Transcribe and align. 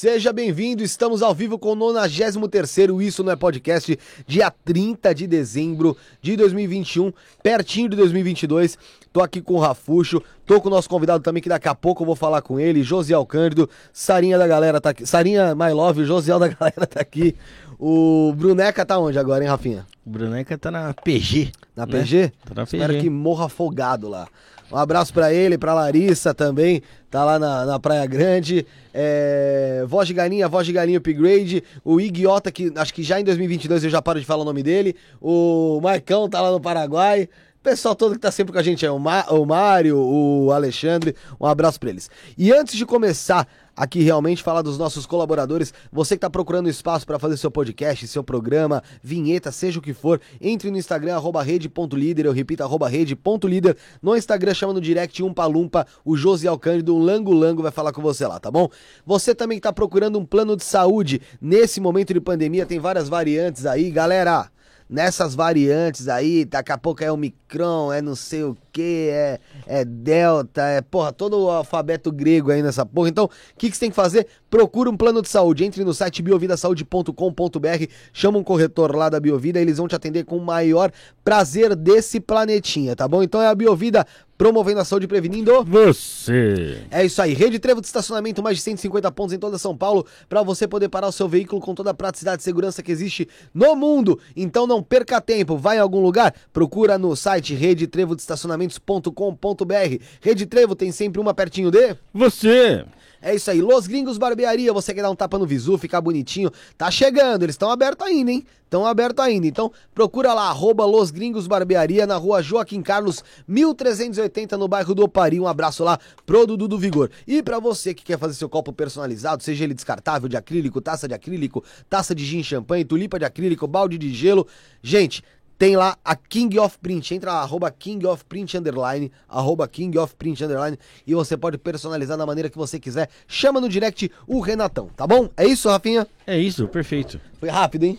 Seja 0.00 0.32
bem-vindo, 0.32 0.82
estamos 0.82 1.20
ao 1.20 1.34
vivo 1.34 1.58
com 1.58 1.72
o 1.72 1.76
93º 1.76 3.02
Isso 3.02 3.22
Não 3.22 3.32
É 3.32 3.36
Podcast, 3.36 3.98
dia 4.26 4.50
30 4.50 5.14
de 5.14 5.26
dezembro 5.26 5.94
de 6.22 6.38
2021, 6.38 7.12
pertinho 7.42 7.90
de 7.90 7.96
2022. 7.98 8.78
Tô 9.12 9.20
aqui 9.20 9.42
com 9.42 9.56
o 9.56 9.58
Rafuxo, 9.58 10.22
tô 10.46 10.58
com 10.58 10.68
o 10.68 10.70
nosso 10.70 10.88
convidado 10.88 11.22
também, 11.22 11.42
que 11.42 11.50
daqui 11.50 11.68
a 11.68 11.74
pouco 11.74 12.00
eu 12.02 12.06
vou 12.06 12.16
falar 12.16 12.40
com 12.40 12.58
ele, 12.58 12.82
Josiel 12.82 13.26
Cândido, 13.26 13.68
Sarinha 13.92 14.38
da 14.38 14.46
galera 14.46 14.80
tá 14.80 14.88
aqui, 14.88 15.04
Sarinha 15.04 15.54
My 15.54 15.70
Love, 15.70 16.06
Josiel 16.06 16.38
da 16.38 16.48
galera 16.48 16.86
tá 16.86 16.98
aqui. 16.98 17.36
O 17.78 18.32
Bruneca 18.34 18.86
tá 18.86 18.98
onde 18.98 19.18
agora, 19.18 19.44
hein, 19.44 19.50
Rafinha? 19.50 19.86
O 20.06 20.08
Bruneca 20.08 20.56
tá 20.56 20.70
na 20.70 20.94
PG. 20.94 21.52
Na 21.76 21.84
né? 21.84 21.92
PG? 21.92 22.32
Tá 22.46 22.54
na 22.54 22.62
Espero 22.62 22.98
que 22.98 23.10
morra 23.10 23.44
afogado 23.44 24.08
lá. 24.08 24.26
Um 24.70 24.76
abraço 24.76 25.12
para 25.12 25.32
ele, 25.32 25.58
para 25.58 25.74
Larissa 25.74 26.32
também, 26.32 26.82
tá 27.10 27.24
lá 27.24 27.38
na, 27.38 27.66
na 27.66 27.80
Praia 27.80 28.06
Grande. 28.06 28.64
É, 28.94 29.84
voz 29.86 30.06
de 30.06 30.14
Galinha, 30.14 30.48
Voz 30.48 30.66
de 30.66 30.72
Galinha 30.72 30.98
Upgrade. 30.98 31.64
O 31.84 32.00
Igiota, 32.00 32.52
que 32.52 32.72
acho 32.76 32.94
que 32.94 33.02
já 33.02 33.20
em 33.20 33.24
2022 33.24 33.84
eu 33.84 33.90
já 33.90 34.00
paro 34.00 34.20
de 34.20 34.26
falar 34.26 34.42
o 34.42 34.44
nome 34.44 34.62
dele. 34.62 34.94
O 35.20 35.80
Maicão 35.82 36.28
tá 36.28 36.40
lá 36.40 36.52
no 36.52 36.60
Paraguai. 36.60 37.28
O 37.60 37.62
pessoal 37.62 37.94
todo 37.94 38.14
que 38.14 38.20
tá 38.20 38.30
sempre 38.30 38.52
com 38.52 38.58
a 38.58 38.62
gente 38.62 38.86
é 38.86 38.90
o, 38.90 38.98
Ma 38.98 39.26
o 39.28 39.44
Mário, 39.44 39.98
o 39.98 40.50
Alexandre. 40.52 41.14
Um 41.38 41.46
abraço 41.46 41.78
para 41.78 41.90
eles. 41.90 42.08
E 42.38 42.52
antes 42.52 42.74
de 42.74 42.86
começar 42.86 43.46
aqui 43.80 44.02
realmente 44.02 44.42
falar 44.42 44.60
dos 44.60 44.76
nossos 44.76 45.06
colaboradores. 45.06 45.72
Você 45.90 46.14
que 46.14 46.18
está 46.18 46.28
procurando 46.28 46.68
espaço 46.68 47.06
para 47.06 47.18
fazer 47.18 47.38
seu 47.38 47.50
podcast, 47.50 48.06
seu 48.06 48.22
programa, 48.22 48.82
vinheta, 49.02 49.50
seja 49.50 49.78
o 49.78 49.82
que 49.82 49.94
for, 49.94 50.20
entre 50.38 50.70
no 50.70 50.76
Instagram, 50.76 51.14
arroba 51.14 51.42
rede.líder, 51.42 52.26
eu 52.26 52.32
repito, 52.32 52.62
arroba 52.62 52.86
rede.líder. 52.90 53.74
No 54.02 54.14
Instagram, 54.14 54.52
chama 54.52 54.74
no 54.74 54.82
direct 54.82 55.22
um 55.22 55.32
palumpa, 55.32 55.86
o 56.04 56.14
Josiel 56.14 56.58
Cândido, 56.58 56.94
um 56.94 56.98
Lango 56.98 57.32
Lango 57.32 57.62
vai 57.62 57.72
falar 57.72 57.92
com 57.92 58.02
você 58.02 58.26
lá, 58.26 58.38
tá 58.38 58.50
bom? 58.50 58.68
Você 59.06 59.34
também 59.34 59.56
está 59.56 59.72
procurando 59.72 60.18
um 60.18 60.26
plano 60.26 60.54
de 60.56 60.64
saúde, 60.64 61.22
nesse 61.40 61.80
momento 61.80 62.12
de 62.12 62.20
pandemia, 62.20 62.66
tem 62.66 62.78
várias 62.78 63.08
variantes 63.08 63.64
aí, 63.64 63.90
galera 63.90 64.50
nessas 64.90 65.36
variantes 65.36 66.08
aí, 66.08 66.44
daqui 66.44 66.72
a 66.72 66.76
pouco 66.76 67.04
é 67.04 67.12
Omicron, 67.12 67.92
é 67.92 68.02
não 68.02 68.16
sei 68.16 68.42
o 68.42 68.56
que, 68.72 69.08
é, 69.12 69.38
é 69.64 69.84
Delta, 69.84 70.62
é 70.62 70.80
porra, 70.80 71.12
todo 71.12 71.44
o 71.44 71.48
alfabeto 71.48 72.10
grego 72.10 72.50
aí 72.50 72.60
nessa 72.60 72.84
porra. 72.84 73.08
Então, 73.08 73.26
o 73.26 73.30
que, 73.56 73.70
que 73.70 73.76
você 73.76 73.80
tem 73.80 73.90
que 73.90 73.96
fazer? 73.96 74.26
Procura 74.50 74.90
um 74.90 74.96
plano 74.96 75.22
de 75.22 75.28
saúde, 75.28 75.64
entre 75.64 75.84
no 75.84 75.94
site 75.94 76.20
biovidasaude.com.br, 76.22 77.84
chama 78.12 78.38
um 78.38 78.42
corretor 78.42 78.96
lá 78.96 79.08
da 79.08 79.20
Biovida, 79.20 79.60
eles 79.60 79.78
vão 79.78 79.86
te 79.86 79.94
atender 79.94 80.24
com 80.24 80.36
o 80.36 80.44
maior 80.44 80.90
prazer 81.22 81.76
desse 81.76 82.18
planetinha, 82.18 82.96
tá 82.96 83.06
bom? 83.06 83.22
Então 83.22 83.40
é 83.40 83.46
a 83.46 83.54
Biovida 83.54 84.04
promovendo 84.40 84.80
a 84.80 84.84
saúde 84.86 85.04
e 85.04 85.06
prevenindo 85.06 85.62
você. 85.64 86.80
É 86.90 87.04
isso 87.04 87.20
aí, 87.20 87.34
rede 87.34 87.58
trevo 87.58 87.82
de 87.82 87.86
estacionamento, 87.86 88.42
mais 88.42 88.56
de 88.56 88.62
150 88.62 89.12
pontos 89.12 89.34
em 89.34 89.38
toda 89.38 89.58
São 89.58 89.76
Paulo, 89.76 90.06
para 90.30 90.42
você 90.42 90.66
poder 90.66 90.88
parar 90.88 91.08
o 91.08 91.12
seu 91.12 91.28
veículo 91.28 91.60
com 91.60 91.74
toda 91.74 91.90
a 91.90 91.94
praticidade 91.94 92.40
e 92.40 92.44
segurança 92.44 92.82
que 92.82 92.90
existe 92.90 93.28
no 93.52 93.76
mundo. 93.76 94.18
Então 94.34 94.66
não 94.66 94.82
perca 94.82 95.20
tempo, 95.20 95.58
vai 95.58 95.76
em 95.76 95.80
algum 95.80 96.00
lugar, 96.00 96.34
procura 96.54 96.96
no 96.96 97.14
site 97.14 97.52
redetrevodestacionamentos.com.br. 97.52 100.04
Rede 100.22 100.46
Trevo 100.46 100.74
tem 100.74 100.90
sempre 100.90 101.20
uma 101.20 101.34
pertinho 101.34 101.70
de 101.70 101.94
você. 102.10 102.86
É 103.22 103.34
isso 103.34 103.50
aí, 103.50 103.60
Los 103.60 103.86
Gringos 103.86 104.16
Barbearia, 104.16 104.72
você 104.72 104.94
quer 104.94 105.02
dar 105.02 105.10
um 105.10 105.14
tapa 105.14 105.38
no 105.38 105.46
visu, 105.46 105.76
ficar 105.76 106.00
bonitinho, 106.00 106.50
tá 106.78 106.90
chegando, 106.90 107.42
eles 107.42 107.54
estão 107.54 107.70
abertos 107.70 108.06
ainda, 108.06 108.30
hein? 108.30 108.46
Estão 108.64 108.86
abertos 108.86 109.22
ainda, 109.22 109.46
então 109.46 109.70
procura 109.94 110.32
lá, 110.32 110.48
arroba 110.48 110.86
Los 110.86 111.10
Gringos 111.10 111.46
Barbearia, 111.46 112.06
na 112.06 112.16
rua 112.16 112.40
Joaquim 112.40 112.80
Carlos, 112.80 113.22
1380, 113.46 114.56
no 114.56 114.68
bairro 114.68 114.94
do 114.94 115.02
Opari, 115.02 115.38
um 115.38 115.46
abraço 115.46 115.84
lá 115.84 115.98
pro 116.24 116.46
Dudu 116.46 116.66
do 116.66 116.78
Vigor. 116.78 117.10
E 117.26 117.42
para 117.42 117.58
você 117.58 117.92
que 117.92 118.04
quer 118.04 118.18
fazer 118.18 118.34
seu 118.34 118.48
copo 118.48 118.72
personalizado, 118.72 119.42
seja 119.42 119.64
ele 119.64 119.74
descartável, 119.74 120.28
de 120.28 120.36
acrílico, 120.36 120.80
taça 120.80 121.06
de 121.06 121.12
acrílico, 121.12 121.62
taça 121.90 122.14
de 122.14 122.24
gin 122.24 122.42
champanhe, 122.42 122.84
tulipa 122.84 123.18
de 123.18 123.24
acrílico, 123.26 123.66
balde 123.66 123.98
de 123.98 124.14
gelo, 124.14 124.46
gente 124.82 125.22
tem 125.60 125.76
lá 125.76 125.98
a 126.02 126.16
King 126.16 126.58
of 126.58 126.78
Print. 126.78 127.14
Entra 127.14 127.34
lá, 127.34 127.40
arroba 127.42 127.70
King 127.70 128.06
of 128.06 128.24
Print 128.24 128.56
underline, 128.56 129.12
arroba 129.28 129.68
King 129.68 129.98
of 129.98 130.16
Print 130.16 130.42
underline, 130.42 130.78
e 131.06 131.14
você 131.14 131.36
pode 131.36 131.58
personalizar 131.58 132.16
da 132.16 132.24
maneira 132.24 132.48
que 132.48 132.56
você 132.56 132.80
quiser. 132.80 133.10
Chama 133.28 133.60
no 133.60 133.68
direct 133.68 134.10
o 134.26 134.40
Renatão, 134.40 134.88
tá 134.96 135.06
bom? 135.06 135.28
É 135.36 135.44
isso, 135.44 135.68
Rafinha? 135.68 136.06
É 136.26 136.38
isso, 136.38 136.66
perfeito. 136.66 137.20
Foi 137.38 137.50
rápido, 137.50 137.84
hein? 137.84 137.98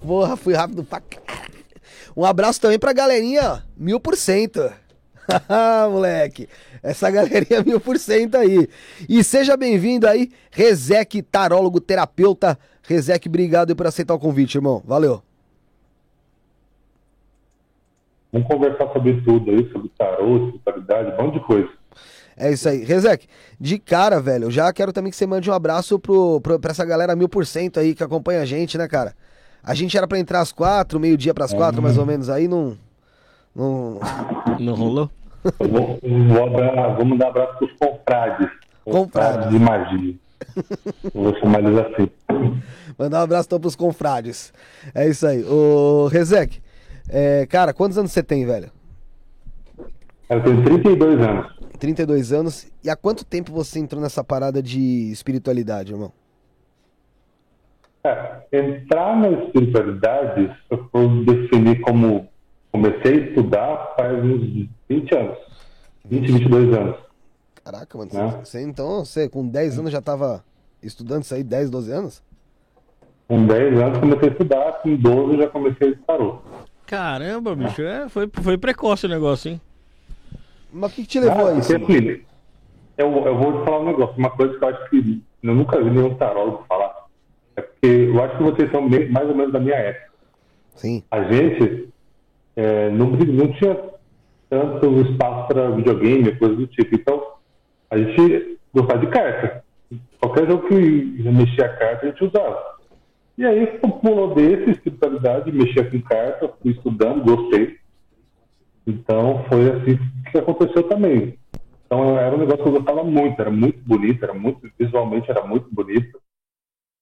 Porra, 0.00 0.36
fui 0.36 0.54
rápido 0.54 0.84
pra 0.84 1.00
caralho. 1.00 1.56
Um 2.16 2.24
abraço 2.24 2.60
também 2.60 2.78
pra 2.78 2.92
galerinha, 2.92 3.64
mil 3.76 3.98
por 3.98 4.16
cento. 4.16 4.72
moleque, 5.90 6.48
essa 6.84 7.10
galerinha 7.10 7.64
mil 7.64 7.80
por 7.80 7.98
cento 7.98 8.36
aí. 8.36 8.68
E 9.08 9.24
seja 9.24 9.56
bem-vindo 9.56 10.06
aí, 10.06 10.30
Rezec, 10.52 11.20
tarólogo, 11.22 11.80
terapeuta. 11.80 12.56
Rezec, 12.84 13.28
obrigado 13.28 13.74
por 13.74 13.88
aceitar 13.88 14.14
o 14.14 14.20
convite, 14.20 14.54
irmão. 14.54 14.80
Valeu. 14.86 15.20
Vamos 18.36 18.48
conversar 18.48 18.92
sobre 18.92 19.18
tudo 19.22 19.50
aí, 19.50 19.66
sobre 19.72 19.90
tarô, 19.96 20.36
espiritualidade, 20.36 21.12
um 21.12 21.24
monte 21.24 21.34
de 21.34 21.40
coisa. 21.40 21.68
É 22.36 22.52
isso 22.52 22.68
aí. 22.68 22.84
Rezek, 22.84 23.26
de 23.58 23.78
cara, 23.78 24.20
velho, 24.20 24.44
eu 24.44 24.50
já 24.50 24.70
quero 24.74 24.92
também 24.92 25.10
que 25.10 25.16
você 25.16 25.26
mande 25.26 25.50
um 25.50 25.54
abraço 25.54 25.98
pro, 25.98 26.38
pro, 26.42 26.60
pra 26.60 26.70
essa 26.70 26.84
galera 26.84 27.16
mil 27.16 27.30
por 27.30 27.46
cento 27.46 27.80
aí 27.80 27.94
que 27.94 28.04
acompanha 28.04 28.42
a 28.42 28.44
gente, 28.44 28.76
né, 28.76 28.86
cara? 28.86 29.14
A 29.64 29.74
gente 29.74 29.96
era 29.96 30.06
pra 30.06 30.18
entrar 30.18 30.40
às 30.40 30.52
quatro, 30.52 31.00
meio-dia 31.00 31.32
pras 31.32 31.54
é, 31.54 31.56
quatro, 31.56 31.80
mais 31.80 31.96
ou 31.96 32.04
menos, 32.04 32.28
aí 32.28 32.46
não. 32.46 32.76
Não, 33.54 34.00
não 34.60 34.74
rolou? 34.74 35.10
Vou, 35.58 35.98
vou 36.02 36.50
dar, 36.50 36.94
vamos 36.94 37.18
dar 37.18 37.28
abraço 37.28 37.56
pros 37.56 37.72
confrades. 37.78 38.50
Confrades. 38.84 39.48
de 39.48 39.58
magia. 39.58 40.14
vou 41.14 41.34
chamar 41.38 41.60
eles 41.60 41.78
assim. 41.78 42.10
Mandar 42.98 43.20
um 43.20 43.22
abraço 43.22 43.46
então 43.46 43.60
pros 43.60 43.74
confrades. 43.74 44.52
É 44.94 45.08
isso 45.08 45.26
aí. 45.26 45.42
Ô, 45.42 46.08
Rezek, 46.08 46.60
é, 47.08 47.46
cara, 47.46 47.72
quantos 47.72 47.96
anos 47.98 48.12
você 48.12 48.22
tem, 48.22 48.44
velho? 48.44 48.70
Eu 50.28 50.42
tenho 50.42 50.64
32 50.64 51.20
anos. 51.20 51.56
32 51.78 52.32
anos. 52.32 52.72
E 52.82 52.90
há 52.90 52.96
quanto 52.96 53.24
tempo 53.24 53.52
você 53.52 53.78
entrou 53.78 54.02
nessa 54.02 54.24
parada 54.24 54.62
de 54.62 55.10
espiritualidade, 55.12 55.92
irmão? 55.92 56.12
É, 58.04 58.42
entrar 58.52 59.16
na 59.16 59.30
espiritualidade, 59.30 60.46
se 60.46 60.74
eu 60.74 60.88
for 60.90 61.24
definir 61.24 61.80
como 61.80 62.28
comecei 62.72 63.12
a 63.12 63.26
estudar 63.28 63.94
faz 63.96 64.24
uns 64.24 64.68
20 64.88 65.14
anos. 65.14 65.38
20, 66.04 66.32
22 66.32 66.76
anos. 66.76 66.96
Caraca, 67.64 67.98
mano. 67.98 68.10
Né? 68.12 68.40
Você, 68.44 68.62
então, 68.62 69.04
você 69.04 69.28
com 69.28 69.46
10 69.46 69.78
anos 69.80 69.90
já 69.90 70.00
tava 70.00 70.44
estudando 70.82 71.22
isso 71.22 71.34
aí, 71.34 71.42
10, 71.42 71.70
12 71.70 71.92
anos? 71.92 72.22
Com 73.26 73.44
10 73.44 73.80
anos 73.80 73.98
comecei 73.98 74.28
a 74.28 74.32
estudar, 74.32 74.72
com 74.82 74.96
12 74.96 75.38
já 75.38 75.48
comecei 75.48 75.90
a 75.90 76.06
tarô. 76.06 76.38
Caramba, 76.86 77.54
bicho, 77.56 77.82
é, 77.82 78.08
foi, 78.08 78.28
foi 78.32 78.56
precoce 78.56 79.06
o 79.06 79.08
negócio, 79.08 79.50
hein? 79.50 79.60
Mas 80.72 80.92
o 80.92 80.94
que, 80.94 81.02
que 81.02 81.08
te 81.08 81.20
levou 81.20 81.46
Ah, 81.46 81.50
a 81.50 81.58
isso? 81.58 81.78
porque, 81.78 81.96
assim, 81.96 82.22
eu, 82.98 83.08
eu 83.26 83.36
vou 83.38 83.58
te 83.58 83.64
falar 83.64 83.80
um 83.80 83.86
negócio, 83.86 84.14
uma 84.16 84.30
coisa 84.30 84.56
que 84.58 84.64
eu 84.64 84.68
acho 84.68 84.90
que 84.90 85.22
eu 85.42 85.54
nunca 85.54 85.82
vi 85.82 85.90
nenhum 85.90 86.14
tarólogo 86.14 86.64
falar. 86.68 86.94
É 87.56 87.62
porque 87.62 87.86
eu 87.86 88.22
acho 88.22 88.36
que 88.36 88.42
vocês 88.44 88.70
são 88.70 88.82
me- 88.88 89.06
mais 89.08 89.28
ou 89.28 89.34
menos 89.34 89.52
da 89.52 89.58
minha 89.60 89.74
época. 89.76 90.06
Sim. 90.76 91.02
A 91.10 91.22
gente 91.24 91.88
é, 92.56 92.90
não, 92.90 93.06
não 93.10 93.52
tinha 93.54 93.76
tanto 94.48 95.00
espaço 95.00 95.48
para 95.48 95.70
videogame, 95.70 96.36
coisa 96.36 96.54
do 96.54 96.66
tipo. 96.66 96.94
Então, 96.94 97.22
a 97.90 97.98
gente 97.98 98.58
gostava 98.74 99.00
de 99.00 99.06
carta. 99.08 99.64
Qualquer 100.20 100.46
jogo 100.48 100.68
que 100.68 100.74
mexia 100.74 101.66
a 101.66 101.76
carta, 101.76 102.06
a 102.06 102.10
gente 102.10 102.24
usava. 102.24 102.75
E 103.38 103.44
aí, 103.44 103.66
pulou 104.02 104.34
desse, 104.34 104.70
espiritualidade, 104.70 105.52
mexia 105.52 105.88
com 105.90 106.00
carta, 106.00 106.52
fui 106.62 106.72
estudando, 106.72 107.24
gostei. 107.24 107.76
Então, 108.86 109.44
foi 109.48 109.70
assim 109.70 109.98
que 110.30 110.38
aconteceu 110.38 110.82
também. 110.84 111.38
Então, 111.84 112.18
era 112.18 112.34
um 112.34 112.38
negócio 112.38 112.62
que 112.62 112.68
eu 112.68 112.72
gostava 112.72 113.04
muito, 113.04 113.40
era 113.40 113.50
muito 113.50 113.78
bonito, 113.84 114.24
era 114.24 114.32
muito, 114.32 114.70
visualmente 114.78 115.30
era 115.30 115.46
muito 115.46 115.68
bonito. 115.72 116.18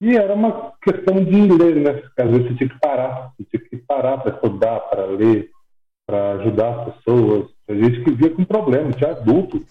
E 0.00 0.16
era 0.16 0.34
uma 0.34 0.72
questão 0.82 1.24
de 1.24 1.40
ler, 1.52 1.76
né? 1.76 2.02
Às 2.18 2.30
vezes 2.30 2.48
você 2.48 2.54
tinha 2.56 2.68
que 2.68 2.80
parar, 2.80 3.32
você 3.38 3.44
tinha 3.44 3.70
que 3.70 3.76
parar 3.76 4.18
para 4.18 4.34
estudar, 4.34 4.80
para 4.80 5.06
ler, 5.06 5.50
para 6.06 6.32
ajudar 6.32 6.80
as 6.80 6.94
pessoas. 6.96 7.50
A 7.68 7.74
gente 7.74 8.02
que 8.02 8.10
via 8.10 8.30
com 8.30 8.44
problema, 8.44 8.92
tinha 8.92 9.12
adulto 9.12 9.64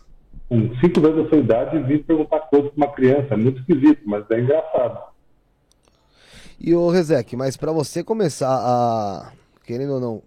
com 0.50 0.74
cinco 0.80 1.02
vezes 1.02 1.26
a 1.26 1.30
sua 1.30 1.38
idade 1.38 1.78
e 1.78 1.84
vir 1.84 2.04
perguntar 2.04 2.40
coisas 2.42 2.72
para 2.72 2.86
uma 2.86 2.94
criança. 2.94 3.34
É 3.34 3.38
muito 3.38 3.60
esquisito, 3.60 4.02
mas 4.06 4.30
é 4.32 4.40
engraçado. 4.40 5.13
E 6.60 6.74
o 6.74 6.90
Rezek, 6.90 7.36
mas 7.36 7.58
pra 7.58 7.72
você 7.72 8.04
começar 8.04 8.50
a, 8.56 9.32
querendo 9.66 9.94
ou 9.94 10.00
não, 10.00 10.22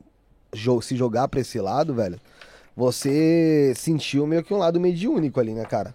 jo- 0.54 0.80
se 0.82 0.96
jogar 0.96 1.28
pra 1.28 1.40
esse 1.40 1.58
lado, 1.60 1.94
velho, 1.94 2.18
você 2.76 3.72
sentiu 3.76 4.26
meio 4.26 4.42
que 4.42 4.52
um 4.52 4.58
lado 4.58 4.78
mediúnico 4.78 5.40
ali, 5.40 5.52
né, 5.54 5.64
cara? 5.64 5.94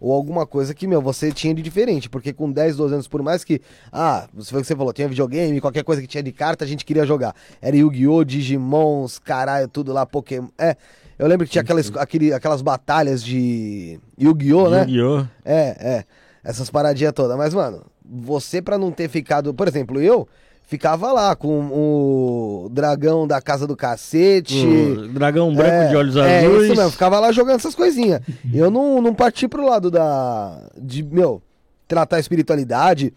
Ou 0.00 0.12
alguma 0.12 0.46
coisa 0.46 0.72
que, 0.74 0.86
meu, 0.86 1.02
você 1.02 1.32
tinha 1.32 1.52
de 1.52 1.60
diferente, 1.60 2.08
porque 2.08 2.32
com 2.32 2.50
10, 2.50 2.76
12 2.76 2.94
anos, 2.94 3.08
por 3.08 3.20
mais 3.22 3.42
que, 3.42 3.60
ah, 3.92 4.28
você 4.32 4.50
foi 4.50 4.60
o 4.60 4.62
que 4.62 4.68
você 4.68 4.76
falou, 4.76 4.92
tinha 4.92 5.08
videogame, 5.08 5.60
qualquer 5.60 5.82
coisa 5.82 6.00
que 6.00 6.06
tinha 6.06 6.22
de 6.22 6.30
carta, 6.32 6.64
a 6.64 6.68
gente 6.68 6.84
queria 6.84 7.04
jogar. 7.04 7.34
Era 7.60 7.76
Yu-Gi-Oh!, 7.76 8.22
Digimons, 8.24 9.18
caralho, 9.18 9.66
tudo 9.68 9.92
lá, 9.92 10.06
Pokémon. 10.06 10.48
É, 10.56 10.76
eu 11.18 11.26
lembro 11.26 11.44
que 11.46 11.50
tinha 11.52 11.62
aquelas, 11.62 11.90
aquele, 11.96 12.32
aquelas 12.32 12.62
batalhas 12.62 13.24
de 13.24 13.98
Yu-Gi-Oh!, 14.20 14.70
né? 14.70 14.82
Yu-Gi-Oh! 14.88 15.26
É, 15.44 15.76
é. 15.80 16.04
Essas 16.44 16.70
paradinhas 16.70 17.12
todas. 17.12 17.36
Mas, 17.36 17.52
mano, 17.52 17.82
você 18.08 18.62
pra 18.62 18.78
não 18.78 18.90
ter 18.90 19.08
ficado. 19.08 19.52
Por 19.52 19.68
exemplo, 19.68 20.00
eu 20.00 20.26
ficava 20.62 21.12
lá 21.12 21.34
com 21.34 21.66
o 21.72 22.68
dragão 22.70 23.26
da 23.26 23.40
casa 23.40 23.66
do 23.66 23.76
cacete. 23.76 24.66
O 24.66 25.08
dragão 25.08 25.54
branco 25.54 25.70
é, 25.72 25.88
de 25.88 25.96
olhos 25.96 26.16
é, 26.16 26.38
azuis. 26.46 26.62
isso 26.64 26.76
mesmo, 26.76 26.90
ficava 26.90 27.18
lá 27.20 27.32
jogando 27.32 27.56
essas 27.56 27.74
coisinhas. 27.74 28.20
eu 28.52 28.70
não, 28.70 29.00
não 29.00 29.14
parti 29.14 29.48
pro 29.48 29.64
lado 29.66 29.90
da. 29.90 30.70
de, 30.76 31.02
meu, 31.02 31.42
tratar 31.86 32.16
a 32.16 32.20
espiritualidade 32.20 33.12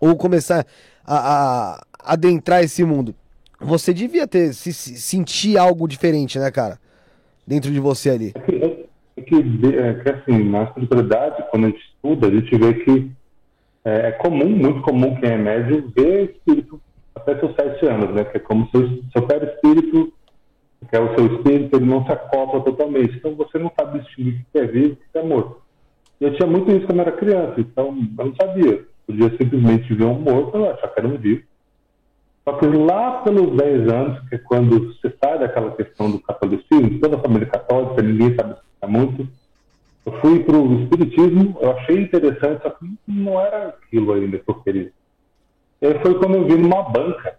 ou 0.00 0.14
começar 0.16 0.66
a, 1.04 1.76
a 2.04 2.12
adentrar 2.12 2.62
esse 2.62 2.84
mundo. 2.84 3.14
Você 3.58 3.94
devia 3.94 4.26
ter, 4.26 4.52
se, 4.52 4.72
se- 4.72 4.96
sentir 5.00 5.56
algo 5.56 5.88
diferente, 5.88 6.38
né, 6.38 6.50
cara? 6.50 6.78
Dentro 7.46 7.70
de 7.70 7.80
você 7.80 8.10
ali. 8.10 8.32
É 8.34 8.40
que, 8.40 8.54
é, 8.54 8.86
é 9.16 9.22
que, 9.22 9.34
é 9.78 9.94
que, 9.94 10.08
assim, 10.10 10.50
na 10.50 10.64
espiritualidade, 10.64 11.42
quando 11.50 11.64
a 11.64 11.68
gente 11.68 11.80
estuda, 11.80 12.26
a 12.26 12.30
gente 12.30 12.58
vê 12.58 12.74
que 12.74 13.10
é, 13.86 14.08
é 14.08 14.12
comum, 14.12 14.48
muito 14.48 14.82
comum 14.82 15.14
quem 15.20 15.30
é 15.30 15.36
médium 15.36 15.88
ver 15.96 16.32
espírito 16.32 16.80
até 17.14 17.38
seus 17.38 17.54
sete 17.54 17.86
anos, 17.86 18.12
né? 18.12 18.24
Que 18.24 18.38
é 18.38 18.40
como 18.40 18.68
se 18.68 18.76
o 18.76 19.04
seu 19.12 19.22
perispírito, 19.22 20.12
que 20.90 20.96
é 20.96 21.00
o 21.00 21.14
seu 21.14 21.26
espírito, 21.36 21.76
ele 21.76 21.86
não 21.86 22.04
se 22.04 22.10
acopla 22.10 22.60
totalmente. 22.62 23.16
Então 23.16 23.36
você 23.36 23.58
não 23.58 23.70
sabe 23.78 24.00
distinguir 24.00 24.40
o 24.40 24.52
que 24.52 24.58
é 24.58 24.66
vivo 24.66 24.88
e 24.88 24.92
o 24.92 24.96
que 24.96 25.18
é 25.18 25.22
morto. 25.22 25.62
Eu 26.20 26.34
tinha 26.34 26.48
muito 26.48 26.68
isso 26.72 26.84
quando 26.84 27.00
era 27.00 27.12
criança, 27.12 27.60
então 27.60 27.96
eu 28.18 28.24
não 28.24 28.34
sabia. 28.34 28.84
Podia 29.06 29.30
simplesmente 29.30 29.94
ver 29.94 30.04
um 30.04 30.18
morto 30.18 30.58
e 30.58 30.66
achar 30.66 30.88
que 30.88 31.00
era 31.00 31.08
um 31.08 31.16
vivo. 31.16 31.42
Só 32.44 32.54
que 32.54 32.66
lá 32.66 33.22
pelos 33.22 33.56
10 33.56 33.88
anos, 33.92 34.28
que 34.28 34.34
é 34.34 34.38
quando 34.38 34.94
você 34.94 35.14
sai 35.22 35.38
daquela 35.38 35.70
questão 35.72 36.10
do 36.10 36.18
catolicismo, 36.18 36.98
toda 36.98 37.16
a 37.16 37.20
família 37.20 37.46
católica, 37.46 38.02
ninguém 38.02 38.34
sabe 38.34 38.54
explicar 38.54 38.88
muito, 38.88 39.28
eu 40.06 40.20
fui 40.20 40.44
para 40.44 40.56
o 40.56 40.82
espiritismo, 40.82 41.58
eu 41.60 41.72
achei 41.72 42.00
interessante, 42.02 42.62
só 42.62 42.70
que 42.70 42.86
não 43.08 43.40
era 43.40 43.68
aquilo 43.68 44.12
ainda 44.12 44.38
que 44.38 44.48
eu 44.48 44.54
queria. 44.62 44.92
E 45.82 45.86
aí 45.86 45.98
foi 46.00 46.16
quando 46.18 46.36
eu 46.36 46.46
vi 46.46 46.54
numa 46.56 46.84
banca, 46.84 47.36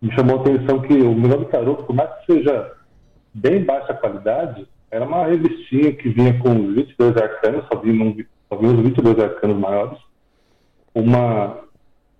me 0.00 0.12
chamou 0.14 0.38
a 0.38 0.40
atenção 0.40 0.80
que 0.82 0.94
o 0.94 1.14
melhor 1.14 1.38
do 1.40 1.44
tarô, 1.46 1.74
por 1.76 1.94
mais 1.94 2.10
que 2.20 2.32
seja 2.32 2.72
bem 3.34 3.64
baixa 3.64 3.92
qualidade, 3.92 4.66
era 4.90 5.04
uma 5.04 5.26
revistinha 5.26 5.92
que 5.92 6.08
vinha 6.08 6.38
com 6.38 6.50
os 6.50 6.74
22 6.76 7.16
arcanos, 7.16 7.66
só 7.72 7.80
vinha, 7.80 8.04
um- 8.04 8.16
só 8.48 8.56
vinha 8.56 8.72
os 8.72 8.80
22 8.80 9.18
arcanos 9.18 9.58
maiores, 9.58 9.98
uma, 10.94 11.58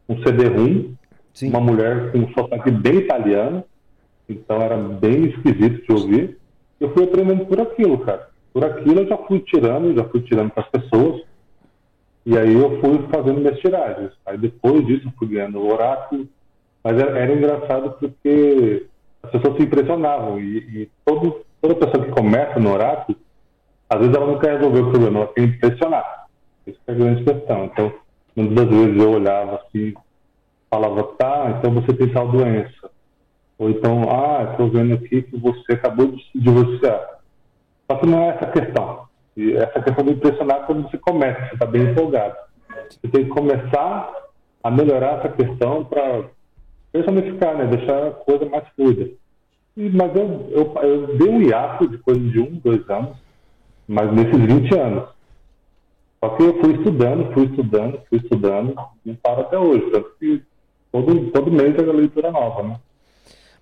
um 0.09 0.19
CD-ROM, 0.25 0.95
uma 1.45 1.61
mulher 1.61 2.11
com 2.11 2.19
um 2.19 2.33
sotaque 2.33 2.73
bem 2.73 2.97
italiano, 2.97 3.65
então 4.29 4.61
era 4.61 4.77
bem 4.77 5.27
esquisito 5.27 5.87
de 5.87 5.93
ouvir. 5.93 6.39
Eu 6.81 6.93
fui 6.93 7.05
aprendendo 7.05 7.47
por 7.47 7.61
aquilo, 7.61 7.99
cara. 7.99 8.34
Por 8.55 8.65
aquilo 8.65 9.01
eu 9.01 9.09
já 9.09 9.17
fui 9.19 9.41
tirando, 9.41 9.97
já 9.97 10.05
fui 10.05 10.21
tirando 10.23 10.53
para 10.53 10.63
as 10.63 10.71
pessoas. 10.71 11.23
E 12.25 12.39
aí 12.39 12.55
eu 12.55 12.81
fui 12.81 13.05
fazendo 13.13 13.41
minhas 13.41 13.59
tiragens. 13.59 14.13
Aí 14.25 14.39
depois 14.39 14.87
disso 14.87 15.09
eu 15.09 15.13
fui 15.19 15.27
ganhando 15.27 15.59
o 15.59 15.73
oráculo. 15.73 16.29
Mas 16.85 16.97
era, 16.97 17.19
era 17.19 17.35
engraçado 17.35 17.97
porque 17.99 18.87
as 19.25 19.31
pessoas 19.33 19.57
se 19.57 19.65
impressionavam. 19.65 20.39
E, 20.41 20.59
e 20.59 20.91
todo, 21.05 21.45
toda 21.61 21.75
pessoa 21.75 22.05
que 22.05 22.13
começa 22.13 22.61
no 22.61 22.73
oráculo, 22.73 23.19
às 23.91 23.99
vezes 23.99 24.15
ela 24.15 24.27
não 24.27 24.39
quer 24.39 24.57
resolver 24.57 24.81
o 24.83 24.91
problema, 24.91 25.19
ela 25.19 25.33
quer 25.35 25.43
impressionar. 25.43 26.27
Isso 26.65 26.79
é 26.87 26.93
a 26.93 26.95
grande 26.95 27.25
questão. 27.25 27.65
Então, 27.65 27.93
muitas 28.37 28.55
das 28.55 28.69
vezes 28.69 29.03
eu 29.03 29.11
olhava 29.11 29.57
assim, 29.57 29.95
falava, 30.71 31.03
tá, 31.19 31.57
então 31.59 31.75
você 31.75 31.93
tem 31.93 32.09
tal 32.09 32.29
doença. 32.29 32.89
Ou 33.59 33.69
então, 33.69 34.03
ah, 34.11 34.51
estou 34.53 34.71
vendo 34.71 34.95
aqui 34.95 35.23
que 35.23 35.37
você 35.37 35.73
acabou 35.73 36.07
de 36.07 36.23
se 36.31 36.39
divorciar. 36.39 37.14
Só 37.91 37.99
que 37.99 38.07
não 38.07 38.21
é 38.21 38.29
essa 38.29 38.47
questão. 38.47 39.05
E 39.37 39.53
essa 39.55 39.83
questão 39.83 40.05
de 40.05 40.13
impressionar 40.13 40.67
quando 40.67 40.83
você 40.89 40.99
começa, 40.99 41.41
você 41.47 41.55
está 41.55 41.67
bem 41.67 41.83
empolgado. 41.83 42.37
Você 42.89 43.09
tem 43.09 43.25
que 43.25 43.31
começar 43.31 44.13
a 44.63 44.71
melhorar 44.71 45.19
essa 45.19 45.29
questão 45.31 45.85
para 45.85 46.25
personificar, 46.93 47.57
né? 47.57 47.67
deixar 47.67 48.07
a 48.07 48.11
coisa 48.13 48.47
mais 48.47 48.67
fluida. 48.77 49.11
E, 49.77 49.91
mas 49.91 50.15
eu, 50.15 50.49
eu, 50.51 50.75
eu 50.83 51.19
dei 51.19 51.29
um 51.29 51.43
hiato 51.43 51.89
de 51.89 51.99
coisa 51.99 52.21
de 52.21 52.39
um, 52.39 52.61
dois 52.63 52.89
anos, 52.89 53.17
mas 53.89 54.13
nesses 54.13 54.41
20 54.41 54.79
anos. 54.79 55.09
Só 56.23 56.31
que 56.31 56.43
eu 56.43 56.61
fui 56.61 56.75
estudando, 56.75 57.33
fui 57.35 57.45
estudando, 57.47 58.01
fui 58.09 58.19
estudando, 58.19 58.75
não 59.05 59.15
paro 59.17 59.43
até 59.43 59.59
hoje. 59.59 59.91
Tanto 59.91 60.11
que 60.19 60.43
todo, 60.91 61.31
todo 61.33 61.53
mês 61.53 61.77
é 61.77 61.83
uma 61.83 61.93
leitura 61.93 62.31
nova, 62.31 62.63
né? 62.63 62.77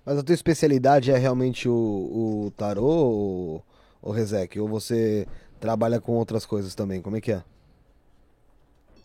Mas 0.05 0.17
a 0.17 0.23
tua 0.23 0.35
especialidade 0.35 1.11
é 1.11 1.17
realmente 1.17 1.67
o, 1.67 1.73
o 1.73 2.51
tarô, 2.55 2.83
ou, 2.83 3.63
ou 4.03 4.11
Rezek? 4.11 4.59
Ou 4.59 4.67
você 4.67 5.25
trabalha 5.59 5.99
com 5.99 6.11
outras 6.13 6.45
coisas 6.45 6.75
também? 6.75 7.01
Como 7.01 7.15
é 7.15 7.21
que 7.21 7.31
é? 7.31 7.41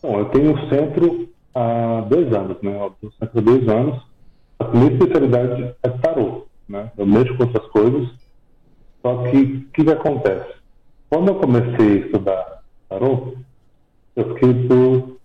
Bom, 0.01 0.19
eu 0.19 0.25
tenho 0.25 0.51
um 0.51 0.69
centro 0.69 1.29
há 1.55 2.01
dois 2.01 2.31
anos, 2.33 2.57
né? 2.61 2.75
Eu 3.01 3.11
centro 3.11 3.39
há 3.39 3.41
dois 3.41 3.67
anos. 3.67 4.01
A 4.59 4.67
minha 4.67 4.91
especialidade 4.91 5.75
é 5.81 5.89
tarô, 5.89 6.45
né? 6.67 6.91
Eu 6.97 7.05
mexo 7.05 7.35
com 7.37 7.43
outras 7.43 7.65
coisas. 7.67 8.09
Só 9.01 9.23
que 9.23 9.37
o 9.37 9.65
que, 9.71 9.83
que 9.85 9.91
acontece? 9.91 10.53
Quando 11.09 11.29
eu 11.29 11.35
comecei 11.35 11.93
a 11.93 12.05
estudar 12.05 12.63
tarô, 12.89 13.33
eu 14.15 14.33
fiquei 14.33 14.67
por 14.67 15.17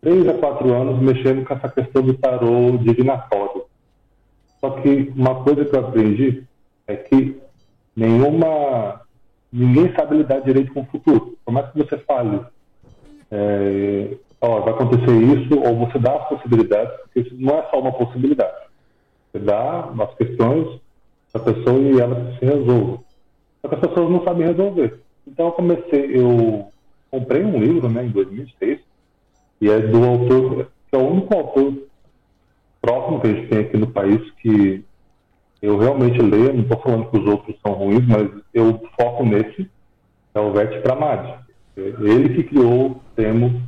três 0.00 0.28
a 0.28 0.34
quatro 0.34 0.72
anos 0.72 1.00
mexendo 1.00 1.44
com 1.44 1.54
essa 1.54 1.68
questão 1.68 2.02
do 2.02 2.14
tarô 2.14 2.78
divinatório. 2.78 3.64
Só 4.60 4.70
que 4.70 5.12
uma 5.16 5.42
coisa 5.42 5.64
que 5.64 5.74
eu 5.74 5.80
aprendi 5.80 6.44
é 6.86 6.96
que 6.96 7.40
nenhuma. 7.94 9.00
Ninguém 9.56 9.92
sabe 9.94 10.18
lidar 10.18 10.40
direito 10.40 10.72
com 10.72 10.82
o 10.82 10.86
futuro. 10.86 11.36
Por 11.44 11.52
mais 11.52 11.70
que 11.70 11.78
você 11.78 11.96
fale, 11.98 12.40
é, 13.30 14.16
ó, 14.40 14.60
vai 14.60 14.74
acontecer 14.74 15.16
isso, 15.16 15.58
ou 15.58 15.86
você 15.86 15.98
dá 15.98 16.14
as 16.16 16.28
possibilidades, 16.28 16.94
porque 17.00 17.20
isso 17.20 17.34
não 17.38 17.58
é 17.58 17.62
só 17.70 17.80
uma 17.80 17.92
possibilidade. 17.92 18.66
Você 19.32 19.38
dá 19.38 19.90
as 19.98 20.14
questões 20.16 20.80
para 21.32 21.40
a 21.40 21.44
pessoa 21.44 21.78
e 21.78 22.00
ela 22.00 22.36
se 22.38 22.44
resolve. 22.44 23.00
só 23.62 23.68
que 23.68 23.74
as 23.74 23.80
pessoas 23.80 24.10
não 24.10 24.24
sabem 24.24 24.46
resolver. 24.46 25.00
Então 25.26 25.46
eu 25.46 25.52
comecei, 25.52 26.20
eu 26.20 26.68
comprei 27.10 27.42
um 27.42 27.58
livro, 27.58 27.88
né, 27.88 28.04
em 28.04 28.10
2006, 28.10 28.80
e 29.60 29.70
é 29.70 29.78
do 29.80 30.04
autor, 30.04 30.70
que 30.90 30.96
é 30.96 30.98
o 30.98 31.08
único 31.08 31.34
autor 31.34 31.74
próximo 32.80 33.20
que 33.20 33.26
a 33.26 33.32
gente 33.32 33.48
tem 33.48 33.58
aqui 33.60 33.76
no 33.76 33.88
país 33.88 34.30
que 34.42 34.84
eu 35.62 35.78
realmente 35.78 36.20
leio, 36.20 36.52
não 36.52 36.62
estou 36.62 36.78
falando 36.78 37.10
que 37.10 37.18
os 37.18 37.26
outros 37.26 37.56
são 37.64 37.72
ruins, 37.72 38.06
mas 38.06 38.30
eu 38.52 38.80
foco 39.00 39.24
nesse, 39.24 39.68
é 40.34 40.40
o 40.40 40.52
Vete 40.52 40.80
Pramadi. 40.80 41.34
É 41.76 41.80
ele 41.80 42.34
que 42.34 42.44
criou 42.44 42.90
o 42.90 43.00
termo 43.14 43.62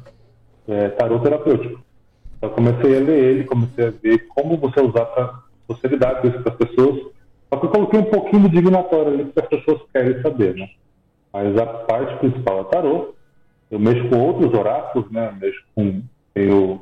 é, 0.66 0.88
tarot 0.90 1.22
terapêutico. 1.22 1.80
Então, 2.36 2.50
comecei 2.50 2.96
a 2.96 3.00
ler 3.00 3.24
ele, 3.24 3.44
comecei 3.44 3.88
a 3.88 3.90
ver 3.90 4.26
como 4.28 4.56
você 4.56 4.80
usar 4.80 5.06
para 5.06 5.40
você 5.66 5.88
lidar 5.88 6.20
com 6.20 6.28
isso 6.28 6.40
para 6.40 6.52
as 6.52 6.58
pessoas. 6.58 7.00
Só 7.52 7.58
que 7.58 7.66
eu 7.66 7.70
coloquei 7.70 8.00
um 8.00 8.04
pouquinho 8.04 8.48
de 8.48 8.56
divinatório 8.56 9.12
ali 9.12 9.24
que 9.24 9.40
as 9.40 9.48
pessoas 9.48 9.80
querem 9.92 10.22
saber, 10.22 10.54
né? 10.54 10.68
Mas 11.32 11.56
a 11.58 11.66
parte 11.66 12.18
principal 12.18 12.60
é 12.60 12.64
tarô. 12.64 13.14
Eu 13.70 13.78
mexo 13.78 14.08
com 14.08 14.18
outros 14.18 14.54
oráculos, 14.54 15.10
né? 15.10 15.28
Eu 15.28 15.40
mexo 15.40 15.64
com 15.74 16.02
o 16.36 16.80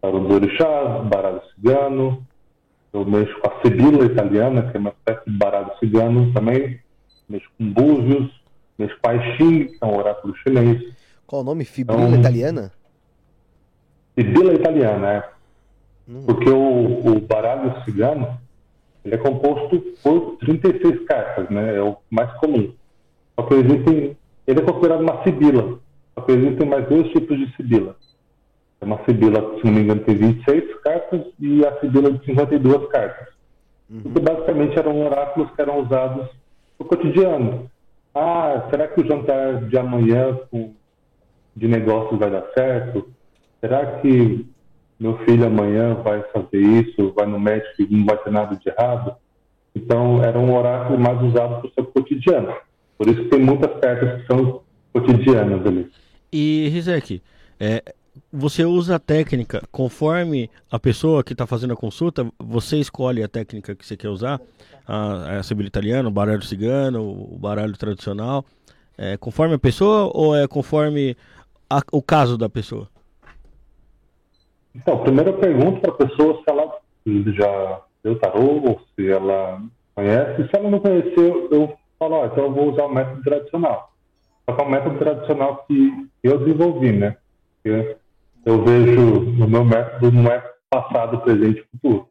tarô 0.00 0.20
dos 0.20 0.36
orixás, 0.36 1.04
baralho 1.08 1.42
cigano. 1.54 2.22
Eu 2.92 3.06
mexo 3.06 3.38
com 3.40 3.48
a 3.48 3.60
Sibila 3.62 4.04
italiana, 4.04 4.70
que 4.70 4.76
é 4.76 4.80
uma 4.80 4.90
espécie 4.90 5.30
de 5.30 5.36
baralho 5.36 5.70
cigano 5.78 6.32
também. 6.32 6.78
Mexo 7.28 7.48
com 7.58 7.72
búzios. 7.72 8.30
Mexo 8.78 8.96
com 9.00 9.10
a 9.10 9.36
Xing, 9.36 9.66
que 9.66 9.78
é 9.80 9.86
um 9.86 9.96
oráculo 9.96 10.36
chinês. 10.36 10.94
Qual 11.26 11.42
o 11.42 11.44
nome? 11.44 11.64
Fibrila 11.64 12.08
então, 12.08 12.20
italiana? 12.20 12.72
Sibila 14.14 14.52
italiana, 14.52 15.12
é. 15.12 15.30
Hum. 16.08 16.24
Porque 16.26 16.50
o, 16.50 17.16
o 17.16 17.20
baralho 17.20 17.82
cigano 17.84 18.38
ele 19.04 19.14
é 19.14 19.18
composto 19.18 19.80
por 20.02 20.36
36 20.38 21.04
cartas, 21.06 21.48
né? 21.50 21.76
É 21.76 21.82
o 21.82 21.96
mais 22.10 22.32
comum. 22.34 22.72
Só 23.34 23.46
que 23.46 23.54
existem, 23.54 24.16
ele 24.46 24.60
é 24.60 24.62
considerado 24.62 25.00
uma 25.00 25.22
sibila. 25.24 25.78
Só 26.14 26.20
que 26.24 26.32
existem 26.32 26.68
mais 26.68 26.88
dois 26.88 27.10
tipos 27.10 27.36
de 27.38 27.54
sibila. 27.56 27.96
É 28.82 28.84
uma 28.84 28.98
sibila, 29.04 29.58
se 29.58 29.64
não 29.64 29.72
me 29.72 29.82
engano, 29.82 30.00
tem 30.00 30.16
26 30.16 30.80
cartas 30.82 31.20
e 31.38 31.64
a 31.64 31.78
sibila 31.78 32.10
de 32.10 32.24
52 32.26 32.88
cartas. 32.88 33.28
Uhum. 33.88 34.00
Que 34.00 34.20
basicamente 34.20 34.76
eram 34.76 35.06
oráculos 35.06 35.52
que 35.52 35.62
eram 35.62 35.82
usados 35.82 36.28
no 36.80 36.84
cotidiano. 36.84 37.70
Ah, 38.12 38.66
será 38.70 38.88
que 38.88 39.00
o 39.00 39.06
jantar 39.06 39.68
de 39.68 39.78
amanhã 39.78 40.36
de 41.54 41.68
negócios 41.68 42.18
vai 42.18 42.28
dar 42.28 42.44
certo? 42.54 43.08
Será 43.60 44.00
que 44.00 44.44
meu 44.98 45.16
filho 45.18 45.46
amanhã 45.46 45.94
vai 45.94 46.20
fazer 46.32 46.58
isso, 46.58 47.12
vai 47.14 47.26
no 47.26 47.38
médico 47.38 47.82
e 47.82 47.86
não 47.88 48.04
vai 48.04 48.16
ter 48.16 48.32
nada 48.32 48.56
de 48.56 48.68
errado? 48.68 49.14
Então, 49.76 50.24
era 50.24 50.38
um 50.38 50.52
oráculo 50.56 50.98
mais 50.98 51.22
usado 51.22 51.60
para 51.60 51.68
o 51.68 51.72
seu 51.72 51.86
cotidiano. 51.86 52.52
Por 52.98 53.08
isso 53.08 53.28
tem 53.28 53.38
muitas 53.38 53.80
cartas 53.80 54.20
que 54.20 54.26
são 54.26 54.60
cotidianas 54.92 55.64
ali. 55.64 55.88
E, 56.32 56.68
Rizek, 56.68 57.22
é, 57.60 57.82
você 58.32 58.64
usa 58.64 58.96
a 58.96 58.98
técnica 58.98 59.62
conforme 59.70 60.50
a 60.70 60.78
pessoa 60.78 61.24
que 61.24 61.32
está 61.32 61.46
fazendo 61.46 61.72
a 61.72 61.76
consulta, 61.76 62.26
você 62.38 62.78
escolhe 62.78 63.22
a 63.22 63.28
técnica 63.28 63.74
que 63.74 63.86
você 63.86 63.96
quer 63.96 64.08
usar, 64.08 64.40
a, 64.86 65.38
a 65.38 65.62
italiana, 65.62 66.08
o 66.08 66.12
baralho 66.12 66.42
cigano, 66.42 67.02
o 67.02 67.38
baralho 67.38 67.76
tradicional, 67.76 68.44
é 68.98 69.16
conforme 69.16 69.54
a 69.54 69.58
pessoa 69.58 70.10
ou 70.14 70.36
é 70.36 70.46
conforme 70.46 71.16
a, 71.68 71.80
o 71.90 72.02
caso 72.02 72.36
da 72.36 72.48
pessoa? 72.48 72.88
Então, 74.74 75.02
primeiro 75.02 75.30
eu 75.30 75.38
pergunto 75.38 75.80
para 75.80 75.90
a 75.90 76.08
pessoa 76.08 76.36
se 76.36 76.44
ela 76.46 76.72
já 77.34 77.80
deu 78.02 78.18
tarô 78.18 78.62
ou 78.64 78.80
se 78.94 79.10
ela 79.10 79.60
conhece. 79.94 80.48
Se 80.48 80.56
ela 80.56 80.70
não 80.70 80.80
conheceu, 80.80 81.48
eu 81.50 81.74
falo, 81.98 82.16
ó, 82.16 82.26
então 82.26 82.44
eu 82.44 82.52
vou 82.52 82.72
usar 82.72 82.84
o 82.84 82.94
método 82.94 83.22
tradicional. 83.22 83.92
Só 84.44 84.56
que 84.56 84.62
é 84.62 84.64
um 84.64 84.70
método 84.70 84.98
tradicional 84.98 85.64
que 85.66 86.08
eu 86.22 86.38
desenvolvi, 86.38 86.92
né? 86.92 87.16
Porque 87.62 87.96
eu 88.44 88.64
vejo 88.64 89.20
no 89.20 89.48
meu 89.48 89.64
método 89.64 90.10
não 90.10 90.30
é 90.30 90.42
passado, 90.70 91.20
presente 91.20 91.60
e 91.60 91.64
futuro. 91.76 92.08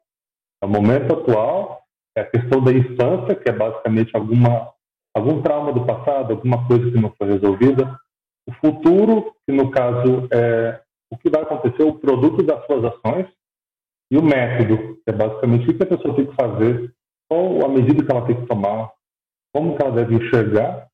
É 0.61 0.65
o 0.65 0.69
momento 0.69 1.13
atual, 1.13 1.81
é 2.15 2.21
a 2.21 2.29
questão 2.29 2.63
da 2.63 2.71
infância, 2.71 3.35
que 3.35 3.49
é 3.49 3.51
basicamente 3.51 4.15
alguma, 4.15 4.71
algum 5.13 5.41
trauma 5.41 5.73
do 5.73 5.85
passado, 5.85 6.31
alguma 6.31 6.65
coisa 6.67 6.89
que 6.89 6.99
não 6.99 7.11
foi 7.17 7.27
resolvida. 7.27 7.99
O 8.47 8.53
futuro, 8.53 9.35
que 9.45 9.53
no 9.53 9.71
caso 9.71 10.27
é 10.31 10.81
o 11.11 11.17
que 11.17 11.29
vai 11.29 11.41
acontecer, 11.41 11.83
o 11.83 11.99
produto 11.99 12.43
das 12.43 12.65
suas 12.65 12.85
ações. 12.85 13.27
E 14.11 14.17
o 14.17 14.23
método, 14.23 14.95
que 14.95 15.03
é 15.07 15.13
basicamente 15.13 15.69
o 15.69 15.77
que 15.77 15.83
a 15.83 15.87
pessoa 15.87 16.15
tem 16.15 16.25
que 16.25 16.35
fazer, 16.35 16.93
qual 17.29 17.65
a 17.65 17.69
medida 17.69 18.03
que 18.03 18.11
ela 18.11 18.25
tem 18.25 18.35
que 18.35 18.45
tomar, 18.45 18.91
como 19.53 19.75
que 19.75 19.81
ela 19.81 19.95
deve 19.95 20.15
enxergar 20.15 20.87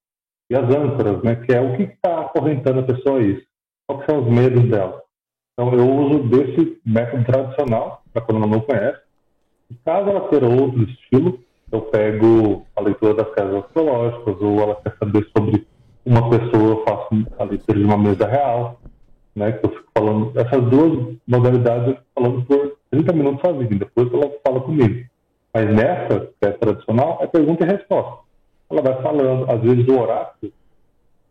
e 0.49 0.55
as 0.55 0.63
âncoras, 0.63 1.21
né, 1.23 1.35
que 1.35 1.53
é 1.53 1.59
o 1.59 1.75
que 1.75 1.83
está 1.83 2.21
acorrentando 2.21 2.79
a 2.79 2.83
pessoa 2.83 3.19
a 3.19 3.23
isso. 3.23 3.45
Quais 3.87 4.05
são 4.05 4.23
os 4.23 4.29
medos 4.31 4.69
dela. 4.69 5.03
Então, 5.57 5.73
eu 5.73 5.89
uso 5.89 6.23
desse 6.29 6.79
método 6.85 7.23
tradicional, 7.25 8.03
para 8.13 8.21
quando 8.21 8.43
ela 8.43 8.47
não 8.47 8.59
conhece. 8.59 8.99
E 9.71 9.75
caso 9.83 10.09
ela 10.09 10.29
queira 10.29 10.47
outro 10.47 10.83
estilo, 10.83 11.39
eu 11.71 11.81
pego 11.81 12.65
a 12.75 12.81
leitura 12.81 13.15
das 13.15 13.29
casas 13.31 13.63
astrológicas, 13.65 14.39
ou 14.39 14.59
ela 14.59 14.75
quer 14.75 14.95
saber 14.99 15.27
sobre 15.35 15.65
uma 16.05 16.29
pessoa, 16.29 16.69
eu 16.69 16.83
faço 16.85 17.27
a 17.39 17.43
leitura 17.43 17.79
de 17.79 17.85
uma 17.85 17.97
mesa 17.97 18.27
real, 18.27 18.79
né, 19.35 19.51
que 19.51 19.65
eu 19.65 19.71
fico 19.71 19.89
falando. 19.97 20.31
Essas 20.39 20.63
duas 20.69 21.15
modalidades 21.27 21.87
eu 21.87 21.95
fico 21.95 22.07
falando 22.15 22.45
por 22.45 22.77
30 22.91 23.13
minutos 23.13 23.41
sozinho, 23.41 23.79
depois 23.79 24.13
ela 24.13 24.31
fala 24.45 24.61
comigo. 24.61 25.05
Mas 25.53 25.65
nessa, 25.73 26.29
que 26.39 26.47
é 26.47 26.51
tradicional, 26.51 27.17
é 27.21 27.27
pergunta 27.27 27.65
e 27.65 27.67
resposta 27.67 28.27
ela 28.69 28.81
vai 28.81 29.01
falando, 29.01 29.49
às 29.49 29.61
vezes 29.61 29.87
o 29.87 29.99
oráculo, 29.99 30.51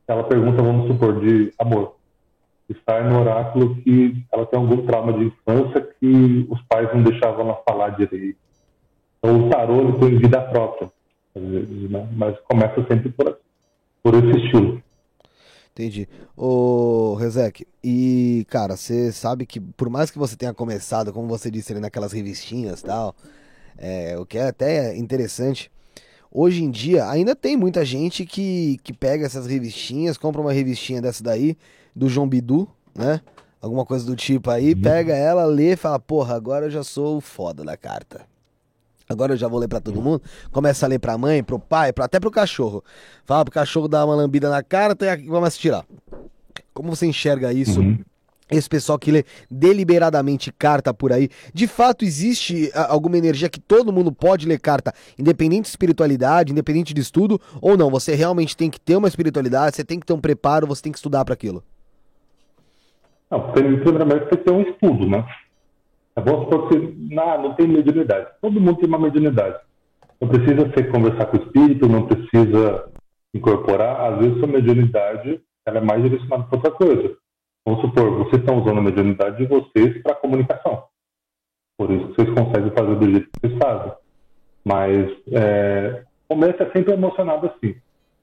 ela 0.08 0.24
pergunta, 0.24 0.62
vamos 0.62 0.86
supor, 0.88 1.20
de 1.20 1.52
amor. 1.58 1.96
Está 2.68 3.02
no 3.02 3.20
oráculo 3.20 3.76
que 3.76 4.24
ela 4.32 4.44
tem 4.46 4.58
algum 4.58 4.84
trauma 4.84 5.12
de 5.12 5.26
infância 5.26 5.88
que 6.00 6.46
os 6.50 6.60
pais 6.62 6.92
não 6.92 7.02
deixavam 7.02 7.42
ela 7.42 7.62
falar 7.68 7.90
direito. 7.90 8.38
Então 9.18 9.46
o 9.46 9.50
tarô 9.50 9.92
tem 9.98 10.18
vida 10.18 10.40
própria, 10.40 10.90
às 11.34 11.42
vezes, 11.42 11.90
né? 11.90 12.08
mas 12.12 12.36
começa 12.40 12.84
sempre 12.88 13.10
por, 13.10 13.38
por 14.02 14.14
esse 14.14 14.44
estilo. 14.44 14.82
Entendi. 15.72 16.08
Ô, 16.34 17.16
Rezek, 17.20 17.66
e, 17.84 18.46
cara, 18.48 18.76
você 18.76 19.12
sabe 19.12 19.44
que 19.44 19.60
por 19.60 19.90
mais 19.90 20.10
que 20.10 20.18
você 20.18 20.34
tenha 20.34 20.54
começado, 20.54 21.12
como 21.12 21.28
você 21.28 21.50
disse 21.50 21.70
ali, 21.70 21.82
naquelas 21.82 22.12
revistinhas 22.12 22.80
e 22.80 22.84
tal, 22.84 23.14
é, 23.76 24.16
o 24.18 24.24
que 24.24 24.38
é 24.38 24.48
até 24.48 24.96
interessante, 24.96 25.70
hoje 26.32 26.64
em 26.64 26.70
dia 26.70 27.06
ainda 27.10 27.36
tem 27.36 27.58
muita 27.58 27.84
gente 27.84 28.24
que, 28.24 28.78
que 28.82 28.92
pega 28.92 29.26
essas 29.26 29.46
revistinhas, 29.46 30.16
compra 30.16 30.40
uma 30.40 30.52
revistinha 30.52 31.02
dessa 31.02 31.22
daí, 31.22 31.58
do 31.96 32.10
João 32.10 32.28
Bidu, 32.28 32.68
né? 32.94 33.22
Alguma 33.60 33.86
coisa 33.86 34.04
do 34.04 34.14
tipo 34.14 34.50
aí, 34.50 34.74
uhum. 34.74 34.82
pega 34.82 35.14
ela, 35.14 35.46
lê 35.46 35.72
e 35.72 35.76
fala, 35.76 35.98
porra, 35.98 36.36
agora 36.36 36.66
eu 36.66 36.70
já 36.70 36.84
sou 36.84 37.16
o 37.16 37.20
foda 37.22 37.64
da 37.64 37.76
carta. 37.76 38.20
Agora 39.08 39.32
eu 39.32 39.36
já 39.36 39.48
vou 39.48 39.58
ler 39.58 39.68
para 39.68 39.80
todo 39.80 40.02
mundo. 40.02 40.20
Começa 40.52 40.84
a 40.84 40.88
ler 40.88 40.98
pra 40.98 41.16
mãe, 41.16 41.42
pro 41.42 41.58
pai, 41.58 41.92
pra, 41.92 42.04
até 42.04 42.20
pro 42.20 42.30
cachorro. 42.30 42.84
Fala 43.24 43.44
pro 43.44 43.54
cachorro 43.54 43.88
dar 43.88 44.04
uma 44.04 44.14
lambida 44.14 44.50
na 44.50 44.62
carta 44.62 45.06
e 45.14 45.26
começa 45.26 45.56
a 45.56 45.60
tirar. 45.60 45.86
Como 46.74 46.94
você 46.94 47.06
enxerga 47.06 47.52
isso 47.52 47.80
uhum 47.80 47.98
esse 48.50 48.68
pessoal 48.68 48.98
que 48.98 49.10
lê 49.10 49.24
deliberadamente 49.50 50.52
carta 50.52 50.94
por 50.94 51.12
aí, 51.12 51.28
de 51.52 51.66
fato 51.66 52.04
existe 52.04 52.70
alguma 52.74 53.18
energia 53.18 53.48
que 53.48 53.58
todo 53.58 53.92
mundo 53.92 54.12
pode 54.12 54.46
ler 54.46 54.60
carta, 54.60 54.92
independente 55.18 55.62
de 55.62 55.68
espiritualidade, 55.70 56.52
independente 56.52 56.94
de 56.94 57.00
estudo, 57.00 57.40
ou 57.60 57.76
não? 57.76 57.90
Você 57.90 58.14
realmente 58.14 58.56
tem 58.56 58.70
que 58.70 58.80
ter 58.80 58.96
uma 58.96 59.08
espiritualidade, 59.08 59.76
você 59.76 59.84
tem 59.84 59.98
que 59.98 60.06
ter 60.06 60.12
um 60.12 60.20
preparo, 60.20 60.66
você 60.66 60.82
tem 60.82 60.92
que 60.92 60.98
estudar 60.98 61.24
para 61.24 61.34
aquilo? 61.34 61.62
Não, 63.30 63.52
primeiramente 63.52 64.28
tem 64.28 64.38
que 64.38 64.44
ter 64.44 64.52
um 64.52 64.62
estudo, 64.62 65.08
né? 65.08 65.26
É 66.14 66.20
bom 66.20 66.44
supor 66.44 66.68
que 66.68 66.78
não, 66.78 67.42
não 67.42 67.54
tem 67.54 67.66
mediunidade. 67.66 68.28
Todo 68.40 68.60
mundo 68.60 68.78
tem 68.78 68.88
uma 68.88 68.98
mediunidade. 68.98 69.58
Não 70.20 70.28
precisa 70.28 70.72
ser 70.72 70.90
conversar 70.90 71.26
com 71.26 71.36
o 71.36 71.42
espírito, 71.42 71.88
não 71.88 72.06
precisa 72.06 72.88
incorporar. 73.34 74.12
Às 74.12 74.18
vezes, 74.18 74.38
sua 74.38 74.48
mediunidade 74.48 75.40
ela 75.66 75.78
é 75.78 75.80
mais 75.80 76.02
direcionada 76.02 76.44
para 76.44 76.58
outra 76.58 76.70
coisa 76.70 77.16
Vamos 77.66 77.80
supor, 77.80 78.10
vocês 78.18 78.40
estão 78.40 78.62
usando 78.62 78.78
a 78.78 78.82
mediunidade 78.82 79.38
de 79.38 79.46
vocês 79.46 80.00
para 80.00 80.14
comunicação. 80.14 80.84
Por 81.76 81.90
isso 81.90 82.14
vocês 82.14 82.28
conseguem 82.28 82.70
fazer 82.70 82.94
do 82.94 83.10
jeito 83.10 83.28
que 83.28 83.40
vocês 83.40 83.58
fazem. 83.58 83.92
Mas 84.64 85.10
é, 85.32 86.04
começa 86.28 86.62
é 86.62 86.70
sempre 86.70 86.92
emocionado 86.92 87.48
assim. 87.48 87.74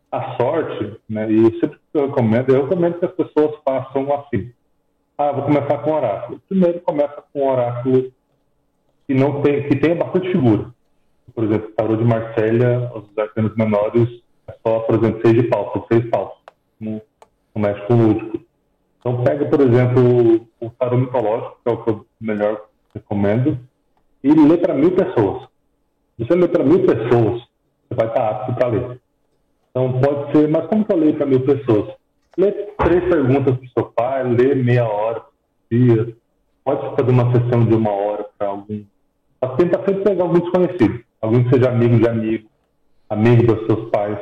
A 0.09 0.37
sorte, 0.37 0.97
né, 1.09 1.29
e 1.29 1.59
sempre 1.59 1.77
eu 1.93 2.07
recomendo, 2.07 2.55
eu 2.55 2.63
recomendo 2.63 2.99
que 2.99 3.05
as 3.05 3.11
pessoas 3.11 3.53
façam 3.65 4.13
assim. 4.13 4.49
Ah, 5.17 5.31
vou 5.31 5.43
começar 5.43 5.77
com 5.79 5.91
oráculo. 5.91 6.41
Primeiro 6.49 6.79
começa 6.81 7.23
com 7.31 7.39
um 7.39 7.51
oráculo 7.51 8.11
que, 9.07 9.13
não 9.13 9.41
tem, 9.41 9.67
que 9.67 9.75
tenha 9.75 9.95
bastante 9.95 10.31
figura. 10.31 10.71
Por 11.35 11.43
exemplo, 11.43 11.71
tarô 11.75 11.95
de 11.95 12.03
Marsella, 12.03 12.91
os 12.95 13.17
arcanos 13.17 13.55
menores, 13.55 14.09
é 14.47 14.55
só, 14.65 14.79
por 14.79 14.95
exemplo, 14.95 15.21
seis 15.23 15.35
de 15.35 15.47
pau, 15.49 15.85
seis 15.91 16.09
paus, 16.09 16.33
no, 16.79 17.01
no 17.53 17.61
México 17.61 17.93
Lúdico. 17.93 18.39
Então, 18.99 19.23
pega, 19.23 19.45
por 19.45 19.61
exemplo, 19.61 20.47
o 20.59 20.69
tarô 20.71 20.97
mitológico, 20.97 21.57
que 21.63 21.69
é 21.69 21.73
o 21.73 21.83
que 21.83 21.89
eu 21.91 22.05
melhor 22.19 22.65
recomendo, 22.93 23.59
e 24.23 24.33
lê 24.33 24.57
para 24.57 24.73
mil 24.73 24.91
pessoas. 24.91 25.47
Você 26.17 26.33
lê 26.35 26.47
para 26.47 26.63
mil 26.63 26.85
pessoas, 26.85 27.43
você 27.87 27.95
vai 27.95 28.07
estar 28.07 28.29
apto 28.29 28.53
para 28.55 28.67
ler. 28.67 29.01
Então 29.69 29.99
pode 29.99 30.31
ser, 30.31 30.47
mas 30.47 30.65
como 30.67 30.85
que 30.85 30.91
eu 30.91 30.97
leio 30.97 31.15
para 31.15 31.25
mil 31.25 31.41
pessoas? 31.41 31.95
Lê 32.37 32.51
três 32.51 33.03
perguntas 33.03 33.55
para 33.55 33.65
o 33.65 33.69
seu 33.69 33.85
pai, 33.91 34.23
lê 34.23 34.55
meia 34.55 34.85
hora 34.85 35.21
por 35.21 35.31
dia, 35.71 36.15
pode 36.63 36.95
fazer 36.95 37.11
uma 37.11 37.31
sessão 37.31 37.65
de 37.65 37.75
uma 37.75 37.91
hora 37.91 38.25
para 38.37 38.47
algum. 38.47 38.83
Mas 39.41 39.55
tenta 39.57 39.77
sempre 39.79 40.03
pegar 40.03 40.23
algum 40.23 40.39
desconhecido, 40.39 41.03
alguém 41.21 41.43
que 41.43 41.49
seja 41.51 41.69
amigo 41.69 41.99
de 41.99 42.07
amigo, 42.07 42.49
amigo 43.09 43.43
dos 43.45 43.65
seus 43.67 43.89
pais. 43.91 44.17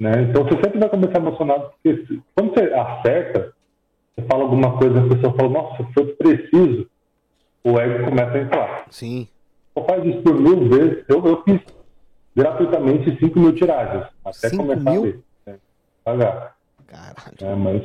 Né? 0.00 0.22
Então 0.22 0.44
você 0.44 0.54
sempre 0.54 0.78
vai 0.78 0.88
começar 0.88 1.18
emocionado, 1.18 1.70
porque 1.82 2.20
quando 2.34 2.54
você 2.54 2.72
acerta, 2.72 3.52
você 4.14 4.26
fala 4.26 4.44
alguma 4.44 4.78
coisa, 4.78 5.00
a 5.00 5.08
pessoa 5.08 5.34
fala, 5.34 5.48
nossa, 5.48 5.84
foi 5.92 6.06
preciso, 6.14 6.88
o 7.64 7.78
ego 7.78 8.04
começa 8.04 8.32
a 8.32 8.40
entrar. 8.40 8.86
Sim. 8.90 9.28
Eu 9.76 9.84
faz 9.84 10.04
isso 10.04 10.22
por 10.22 10.40
mil 10.40 10.68
vezes, 10.68 11.04
eu, 11.08 11.24
eu 11.26 11.42
fiz 11.42 11.60
gratuitamente 12.34 13.18
5 13.18 13.38
mil 13.38 13.54
tiragens, 13.54 14.06
até 14.24 14.56
começar 14.56 14.90
mil? 14.90 15.02
a 15.02 15.04
ver. 15.04 15.20
Né? 15.46 15.58
Pagar. 16.04 16.57
Caralho. 16.88 17.36
É, 17.40 17.54
mas 17.54 17.82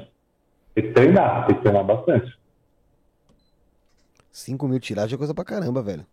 tem 0.74 0.84
que 0.86 0.94
treinar, 0.94 1.46
tem 1.46 1.56
que 1.58 1.62
treinar 1.62 1.84
bastante. 1.86 2.36
5 4.32 4.68
mil 4.68 4.80
tiragens 4.80 5.14
é 5.14 5.18
coisa 5.18 5.34
pra 5.34 5.44
caramba, 5.46 5.82
velho. 5.84 6.06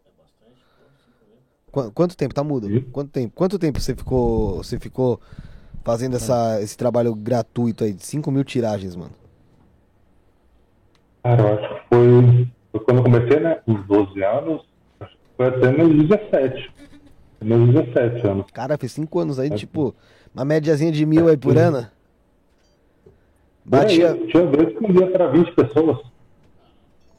Qu- 1.72 1.90
quanto 1.92 2.16
tempo? 2.16 2.34
Tá 2.34 2.44
mudo? 2.44 2.68
Quanto 2.92 3.10
tempo? 3.10 3.32
Quanto 3.34 3.58
tempo 3.58 3.80
você 3.80 3.94
ficou, 3.94 4.56
você 4.58 4.78
ficou 4.78 5.20
fazendo 5.84 6.16
essa, 6.16 6.60
esse 6.60 6.76
trabalho 6.76 7.14
gratuito 7.14 7.84
aí 7.84 7.92
de 7.94 8.04
5 8.04 8.30
mil 8.30 8.44
tiragens, 8.44 8.94
mano? 8.96 9.12
Cara, 11.22 11.42
eu 11.42 11.54
acho 11.58 11.74
que 11.74 11.88
foi, 11.88 12.48
foi 12.72 12.80
quando 12.84 12.96
eu 12.98 13.02
comecei, 13.04 13.40
né? 13.40 13.54
Com 13.64 13.72
uns 13.72 13.86
12 13.86 14.22
anos, 14.24 14.62
acho 15.00 15.12
que 15.12 15.18
foi 15.36 15.46
até 15.48 15.70
meus 15.72 16.08
17. 16.08 16.74
Meus 17.42 17.72
17 17.72 18.26
anos. 18.26 18.46
Cara, 18.52 18.76
fez 18.76 18.92
5 18.92 19.18
anos 19.18 19.38
aí, 19.38 19.48
tipo, 19.50 19.94
uma 20.34 20.44
médiazinha 20.44 20.92
de 20.92 21.06
mil 21.06 21.28
aí 21.28 21.36
por 21.38 21.56
ano. 21.56 21.88
Batia. 23.70 24.12
Aí, 24.12 24.26
tinha 24.28 24.46
vezes 24.46 24.76
que 24.76 24.84
um 24.84 24.92
dia 24.92 25.06
para 25.10 25.28
20 25.28 25.52
pessoas. 25.54 25.98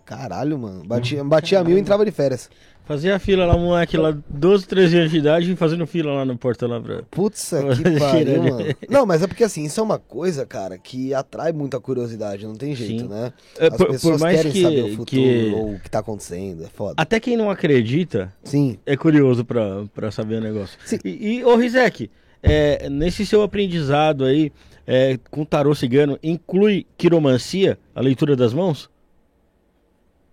Caralho, 0.05 0.57
mano. 0.59 0.83
Batia, 0.85 1.23
batia 1.23 1.63
mil 1.63 1.77
e 1.77 1.79
entrava 1.79 2.03
de 2.03 2.11
férias. 2.11 2.49
Fazia 2.83 3.15
a 3.15 3.19
fila 3.19 3.45
lá, 3.45 3.55
moleque 3.57 3.95
lá, 3.95 4.17
12, 4.27 4.67
13 4.67 4.97
anos 4.97 5.11
de 5.11 5.17
idade, 5.19 5.55
fazendo 5.55 5.87
fila 5.87 6.11
lá 6.11 6.25
no 6.25 6.37
portão 6.37 6.67
lá 6.67 6.81
pra... 6.81 7.03
Putz, 7.09 7.49
que 7.51 7.75
Tirando. 7.83 7.99
pariu, 7.99 8.43
mano. 8.43 8.65
Não, 8.89 9.05
mas 9.05 9.21
é 9.21 9.27
porque 9.27 9.43
assim, 9.45 9.63
isso 9.63 9.79
é 9.79 9.83
uma 9.83 9.97
coisa, 9.99 10.45
cara, 10.45 10.77
que 10.77 11.13
atrai 11.13 11.53
muita 11.53 11.79
curiosidade, 11.79 12.45
não 12.45 12.55
tem 12.55 12.75
jeito, 12.75 13.03
Sim. 13.03 13.07
né? 13.07 13.31
É, 13.57 13.67
As 13.67 13.77
por- 13.77 13.85
por 13.85 13.91
pessoas 13.93 14.19
mais 14.19 14.35
querem 14.37 14.51
que- 14.51 14.61
saber 14.63 14.81
o 14.83 14.89
futuro 14.89 15.05
que- 15.05 15.51
ou 15.55 15.73
o 15.75 15.79
que 15.79 15.89
tá 15.89 15.99
acontecendo, 15.99 16.65
é 16.65 16.67
foda. 16.67 16.95
Até 16.97 17.19
quem 17.19 17.37
não 17.37 17.49
acredita 17.49 18.33
Sim. 18.43 18.77
é 18.85 18.97
curioso 18.97 19.45
pra, 19.45 19.85
pra 19.93 20.11
saber 20.11 20.35
o 20.35 20.41
negócio. 20.41 20.77
Sim. 20.83 20.97
E, 21.05 21.37
e 21.37 21.45
ô 21.45 21.55
Rizek, 21.55 22.09
é, 22.43 22.89
nesse 22.89 23.25
seu 23.25 23.43
aprendizado 23.43 24.25
aí 24.25 24.51
é, 24.85 25.17
com 25.29 25.45
tarô 25.45 25.73
cigano, 25.73 26.17
inclui 26.23 26.85
quiromancia, 26.97 27.77
a 27.95 28.01
leitura 28.01 28.35
das 28.35 28.53
mãos? 28.53 28.89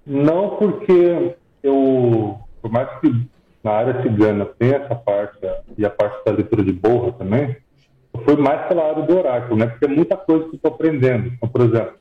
Não 0.07 0.57
porque 0.57 1.35
eu, 1.63 2.39
por 2.63 2.71
mais 2.71 2.89
que 3.01 3.29
na 3.63 3.73
área 3.73 4.03
cigana 4.03 4.47
tenha 4.59 4.77
essa 4.77 4.95
parte 4.95 5.39
e 5.77 5.85
a 5.85 5.91
parte 5.91 6.25
da 6.25 6.33
leitura 6.33 6.65
de 6.65 6.73
borra 6.73 7.13
também, 7.13 7.57
eu 8.15 8.21
fui 8.25 8.37
mais 8.37 8.67
pela 8.69 8.89
área 8.91 9.03
do 9.03 9.17
oráculo, 9.19 9.57
né? 9.57 9.67
Porque 9.67 9.85
é 9.85 9.89
muita 9.89 10.17
coisa 10.17 10.45
que 10.45 10.51
eu 10.51 10.57
estou 10.57 10.73
aprendendo. 10.73 11.29
Então, 11.29 11.49
por 11.49 11.61
exemplo, 11.61 11.95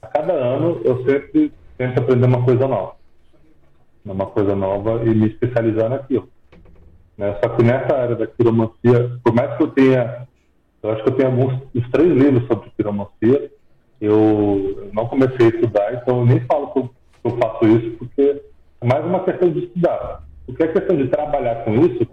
a 0.00 0.06
cada 0.08 0.32
ano 0.32 0.80
eu 0.84 1.04
sempre 1.04 1.52
tento 1.78 1.98
aprender 1.98 2.26
uma 2.26 2.44
coisa 2.44 2.66
nova. 2.66 2.96
Uma 4.04 4.26
coisa 4.26 4.56
nova 4.56 5.04
e 5.04 5.14
me 5.14 5.28
especializar 5.28 5.88
naquilo. 5.88 6.28
Né? 7.16 7.36
Só 7.42 7.50
que 7.50 7.62
nessa 7.62 7.96
área 7.96 8.16
da 8.16 8.26
quiromancia, 8.26 9.18
por 9.22 9.32
mais 9.32 9.56
que 9.56 9.62
eu 9.62 9.68
tenha, 9.68 10.26
eu 10.82 10.90
acho 10.90 11.02
que 11.04 11.08
eu 11.10 11.14
tenho 11.14 11.30
alguns, 11.30 11.62
uns 11.74 11.90
três 11.90 12.12
livros 12.12 12.46
sobre 12.46 12.70
quiromancia, 12.76 13.50
eu 14.00 14.90
não 14.92 15.06
comecei 15.06 15.46
a 15.46 15.50
estudar, 15.50 15.94
então 15.94 16.18
eu 16.18 16.26
nem 16.26 16.40
falo 16.40 16.72
que 16.72 16.78
eu, 16.80 16.90
que 17.22 17.26
eu 17.26 17.38
faço 17.38 17.66
isso, 17.66 17.90
porque 17.98 18.42
é 18.80 18.86
mais 18.86 19.04
uma 19.04 19.22
questão 19.22 19.48
de 19.50 19.60
estudar. 19.60 20.24
Porque 20.44 20.64
a 20.64 20.72
questão 20.72 20.96
de 20.96 21.06
trabalhar 21.06 21.64
com 21.64 21.74
isso, 21.76 22.06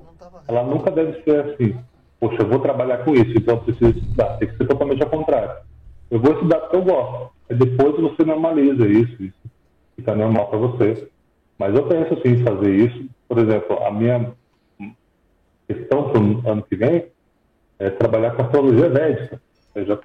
ela 0.47 0.63
nunca 0.63 0.91
deve 0.91 1.23
ser 1.23 1.39
assim, 1.45 1.75
poxa, 2.19 2.43
eu 2.43 2.47
vou 2.47 2.59
trabalhar 2.59 2.99
com 2.99 3.13
isso, 3.15 3.31
então 3.35 3.55
eu 3.55 3.61
preciso 3.61 3.97
estudar. 3.97 4.37
Tem 4.37 4.47
que 4.47 4.57
ser 4.57 4.67
totalmente 4.67 5.01
ao 5.01 5.09
contrário. 5.09 5.51
Eu 6.11 6.19
vou 6.19 6.33
estudar 6.33 6.59
porque 6.59 6.75
eu 6.75 6.83
gosto. 6.83 7.31
Aí 7.49 7.57
depois 7.57 7.99
você 7.99 8.23
normaliza 8.23 8.87
isso, 8.87 9.23
isso 9.23 9.39
fica 9.95 10.15
normal 10.15 10.47
para 10.47 10.59
você. 10.59 11.09
Mas 11.57 11.75
eu 11.75 11.87
penso 11.87 12.13
assim, 12.13 12.29
em 12.29 12.43
fazer 12.43 12.71
isso. 12.71 13.09
Por 13.27 13.39
exemplo, 13.39 13.83
a 13.83 13.91
minha 13.91 14.31
questão 15.67 16.09
para 16.09 16.21
o 16.21 16.51
ano 16.51 16.63
que 16.63 16.75
vem 16.75 17.05
é 17.79 17.89
trabalhar 17.89 18.31
com 18.31 18.43
astrologia 18.43 18.89
védica. 18.89 19.41
Eu 19.73 19.85
já, 19.85 19.99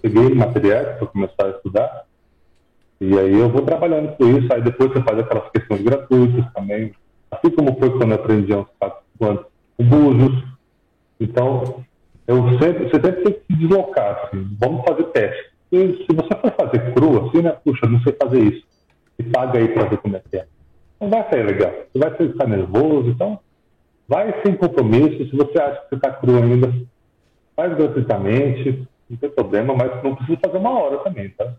peguei 0.00 0.34
materiais 0.34 0.96
para 0.96 1.06
começar 1.06 1.46
a 1.46 1.50
estudar. 1.50 2.04
E 3.00 3.18
aí 3.18 3.38
eu 3.38 3.48
vou 3.48 3.62
trabalhando 3.62 4.16
com 4.16 4.26
isso. 4.26 4.52
Aí 4.52 4.62
depois 4.62 4.90
você 4.90 5.02
faz 5.02 5.18
aquelas 5.18 5.50
questões 5.50 5.82
gratuitas 5.82 6.52
também. 6.54 6.92
Assim 7.30 7.50
como 7.50 7.78
foi 7.78 7.90
quando 7.90 8.12
eu 8.12 8.16
aprendi 8.16 8.54
uns 8.54 8.66
quatro 8.78 9.04
anos 9.20 9.44
com 9.76 9.84
búzios. 9.84 10.44
Então, 11.20 11.84
eu 12.26 12.58
sempre, 12.58 12.88
você 12.88 13.00
sempre 13.00 13.22
tem 13.22 13.32
que 13.34 13.40
se 13.46 13.58
deslocar. 13.58 14.24
Assim. 14.24 14.48
Vamos 14.58 14.82
fazer 14.88 15.04
teste. 15.04 15.50
E 15.72 16.04
se 16.04 16.14
você 16.14 16.34
for 16.40 16.52
fazer 16.52 16.94
cru, 16.94 17.26
assim, 17.26 17.42
né? 17.42 17.50
Puxa, 17.64 17.86
não 17.86 18.00
sei 18.00 18.16
fazer 18.20 18.40
isso. 18.40 18.66
E 19.18 19.22
paga 19.24 19.58
aí 19.58 19.68
para 19.68 19.84
ver 19.84 19.98
como 19.98 20.16
é 20.16 20.22
que 20.30 20.38
é. 20.38 20.46
Não 20.98 21.10
vai 21.10 21.28
sair 21.30 21.44
legal. 21.44 21.72
Você 21.92 21.98
vai 21.98 22.14
ficar 22.14 22.46
nervoso. 22.48 23.10
Então, 23.10 23.38
vai 24.08 24.34
sem 24.42 24.56
compromisso. 24.56 25.30
Se 25.30 25.36
você 25.36 25.60
acha 25.60 25.82
que 25.88 25.94
está 25.94 26.10
cru 26.10 26.36
ainda, 26.36 26.72
faz 27.60 27.76
gratuitamente. 27.76 28.88
Não 29.08 29.16
tem 29.16 29.30
problema, 29.30 29.74
mas 29.74 30.02
não 30.02 30.14
precisa 30.14 30.38
fazer 30.42 30.56
uma 30.56 30.70
hora 30.70 30.98
também, 30.98 31.28
tá? 31.30 31.52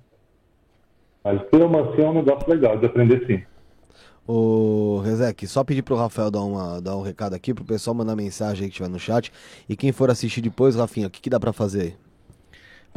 Mas 1.23 1.41
quiromancia 1.49 2.03
é 2.03 2.09
um 2.09 2.13
negócio 2.13 2.49
legal 2.49 2.77
de 2.77 2.85
aprender 2.85 3.23
sim. 3.27 3.43
Ô, 4.25 5.01
Rezek, 5.03 5.45
só 5.45 5.63
pedir 5.63 5.81
pro 5.83 5.95
Rafael 5.95 6.31
dar, 6.31 6.41
uma, 6.41 6.81
dar 6.81 6.95
um 6.95 7.01
recado 7.01 7.35
aqui, 7.35 7.53
pro 7.53 7.65
pessoal 7.65 7.93
mandar 7.93 8.15
mensagem 8.15 8.63
aí 8.63 8.69
que 8.69 8.77
tiver 8.77 8.89
no 8.89 8.99
chat. 8.99 9.31
E 9.67 9.75
quem 9.75 9.91
for 9.91 10.09
assistir 10.09 10.41
depois, 10.41 10.75
Rafinha, 10.75 11.07
o 11.07 11.09
que, 11.09 11.21
que 11.21 11.29
dá 11.29 11.39
pra 11.39 11.53
fazer 11.53 11.81
aí? 11.81 11.93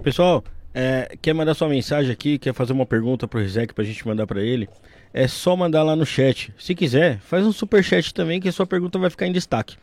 Pessoal, 0.03 0.45
é, 0.73 1.17
quer 1.21 1.35
mandar 1.35 1.55
sua 1.55 1.69
mensagem 1.69 2.13
aqui, 2.13 2.39
quer 2.39 2.55
fazer 2.55 2.73
uma 2.73 2.87
pergunta 2.87 3.29
pro 3.29 3.41
Rizek 3.41 3.75
pra 3.75 3.85
gente 3.85 4.07
mandar 4.07 4.27
pra 4.27 4.41
ele? 4.41 4.69
É 5.13 5.29
só 5.29 5.57
mandar 5.57 5.83
lá 5.83 5.95
no 5.95 6.05
chat. 6.05 6.53
Se 6.59 6.75
quiser, 6.75 7.19
faz 7.21 7.47
um 7.47 7.53
super 7.53 7.83
chat 7.83 8.13
também 8.13 8.41
que 8.41 8.49
a 8.49 8.53
sua 8.53 8.67
pergunta 8.67 8.99
vai 8.99 9.11
ficar 9.11 9.27
em 9.27 9.33
destaque. 9.33 9.77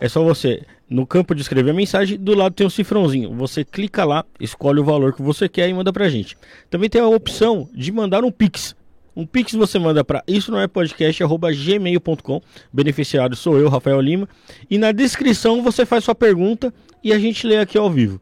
É 0.00 0.08
só 0.08 0.22
você, 0.24 0.62
no 0.92 1.06
campo 1.06 1.34
de 1.34 1.42
escrever 1.42 1.70
a 1.70 1.74
mensagem, 1.74 2.18
do 2.18 2.34
lado 2.34 2.54
tem 2.54 2.66
um 2.66 2.70
cifrãozinho. 2.70 3.34
Você 3.34 3.64
clica 3.64 4.04
lá, 4.04 4.24
escolhe 4.38 4.80
o 4.80 4.84
valor 4.84 5.14
que 5.14 5.22
você 5.22 5.48
quer 5.48 5.68
e 5.68 5.74
manda 5.74 5.92
pra 5.92 6.08
gente. 6.08 6.36
Também 6.70 6.88
tem 6.88 7.00
a 7.00 7.06
opção 7.06 7.68
de 7.74 7.90
mandar 7.90 8.24
um 8.24 8.30
Pix. 8.30 8.76
Um 9.14 9.26
Pix 9.26 9.52
você 9.52 9.78
manda 9.78 10.02
para 10.02 10.22
isso 10.26 10.50
não 10.50 10.60
é 10.60 10.66
podcast 10.66 11.22
gmail.com. 11.22 12.40
Beneficiário 12.72 13.36
sou 13.36 13.58
eu, 13.58 13.68
Rafael 13.68 14.00
Lima. 14.00 14.28
E 14.70 14.78
na 14.78 14.92
descrição 14.92 15.62
você 15.62 15.84
faz 15.84 16.04
sua 16.04 16.14
pergunta 16.14 16.72
e 17.02 17.12
a 17.12 17.18
gente 17.18 17.46
lê 17.46 17.58
aqui 17.58 17.76
ao 17.76 17.90
vivo. 17.90 18.20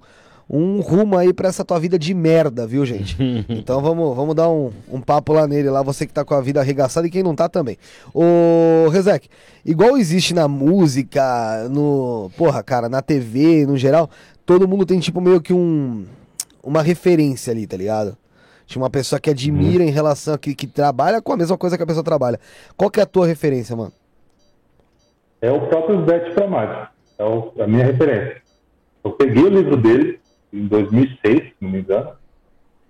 um 0.49 0.79
rumo 0.79 1.17
aí 1.17 1.33
para 1.33 1.49
essa 1.49 1.63
tua 1.65 1.79
vida 1.79 1.99
de 1.99 2.13
merda, 2.13 2.65
viu, 2.65 2.85
gente? 2.85 3.17
Então 3.49 3.81
vamos, 3.81 4.15
vamos 4.15 4.35
dar 4.35 4.49
um, 4.49 4.71
um 4.89 5.01
papo 5.01 5.33
lá 5.33 5.47
nele, 5.47 5.69
lá 5.69 5.81
você 5.81 6.05
que 6.05 6.13
tá 6.13 6.23
com 6.23 6.33
a 6.33 6.41
vida 6.41 6.59
arregaçada 6.59 7.07
e 7.07 7.09
quem 7.09 7.23
não 7.23 7.35
tá 7.35 7.49
também. 7.49 7.77
Ô, 8.13 8.89
Rezec, 8.89 9.27
igual 9.65 9.97
existe 9.97 10.33
na 10.33 10.47
música, 10.47 11.67
no, 11.69 12.31
porra, 12.37 12.63
cara, 12.63 12.87
na 12.87 13.01
TV, 13.01 13.65
no 13.65 13.77
geral, 13.77 14.09
todo 14.45 14.67
mundo 14.67 14.85
tem 14.85 14.99
tipo 14.99 15.19
meio 15.19 15.41
que 15.41 15.53
um 15.53 16.05
uma 16.63 16.81
referência 16.81 17.51
ali, 17.51 17.65
tá 17.65 17.77
ligado? 17.77 18.17
Tinha 18.65 18.81
uma 18.81 18.89
pessoa 18.89 19.19
que 19.19 19.29
admira 19.29 19.83
em 19.83 19.89
relação 19.89 20.33
a 20.33 20.37
que, 20.37 20.53
que 20.53 20.67
trabalha 20.67 21.21
com 21.21 21.31
a 21.31 21.37
mesma 21.37 21.57
coisa 21.57 21.77
que 21.77 21.83
a 21.83 21.87
pessoa 21.87 22.03
trabalha. 22.03 22.37
Qual 22.75 22.91
que 22.91 22.99
é 22.99 23.03
a 23.03 23.05
tua 23.05 23.25
referência, 23.25 23.73
mano? 23.73 23.93
É 25.41 25.51
o 25.51 25.67
próprio 25.67 26.01
Beth 26.01 26.33
Pramati. 26.33 26.89
É 27.17 27.23
o, 27.23 27.53
a 27.59 27.67
minha 27.67 27.85
referência. 27.85 28.41
Eu 29.03 29.11
peguei 29.11 29.43
o 29.43 29.49
livro 29.49 29.77
dele 29.77 30.19
em 30.51 30.67
2006, 30.67 31.19
se 31.23 31.53
não 31.61 31.69
me 31.69 31.79
engano, 31.79 32.11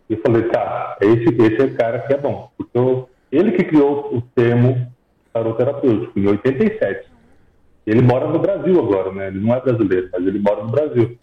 e 0.10 0.16
falei, 0.18 0.44
tá, 0.44 0.98
esse, 1.02 1.26
esse 1.26 1.62
é 1.62 1.70
cara 1.70 2.00
que 2.00 2.14
é 2.14 2.18
bom. 2.18 2.50
Porque 2.58 2.78
eu, 2.78 3.10
ele 3.32 3.52
que 3.52 3.64
criou 3.64 4.16
o 4.16 4.22
termo 4.22 4.92
tarot 5.34 5.58
terapêutico, 5.58 6.18
em 6.18 6.28
87. 6.28 7.08
Ele 7.86 8.02
mora 8.02 8.28
no 8.28 8.40
Brasil 8.40 8.80
agora, 8.80 9.12
né? 9.12 9.28
Ele 9.28 9.40
não 9.40 9.54
é 9.54 9.62
brasileiro, 9.62 10.10
mas 10.12 10.26
ele 10.26 10.40
mora 10.40 10.64
no 10.64 10.70
Brasil. 10.70 11.18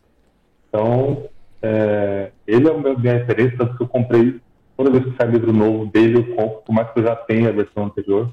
Então, 0.68 1.24
é, 1.62 2.30
ele 2.46 2.68
é 2.68 2.70
a 2.70 2.98
minha 2.98 3.14
referência, 3.14 3.58
tanto 3.58 3.76
que 3.76 3.82
eu 3.82 3.88
comprei 3.88 4.40
toda 4.76 4.90
vez 4.90 5.04
que 5.04 5.16
sai 5.16 5.28
livro 5.28 5.52
novo 5.52 5.86
dele, 5.86 6.18
eu 6.18 6.36
compro, 6.36 6.62
por 6.62 6.72
mais 6.72 6.90
que 6.90 7.00
eu 7.00 7.04
já 7.04 7.16
tenha 7.16 7.48
a 7.48 7.52
versão 7.52 7.84
anterior. 7.84 8.30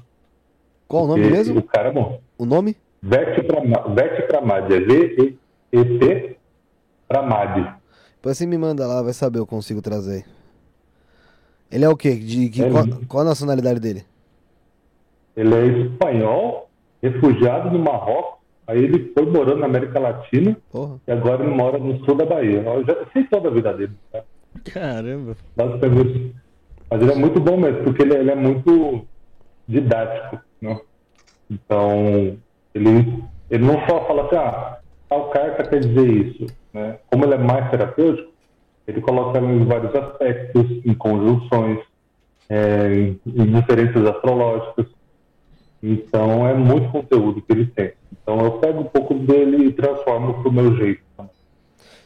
Qual 0.92 1.04
o 1.04 1.06
nome 1.06 1.30
mesmo? 1.30 1.58
O 1.60 1.62
cara 1.62 1.88
é 1.88 1.92
bom. 1.92 2.20
O 2.36 2.44
nome? 2.44 2.76
Vete 3.02 3.40
Pramad, 4.26 4.70
é 4.70 4.80
V-E-T 4.80 6.36
Pramad. 7.08 7.74
Depois 8.16 8.36
você 8.36 8.44
me 8.44 8.58
manda 8.58 8.86
lá, 8.86 9.00
vai 9.00 9.14
saber, 9.14 9.38
eu 9.38 9.46
consigo 9.46 9.80
trazer. 9.80 10.26
Ele 11.70 11.86
é 11.86 11.88
o 11.88 11.96
quê? 11.96 12.14
De, 12.14 12.62
É 12.62 12.68
qual, 12.70 12.84
qual 13.08 13.22
a 13.22 13.30
nacionalidade 13.30 13.80
dele? 13.80 14.04
Ele 15.34 15.54
é 15.54 15.66
espanhol, 15.66 16.68
refugiado 17.02 17.70
no 17.70 17.78
Marrocos, 17.78 18.40
aí 18.66 18.84
ele 18.84 19.12
foi 19.14 19.24
morando 19.24 19.60
na 19.60 19.66
América 19.66 19.98
Latina 19.98 20.54
Porra. 20.70 21.00
e 21.08 21.10
agora 21.10 21.42
ele 21.42 21.54
mora 21.54 21.78
no 21.78 22.04
sul 22.04 22.16
da 22.16 22.26
Bahia. 22.26 22.60
Eu 22.60 22.84
já 22.84 22.96
sei 23.14 23.24
toda 23.24 23.48
a 23.48 23.50
vida 23.50 23.72
dele, 23.72 23.92
tá? 24.12 24.22
Caramba. 24.70 25.36
Mas 25.56 27.00
ele 27.00 27.12
é 27.12 27.16
muito 27.16 27.40
bom 27.40 27.56
mesmo, 27.56 27.82
porque 27.82 28.02
ele, 28.02 28.14
ele 28.14 28.30
é 28.30 28.36
muito 28.36 29.06
didático, 29.66 30.38
né? 30.62 30.80
Então, 31.50 32.38
ele, 32.74 33.24
ele 33.50 33.64
não 33.64 33.86
só 33.86 34.06
fala 34.06 34.26
assim, 34.26 34.36
ah, 34.36 34.78
tal 35.08 35.28
carta 35.30 35.64
quer 35.64 35.80
dizer 35.80 36.08
isso, 36.08 36.46
né? 36.72 36.98
Como 37.10 37.24
ele 37.24 37.34
é 37.34 37.38
mais 37.38 37.70
terapêutico, 37.70 38.32
ele 38.86 39.00
coloca 39.00 39.38
em 39.38 39.64
vários 39.64 39.94
aspectos, 39.94 40.64
em 40.84 40.94
conjunções, 40.94 41.80
é, 42.48 43.14
em, 43.26 43.52
diferenças 43.52 44.04
astrológicas. 44.06 44.86
Então, 45.82 46.46
é 46.46 46.54
muito 46.54 46.90
conteúdo 46.90 47.42
que 47.42 47.52
ele 47.52 47.66
tem. 47.66 47.92
Então, 48.12 48.40
eu 48.40 48.52
pego 48.52 48.80
um 48.80 48.84
pouco 48.84 49.14
dele 49.14 49.66
e 49.66 49.72
transformo 49.72 50.42
pro 50.42 50.52
meu 50.52 50.76
jeito. 50.76 51.02
né? 51.18 51.26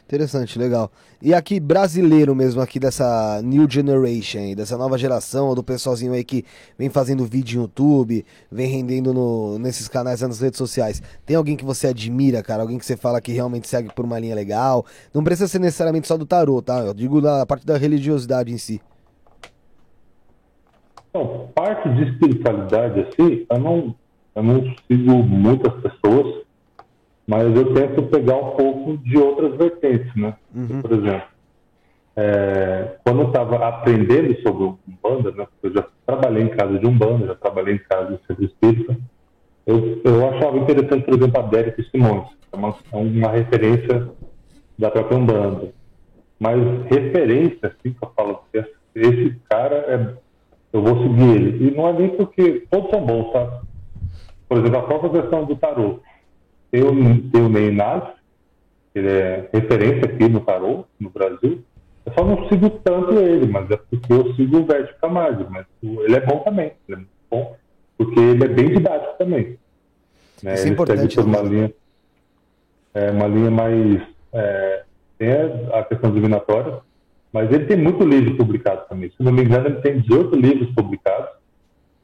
Interessante, 0.07 0.57
legal. 0.57 0.89
E 1.21 1.33
aqui, 1.33 1.59
brasileiro 1.59 2.33
mesmo, 2.33 2.61
aqui 2.61 2.79
dessa 2.79 3.41
new 3.43 3.69
generation, 3.69 4.55
dessa 4.55 4.77
nova 4.77 4.97
geração, 4.97 5.53
do 5.53 5.61
pessoalzinho 5.61 6.13
aí 6.13 6.23
que 6.23 6.45
vem 6.79 6.89
fazendo 6.89 7.25
vídeo 7.25 7.57
no 7.57 7.63
YouTube, 7.63 8.25
vem 8.49 8.67
rendendo 8.67 9.13
no, 9.13 9.59
nesses 9.59 9.89
canais 9.89 10.21
nas 10.21 10.39
redes 10.39 10.57
sociais. 10.57 11.03
Tem 11.25 11.35
alguém 11.35 11.57
que 11.57 11.65
você 11.65 11.87
admira, 11.87 12.41
cara? 12.41 12.61
Alguém 12.61 12.77
que 12.77 12.85
você 12.85 12.95
fala 12.95 13.19
que 13.19 13.33
realmente 13.33 13.67
segue 13.67 13.93
por 13.93 14.05
uma 14.05 14.17
linha 14.17 14.33
legal? 14.33 14.85
Não 15.13 15.25
precisa 15.25 15.49
ser 15.49 15.59
necessariamente 15.59 16.07
só 16.07 16.15
do 16.15 16.25
tarô, 16.25 16.61
tá? 16.61 16.79
Eu 16.79 16.93
digo 16.93 17.19
da 17.19 17.45
parte 17.45 17.65
da 17.65 17.77
religiosidade 17.77 18.53
em 18.53 18.57
si. 18.57 18.81
Então, 21.09 21.49
parte 21.53 21.89
de 21.89 22.11
espiritualidade, 22.11 23.01
assim, 23.01 23.45
eu 23.51 23.59
não, 23.59 23.95
eu 24.33 24.43
não 24.43 24.63
sigo 24.87 25.15
muitas 25.21 25.73
pessoas, 25.81 26.45
mas 27.27 27.55
eu 27.55 27.73
tento 27.73 28.03
pegar 28.03 28.35
um 28.35 28.51
pouco 28.51 28.97
de 28.97 29.17
outras 29.17 29.55
vertentes, 29.55 30.15
né? 30.15 30.35
Por 30.81 30.91
exemplo, 30.93 31.27
é, 32.15 32.95
quando 33.03 33.21
eu 33.21 33.27
estava 33.27 33.67
aprendendo 33.67 34.41
sobre 34.41 34.75
Umbanda, 34.87 35.31
né? 35.31 35.45
porque 35.45 35.67
Eu 35.67 35.73
já 35.81 35.87
trabalhei 36.05 36.43
em 36.43 36.49
casa 36.49 36.79
de 36.79 36.87
Umbanda, 36.87 37.27
já 37.27 37.35
trabalhei 37.35 37.75
em 37.75 37.81
casa 37.89 38.13
de 38.13 38.25
centro 38.25 38.45
espírita. 38.45 38.97
Eu, 39.65 40.01
eu 40.03 40.29
achava 40.29 40.57
interessante, 40.57 41.03
por 41.03 41.13
exemplo, 41.13 41.39
a 41.39 41.43
Derek 41.43 41.83
Simões, 41.91 42.27
é 42.51 42.55
uma, 42.55 42.75
é 42.91 42.95
uma 42.95 43.29
referência 43.29 44.09
da 44.79 44.89
própria 44.89 45.17
Umbanda. 45.17 45.71
Mas 46.39 46.59
referência, 46.89 47.67
assim, 47.67 47.93
que 47.93 47.97
eu 48.01 48.11
falo, 48.15 48.41
esse, 48.53 48.71
esse 48.95 49.35
cara 49.49 49.75
é 49.75 50.27
eu 50.71 50.81
vou 50.81 51.01
seguir 51.01 51.35
ele. 51.35 51.67
E 51.67 51.75
não 51.75 51.87
é 51.87 51.93
nem 51.93 52.09
porque 52.09 52.65
todos 52.69 52.89
são 52.89 53.05
bons, 53.05 53.31
tá? 53.31 53.61
Por 54.47 54.57
exemplo, 54.57 54.77
a 54.77 54.83
própria 54.83 55.21
versão 55.21 55.45
do 55.45 55.55
tarô. 55.55 55.99
Tem 56.71 56.83
o, 56.83 57.31
tem 57.31 57.41
o 57.41 57.49
Ney 57.49 57.71
Nath, 57.71 58.15
ele 58.93 59.09
é 59.09 59.49
referência 59.53 60.05
aqui 60.05 60.27
no 60.27 60.41
tarô, 60.41 60.85
no 60.99 61.09
Brasil. 61.09 61.63
Eu 62.05 62.13
só 62.13 62.23
não 62.23 62.47
sigo 62.49 62.69
tanto 62.83 63.19
ele, 63.19 63.45
mas 63.45 63.69
é 63.69 63.77
porque 63.77 64.11
eu 64.11 64.33
sigo 64.35 64.59
o 64.59 64.65
Verde 64.65 64.93
Camargo. 65.01 65.45
Mas 65.49 65.65
ele 65.83 66.15
é 66.15 66.19
bom 66.21 66.39
também. 66.39 66.71
Ele 66.87 66.95
é 66.95 66.95
muito 66.95 67.09
bom, 67.29 67.55
porque 67.97 68.19
ele 68.19 68.43
é 68.43 68.47
bem 68.47 68.73
didático 68.73 69.17
também. 69.17 69.57
Né? 70.41 70.53
Isso 70.53 70.63
é 70.63 70.65
ele 70.67 70.73
importante, 70.73 70.99
segue 70.99 71.15
por 71.15 71.25
uma 71.25 71.43
né? 71.43 71.49
linha, 71.49 71.73
é, 72.93 73.11
uma 73.11 73.27
linha 73.27 73.51
mais. 73.51 74.01
É, 74.33 74.83
tem 75.17 75.29
a 75.73 75.83
questão 75.83 76.11
divinatória, 76.11 76.79
mas 77.31 77.51
ele 77.51 77.65
tem 77.65 77.77
muito 77.77 78.03
livro 78.03 78.35
publicado 78.35 78.87
também. 78.87 79.09
Se 79.09 79.21
não 79.21 79.31
me 79.31 79.43
engano, 79.43 79.67
ele 79.67 79.81
tem 79.81 79.99
18 79.99 80.35
livros 80.35 80.69
publicados. 80.73 81.36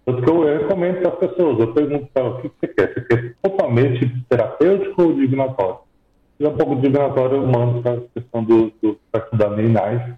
Tanto 0.06 0.22
que 0.22 0.30
eu, 0.30 0.48
eu 0.48 0.60
recomendo 0.60 1.02
para 1.02 1.10
as 1.10 1.20
pessoas. 1.20 1.60
Eu 1.60 1.74
pergunto 1.74 2.08
para 2.14 2.24
ela, 2.24 2.38
o 2.38 2.42
que 2.42 2.52
você 2.60 2.68
quer? 2.68 2.94
Você 2.94 3.02
quer 3.02 3.36
totalmente 3.42 4.26
terapêutico 4.30 5.02
ou 5.02 5.16
divinatório? 5.16 5.78
Se 6.38 6.46
é 6.46 6.50
um 6.50 6.58
pouco 6.58 6.76
divinatório, 6.76 7.38
eu 7.38 7.48
mando 7.48 7.82
para 7.82 7.94
a 7.94 8.02
questão 8.14 8.44
do, 8.44 8.74
do 8.82 9.00
para 9.12 9.24
estudar 9.24 9.50
Neinais, 9.52 10.14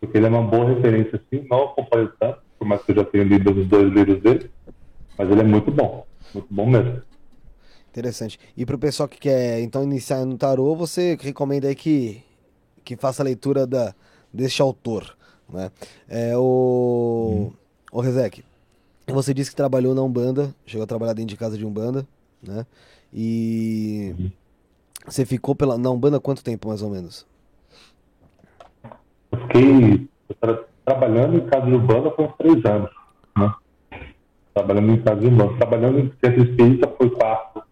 porque 0.00 0.16
ele 0.16 0.26
é 0.26 0.28
uma 0.28 0.42
boa 0.42 0.68
referência, 0.68 1.20
assim. 1.20 1.46
Não 1.48 1.64
acompanho 1.64 2.10
tanto, 2.18 2.40
por 2.58 2.66
mais 2.66 2.82
que 2.82 2.90
eu 2.92 2.96
já 2.96 3.04
tenha 3.04 3.24
lido 3.24 3.50
os 3.52 3.66
dois 3.68 3.92
livros 3.92 4.20
dele, 4.20 4.50
mas 5.16 5.30
ele 5.30 5.40
é 5.40 5.44
muito 5.44 5.70
bom. 5.70 6.06
Muito 6.34 6.48
bom 6.50 6.66
mesmo. 6.66 7.02
Interessante. 7.90 8.38
E 8.56 8.64
pro 8.64 8.78
pessoal 8.78 9.08
que 9.08 9.18
quer 9.18 9.60
então 9.60 9.82
iniciar 9.82 10.24
no 10.24 10.36
tarô, 10.36 10.74
você 10.74 11.16
recomenda 11.20 11.68
aí 11.68 11.74
que, 11.74 12.22
que 12.84 12.96
faça 12.96 13.22
a 13.22 13.24
leitura 13.24 13.66
da, 13.66 13.94
deste 14.32 14.62
autor, 14.62 15.16
né? 15.48 15.70
É 16.08 16.36
o 16.36 17.52
o 17.92 18.00
Rezek. 18.00 18.44
Você 19.12 19.34
disse 19.34 19.50
que 19.50 19.56
trabalhou 19.56 19.94
na 19.94 20.02
Umbanda, 20.02 20.54
chegou 20.66 20.84
a 20.84 20.86
trabalhar 20.86 21.12
dentro 21.14 21.30
de 21.30 21.36
casa 21.36 21.56
de 21.58 21.64
Umbanda, 21.66 22.06
né? 22.42 22.66
E 23.12 24.14
você 25.06 25.24
ficou 25.26 25.54
pela 25.54 25.76
na 25.76 25.90
Umbanda 25.90 26.20
quanto 26.20 26.44
tempo 26.44 26.68
mais 26.68 26.82
ou 26.82 26.90
menos? 26.90 27.26
Eu 29.32 29.38
fiquei 29.46 30.08
tra- 30.40 30.64
trabalhando 30.84 31.36
em 31.38 31.46
casa 31.46 31.66
de 31.66 31.72
urbana 31.74 32.10
por 32.10 32.26
uns 32.26 32.36
três 32.36 32.64
anos. 32.64 32.90
Né? 33.36 33.52
Trabalhando 34.54 34.90
em 34.92 35.02
casa 35.02 35.20
de 35.20 35.26
urbana. 35.26 35.56
Trabalhando 35.56 35.98
em 35.98 36.12
centro 36.24 36.42
espírita 36.44 36.88
foi 36.96 37.10
quatro. 37.10 37.62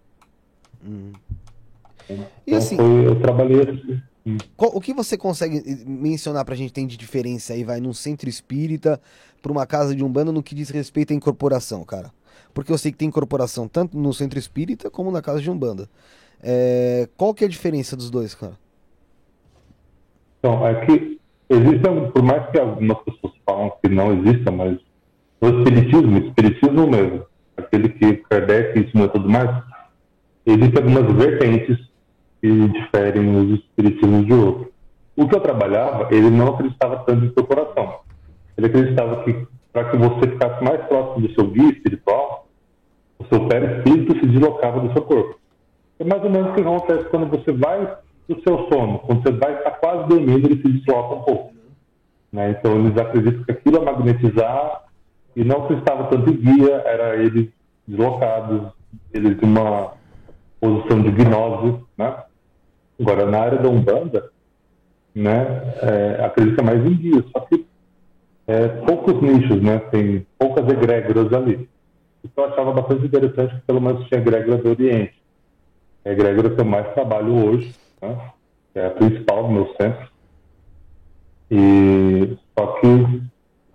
E 0.84 2.14
Então, 2.46 2.58
assim, 2.58 2.76
foi- 2.76 3.06
eu 3.06 3.20
trabalhei 3.20 3.60
assim. 3.62 4.00
O 4.56 4.80
que 4.80 4.92
você 4.92 5.16
consegue 5.16 5.58
eh, 5.58 5.84
mencionar 5.86 6.44
pra 6.44 6.54
gente 6.54 6.72
tem 6.72 6.86
de 6.86 6.96
diferença 6.96 7.52
aí, 7.52 7.64
vai, 7.64 7.80
num 7.80 7.92
centro 7.92 8.28
espírita 8.28 9.00
pra 9.40 9.52
uma 9.52 9.66
casa 9.66 9.94
de 9.94 10.04
umbanda 10.04 10.32
no 10.32 10.42
que 10.42 10.54
diz 10.54 10.70
respeito 10.70 11.12
à 11.12 11.16
incorporação, 11.16 11.84
cara? 11.84 12.12
Porque 12.52 12.72
eu 12.72 12.78
sei 12.78 12.90
que 12.90 12.98
tem 12.98 13.08
incorporação 13.08 13.68
tanto 13.68 13.96
no 13.96 14.12
centro 14.12 14.38
espírita 14.38 14.90
como 14.90 15.10
na 15.10 15.22
casa 15.22 15.40
de 15.40 15.50
umbanda. 15.50 15.88
É, 16.42 17.08
qual 17.16 17.34
que 17.34 17.44
é 17.44 17.46
a 17.46 17.50
diferença 17.50 17.96
dos 17.96 18.10
dois, 18.10 18.34
cara? 18.34 18.58
Então, 20.38 20.66
é 20.66 20.86
que 20.86 21.20
existem, 21.48 22.10
por 22.10 22.22
mais 22.22 22.50
que 22.50 22.58
algumas 22.58 22.98
pessoas 23.02 23.32
falam 23.44 23.72
que 23.82 23.88
não 23.88 24.12
existam, 24.12 24.52
mas 24.52 24.78
o 25.40 25.46
espiritismo, 25.48 26.18
espiritismo 26.18 26.86
mesmo, 26.86 27.24
aquele 27.56 27.88
que 27.88 28.16
Kardec 28.28 28.78
ensinou 28.78 29.06
e 29.06 29.10
tudo 29.10 29.28
mais, 29.28 29.62
existem 30.46 30.82
algumas 30.82 31.12
vertentes 31.14 31.87
que 32.40 32.68
diferem 32.68 33.36
os 33.36 33.58
espiritismos 33.60 34.26
de 34.26 34.32
outro. 34.32 34.72
O 35.16 35.28
que 35.28 35.34
eu 35.34 35.40
trabalhava, 35.40 36.08
ele 36.14 36.30
não 36.30 36.54
acreditava 36.54 36.98
tanto 36.98 37.24
em 37.24 37.28
incorporação. 37.28 38.00
Ele 38.56 38.66
acreditava 38.66 39.24
que 39.24 39.46
para 39.72 39.90
que 39.90 39.96
você 39.96 40.30
ficasse 40.30 40.64
mais 40.64 40.80
próximo 40.86 41.26
do 41.26 41.34
seu 41.34 41.48
guia 41.48 41.70
espiritual, 41.70 42.46
o 43.18 43.24
seu 43.24 43.46
perispírito 43.46 44.18
se 44.18 44.26
deslocava 44.26 44.80
do 44.80 44.92
seu 44.92 45.02
corpo. 45.02 45.38
É 45.98 46.04
mais 46.04 46.22
ou 46.22 46.30
menos 46.30 46.50
o 46.50 46.54
que 46.54 46.60
acontece 46.60 47.04
quando 47.10 47.26
você 47.26 47.52
vai 47.52 47.96
do 48.28 48.40
seu 48.42 48.68
sono, 48.68 48.98
quando 49.00 49.22
você 49.22 49.32
vai 49.32 49.54
estar 49.56 49.70
quase 49.72 50.08
dormindo, 50.08 50.46
ele 50.46 50.62
se 50.62 50.68
desloca 50.68 51.14
um 51.14 51.22
pouco. 51.22 51.52
Né? 52.32 52.50
Então 52.50 52.76
eles 52.76 52.96
acreditam 52.96 53.42
que 53.44 53.52
aquilo 53.52 53.78
é 53.78 53.84
magnetizar 53.84 54.84
e 55.34 55.44
não 55.44 55.66
se 55.66 55.74
estava 55.74 56.04
tanto 56.04 56.30
em 56.30 56.36
guia, 56.36 56.82
era 56.84 57.16
eles 57.16 57.48
deslocados, 57.86 58.72
eles 59.12 59.42
em 59.42 59.46
uma 59.46 59.92
posição 60.60 61.00
de 61.02 61.10
gnose, 61.10 61.80
né? 61.96 62.16
Agora, 63.00 63.26
na 63.26 63.38
área 63.38 63.58
da 63.58 63.68
Umbanda, 63.68 64.30
né, 65.14 65.74
é, 65.82 66.24
acredita 66.24 66.62
mais 66.62 66.84
em 66.84 66.94
guia, 66.94 67.24
só 67.32 67.40
que 67.40 67.66
é, 68.48 68.66
poucos 68.66 69.20
nichos, 69.20 69.60
né? 69.60 69.78
Tem 69.90 70.26
poucas 70.38 70.66
egrégoras 70.68 71.30
ali. 71.34 71.68
Então 72.24 72.44
eu 72.44 72.50
achava 72.50 72.72
bastante 72.72 73.04
interessante 73.04 73.54
que 73.54 73.60
pelo 73.60 73.80
menos 73.80 74.06
tinha 74.08 74.20
egrégora 74.20 74.56
do 74.56 74.70
Oriente. 74.70 75.22
É 76.02 76.10
a 76.10 76.12
egrégora 76.14 76.50
que 76.50 76.60
eu 76.60 76.64
mais 76.64 76.92
trabalho 76.94 77.46
hoje, 77.46 77.74
né? 78.00 78.30
É 78.74 78.86
a 78.86 78.90
principal 78.90 79.44
do 79.44 79.52
meu 79.52 79.74
centro. 79.78 80.08
E 81.50 82.36
só 82.58 82.66
que 82.80 83.22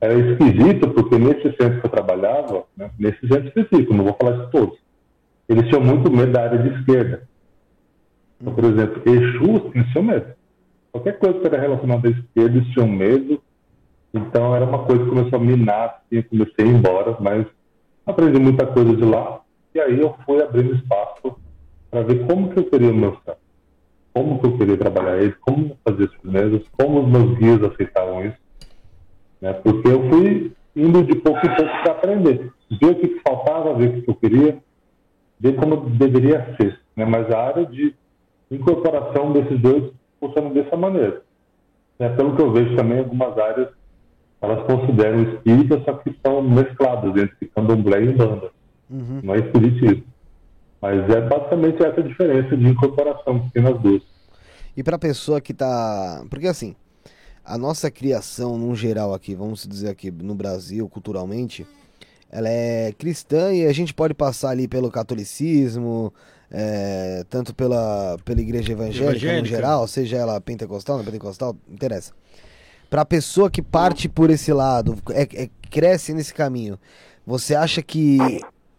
era 0.01 0.13
esquisito 0.15 0.89
porque 0.89 1.19
nesse 1.19 1.55
centro 1.55 1.79
que 1.79 1.86
eu 1.86 1.91
trabalhava, 1.91 2.63
né, 2.75 2.89
nesse 2.99 3.27
centro 3.27 3.47
específico, 3.47 3.93
não 3.93 4.05
vou 4.05 4.17
falar 4.19 4.45
de 4.45 4.51
todos, 4.51 4.77
eles 5.47 5.67
tinham 5.67 5.81
muito 5.81 6.12
medo 6.12 6.31
da 6.31 6.43
área 6.43 6.57
de 6.57 6.69
esquerda. 6.79 7.27
Então, 8.43 8.53
por 8.53 8.65
exemplo, 8.65 9.01
Exu 9.06 9.71
tinham 9.71 10.03
medo. 10.03 10.34
Qualquer 10.91 11.17
coisa 11.17 11.39
que 11.39 11.47
era 11.47 11.62
relacionada 11.62 12.10
à 12.10 12.12
esquerda, 12.12 12.58
eles 12.58 12.67
tinham 12.73 12.88
medo. 12.88 13.41
Então 14.13 14.53
era 14.53 14.65
uma 14.65 14.84
coisa 14.84 15.06
que 15.06 15.10
começou 15.10 15.39
a 15.39 15.41
minar, 15.41 15.86
assim, 15.86 16.17
eu 16.17 16.23
comecei 16.25 16.65
a 16.65 16.67
ir 16.67 16.71
embora, 16.75 17.17
mas 17.21 17.47
aprendi 18.06 18.39
muita 18.39 18.67
coisa 18.67 18.93
de 18.93 19.06
lá. 19.06 19.39
E 19.73 19.79
aí 19.79 19.97
eu 19.97 20.13
fui 20.25 20.43
abrindo 20.43 20.75
espaço 20.75 21.38
para 21.89 22.03
ver 22.03 22.27
como 22.27 22.49
que 22.49 22.60
eu 22.60 22.65
queria 22.65 22.91
o 22.91 22.95
meu 22.95 23.15
centro 23.25 23.43
como 24.13 24.39
que 24.39 24.45
eu 24.45 24.58
queria 24.58 24.77
trabalhar 24.77 25.17
ele, 25.17 25.36
como 25.41 25.75
fazer 25.84 26.03
esses 26.03 26.23
mesas, 26.23 26.62
como 26.77 27.01
os 27.01 27.10
meus 27.10 27.38
guias 27.38 27.63
aceitavam 27.63 28.25
isso. 28.25 28.38
Né? 29.41 29.53
Porque 29.53 29.88
eu 29.88 30.08
fui 30.10 30.51
indo 30.75 31.03
de 31.03 31.15
pouco 31.15 31.39
em 31.45 31.56
pouco 31.56 31.84
para 31.84 31.91
aprender, 31.91 32.51
ver 32.79 32.91
o 32.91 32.95
que 32.95 33.19
faltava, 33.27 33.73
ver 33.73 33.89
o 33.89 34.01
que 34.03 34.10
eu 34.10 34.15
queria, 34.15 34.58
ver 35.39 35.56
como 35.56 35.89
deveria 35.89 36.56
ser. 36.58 36.79
Né? 36.95 37.06
Mas 37.06 37.29
a 37.32 37.39
área 37.39 37.65
de 37.65 37.95
incorporação 38.51 39.32
desses 39.32 39.60
dois 39.62 39.91
funciona 40.19 40.49
dessa 40.49 40.75
maneira. 40.75 41.21
Né? 41.99 42.10
Pelo 42.10 42.36
que 42.36 42.41
eu 42.41 42.51
vejo 42.51 42.75
também, 42.75 42.99
algumas 42.99 43.38
áreas 43.38 43.69
elas 44.41 44.65
consideram 44.65 45.21
espírita, 45.21 45.82
só 45.86 45.93
que 45.93 46.13
são 46.25 46.41
mescladas 46.41 47.15
entre 47.15 47.47
candomblé 47.56 48.03
e 48.03 48.13
banda. 48.13 48.51
Uhum. 48.89 49.21
Não 49.23 49.36
é 49.36 49.39
espiritismo. 49.39 50.03
Mas 50.82 51.10
é 51.10 51.21
basicamente 51.21 51.82
essa 51.82 52.03
diferença 52.03 52.58
de 52.58 52.67
incorporação 52.67 53.39
que 53.39 53.53
tem 53.53 53.63
nas 53.63 53.79
duas. 53.79 54.03
E 54.75 54.84
para 54.84 54.97
a 54.97 54.99
pessoa 54.99 55.39
que 55.39 55.53
está. 55.53 56.25
Porque 56.29 56.47
assim, 56.47 56.75
a 57.45 57.58
nossa 57.58 57.89
criação, 57.89 58.58
num 58.58 58.75
geral, 58.75 59.13
aqui, 59.13 59.34
vamos 59.34 59.65
dizer 59.65 59.89
aqui, 59.89 60.12
no 60.12 60.36
Brasil, 60.36 60.89
culturalmente, 60.89 61.65
ela 62.29 62.49
é 62.49 62.91
cristã 62.91 63.53
e 63.53 63.65
a 63.65 63.71
gente 63.71 63.93
pode 63.93 64.13
passar 64.13 64.49
ali 64.49 64.67
pelo 64.67 64.91
catolicismo, 64.91 66.13
é, 66.53 67.25
tanto 67.27 67.53
pela, 67.55 68.15
pela 68.23 68.39
igreja 68.39 68.71
evangélica, 68.71 69.11
evangélica, 69.11 69.41
no 69.41 69.45
geral, 69.47 69.87
seja 69.87 70.17
ela 70.17 70.39
pentecostal, 70.39 70.97
não 70.97 71.03
pentecostal, 71.03 71.55
não 71.67 71.73
interessa. 71.73 72.13
Para 72.91 73.01
a 73.01 73.05
pessoa 73.05 73.49
que 73.49 73.61
parte 73.61 74.07
por 74.07 74.29
esse 74.29 74.53
lado, 74.53 74.95
é, 75.09 75.23
é, 75.33 75.49
cresce 75.71 76.13
nesse 76.13 76.31
caminho, 76.31 76.77
você 77.25 77.55
acha 77.55 77.81
que 77.81 78.19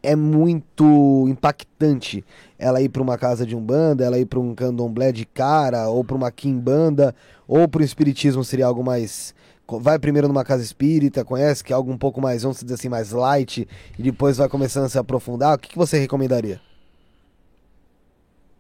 é 0.05 0.15
muito 0.15 1.27
impactante 1.29 2.25
ela 2.57 2.81
ir 2.81 2.91
para 2.91 3.03
uma 3.03 3.19
casa 3.19 3.45
de 3.45 3.57
umbanda, 3.57 4.05
ela 4.05 4.19
ir 4.19 4.27
para 4.27 4.39
um 4.39 4.55
candomblé 4.55 5.11
de 5.11 5.25
cara, 5.25 5.89
ou 5.89 6.05
para 6.05 6.15
uma 6.17 6.31
quimbanda, 6.31 7.13
ou 7.49 7.67
para 7.67 7.83
o 7.83 7.85
espiritismo 7.85 8.45
seria 8.45 8.67
algo 8.67 8.85
mais 8.85 9.35
vai 9.81 9.99
primeiro 9.99 10.29
numa 10.29 10.45
casa 10.45 10.63
espírita, 10.63 11.25
conhece 11.25 11.65
que 11.65 11.73
é 11.73 11.77
algo 11.77 11.91
um 11.91 11.97
pouco 11.97 12.21
mais, 12.21 12.43
vamos 12.43 12.61
dizer 12.61 12.75
assim, 12.75 12.91
mais 12.91 13.13
light, 13.13 13.67
e 13.99 14.03
depois 14.03 14.37
vai 14.37 14.47
começando 14.47 14.85
a 14.85 14.89
se 14.91 14.99
aprofundar, 14.99 15.57
o 15.57 15.59
que, 15.59 15.71
que 15.71 15.79
você 15.79 15.99
recomendaria? 15.99 16.61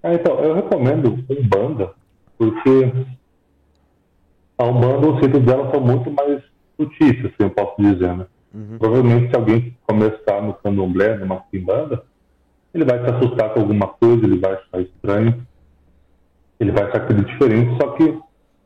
Ah, 0.05 0.13
então, 0.13 0.39
eu 0.39 0.55
recomendo 0.55 1.25
Umbanda, 1.31 1.95
porque 2.37 2.93
a 4.59 4.65
Umbanda, 4.65 5.09
os 5.09 5.21
ritos 5.23 5.41
dela 5.41 5.71
são 5.71 5.81
muito 5.81 6.11
mais 6.11 6.43
sutis, 6.77 7.25
assim, 7.25 7.35
eu 7.39 7.51
posso 7.51 7.81
dizer, 7.81 8.15
né? 8.15 8.27
Uhum. 8.53 8.77
Provavelmente, 8.79 9.31
se 9.31 9.37
alguém 9.37 9.75
começar 9.87 10.43
no 10.43 10.53
candomblé, 10.53 11.17
numa 11.17 11.43
quimbanda, 11.51 12.03
ele 12.75 12.85
vai 12.85 12.99
se 12.99 13.15
assustar 13.15 13.55
com 13.55 13.61
alguma 13.61 13.87
coisa, 13.89 14.27
ele 14.27 14.39
vai 14.39 14.53
achar 14.53 14.83
estranho, 14.83 15.47
ele 16.61 16.71
vai 16.71 16.83
achar 16.85 16.99
aquele 16.99 17.25
diferente, 17.25 17.75
só 17.81 17.93
que 17.93 18.19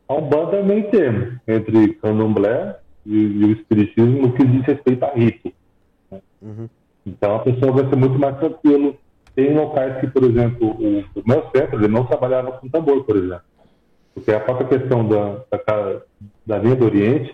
a 0.08 0.14
Umbanda 0.14 0.56
é 0.56 0.62
meio 0.64 0.90
termo 0.90 1.38
entre 1.46 1.94
candomblé 1.94 2.80
e, 3.06 3.14
e, 3.14 3.44
o 3.44 3.52
espiritismo 3.52 4.22
no 4.22 4.32
que 4.32 4.44
diz 4.44 4.62
respeito 4.66 5.04
a 5.04 5.12
rito. 5.12 5.52
Né? 6.10 6.20
Uhum. 6.42 6.68
Então 7.06 7.36
a 7.36 7.38
pessoa 7.38 7.70
vai 7.70 7.88
ser 7.88 7.96
muito 7.96 8.18
mais 8.18 8.36
tranquilo. 8.38 8.96
Tem 9.38 9.54
locais 9.54 10.00
que, 10.00 10.08
por 10.08 10.24
exemplo, 10.24 10.66
o, 10.66 11.04
o 11.14 11.22
meu 11.24 11.48
centro 11.54 11.78
ele 11.78 11.86
não 11.86 12.04
trabalhava 12.04 12.50
com 12.50 12.68
tambor, 12.68 13.04
por 13.04 13.16
exemplo. 13.16 13.44
Porque 14.12 14.32
a 14.32 14.40
própria 14.40 14.66
questão 14.66 15.06
da, 15.08 15.44
da, 15.48 16.00
da 16.44 16.58
linha 16.58 16.74
do 16.74 16.86
Oriente 16.86 17.32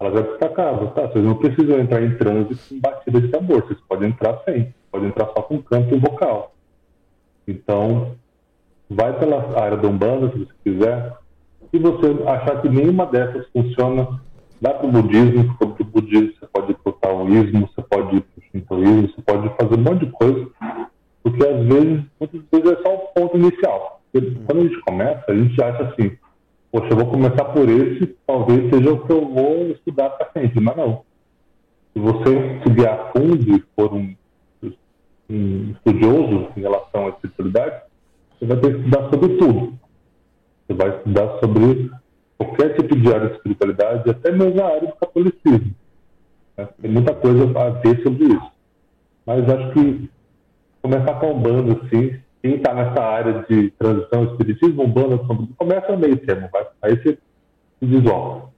ela 0.00 0.10
já 0.10 0.20
destacava, 0.22 0.86
tá? 0.92 1.02
Vocês 1.02 1.22
não 1.22 1.36
precisam 1.36 1.78
entrar 1.78 2.02
em 2.02 2.16
trânsito 2.16 2.56
com 2.66 2.80
batida 2.80 3.20
de 3.20 3.28
tambor, 3.28 3.62
vocês 3.62 3.78
podem 3.86 4.08
entrar 4.08 4.40
sem, 4.46 4.74
podem 4.90 5.08
entrar 5.08 5.26
só 5.26 5.42
com 5.42 5.60
canto 5.60 5.98
vocal. 5.98 6.54
Então, 7.46 8.14
vai 8.88 9.12
pela 9.18 9.60
área 9.60 9.76
da 9.76 9.86
Umbanda, 9.86 10.32
se 10.32 10.38
você 10.38 10.52
quiser. 10.64 11.12
Se 11.70 11.78
você 11.78 12.06
achar 12.26 12.62
que 12.62 12.70
nenhuma 12.70 13.04
dessas 13.04 13.46
funciona, 13.48 14.18
vai 14.62 14.72
para 14.72 14.86
o 14.86 14.90
budismo, 14.90 15.58
para 15.58 15.68
o 15.68 15.84
budismo, 15.84 16.32
você 16.40 16.46
pode 16.46 16.72
ir 16.72 16.76
para 16.76 16.90
o 16.90 16.92
taoísmo, 16.94 17.68
você 17.68 17.82
pode 17.82 18.16
ir 18.16 18.20
para 18.22 18.40
o 18.40 18.44
shintoísmo, 18.50 19.08
você 19.08 19.20
pode 19.20 19.48
fazer 19.60 19.74
um 19.74 19.82
monte 19.82 20.06
de 20.06 20.12
coisa, 20.12 20.48
porque 21.24 21.42
às 21.42 21.66
vezes, 21.66 22.04
muitas 22.20 22.42
vezes 22.52 22.78
é 22.78 22.82
só 22.82 22.94
o 22.94 22.98
ponto 23.14 23.38
inicial. 23.38 24.02
Porque 24.12 24.30
quando 24.46 24.58
a 24.58 24.62
gente 24.64 24.80
começa, 24.82 25.24
a 25.26 25.34
gente 25.34 25.62
acha 25.64 25.82
assim, 25.84 26.18
poxa, 26.70 26.88
eu 26.90 26.96
vou 26.98 27.06
começar 27.06 27.44
por 27.46 27.66
esse, 27.66 28.14
talvez 28.26 28.70
seja 28.70 28.92
o 28.92 29.06
que 29.06 29.12
eu 29.12 29.26
vou 29.26 29.70
estudar 29.70 30.10
para 30.10 30.26
frente, 30.26 30.60
mas 30.60 30.76
não. 30.76 31.02
Se 31.94 31.98
você 31.98 32.60
subir 32.62 32.86
a 32.86 33.10
fundo 33.10 33.56
e 33.56 33.64
for 33.74 33.94
um, 33.94 34.14
um 35.30 35.70
estudioso 35.70 36.48
em 36.54 36.60
relação 36.60 37.06
à 37.06 37.08
espiritualidade, 37.08 37.82
você 38.38 38.46
vai 38.46 38.56
ter 38.58 38.74
que 38.74 38.78
estudar 38.80 39.10
sobre 39.10 39.36
tudo. 39.38 39.78
Você 40.66 40.74
vai 40.74 40.88
estudar 40.90 41.38
sobre 41.40 41.90
qualquer 42.36 42.76
tipo 42.76 42.96
de 42.96 43.14
área 43.14 43.28
de 43.28 43.36
espiritualidade, 43.36 44.10
até 44.10 44.30
mesmo 44.30 44.62
a 44.62 44.66
área 44.66 44.88
do 44.88 44.96
catolicismo. 44.96 45.74
Né? 46.58 46.68
Tem 46.82 46.90
muita 46.90 47.14
coisa 47.14 47.44
a 47.58 47.70
ver 47.70 48.02
sobre 48.02 48.24
isso. 48.24 48.52
Mas 49.24 49.48
acho 49.48 49.72
que 49.72 50.10
começar 50.84 51.14
com 51.14 51.32
um 51.32 51.40
bando 51.40 51.80
assim, 51.80 52.14
quem 52.42 52.56
está 52.56 52.74
nessa 52.74 53.00
área 53.00 53.42
de 53.48 53.70
transição 53.70 54.24
espiritismo, 54.24 54.84
umbanda, 54.84 55.18
começa 55.56 55.96
meio 55.96 56.18
termo, 56.18 56.46
vai, 56.52 56.66
aí 56.82 56.94
você 56.94 57.18
se 57.80 57.86
desloca. 57.86 58.48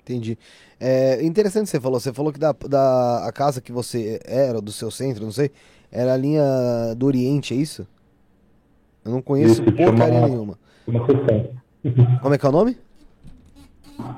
Entendi. 0.00 0.38
É 0.80 1.22
interessante 1.22 1.68
você 1.68 1.78
falou. 1.78 2.00
Você 2.00 2.10
falou 2.14 2.32
que 2.32 2.38
da, 2.38 2.52
da 2.52 3.26
a 3.28 3.32
casa 3.32 3.60
que 3.60 3.70
você 3.70 4.18
era, 4.24 4.62
do 4.62 4.72
seu 4.72 4.90
centro, 4.90 5.24
não 5.24 5.30
sei, 5.30 5.50
era 5.92 6.14
a 6.14 6.16
linha 6.16 6.42
do 6.96 7.04
Oriente, 7.04 7.52
é 7.52 7.56
isso? 7.58 7.86
Eu 9.04 9.12
não 9.12 9.20
conheço 9.20 9.62
isso, 9.62 9.64
porcaria 9.64 10.20
uma, 10.20 10.28
nenhuma. 10.28 10.58
Uma 10.86 11.04
Como 12.22 12.34
é 12.34 12.38
que 12.38 12.46
é 12.46 12.48
o 12.48 12.52
nome? 12.52 12.78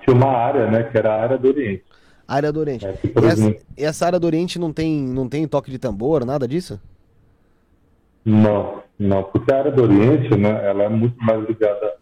Tinha 0.05 0.15
uma 0.15 0.31
área, 0.31 0.71
né, 0.71 0.85
que 0.85 0.97
era 0.97 1.17
a 1.17 1.23
área 1.23 1.37
do 1.37 1.49
Oriente. 1.49 1.85
Área 2.29 2.53
do 2.53 2.61
Oriente. 2.61 2.87
É, 2.87 2.97
e 3.03 3.27
essa, 3.27 3.57
essa, 3.77 4.07
área 4.07 4.21
do 4.21 4.27
Oriente 4.29 4.57
não 4.57 4.73
tem, 4.73 5.03
não 5.03 5.29
tem 5.29 5.49
toque 5.49 5.69
de 5.69 5.79
tambor, 5.81 6.25
nada 6.25 6.47
disso? 6.47 6.81
Não, 8.25 8.83
não, 8.99 9.23
porque 9.25 9.53
a 9.53 9.59
área 9.59 9.73
do 9.73 9.83
Oriente, 9.83 10.37
né, 10.37 10.65
ela 10.65 10.85
é 10.85 10.89
muito 10.89 11.17
mais 11.25 11.47
ligada 11.49 11.95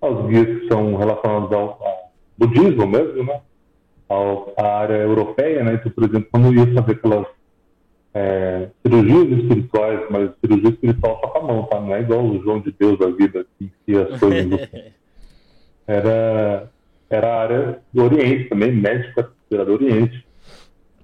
aos 0.00 0.26
guias 0.26 0.60
que 0.60 0.68
são 0.68 0.96
relacionados 0.96 1.52
ao, 1.52 1.78
ao 1.82 2.12
budismo 2.38 2.86
mesmo, 2.86 3.24
né, 3.24 3.40
ao, 4.08 4.54
à 4.56 4.78
área 4.78 4.96
europeia, 4.96 5.62
né, 5.62 5.74
então, 5.74 5.92
por 5.92 6.04
exemplo, 6.04 6.28
quando 6.30 6.54
ia 6.54 6.74
fazer 6.74 6.92
aquelas 6.92 7.26
é, 8.14 8.68
cirurgias 8.82 9.38
espirituais, 9.38 10.00
mas 10.10 10.30
cirurgia 10.40 10.70
espiritual 10.70 11.20
só 11.20 11.28
com 11.28 11.38
a 11.38 11.42
mão, 11.42 11.62
tá? 11.64 11.80
Não 11.80 11.94
é 11.94 12.00
igual 12.00 12.24
o 12.24 12.42
João 12.42 12.60
de 12.60 12.72
Deus 12.72 12.98
da 12.98 13.06
vida, 13.10 13.46
que 13.56 13.66
enfia 13.66 14.08
as 14.08 14.18
coisas. 14.18 14.68
era, 15.86 16.70
era 17.08 17.28
a 17.28 17.40
área 17.40 17.78
do 17.92 18.04
Oriente 18.04 18.48
também, 18.48 18.72
médica 18.72 19.24
considerada 19.24 19.72
Oriente. 19.72 20.26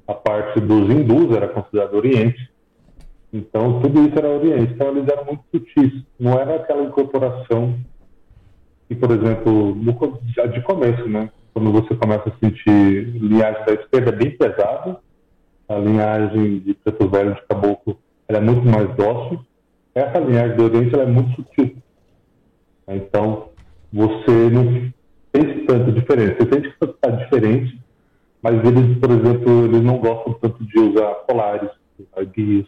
A 0.07 0.15
parte 0.15 0.61
dos 0.61 0.91
hindus 0.91 1.35
era 1.35 1.49
considerada 1.49 1.97
Oriente. 1.97 2.51
Então, 3.35 3.81
tudo 3.81 4.07
isso 4.07 4.17
era 4.17 4.29
Oriente. 4.29 4.73
Então, 4.73 4.89
eles 4.89 5.09
eram 5.09 5.25
muito 5.25 5.43
sutis. 5.51 6.05
Não 6.19 6.39
era 6.39 6.55
aquela 6.55 6.85
incorporação 6.85 7.77
que, 8.89 8.95
por 8.95 9.11
exemplo, 9.11 9.75
no, 9.75 9.93
de 10.53 10.63
começo, 10.63 11.09
né? 11.09 11.29
quando 11.55 11.71
você 11.71 11.95
começa 11.95 12.29
a 12.29 12.39
sentir 12.45 13.11
linhagem 13.15 13.65
da 13.65 13.75
esquerda 13.75 14.11
bem 14.11 14.37
pesada, 14.37 14.99
a 15.69 15.77
linhagem 15.77 16.59
de 16.59 16.75
preto 16.75 17.09
velho 17.09 17.35
de 17.35 17.43
caboclo 17.47 17.97
ela 18.29 18.39
é 18.39 18.41
muito 18.41 18.67
mais 18.67 18.89
dócil, 18.97 19.41
essa 19.95 20.19
linhagem 20.19 20.57
do 20.57 20.65
Oriente 20.65 20.99
é 20.99 21.07
muito 21.07 21.35
sutil. 21.37 21.77
Então, 22.89 23.51
você 23.93 24.51
não 24.51 24.93
tem 25.31 25.65
tanta 25.67 25.93
diferença. 25.93 26.37
Você 26.39 26.55
sente 26.55 26.77
que 26.77 26.85
está 26.85 27.11
diferente, 27.11 27.81
mas 28.43 28.55
eles, 28.65 28.99
por 28.99 29.11
exemplo, 29.11 29.65
eles 29.67 29.83
não 29.83 29.99
gostam 29.99 30.33
tanto 30.35 30.65
de 30.65 30.81
usar 30.81 31.15
colares, 31.27 31.71
guias, 32.35 32.67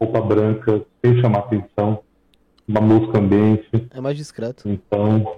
roupa 0.00 0.20
branca, 0.20 0.82
sem 1.04 1.20
chamar 1.20 1.40
atenção, 1.40 2.00
uma 2.66 2.80
música 2.80 3.18
ambiente. 3.18 3.88
É 3.94 4.00
mais 4.00 4.16
discreto. 4.16 4.68
Então, 4.68 5.36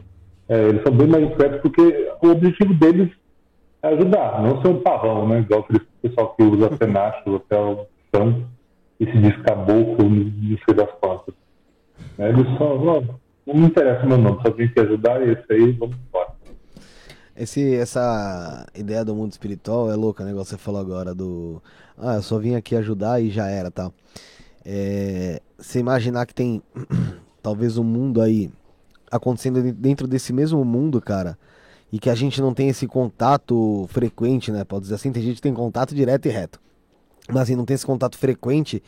é, 0.48 0.68
eles 0.68 0.82
são 0.82 0.92
bem 0.92 1.06
mais 1.06 1.28
discretos 1.28 1.60
porque 1.60 2.12
o 2.22 2.28
objetivo 2.28 2.74
deles 2.74 3.10
é 3.82 3.88
ajudar, 3.88 4.42
não 4.42 4.60
ser 4.60 4.68
um 4.68 4.80
pavão, 4.80 5.28
né? 5.28 5.40
Igual 5.40 5.60
aquele 5.60 5.80
pessoal 6.02 6.34
que 6.34 6.42
usa 6.42 6.68
penacho 6.76 7.36
até 7.36 7.58
o 7.58 7.86
chão 8.14 8.44
e 8.98 9.06
se 9.06 9.18
diz 9.18 9.36
caboclo, 9.42 10.10
não 10.10 10.58
sei 10.64 10.74
das 10.74 10.90
costas. 11.00 11.34
É, 12.18 12.28
eles 12.28 12.46
só, 12.58 12.76
não, 12.78 13.20
não 13.46 13.54
me 13.54 13.66
interessa 13.66 14.04
meu 14.04 14.18
nome, 14.18 14.40
só 14.44 14.52
vim 14.52 14.64
aqui 14.64 14.80
ajudar 14.80 15.26
e 15.26 15.30
esse 15.30 15.52
aí, 15.52 15.72
vamos 15.72 15.96
embora. 15.96 16.28
Esse, 17.36 17.74
essa 17.76 18.66
ideia 18.74 19.02
do 19.02 19.14
mundo 19.14 19.32
espiritual 19.32 19.90
é 19.90 19.94
louca, 19.94 20.24
né? 20.24 20.30
Igual 20.30 20.44
você 20.44 20.58
falou 20.58 20.80
agora 20.80 21.14
do. 21.14 21.62
Ah, 21.96 22.16
eu 22.16 22.22
só 22.22 22.38
vim 22.38 22.54
aqui 22.54 22.76
ajudar 22.76 23.22
e 23.22 23.30
já 23.30 23.48
era 23.48 23.70
tal. 23.70 23.94
É, 24.64 25.40
você 25.58 25.78
imaginar 25.78 26.26
que 26.26 26.34
tem 26.34 26.62
talvez 27.42 27.78
um 27.78 27.84
mundo 27.84 28.20
aí 28.20 28.50
acontecendo 29.10 29.60
dentro 29.72 30.06
desse 30.06 30.32
mesmo 30.32 30.64
mundo, 30.64 31.00
cara, 31.00 31.38
e 31.92 31.98
que 31.98 32.08
a 32.08 32.14
gente 32.14 32.40
não 32.40 32.54
tem 32.54 32.68
esse 32.68 32.86
contato 32.86 33.86
frequente, 33.88 34.52
né? 34.52 34.64
Pode 34.64 34.82
dizer 34.82 34.94
assim, 34.94 35.10
tem 35.10 35.22
gente 35.22 35.36
que 35.36 35.42
tem 35.42 35.54
contato 35.54 35.94
direto 35.94 36.26
e 36.26 36.30
reto. 36.30 36.60
Mas 37.28 37.42
assim, 37.42 37.56
não 37.56 37.64
tem 37.64 37.74
esse 37.74 37.86
contato 37.86 38.16
frequente. 38.16 38.82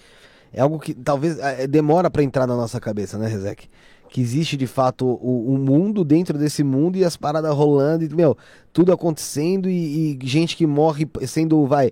É 0.53 0.61
algo 0.61 0.79
que 0.79 0.95
talvez 0.95 1.39
é, 1.39 1.67
demora 1.67 2.11
para 2.11 2.23
entrar 2.23 2.47
na 2.47 2.55
nossa 2.55 2.79
cabeça, 2.79 3.19
né, 3.19 3.27
Rezek? 3.27 3.69
Que 4.13 4.21
existe 4.21 4.59
de 4.59 4.67
fato 4.67 5.07
o, 5.07 5.55
o, 5.55 5.59
mundo 5.59 6.05
dentro 6.05 6.37
desse 6.37 6.63
mundo 6.63 6.99
e 6.99 7.05
as 7.05 7.17
paradas 7.17 7.55
rolando, 7.55 8.05
e, 8.05 8.15
meu, 8.15 8.37
tudo 8.71 8.93
acontecendo 8.93 9.71
e, 9.71 10.19
e 10.23 10.27
gente 10.27 10.55
que 10.55 10.67
morre 10.67 11.09
sendo, 11.27 11.67
vai, 11.67 11.91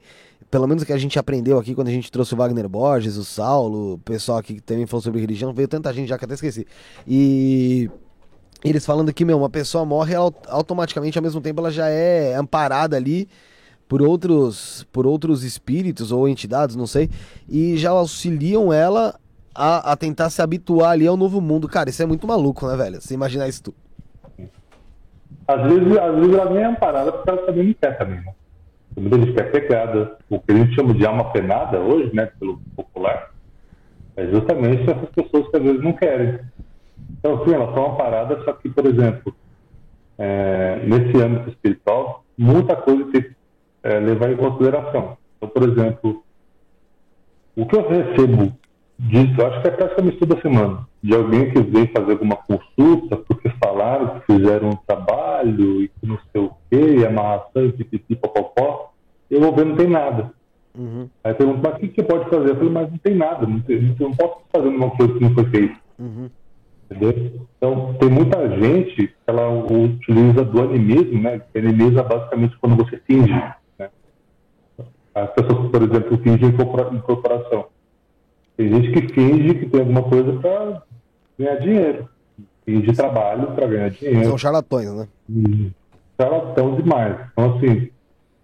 pelo 0.51 0.67
menos 0.67 0.85
que 0.85 0.93
a 0.93 0.99
gente 0.99 1.19
aprendeu 1.19 1.59
aqui 1.59 1.75
quando 1.75 1.89
a 1.89 1.93
gente 1.93 2.13
trouxe 2.13 2.35
o 2.35 2.37
Wagner 2.37 2.69
Borges, 2.69 3.17
o 3.17 3.25
Saulo, 3.25 3.95
o 3.95 3.99
pessoal 3.99 4.37
aqui 4.37 4.55
que 4.55 4.61
também 4.61 4.87
falou 4.87 5.01
sobre 5.01 5.19
religião, 5.19 5.55
veio 5.55 5.67
tanta 5.67 5.93
gente 5.95 6.09
já 6.09 6.19
que 6.19 6.25
até 6.27 6.35
esqueci. 6.35 6.67
E 7.09 7.89
eles 8.63 8.85
falando 8.85 9.13
que, 9.15 9.25
meu, 9.25 9.39
uma 9.39 9.49
pessoa 9.49 9.87
morre, 9.87 10.15
automaticamente, 10.15 11.17
ao 11.17 11.23
mesmo 11.23 11.41
tempo, 11.41 11.61
ela 11.61 11.71
já 11.71 11.89
é 11.89 12.35
amparada 12.35 12.97
ali 12.97 13.27
por 13.91 14.03
outros, 14.03 14.87
por 14.93 15.07
outros 15.07 15.43
espíritos 15.43 16.13
ou 16.13 16.29
entidades, 16.29 16.77
não 16.77 16.87
sei, 16.87 17.11
e 17.49 17.77
já 17.77 17.91
auxiliam 17.91 18.73
ela 18.73 19.20
a, 19.55 19.93
a 19.93 19.97
tentar 19.97 20.31
se 20.31 20.41
habituar 20.43 20.93
ali 20.93 21.07
ao 21.07 21.17
novo 21.17 21.41
mundo. 21.41 21.69
Cara, 21.69 21.91
isso 21.91 22.03
é 22.03 22.07
muito 22.07 22.27
maluco, 22.27 22.67
né, 22.67 22.77
velho? 22.77 23.01
Você 23.01 23.15
imaginar 23.15 23.49
isso 23.49 23.63
tudo. 23.63 23.77
Às 25.47 25.63
vezes, 25.63 25.99
às 25.99 26.15
vezes 26.15 26.35
ela 26.35 26.51
nem 26.51 26.63
é 26.63 26.67
amparada 26.67 27.13
porque 27.13 27.31
ela 27.31 27.43
também 27.47 27.67
não 27.67 27.75
quer 27.75 27.99
também, 27.99 28.21
né? 28.21 28.33
Muita 28.97 29.19
gente 29.19 29.33
quer 29.33 29.51
pegada. 29.51 30.17
O 30.29 30.39
que 30.41 30.53
a 30.53 30.55
gente 30.55 30.75
chama 30.75 30.95
de 30.95 31.05
alma 31.07 31.33
penada 31.33 31.79
hoje, 31.79 32.15
né, 32.15 32.27
pelo 32.39 32.59
popular, 32.77 33.31
é 34.17 34.27
justamente 34.27 34.89
essas 34.89 35.09
pessoas 35.11 35.49
que 35.49 35.57
às 35.57 35.63
vezes 35.63 35.83
não 35.83 35.93
querem. 35.93 36.41
Então, 37.19 37.45
sim, 37.45 37.55
elas 37.55 37.75
são 37.75 37.93
amparadas, 37.93 38.45
só 38.45 38.53
que, 38.53 38.69
por 38.69 38.87
exemplo, 38.87 39.35
é, 40.19 40.81
nesse 40.85 41.17
âmbito 41.23 41.51
espiritual, 41.51 42.25
muita 42.37 42.77
coisa 42.77 43.05
tem 43.13 43.23
que 43.23 43.35
é, 43.83 43.99
levar 44.01 44.31
em 44.31 44.37
consideração. 44.37 45.17
Então, 45.37 45.49
por 45.49 45.69
exemplo, 45.69 46.23
o 47.57 47.67
que 47.67 47.77
eu 47.77 47.89
recebo 47.89 48.53
disso, 49.09 49.41
eu 49.41 49.47
acho 49.47 49.63
que 49.63 49.69
é 49.69 49.71
praticamente 49.71 50.19
toda 50.19 50.41
semana, 50.43 50.87
de 51.03 51.15
alguém 51.15 51.51
que 51.51 51.61
vem 51.63 51.87
fazer 51.87 52.13
alguma 52.13 52.37
consulta 52.37 53.17
porque 53.17 53.49
falaram 53.63 54.21
que 54.21 54.33
fizeram 54.33 54.71
um 54.71 54.77
trabalho 54.87 55.83
e 55.83 55.89
que 55.89 56.07
não 56.07 56.19
sei 56.31 56.43
o 56.43 56.51
quê, 56.71 56.97
e 56.99 57.07
amarração 57.07 57.65
e 57.65 57.73
pipipi, 57.73 58.17
popopó, 58.17 58.93
eu 59.31 59.41
vou 59.41 59.55
ver, 59.55 59.65
não 59.65 59.77
tem 59.77 59.89
nada. 59.89 60.33
Uhum. 60.77 61.09
Aí 61.25 61.35
pergunto, 61.35 61.61
mas 61.63 61.75
o 61.75 61.79
que, 61.79 61.89
que 61.89 62.03
pode 62.03 62.29
fazer? 62.29 62.51
Eu 62.51 62.57
falei, 62.57 62.71
mas 62.71 62.91
não 62.91 62.99
tem 62.99 63.15
nada, 63.15 63.47
não, 63.47 63.61
tem, 63.61 63.97
não 63.99 64.13
posso 64.13 64.41
fazer 64.53 64.69
uma 64.69 64.91
coisa 64.91 65.15
que 65.15 65.21
não 65.21 65.35
foi 65.35 65.45
feita. 65.47 65.77
Uhum. 65.99 66.31
Entendeu? 66.91 67.41
Então, 67.57 67.95
tem 68.01 68.11
muita 68.11 68.49
gente 68.61 69.07
que 69.07 69.15
ela 69.27 69.49
utiliza 69.49 70.45
do 70.45 70.61
animismo, 70.61 71.23
né? 71.23 71.41
Que 71.53 71.59
animiza 71.59 72.03
basicamente 72.03 72.57
quando 72.59 72.77
você 72.77 73.01
finge. 73.07 73.33
Né? 73.79 73.91
As 75.15 75.31
pessoas, 75.31 75.71
por 75.71 75.83
exemplo, 75.83 76.19
fingem 76.19 76.49
incorporação. 76.49 77.67
Tem 78.61 78.69
gente 78.69 78.93
que 78.93 79.15
finge 79.15 79.55
que 79.55 79.67
tem 79.71 79.81
alguma 79.81 80.03
coisa 80.03 80.35
para 80.35 80.83
ganhar 81.39 81.55
dinheiro. 81.61 82.09
Finge 82.67 82.93
trabalho 82.93 83.53
para 83.53 83.67
ganhar 83.67 83.89
dinheiro. 83.89 84.27
São 84.27 84.37
charlatões, 84.37 84.93
né? 84.93 85.09
charlatão 86.21 86.75
demais. 86.75 87.17
Então, 87.33 87.57
assim, 87.57 87.89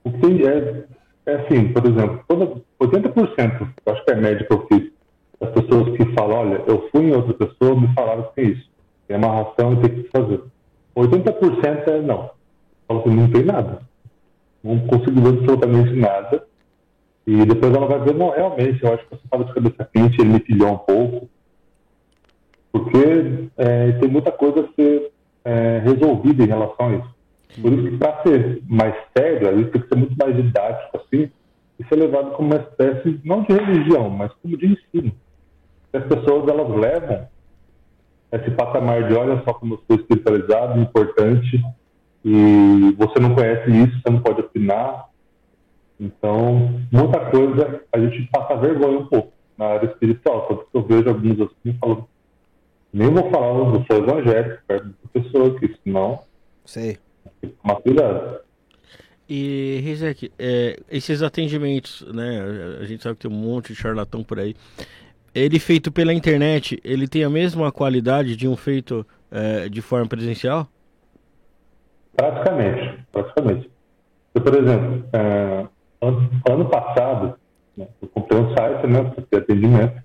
o 0.02 0.10
que 0.10 0.18
tem 0.20 0.46
é, 0.46 0.84
é 1.26 1.34
assim, 1.34 1.68
por 1.70 1.84
exemplo, 1.84 2.24
toda, 2.26 2.62
80%, 2.80 3.68
eu 3.84 3.92
acho 3.92 4.04
que 4.06 4.10
é 4.10 4.14
a 4.14 4.16
média 4.16 4.46
que 4.46 4.54
eu 4.54 4.66
fiz, 4.66 4.90
as 5.38 5.50
pessoas 5.50 5.94
que 5.94 6.14
falam, 6.14 6.38
olha, 6.38 6.64
eu 6.66 6.88
fui 6.90 7.10
em 7.10 7.14
outra 7.14 7.34
pessoa, 7.34 7.78
me 7.78 7.92
falaram 7.92 8.22
que 8.22 8.36
tem 8.36 8.52
isso. 8.52 8.70
Tem 9.06 9.18
amarração 9.18 9.74
e 9.74 9.80
tem 9.82 10.02
que 10.02 10.08
fazer. 10.08 10.40
80% 10.96 11.88
é 11.88 12.00
não. 12.00 12.30
Fala 12.88 13.00
assim, 13.00 13.10
não 13.10 13.30
tem 13.30 13.44
nada. 13.44 13.82
Não 14.64 14.78
consigo 14.86 15.20
ver 15.20 15.40
absolutamente 15.40 15.92
nada. 15.92 16.42
E 17.26 17.44
depois 17.44 17.74
ela 17.74 17.86
vai 17.86 18.00
ver, 18.00 18.14
não, 18.14 18.30
realmente, 18.30 18.82
eu 18.82 18.94
acho 18.94 19.04
que 19.04 19.10
você 19.10 19.24
estava 19.24 19.44
de 19.44 19.52
cabeça 19.52 19.88
quente, 19.92 20.20
ele 20.20 20.30
me 20.30 20.40
pilhou 20.40 20.72
um 20.72 20.78
pouco. 20.78 21.28
Porque 22.70 23.48
é, 23.56 23.92
tem 23.92 24.08
muita 24.08 24.30
coisa 24.30 24.60
a 24.60 24.72
ser 24.74 25.10
é, 25.44 25.78
resolvida 25.78 26.44
em 26.44 26.46
relação 26.46 26.88
a 26.88 26.92
isso. 26.94 27.16
Por 27.60 27.72
isso 27.72 27.90
que 27.90 27.96
para 27.96 28.22
ser 28.22 28.62
mais 28.68 28.94
sério, 29.16 29.60
isso 29.60 29.70
tem 29.70 29.80
que 29.80 29.88
ser 29.88 29.96
muito 29.96 30.14
mais 30.16 30.36
didático 30.36 30.96
assim, 30.98 31.30
e 31.78 31.84
ser 31.88 31.96
levado 31.96 32.32
como 32.32 32.48
uma 32.48 32.60
espécie, 32.60 33.20
não 33.24 33.42
de 33.42 33.52
religião, 33.52 34.10
mas 34.10 34.30
como 34.42 34.56
de 34.56 34.66
ensino 34.66 35.12
as 35.96 36.04
pessoas 36.04 36.48
elas 36.48 36.68
levam 36.68 37.26
esse 38.32 38.50
patamar 38.50 39.08
de 39.08 39.14
olha 39.14 39.42
só 39.44 39.54
como 39.54 39.74
eu 39.74 39.82
sou 39.86 39.96
espiritualizado, 39.96 40.80
importante, 40.80 41.64
e 42.24 42.94
você 42.98 43.20
não 43.20 43.34
conhece 43.34 43.70
isso, 43.70 44.00
você 44.00 44.10
não 44.10 44.20
pode 44.20 44.40
opinar. 44.40 45.08
Então, 45.98 46.80
muita 46.92 47.30
coisa 47.30 47.82
a 47.92 47.98
gente 47.98 48.28
passa 48.30 48.56
vergonha 48.56 48.98
um 48.98 49.06
pouco 49.06 49.32
na 49.56 49.66
área 49.66 49.86
espiritual. 49.86 50.46
Tanto 50.46 50.66
que 50.70 50.76
eu 50.76 50.82
vejo 50.82 51.08
alguns 51.08 51.40
assim 51.40 51.76
falando, 51.80 52.04
nem 52.92 53.08
vou 53.10 53.30
falar 53.30 53.70
do 53.70 53.84
seu 53.86 54.02
evangélico 54.02 54.62
perto 54.66 54.86
da 54.86 55.20
pessoa, 55.20 55.58
que 55.58 55.74
senão. 55.82 56.20
Sei. 56.64 56.98
Uma 57.62 57.76
cuidado. 57.76 58.40
E, 59.28 59.80
Rizek, 59.82 60.30
é, 60.38 60.78
esses 60.88 61.22
atendimentos, 61.22 62.06
né? 62.12 62.78
A 62.80 62.84
gente 62.84 63.02
sabe 63.02 63.16
que 63.16 63.28
tem 63.28 63.36
um 63.36 63.40
monte 63.40 63.72
de 63.72 63.74
charlatão 63.74 64.22
por 64.22 64.38
aí 64.38 64.54
ele 65.36 65.58
feito 65.58 65.92
pela 65.92 66.14
internet, 66.14 66.80
ele 66.82 67.06
tem 67.06 67.22
a 67.22 67.28
mesma 67.28 67.70
qualidade 67.70 68.34
de 68.34 68.48
um 68.48 68.56
feito 68.56 69.06
é, 69.30 69.68
de 69.68 69.82
forma 69.82 70.08
presencial? 70.08 70.66
Praticamente, 72.16 73.04
praticamente. 73.12 73.70
Eu, 74.34 74.40
por 74.40 74.54
exemplo, 74.54 75.06
é, 75.12 75.66
ano, 76.00 76.30
ano, 76.48 76.68
passado, 76.68 77.34
né, 77.76 77.86
eu 78.00 78.08
comprei 78.08 78.40
um 78.40 78.54
site 78.54 78.86
né, 78.86 79.12
para 79.30 79.38
atendimento, 79.38 80.02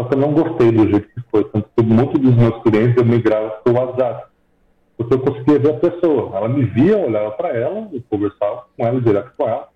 só 0.00 0.06
que 0.06 0.14
eu 0.14 0.18
não 0.18 0.32
gostei 0.32 0.72
do 0.72 0.88
jeito 0.88 1.08
que 1.08 1.20
foi. 1.30 1.44
Tanto 1.44 1.68
que 1.76 1.84
muitos 1.84 2.20
dos 2.20 2.34
meus 2.34 2.62
clientes 2.62 2.96
eu 2.96 3.04
migrava 3.04 3.50
para 3.50 3.72
o 3.72 3.76
WhatsApp. 3.76 4.30
Porque 4.96 5.14
eu 5.14 5.20
conseguia 5.20 5.58
ver 5.58 5.70
a 5.74 5.78
pessoa. 5.78 6.36
Ela 6.36 6.48
me 6.48 6.64
via, 6.64 6.92
eu 6.92 7.06
olhava 7.06 7.30
para 7.32 7.48
ela, 7.50 7.88
eu 7.92 8.02
conversava 8.08 8.64
com 8.76 8.86
ela, 8.86 9.00
direto 9.00 9.32
com 9.36 9.46
ela. 9.46 9.68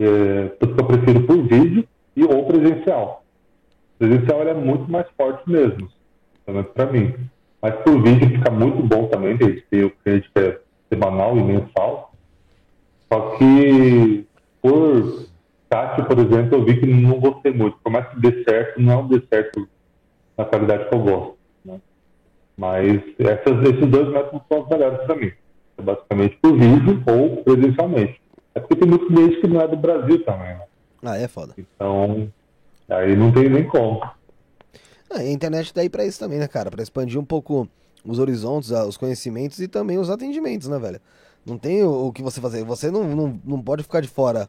É, 0.00 0.44
porque 0.60 0.80
eu 0.80 0.86
prefiro 0.86 1.26
por 1.26 1.42
vídeo 1.44 1.88
e 2.14 2.24
ou 2.24 2.44
presencial. 2.44 3.24
Presencial 3.98 4.42
é 4.42 4.54
muito 4.54 4.90
mais 4.90 5.06
forte 5.16 5.48
mesmo, 5.50 5.88
pelo 6.44 6.58
menos 6.58 6.72
para 6.72 6.92
mim. 6.92 7.14
Mas 7.60 7.74
por 7.76 8.02
vídeo 8.02 8.28
fica 8.28 8.50
muito 8.50 8.82
bom 8.82 9.06
também, 9.08 9.32
a 9.32 9.44
gente 9.44 9.64
tem 9.70 9.84
o 9.84 9.90
cliente 9.90 10.30
que 10.32 10.40
é 10.40 10.60
semanal 10.88 11.36
e 11.36 11.42
mensal. 11.42 12.12
Só 13.10 13.36
que 13.36 14.26
por 14.60 15.26
chat, 15.72 16.02
por 16.04 16.18
exemplo, 16.18 16.58
eu 16.58 16.64
vi 16.64 16.80
que 16.80 16.86
não 16.86 17.20
gostei 17.20 17.52
muito. 17.52 17.78
Por 17.78 17.90
mais 17.90 18.08
que 18.08 18.20
dê 18.20 18.44
certo, 18.44 18.80
não 18.80 19.06
dê 19.06 19.22
certo 19.28 19.68
na 20.36 20.44
qualidade 20.44 20.88
que 20.88 20.94
eu 20.94 21.00
gosto. 21.00 21.38
Né? 21.64 21.80
Mas 22.56 23.02
essas, 23.18 23.62
esses 23.68 23.86
dois 23.86 24.08
métodos 24.08 24.42
são 24.48 24.62
os 24.62 24.68
melhores 24.68 24.98
para 25.04 25.16
mim. 25.16 25.32
É 25.76 25.82
basicamente 25.82 26.36
por 26.42 26.52
vídeo 26.56 27.02
ou 27.06 27.42
presencialmente. 27.44 28.20
É 28.54 28.60
porque 28.60 28.76
tem 28.76 28.88
muitos 28.88 29.08
clientes 29.08 29.40
que 29.40 29.46
não 29.46 29.60
é 29.60 29.68
do 29.68 29.76
Brasil 29.76 30.24
também. 30.24 30.54
Né? 30.54 30.62
Ah, 31.02 31.16
é 31.16 31.28
foda. 31.28 31.54
Então, 31.56 32.28
Aí 32.88 33.14
não 33.14 33.30
tem 33.30 33.50
nem 33.50 33.66
como. 33.66 34.00
Ah, 35.10 35.18
a 35.18 35.30
internet 35.30 35.72
tá 35.72 35.82
aí 35.82 35.90
pra 35.90 36.06
isso 36.06 36.18
também, 36.18 36.38
né, 36.38 36.48
cara? 36.48 36.70
Pra 36.70 36.82
expandir 36.82 37.20
um 37.20 37.24
pouco 37.24 37.68
os 38.04 38.18
horizontes, 38.18 38.70
os 38.70 38.96
conhecimentos 38.96 39.60
e 39.60 39.68
também 39.68 39.98
os 39.98 40.08
atendimentos, 40.08 40.68
né, 40.68 40.78
velho? 40.78 41.00
Não 41.48 41.58
tem 41.58 41.82
o, 41.82 42.06
o 42.08 42.12
que 42.12 42.22
você 42.22 42.40
fazer. 42.40 42.62
Você 42.64 42.90
não, 42.90 43.04
não, 43.04 43.40
não 43.44 43.62
pode 43.62 43.82
ficar 43.82 44.00
de 44.00 44.08
fora 44.08 44.48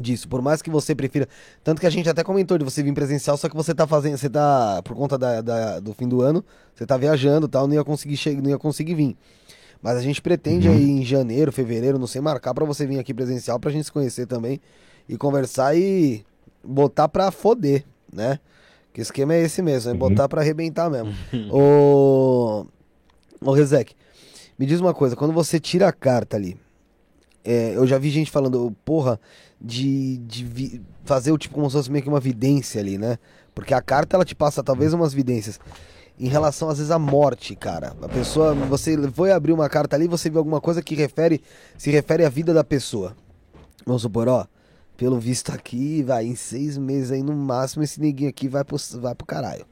disso, 0.00 0.28
por 0.28 0.42
mais 0.42 0.60
que 0.60 0.68
você 0.68 0.94
prefira. 0.94 1.26
Tanto 1.64 1.80
que 1.80 1.86
a 1.86 1.90
gente 1.90 2.08
até 2.08 2.22
comentou 2.22 2.58
de 2.58 2.64
você 2.64 2.82
vir 2.82 2.92
presencial, 2.92 3.36
só 3.36 3.48
que 3.48 3.56
você 3.56 3.74
tá 3.74 3.86
fazendo. 3.86 4.16
Você 4.18 4.28
tá. 4.28 4.82
Por 4.84 4.94
conta 4.96 5.16
da, 5.16 5.40
da- 5.40 5.80
do 5.80 5.94
fim 5.94 6.06
do 6.08 6.20
ano, 6.20 6.44
você 6.74 6.84
tá 6.84 6.96
viajando 6.96 7.46
e 7.46 7.48
tal, 7.48 7.66
não 7.66 7.74
ia 7.74 7.84
conseguir 7.84 8.16
chegar, 8.16 8.42
não 8.42 8.50
ia 8.50 8.58
conseguir 8.58 8.94
vir. 8.94 9.16
Mas 9.80 9.96
a 9.96 10.02
gente 10.02 10.20
pretende 10.20 10.66
aí 10.68 10.90
em 10.90 11.04
janeiro, 11.04 11.52
fevereiro, 11.52 11.98
não 12.00 12.06
sei, 12.08 12.20
marcar 12.20 12.52
pra 12.52 12.64
você 12.64 12.84
vir 12.84 12.98
aqui 12.98 13.14
presencial 13.14 13.60
pra 13.60 13.70
gente 13.70 13.84
se 13.84 13.92
conhecer 13.92 14.26
também 14.26 14.60
e 15.08 15.16
conversar 15.16 15.76
e 15.76 16.24
botar 16.64 17.08
pra 17.08 17.30
foder, 17.30 17.84
né? 18.12 18.40
Que 18.92 19.00
o 19.00 19.02
esquema 19.02 19.34
é 19.34 19.42
esse 19.42 19.62
mesmo, 19.62 19.92
é 19.92 19.94
botar 19.94 20.28
pra 20.28 20.40
arrebentar 20.40 20.90
mesmo. 20.90 21.14
Ô. 21.52 22.66
Ô 23.40 23.52
Rezek, 23.52 23.94
me 24.58 24.66
diz 24.66 24.80
uma 24.80 24.92
coisa, 24.92 25.14
quando 25.14 25.32
você 25.32 25.60
tira 25.60 25.88
a 25.88 25.92
carta 25.92 26.36
ali, 26.36 26.56
é, 27.44 27.76
eu 27.76 27.86
já 27.86 27.98
vi 27.98 28.10
gente 28.10 28.30
falando, 28.30 28.74
porra, 28.84 29.20
de, 29.60 30.18
de 30.18 30.44
vi- 30.44 30.82
fazer 31.04 31.32
o 31.32 31.38
tipo 31.38 31.54
como 31.54 31.70
se 31.70 31.76
fosse 31.76 31.90
meio 31.90 32.02
que 32.02 32.08
uma 32.08 32.20
vidência 32.20 32.80
ali, 32.80 32.98
né? 32.98 33.18
Porque 33.54 33.72
a 33.72 33.80
carta 33.80 34.16
ela 34.16 34.24
te 34.24 34.34
passa 34.34 34.62
talvez 34.62 34.92
umas 34.92 35.14
vidências. 35.14 35.58
Em 36.20 36.28
relação, 36.28 36.68
às 36.68 36.78
vezes, 36.78 36.90
à 36.90 36.98
morte, 36.98 37.54
cara. 37.54 37.96
A 38.02 38.08
pessoa, 38.08 38.52
você 38.52 38.96
foi 39.12 39.30
abrir 39.30 39.52
uma 39.52 39.68
carta 39.68 39.94
ali, 39.94 40.08
você 40.08 40.28
viu 40.28 40.40
alguma 40.40 40.60
coisa 40.60 40.82
que 40.82 40.94
refere, 40.96 41.40
se 41.76 41.90
refere 41.90 42.24
à 42.24 42.28
vida 42.28 42.52
da 42.52 42.64
pessoa. 42.64 43.16
Vamos 43.86 44.02
supor, 44.02 44.28
ó, 44.28 44.44
pelo 44.96 45.18
visto 45.18 45.52
aqui, 45.52 46.02
vai, 46.02 46.26
em 46.26 46.34
seis 46.34 46.76
meses 46.76 47.12
aí 47.12 47.22
no 47.22 47.34
máximo, 47.34 47.84
esse 47.84 48.00
neguinho 48.00 48.28
aqui 48.28 48.48
vai 48.48 48.64
pro, 48.64 48.76
vai 49.00 49.14
pro 49.14 49.26
caralho. 49.26 49.64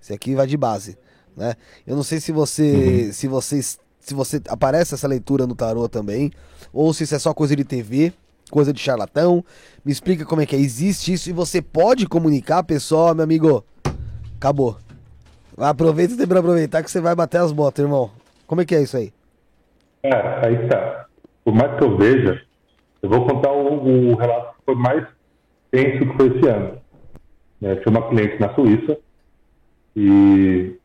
Esse 0.00 0.12
aqui 0.12 0.34
vai 0.34 0.46
de 0.46 0.56
base, 0.56 0.98
né? 1.34 1.54
Eu 1.86 1.96
não 1.96 2.02
sei 2.02 2.20
se 2.20 2.32
você, 2.32 3.10
se 3.12 3.26
vocês, 3.26 3.78
se 4.08 4.14
você 4.14 4.40
aparece 4.48 4.94
essa 4.94 5.06
leitura 5.06 5.46
no 5.46 5.54
tarô 5.54 5.88
também, 5.88 6.32
ou 6.72 6.92
se 6.94 7.04
isso 7.04 7.14
é 7.14 7.18
só 7.18 7.34
coisa 7.34 7.54
de 7.54 7.64
TV, 7.64 8.12
coisa 8.50 8.72
de 8.72 8.80
charlatão. 8.80 9.44
Me 9.84 9.92
explica 9.92 10.24
como 10.24 10.40
é 10.40 10.46
que 10.46 10.56
é. 10.56 10.58
Existe 10.58 11.12
isso 11.12 11.28
e 11.28 11.32
você 11.32 11.60
pode 11.60 12.06
comunicar, 12.06 12.62
pessoal, 12.62 13.14
meu 13.14 13.24
amigo. 13.24 13.64
Acabou. 14.36 14.78
Aproveita 15.56 16.16
tem 16.16 16.26
pra 16.26 16.40
aproveitar 16.40 16.82
que 16.82 16.90
você 16.90 17.00
vai 17.00 17.14
bater 17.14 17.40
as 17.40 17.52
botas, 17.52 17.84
irmão. 17.84 18.10
Como 18.46 18.60
é 18.60 18.64
que 18.64 18.74
é 18.74 18.82
isso 18.82 18.96
aí? 18.96 19.12
É, 20.02 20.46
aí 20.46 20.68
tá. 20.68 21.06
Por 21.44 21.54
mais 21.54 21.76
que 21.76 21.84
eu 21.84 21.96
veja, 21.98 22.42
eu 23.02 23.10
vou 23.10 23.26
contar 23.26 23.52
o, 23.52 24.12
o 24.12 24.14
relato 24.14 24.56
que 24.56 24.64
foi 24.64 24.74
mais 24.74 25.06
tenso 25.70 25.98
que 25.98 26.16
foi 26.16 26.28
esse 26.28 26.48
ano. 26.48 26.78
É, 27.60 27.74
tinha 27.76 27.90
uma 27.90 28.08
cliente 28.08 28.40
na 28.40 28.54
Suíça 28.54 28.96
e 29.96 30.78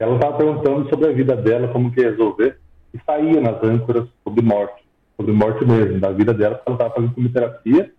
ela 0.00 0.14
estava 0.14 0.36
perguntando 0.38 0.88
sobre 0.88 1.08
a 1.08 1.12
vida 1.12 1.36
dela, 1.36 1.68
como 1.68 1.92
que 1.92 2.00
ia 2.00 2.10
resolver, 2.10 2.58
e 2.92 2.98
saía 3.04 3.40
nas 3.40 3.62
âncoras 3.62 4.08
sobre 4.24 4.42
morte, 4.42 4.82
sobre 5.16 5.32
morte 5.32 5.64
mesmo, 5.64 6.00
da 6.00 6.10
vida 6.10 6.32
dela, 6.32 6.56
porque 6.56 6.70
ela 6.70 6.76
estava 6.76 6.94
fazendo 6.94 7.14
quimioterapia, 7.14 7.92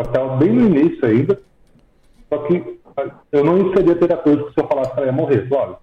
estava 0.00 0.36
bem 0.36 0.52
no 0.52 0.66
início 0.66 1.06
ainda, 1.06 1.40
só 2.28 2.38
que 2.38 2.80
eu 3.30 3.44
não 3.44 3.72
seria 3.72 3.94
terapêutico 3.94 4.52
se 4.52 4.60
eu 4.60 4.66
falasse 4.66 4.92
que 4.92 4.98
ela 4.98 5.06
ia 5.06 5.12
morrer. 5.12 5.46
Olha, 5.50 5.76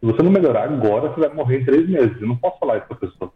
se 0.00 0.06
você 0.06 0.22
não 0.22 0.30
melhorar 0.30 0.64
agora, 0.64 1.08
você 1.08 1.20
vai 1.20 1.34
morrer 1.34 1.60
em 1.60 1.64
três 1.64 1.88
meses. 1.88 2.20
Eu 2.20 2.28
não 2.28 2.36
posso 2.36 2.58
falar 2.58 2.78
isso 2.78 2.86
para 2.86 2.96
a 2.96 3.00
pessoa. 3.00 3.32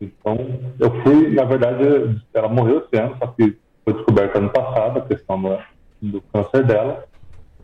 Então, 0.00 0.36
eu 0.78 1.02
fui, 1.02 1.30
na 1.34 1.44
verdade, 1.44 2.22
ela 2.32 2.48
morreu 2.48 2.78
esse 2.78 3.02
ano, 3.02 3.16
só 3.18 3.26
que 3.28 3.58
foi 3.84 3.94
descoberta 3.94 4.38
ano 4.38 4.50
passado 4.50 4.98
a 4.98 5.02
questão 5.02 5.42
do, 5.42 5.58
do 6.00 6.22
câncer 6.32 6.64
dela. 6.64 7.04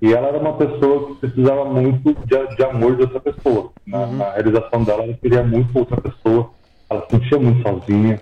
E 0.02 0.12
ela 0.12 0.26
era 0.26 0.38
uma 0.38 0.54
pessoa 0.54 1.06
que 1.06 1.14
precisava 1.20 1.64
muito 1.64 2.12
de, 2.26 2.56
de 2.56 2.64
amor 2.64 2.96
de 2.96 3.02
outra 3.02 3.20
pessoa. 3.20 3.70
Na, 3.86 4.04
na 4.04 4.32
realização 4.32 4.82
dela, 4.82 5.04
ela 5.04 5.14
queria 5.14 5.44
muito 5.44 5.78
outra 5.78 5.96
pessoa. 6.00 6.50
Ela 6.90 7.06
se 7.06 7.16
sentia 7.16 7.38
muito 7.38 7.62
sozinha. 7.62 8.20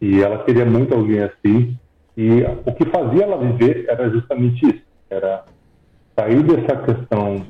E 0.00 0.22
ela 0.22 0.44
queria 0.44 0.64
muito 0.64 0.94
alguém 0.94 1.24
assim. 1.24 1.76
E 2.16 2.42
o 2.64 2.72
que 2.72 2.84
fazia 2.84 3.24
ela 3.24 3.36
viver 3.36 3.86
era 3.88 4.08
justamente 4.10 4.64
isso. 4.64 4.84
Era 5.10 5.44
sair 6.16 6.40
dessa 6.44 6.76
questão 6.76 7.44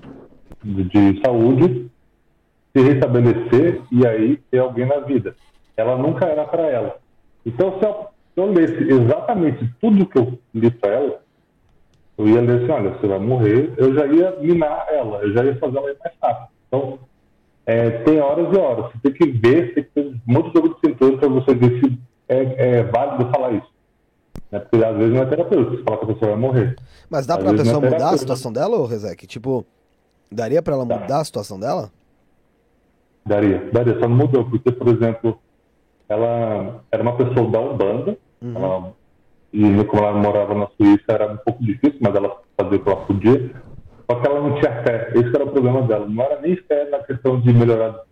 de, 0.65 0.85
de 0.85 1.21
saúde 1.21 1.91
se 2.75 2.83
restabelecer 2.83 3.83
e 3.93 4.07
aí 4.07 4.39
ter 4.51 4.61
alguém 4.61 4.87
na 4.87 5.01
vida. 5.01 5.37
Ela 5.77 5.99
nunca 5.99 6.25
era 6.25 6.45
para 6.45 6.67
ela. 6.69 6.97
Então, 7.45 7.79
se 7.79 7.85
eu, 7.85 8.07
se 8.35 8.41
eu 8.41 8.51
lesse 8.51 8.83
exatamente 8.91 9.71
tudo 9.79 10.07
que 10.07 10.19
eu 10.19 10.39
li 10.55 10.71
para 10.71 10.95
ela, 10.95 11.21
eu 12.21 12.29
ia 12.29 12.41
ler 12.41 12.63
assim: 12.63 12.73
olha, 12.73 12.91
você 12.91 13.07
vai 13.07 13.19
morrer, 13.19 13.73
eu 13.77 13.95
já 13.95 14.07
ia 14.07 14.37
minar 14.41 14.87
ela, 14.91 15.19
eu 15.23 15.33
já 15.33 15.45
ia 15.45 15.57
fazer 15.57 15.79
ela 15.79 15.91
ir 15.91 15.97
mais 16.03 16.15
rápido. 16.23 16.49
Então, 16.69 16.99
é, 17.67 17.91
tem 17.91 18.21
horas 18.21 18.55
e 18.55 18.59
horas. 18.59 18.93
Você 18.93 18.99
tem 19.03 19.13
que 19.13 19.27
ver, 19.39 19.75
tem 19.75 19.85
que 19.85 19.91
ter 19.91 20.15
muito 20.27 20.53
jogo 20.53 20.75
de 20.75 20.81
cintura 20.81 21.17
para 21.19 21.29
você 21.29 21.55
ver 21.55 21.81
se 21.81 21.99
é, 22.29 22.79
é 22.79 22.83
válido 22.85 23.31
falar 23.31 23.53
isso. 23.53 23.71
Né? 24.51 24.59
Porque 24.59 24.85
às 24.85 24.97
vezes 24.97 25.15
não 25.15 25.23
é 25.23 25.27
terapeuta, 25.27 25.71
você 25.71 25.83
fala 25.83 25.99
que 25.99 26.05
a 26.05 26.15
pessoa 26.15 26.31
vai 26.33 26.41
morrer. 26.41 26.77
Mas 27.09 27.27
dá 27.27 27.39
pra 27.39 27.51
vezes 27.51 27.67
pessoa 27.67 27.87
é 27.87 27.91
mudar 27.91 28.11
a 28.11 28.19
situação 28.19 28.53
dela, 28.53 28.77
ô 28.77 28.87
Rezek? 28.87 29.27
Tipo, 29.27 29.65
daria 30.31 30.63
pra 30.63 30.75
ela 30.75 30.85
Dá. 30.87 30.99
mudar 30.99 31.21
a 31.21 31.25
situação 31.25 31.59
dela? 31.59 31.91
Daria, 33.25 33.71
daria, 33.73 33.99
só 34.01 34.09
não 34.09 34.17
mudou, 34.17 34.45
porque, 34.45 34.73
por 34.73 34.89
exemplo, 34.89 35.39
ela 36.09 36.83
era 36.91 37.03
uma 37.03 37.17
pessoa 37.17 37.49
da 37.51 37.61
Umbanda, 37.61 38.17
ela, 38.43 38.93
e 39.53 39.85
como 39.85 40.03
ela 40.03 40.17
morava 40.17 40.55
na 40.55 40.69
Suíça 40.77 41.05
era 41.09 41.33
um 41.33 41.37
pouco 41.39 41.63
difícil, 41.65 41.99
mas 42.01 42.15
ela 42.15 42.41
fazia 42.57 42.79
o 42.79 42.83
que 42.83 42.89
ela 42.89 43.05
podia, 43.05 43.51
só 44.09 44.21
que 44.21 44.29
ela 44.29 44.41
não 44.41 44.55
tinha 44.61 44.83
fé, 44.83 45.13
esse 45.15 45.35
era 45.35 45.45
o 45.45 45.51
problema 45.51 45.83
dela, 45.83 46.07
não 46.07 46.23
era 46.23 46.41
nem 46.41 46.57
fé 46.57 46.89
na 46.91 46.99
questão 47.01 47.41
de 47.41 47.53
melhorar. 47.53 48.03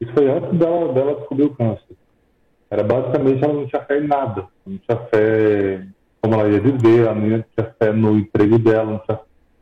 Isso 0.00 0.12
foi 0.12 0.30
antes 0.30 0.58
dela, 0.58 0.92
dela 0.92 1.14
descobrir 1.14 1.44
o 1.44 1.54
câncer. 1.54 1.96
Era 2.70 2.82
basicamente 2.82 3.44
ela 3.44 3.54
não 3.54 3.66
tinha 3.66 3.82
fé 3.82 3.98
em 3.98 4.06
nada, 4.06 4.46
não 4.66 4.78
tinha 4.78 4.98
fé 5.10 5.76
em 5.76 5.96
como 6.20 6.34
ela 6.34 6.48
ia 6.48 6.60
viver, 6.60 7.02
ela 7.02 7.14
não 7.14 7.44
tinha 7.54 7.74
fé 7.78 7.92
no 7.92 8.18
emprego 8.18 8.58
dela, 8.58 9.00
tinha... 9.06 9.20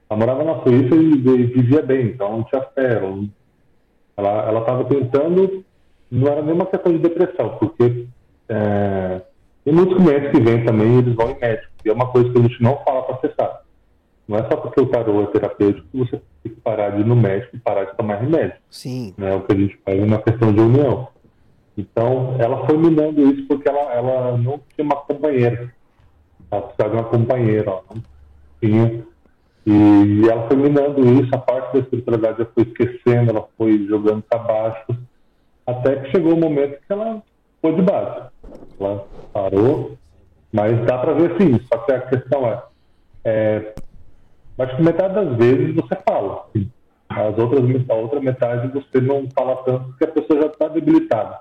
ela 0.09 0.19
morava 0.19 0.45
na 0.45 0.63
Suíça 0.63 0.95
e, 0.95 1.13
e 1.13 1.45
vivia 1.47 1.83
bem, 1.83 2.07
então 2.07 2.39
não 2.39 2.45
tinha 2.45 2.63
fé, 2.63 3.03
ela 4.17 4.47
ela 4.47 4.61
estava 4.61 4.85
tentando, 4.85 5.65
não 6.11 6.29
era 6.29 6.43
nem 6.43 6.55
uma 6.55 6.67
questão 6.67 6.93
de 6.93 6.99
depressão, 6.99 7.57
porque 7.59 8.07
é, 8.49 9.23
tem 9.65 9.73
muitos 9.73 9.97
clientes 9.97 10.31
que 10.31 10.41
vêm 10.41 10.65
também 10.65 10.99
eles 10.99 11.15
vão 11.15 11.31
em 11.31 11.39
médico. 11.41 11.73
E 11.85 11.89
é 11.89 11.93
uma 11.93 12.07
coisa 12.09 12.31
que 12.31 12.39
a 12.39 12.43
gente 12.43 12.63
não 12.63 12.77
fala 12.85 13.03
para 13.03 13.17
acessar. 13.17 13.63
Não 14.29 14.39
é 14.39 14.43
só 14.43 14.57
porque 14.57 14.81
o 14.81 14.87
tarô 14.87 15.23
é 15.23 15.27
terapêutico 15.27 15.87
que 15.91 15.99
você 15.99 16.23
tem 16.43 16.53
que 16.53 16.61
parar 16.61 16.91
de 16.91 17.01
ir 17.01 17.07
no 17.07 17.17
médico 17.17 17.57
e 17.57 17.59
parar 17.59 17.85
de 17.85 17.97
tomar 17.97 18.17
remédio. 18.17 18.57
Sim. 18.71 19.15
Né? 19.17 19.33
É 19.33 19.37
o 19.37 19.43
que 19.43 19.53
a 19.53 19.57
gente 19.57 19.79
faz 19.85 20.07
na 20.07 20.19
questão 20.19 20.53
de 20.53 20.61
união. 20.61 21.09
Então, 21.77 22.37
ela 22.39 22.67
foi 22.67 22.77
minando 22.77 23.21
isso 23.21 23.47
porque 23.47 23.69
ela, 23.69 23.93
ela 23.93 24.39
não 24.39 24.61
tinha 24.75 24.85
uma 24.85 24.97
companheira. 24.97 25.73
Ela 26.51 26.63
precisava 26.63 26.91
de 26.91 27.03
uma 27.03 27.09
companheira. 27.09 27.71
Ó. 27.71 27.83
Não 27.95 28.03
tinha. 28.61 29.05
E 29.67 30.29
ela 30.29 30.47
foi 30.47 30.57
minando 30.57 31.23
isso, 31.23 31.35
a 31.35 31.39
parte 31.39 31.73
da 31.73 31.79
espiritualidade 31.81 32.43
ela 32.43 32.51
foi 32.55 32.65
esquecendo, 32.65 33.31
ela 33.31 33.49
foi 33.57 33.87
jogando 33.87 34.23
para 34.23 34.39
baixo, 34.39 34.99
até 35.67 35.97
que 35.97 36.11
chegou 36.11 36.35
o 36.35 36.41
momento 36.41 36.79
que 36.87 36.93
ela 36.93 37.23
foi 37.63 37.75
de 37.75 37.81
base. 37.81 38.29
Ela 38.79 39.07
parou, 39.33 39.97
mas 40.53 40.85
dá 40.87 40.99
para 40.99 41.13
ver 41.13 41.37
sim, 41.41 41.61
só 41.73 41.79
que 41.79 41.93
a 41.93 42.01
questão 42.01 42.47
é, 42.47 42.63
é 43.25 43.75
acho 44.59 44.77
que 44.77 44.83
metade 44.83 45.15
das 45.15 45.37
vezes 45.37 45.75
você 45.75 45.97
fala. 46.09 46.49
As 47.09 47.39
outras, 47.39 47.63
a 47.89 47.95
outra 47.95 48.21
metade 48.21 48.69
você 48.69 49.01
não 49.01 49.29
fala 49.31 49.57
tanto 49.65 49.89
porque 49.89 50.05
a 50.05 50.09
pessoa 50.09 50.43
já 50.43 50.47
está 50.47 50.69
debilitada. 50.69 51.41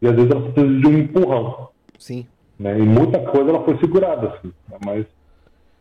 E 0.00 0.06
às 0.06 0.14
vezes 0.14 0.30
ela 0.30 0.50
precisa 0.50 0.80
de 0.80 0.86
um 0.86 0.98
empurrão. 0.98 1.68
Sim. 1.98 2.26
Né? 2.58 2.78
E 2.78 2.82
muita 2.82 3.18
coisa 3.20 3.50
ela 3.50 3.64
foi 3.64 3.78
segurada, 3.78 4.28
assim, 4.28 4.52
né? 4.68 4.78
mas 4.84 5.06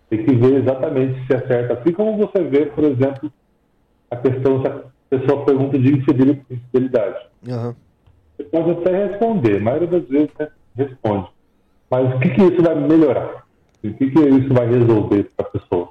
tem 0.09 0.23
que 0.23 0.35
ver 0.35 0.61
exatamente 0.61 1.19
se 1.21 1.47
certo. 1.47 1.73
Assim 1.73 1.91
como 1.91 2.17
você 2.17 2.43
vê, 2.43 2.65
por 2.67 2.83
exemplo, 2.83 3.31
a 4.09 4.15
questão 4.17 4.61
se 4.61 4.67
a 4.67 4.83
pessoa 5.09 5.45
pergunta 5.45 5.77
de 5.77 5.93
infidel- 5.93 6.41
infidelidade. 6.49 7.25
Aham. 7.49 7.75
Você 8.35 8.43
pode 8.45 8.71
até 8.71 9.07
responder, 9.07 9.57
a 9.57 9.59
maioria 9.59 9.87
das 9.87 10.07
vezes 10.07 10.29
você 10.35 10.49
responde. 10.75 11.27
Mas 11.89 12.15
o 12.15 12.19
que, 12.19 12.29
que 12.29 12.41
isso 12.41 12.61
vai 12.61 12.75
melhorar? 12.75 13.45
O 13.83 13.93
que, 13.93 14.11
que 14.11 14.19
isso 14.19 14.53
vai 14.53 14.67
resolver 14.67 15.29
para 15.35 15.45
a 15.45 15.49
pessoa? 15.49 15.89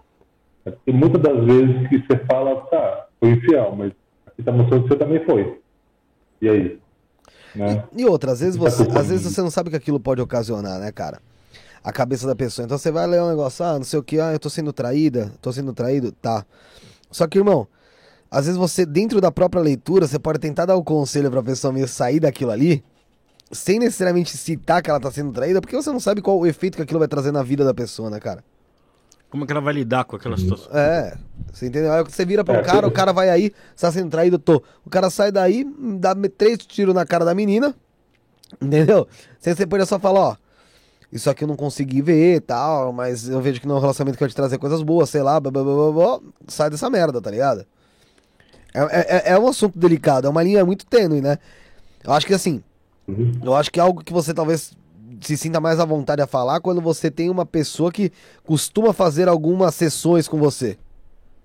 É 0.64 0.70
porque 0.70 0.92
muitas 0.92 1.20
das 1.20 1.44
vezes 1.44 1.88
que 1.88 1.98
você 1.98 2.18
fala, 2.24 2.60
tá, 2.62 3.06
foi 3.20 3.30
infiel, 3.30 3.74
mas 3.76 3.92
aqui 4.26 4.40
está 4.40 4.52
mostrando 4.52 4.82
que 4.82 4.88
você 4.88 4.96
também 4.96 5.24
foi. 5.24 5.60
E 6.40 6.48
aí? 6.48 6.78
Né? 7.54 7.84
E 7.96 8.04
outra, 8.04 8.32
às 8.32 8.40
vezes 8.40 8.60
Tá 8.60 8.70
você, 8.70 8.82
às 8.98 9.08
vezes 9.08 9.32
você 9.32 9.42
não 9.42 9.50
sabe 9.50 9.68
o 9.68 9.70
que 9.70 9.76
aquilo 9.76 10.00
pode 10.00 10.20
ocasionar, 10.20 10.80
né, 10.80 10.90
cara? 10.90 11.20
A 11.84 11.92
cabeça 11.92 12.26
da 12.26 12.34
pessoa. 12.34 12.64
Então 12.64 12.78
você 12.78 12.90
vai 12.90 13.06
ler 13.06 13.22
um 13.22 13.28
negócio, 13.28 13.64
ah, 13.64 13.74
não 13.74 13.84
sei 13.84 13.98
o 13.98 14.02
que, 14.02 14.18
ah, 14.18 14.32
eu 14.32 14.38
tô 14.38 14.48
sendo 14.48 14.72
traída, 14.72 15.32
tô 15.40 15.52
sendo 15.52 15.72
traído, 15.72 16.12
tá. 16.12 16.44
Só 17.10 17.26
que, 17.26 17.38
irmão, 17.38 17.66
às 18.32 18.46
vezes 18.46 18.58
você, 18.58 18.86
dentro 18.86 19.20
da 19.20 19.30
própria 19.30 19.62
leitura, 19.62 20.08
você 20.08 20.18
pode 20.18 20.38
tentar 20.38 20.64
dar 20.64 20.74
o 20.74 20.82
conselho 20.82 21.30
pra 21.30 21.42
pessoa 21.42 21.70
meio 21.70 21.86
sair 21.86 22.18
daquilo 22.18 22.50
ali, 22.50 22.82
sem 23.52 23.78
necessariamente 23.78 24.38
citar 24.38 24.80
que 24.80 24.88
ela 24.88 24.98
tá 24.98 25.10
sendo 25.10 25.30
traída, 25.32 25.60
porque 25.60 25.76
você 25.76 25.92
não 25.92 26.00
sabe 26.00 26.22
qual 26.22 26.38
o 26.38 26.46
efeito 26.46 26.76
que 26.76 26.82
aquilo 26.82 26.98
vai 26.98 27.06
trazer 27.06 27.30
na 27.30 27.42
vida 27.42 27.62
da 27.62 27.74
pessoa, 27.74 28.08
né, 28.08 28.18
cara? 28.18 28.42
Como 29.28 29.44
é 29.44 29.46
que 29.46 29.52
ela 29.52 29.60
vai 29.60 29.74
lidar 29.74 30.04
com 30.04 30.16
aquela 30.16 30.38
situação? 30.38 30.72
É, 30.72 31.14
você 31.52 31.66
entendeu? 31.66 31.92
Aí 31.92 32.02
você 32.04 32.24
vira 32.24 32.42
para 32.42 32.54
um 32.54 32.60
É, 32.60 32.62
cara, 32.62 32.86
sim. 32.86 32.90
o 32.90 32.90
cara 32.90 33.12
vai 33.12 33.28
aí, 33.28 33.52
você 33.76 33.84
tá 33.86 33.92
sendo 33.92 34.08
traído, 34.08 34.38
tô. 34.38 34.62
O 34.82 34.88
cara 34.88 35.10
sai 35.10 35.30
daí, 35.30 35.66
dá 35.98 36.14
três 36.34 36.56
tiros 36.60 36.94
na 36.94 37.04
cara 37.04 37.26
da 37.26 37.34
menina, 37.34 37.74
entendeu? 38.62 39.06
Você, 39.38 39.66
poderia 39.66 39.84
só 39.84 39.98
falar, 39.98 40.20
ó, 40.20 40.36
isso 41.12 41.28
aqui 41.28 41.44
eu 41.44 41.48
não 41.48 41.56
consegui 41.56 42.00
ver 42.00 42.36
e 42.36 42.40
tal, 42.40 42.94
mas 42.94 43.28
eu 43.28 43.42
vejo 43.42 43.60
que 43.60 43.68
não 43.68 43.74
é 43.74 43.78
um 43.78 43.82
relacionamento 43.82 44.16
que 44.16 44.24
vai 44.24 44.30
te 44.30 44.36
trazer 44.36 44.56
coisas 44.56 44.82
boas, 44.82 45.10
sei 45.10 45.22
lá, 45.22 45.38
blá, 45.38 45.50
blá, 45.50 45.62
blá, 45.62 45.74
blá, 45.74 45.92
blá, 45.92 46.20
sai 46.48 46.70
dessa 46.70 46.88
merda, 46.88 47.20
tá 47.20 47.30
ligado? 47.30 47.66
É, 48.74 49.30
é, 49.30 49.32
é 49.32 49.38
um 49.38 49.46
assunto 49.48 49.78
delicado, 49.78 50.26
é 50.26 50.30
uma 50.30 50.42
linha 50.42 50.64
muito 50.64 50.86
tênue, 50.86 51.20
né? 51.20 51.38
Eu 52.04 52.12
acho 52.12 52.26
que 52.26 52.34
assim, 52.34 52.62
Uhum. 53.06 53.32
eu 53.42 53.54
acho 53.54 53.70
que 53.70 53.78
é 53.78 53.82
algo 53.82 54.02
que 54.02 54.12
você 54.12 54.32
talvez 54.32 54.72
se 55.20 55.36
sinta 55.36 55.60
mais 55.60 55.78
à 55.78 55.84
vontade 55.84 56.22
a 56.22 56.26
falar 56.26 56.60
quando 56.60 56.80
você 56.80 57.10
tem 57.10 57.28
uma 57.30 57.44
pessoa 57.46 57.92
que 57.92 58.10
costuma 58.44 58.92
fazer 58.92 59.28
algumas 59.28 59.74
sessões 59.74 60.26
com 60.26 60.38
você, 60.38 60.76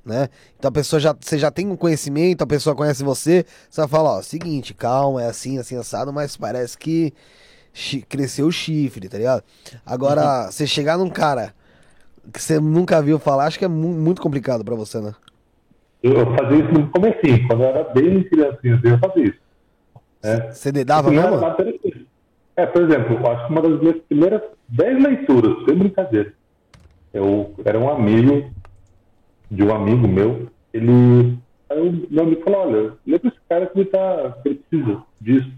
né? 0.05 0.29
Então 0.57 0.69
a 0.69 0.71
pessoa 0.71 0.99
já, 0.99 1.15
você 1.19 1.37
já 1.37 1.51
tem 1.51 1.67
um 1.67 1.75
conhecimento, 1.75 2.41
a 2.43 2.47
pessoa 2.47 2.75
conhece 2.75 3.03
você, 3.03 3.45
você 3.69 3.81
vai 3.81 3.87
falar, 3.87 4.17
ó, 4.17 4.21
seguinte, 4.21 4.73
calma, 4.73 5.21
é 5.23 5.27
assim, 5.27 5.57
assim, 5.59 5.75
assado, 5.75 6.11
mas 6.13 6.37
parece 6.37 6.77
que 6.77 7.13
cresceu 8.09 8.47
o 8.47 8.51
chifre, 8.51 9.07
tá 9.09 9.17
ligado? 9.17 9.43
Agora, 9.85 10.49
você 10.49 10.65
chegar 10.65 10.97
num 10.97 11.09
cara 11.09 11.53
que 12.33 12.41
você 12.41 12.59
nunca 12.59 13.01
viu 13.01 13.19
falar, 13.19 13.45
acho 13.45 13.59
que 13.59 13.65
é 13.65 13.67
mu- 13.67 13.93
muito 13.93 14.21
complicado 14.21 14.63
pra 14.65 14.75
você, 14.75 14.99
né? 14.99 15.13
Eu, 16.03 16.35
fazia 16.35 16.57
isso 16.57 16.71
no 16.71 16.87
comecinho, 16.89 17.47
quando 17.47 17.63
eu 17.63 17.69
era 17.69 17.83
bem 17.85 18.23
criancinha, 18.23 18.75
assim, 18.75 18.89
eu 18.89 18.99
fazia 18.99 19.23
isso. 19.25 19.39
É. 20.23 20.51
Você 20.51 20.71
dedava 20.71 21.09
mesmo? 21.09 21.39
É, 22.55 22.65
por 22.65 22.81
exemplo, 22.81 23.17
eu 23.17 23.31
acho 23.31 23.45
que 23.45 23.51
uma 23.51 23.61
das 23.61 23.79
minhas 23.79 23.97
primeiras 24.07 24.41
dez 24.67 25.03
leituras, 25.03 25.65
sem 25.65 25.75
brincadeira, 25.75 26.33
eu 27.13 27.53
era 27.63 27.79
um 27.79 27.89
amigo 27.89 28.49
de 29.49 29.63
um 29.63 29.73
amigo 29.73 30.07
meu, 30.07 30.47
ele. 30.73 31.37
Aí 31.69 32.07
meu 32.09 32.23
amigo 32.23 32.43
falou, 32.43 32.67
olha, 32.67 32.93
lê 33.05 33.19
pra 33.19 33.29
esse 33.29 33.39
cara 33.49 33.65
que 33.67 33.79
ele, 33.79 33.89
tá, 33.89 34.37
que 34.41 34.49
ele 34.49 34.63
precisa 34.69 35.03
disso. 35.19 35.51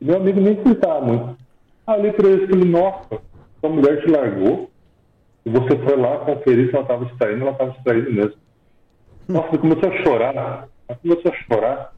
E 0.00 0.04
meu 0.04 0.16
amigo 0.16 0.40
nem 0.40 0.54
acreditava 0.54 1.00
muito. 1.00 1.36
Ah, 1.86 1.96
eu 1.96 2.02
li 2.02 2.12
pra 2.12 2.28
ele, 2.28 2.46
falei, 2.46 2.64
nossa, 2.64 3.20
sua 3.60 3.70
mulher 3.70 4.02
te 4.02 4.10
largou, 4.10 4.70
e 5.46 5.50
você 5.50 5.76
foi 5.78 5.96
lá 5.96 6.18
conferir 6.18 6.68
se 6.68 6.74
ela 6.74 6.82
estava 6.82 7.04
distraindo, 7.04 7.42
ela 7.42 7.52
estava 7.52 7.70
distraindo 7.70 8.12
mesmo. 8.12 8.43
Nossa, 9.28 9.56
começou 9.58 9.90
a 9.90 10.02
chorar, 10.02 10.68
começou 11.02 11.32
a 11.32 11.34
chorar, 11.34 11.92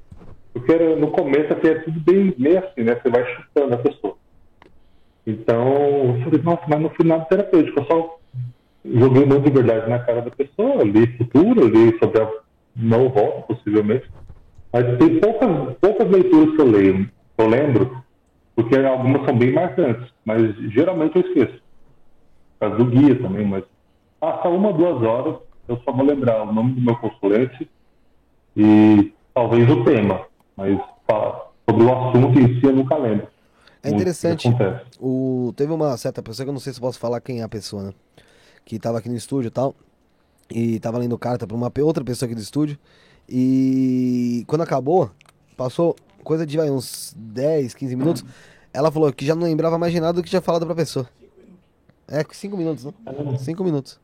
porque 0.53 0.73
era, 0.73 0.97
no 0.97 1.11
começo 1.11 1.53
assim, 1.53 1.69
é 1.69 1.81
tudo 1.81 2.01
bem 2.01 2.35
meio 2.39 2.59
assim, 2.59 2.83
né? 2.83 2.95
Você 2.95 3.11
vai 3.11 3.25
chutando 3.35 3.75
a 3.75 3.79
pessoa. 3.79 4.17
Então, 5.27 6.17
eu 6.17 6.25
falei, 6.25 6.43
nossa, 6.43 6.63
mas 6.69 6.81
não 6.81 6.91
fui 6.91 7.05
nada 7.05 7.25
terapêutico, 7.25 7.81
eu 7.81 7.87
só 7.87 8.19
joguei 8.85 9.25
um 9.25 9.27
monte 9.27 9.45
de 9.45 9.51
verdade 9.51 9.91
na 9.91 9.99
cara 9.99 10.23
da 10.23 10.31
pessoa, 10.31 10.85
li 10.85 11.07
futuro, 11.19 11.67
li 11.67 11.99
sobre 11.99 12.23
a 12.23 12.31
não 12.77 13.09
volta, 13.09 13.55
possivelmente. 13.55 14.09
Mas 14.73 14.99
tem 14.99 15.19
poucas, 15.19 15.77
poucas 15.81 16.11
leituras 16.11 16.55
que 16.55 16.61
eu 16.61 16.71
leio, 16.71 17.11
eu 17.39 17.49
lembro, 17.49 18.05
porque 18.55 18.77
algumas 18.77 19.25
são 19.25 19.37
bem 19.37 19.53
marcantes, 19.53 20.13
mas 20.25 20.55
geralmente 20.71 21.17
eu 21.17 21.23
esqueço. 21.23 21.61
Por 22.59 22.69
causa 22.69 22.77
do 22.77 22.85
guia 22.87 23.21
também, 23.21 23.45
mas 23.45 23.65
passa 24.21 24.49
uma, 24.49 24.73
duas 24.73 25.03
horas, 25.03 25.37
eu 25.69 25.81
só 25.85 25.93
vou 25.93 26.05
lembrar 26.05 26.43
o 26.43 26.53
nome 26.53 26.75
do 26.75 26.81
meu 26.81 26.97
consulente 26.97 27.69
e 28.57 29.13
talvez 29.35 29.69
o 29.71 29.85
tema, 29.85 30.27
mas 30.57 30.79
sobre 31.69 31.85
o 31.85 31.93
assunto 31.93 32.39
em 32.39 32.61
si 32.61 32.67
eu 32.67 32.73
nunca 32.73 32.97
lembro. 32.97 33.29
É 33.83 33.91
interessante. 33.91 34.49
O, 34.99 35.53
teve 35.57 35.73
uma 35.73 35.97
certa 35.97 36.23
pessoa 36.23 36.45
que 36.45 36.51
eu 36.51 36.53
não 36.53 36.61
sei 36.61 36.73
se 36.73 36.81
posso 36.81 36.99
falar 36.99 37.21
quem 37.21 37.41
é 37.41 37.43
a 37.45 37.49
pessoa, 37.49 37.85
né? 37.85 37.93
Que 38.65 38.79
tava 38.79 38.99
aqui 38.99 39.09
no 39.09 39.15
estúdio 39.15 39.49
e 39.49 39.51
tal. 39.51 39.75
E 40.51 40.81
tava 40.81 40.99
lendo 40.99 41.17
carta 41.19 41.47
pra 41.47 41.57
uma 41.57 41.73
outra 41.83 42.05
pessoa 42.05 42.27
aqui 42.27 42.35
do 42.35 42.41
estúdio. 42.41 42.79
E 43.29 44.45
quando 44.49 44.63
acabou, 44.63 45.11
passou 45.57 45.95
coisa 46.25 46.45
de 46.45 46.57
vai, 46.57 46.71
uns 46.71 47.15
10, 47.17 47.75
15 47.75 47.97
minutos. 47.97 48.25
Ela 48.73 48.91
falou 48.91 49.13
que 49.13 49.25
já 49.25 49.35
não 49.35 49.45
lembrava 49.45 49.79
mais 49.79 49.93
de 49.93 50.01
nada 50.01 50.15
do 50.15 50.23
que 50.23 50.31
tinha 50.31 50.43
falado 50.43 50.67
pra 50.67 50.75
pessoa. 50.75 51.09
É, 52.09 52.25
5 52.29 52.57
minutos, 52.57 52.85
né? 52.85 52.93
5 53.39 53.65
minutos. 53.65 54.01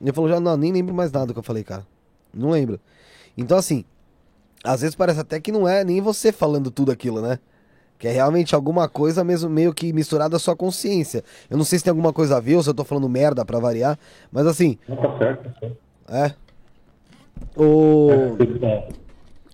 Ele 0.00 0.12
falou, 0.12 0.30
já 0.30 0.40
não, 0.40 0.56
nem 0.56 0.72
lembro 0.72 0.94
mais 0.94 1.12
nada 1.12 1.26
do 1.26 1.32
que 1.32 1.38
eu 1.38 1.44
falei, 1.44 1.62
cara. 1.62 1.86
Não 2.32 2.50
lembro. 2.50 2.80
Então, 3.36 3.58
assim, 3.58 3.84
às 4.64 4.80
vezes 4.80 4.94
parece 4.94 5.20
até 5.20 5.40
que 5.40 5.52
não 5.52 5.68
é 5.68 5.84
nem 5.84 6.00
você 6.00 6.32
falando 6.32 6.70
tudo 6.70 6.90
aquilo, 6.90 7.20
né? 7.20 7.38
Que 7.98 8.08
é 8.08 8.12
realmente 8.12 8.54
alguma 8.54 8.88
coisa 8.88 9.22
mesmo 9.22 9.50
meio 9.50 9.74
que 9.74 9.92
misturada 9.92 10.36
à 10.36 10.38
sua 10.38 10.56
consciência. 10.56 11.22
Eu 11.50 11.58
não 11.58 11.64
sei 11.64 11.78
se 11.78 11.84
tem 11.84 11.90
alguma 11.90 12.12
coisa 12.12 12.38
a 12.38 12.40
ver 12.40 12.56
ou 12.56 12.62
se 12.62 12.70
eu 12.70 12.74
tô 12.74 12.84
falando 12.84 13.08
merda 13.08 13.44
pra 13.44 13.58
variar, 13.58 13.98
mas 14.32 14.46
assim, 14.46 14.78
Não 14.88 14.96
tá 14.96 15.18
certo, 15.18 15.50
tá 15.60 15.68
é. 16.08 16.34
O. 17.56 18.36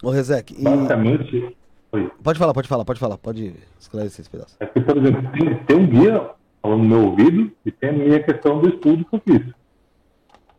O 0.02 0.10
Rezek, 0.10 0.54
e... 0.58 0.62
Basicamente, 0.62 1.56
foi. 1.90 2.10
pode 2.22 2.38
falar, 2.38 2.52
pode 2.52 2.68
falar, 2.68 2.84
pode 2.84 3.00
falar, 3.00 3.18
pode 3.18 3.54
esclarecer 3.80 4.20
esse 4.20 4.30
pedaço. 4.30 4.56
É 4.60 4.66
que, 4.66 4.80
por 4.80 4.96
exemplo, 4.96 5.22
tem, 5.32 5.64
tem 5.64 5.76
um 5.76 5.86
guia 5.86 6.30
falando 6.62 6.82
no 6.82 6.88
meu 6.88 7.04
ouvido 7.06 7.50
e 7.64 7.72
tem 7.72 7.90
a 7.90 7.92
minha 7.92 8.22
questão 8.22 8.60
do 8.60 8.68
estudo 8.68 9.04
que 9.04 9.16
eu 9.16 9.20
fiz. 9.20 9.54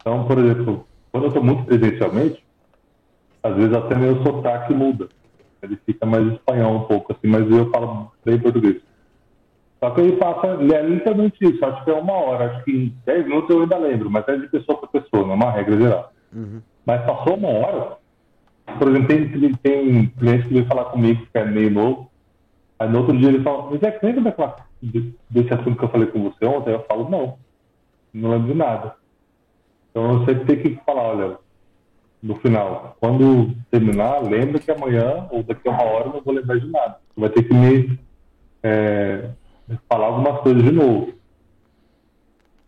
Então, 0.07 0.23
por 0.23 0.37
exemplo, 0.37 0.87
quando 1.11 1.25
eu 1.25 1.27
estou 1.27 1.43
muito 1.43 1.65
presencialmente, 1.65 2.41
às 3.43 3.53
vezes 3.57 3.73
até 3.75 3.93
meu 3.93 4.23
sotaque 4.23 4.73
muda. 4.73 5.09
Ele 5.61 5.77
fica 5.85 6.05
mais 6.05 6.25
espanhol 6.31 6.75
um 6.77 6.83
pouco, 6.85 7.11
assim, 7.11 7.27
mas 7.27 7.49
eu 7.51 7.69
falo 7.71 8.09
bem 8.23 8.39
português. 8.39 8.81
Só 9.83 9.91
que 9.91 9.99
ele 9.99 10.15
passa, 10.15 10.47
ele 10.61 10.73
é 10.73 10.81
literalmente 10.81 11.37
isso, 11.43 11.63
acho 11.65 11.83
que 11.83 11.91
é 11.91 11.93
uma 11.93 12.13
hora, 12.13 12.51
acho 12.51 12.63
que 12.63 12.71
em 12.71 12.97
10 13.05 13.25
minutos 13.27 13.49
eu 13.49 13.63
ainda 13.63 13.77
lembro, 13.77 14.09
mas 14.09 14.25
é 14.29 14.37
de 14.37 14.47
pessoa 14.47 14.77
para 14.79 15.01
pessoa, 15.01 15.23
não 15.23 15.33
é 15.33 15.35
uma 15.35 15.51
regra 15.51 15.77
geral. 15.77 16.09
Mas 16.85 17.05
passou 17.05 17.35
uma 17.35 17.49
hora, 17.49 17.97
por 18.79 18.87
exemplo, 18.87 19.07
tem, 19.09 19.55
tem 19.55 20.07
cliente 20.11 20.47
que 20.47 20.53
vem 20.53 20.65
falar 20.65 20.85
comigo 20.85 21.21
que 21.25 21.37
é 21.37 21.43
meio 21.43 21.69
novo, 21.69 22.09
Aí 22.79 22.87
no 22.87 22.99
outro 22.99 23.17
dia 23.17 23.27
ele 23.29 23.43
fala, 23.43 23.71
mas 23.71 23.81
é 23.83 23.91
que 23.91 24.05
lembra 24.05 24.21
daquela, 24.21 24.55
de- 24.81 25.15
desse 25.29 25.53
assunto 25.53 25.77
que 25.77 25.83
eu 25.83 25.89
falei 25.89 26.07
com 26.07 26.23
você 26.23 26.45
ontem? 26.45 26.71
Eu 26.71 26.85
falo, 26.85 27.09
não, 27.09 27.39
não 28.13 28.29
lembro 28.31 28.47
de 28.47 28.53
nada. 28.53 28.95
Então 29.97 30.19
eu 30.19 30.25
sempre 30.25 30.45
tenho 30.45 30.77
que 30.77 30.85
falar, 30.85 31.01
olha, 31.01 31.39
no 32.21 32.35
final, 32.35 32.95
quando 32.99 33.55
terminar, 33.71 34.21
lembra 34.21 34.59
que 34.59 34.69
amanhã 34.69 35.27
ou 35.31 35.41
daqui 35.41 35.67
a 35.67 35.71
uma 35.71 35.81
hora 35.83 36.05
eu 36.09 36.13
não 36.13 36.21
vou 36.21 36.35
lembrar 36.35 36.59
de 36.59 36.67
nada. 36.67 36.99
Você 37.15 37.19
vai 37.19 37.29
ter 37.31 37.41
que 37.41 37.51
me 37.51 37.99
é, 38.61 39.31
falar 39.89 40.05
algumas 40.05 40.39
coisas 40.41 40.61
de 40.61 40.71
novo. 40.71 41.13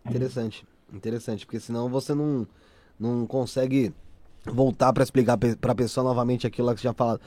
Interessante, 0.07 0.65
interessante, 0.91 1.45
porque 1.45 1.59
senão 1.59 1.87
você 1.87 2.15
não, 2.15 2.47
não 2.99 3.27
consegue 3.27 3.93
voltar 4.43 4.91
pra 4.91 5.03
explicar 5.03 5.37
pe- 5.37 5.55
pra 5.55 5.75
pessoa 5.75 6.03
novamente 6.03 6.47
aquilo 6.47 6.65
lá 6.65 6.73
que 6.73 6.81
você 6.81 6.87
já 6.87 6.93
falado. 6.95 7.21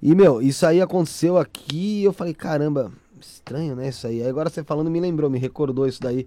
E, 0.00 0.14
meu, 0.14 0.40
isso 0.40 0.64
aí 0.64 0.80
aconteceu 0.80 1.36
aqui 1.36 2.00
e 2.00 2.04
eu 2.04 2.12
falei, 2.14 2.32
caramba, 2.32 2.90
estranho, 3.20 3.76
né, 3.76 3.88
isso. 3.90 4.06
Aí 4.06 4.26
agora 4.26 4.48
você 4.48 4.64
falando 4.64 4.90
me 4.90 4.98
lembrou, 4.98 5.28
me 5.28 5.38
recordou 5.38 5.86
isso 5.86 6.00
daí, 6.00 6.26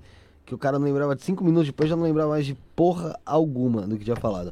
que 0.49 0.55
o 0.55 0.57
cara 0.57 0.79
não 0.79 0.85
lembrava 0.87 1.15
de 1.15 1.21
cinco 1.23 1.43
minutos 1.43 1.67
depois, 1.67 1.87
já 1.87 1.95
não 1.95 2.03
lembrava 2.03 2.31
mais 2.31 2.43
de 2.43 2.55
porra 2.75 3.15
alguma 3.23 3.83
do 3.87 3.97
que 3.99 4.03
tinha 4.03 4.15
falado. 4.15 4.51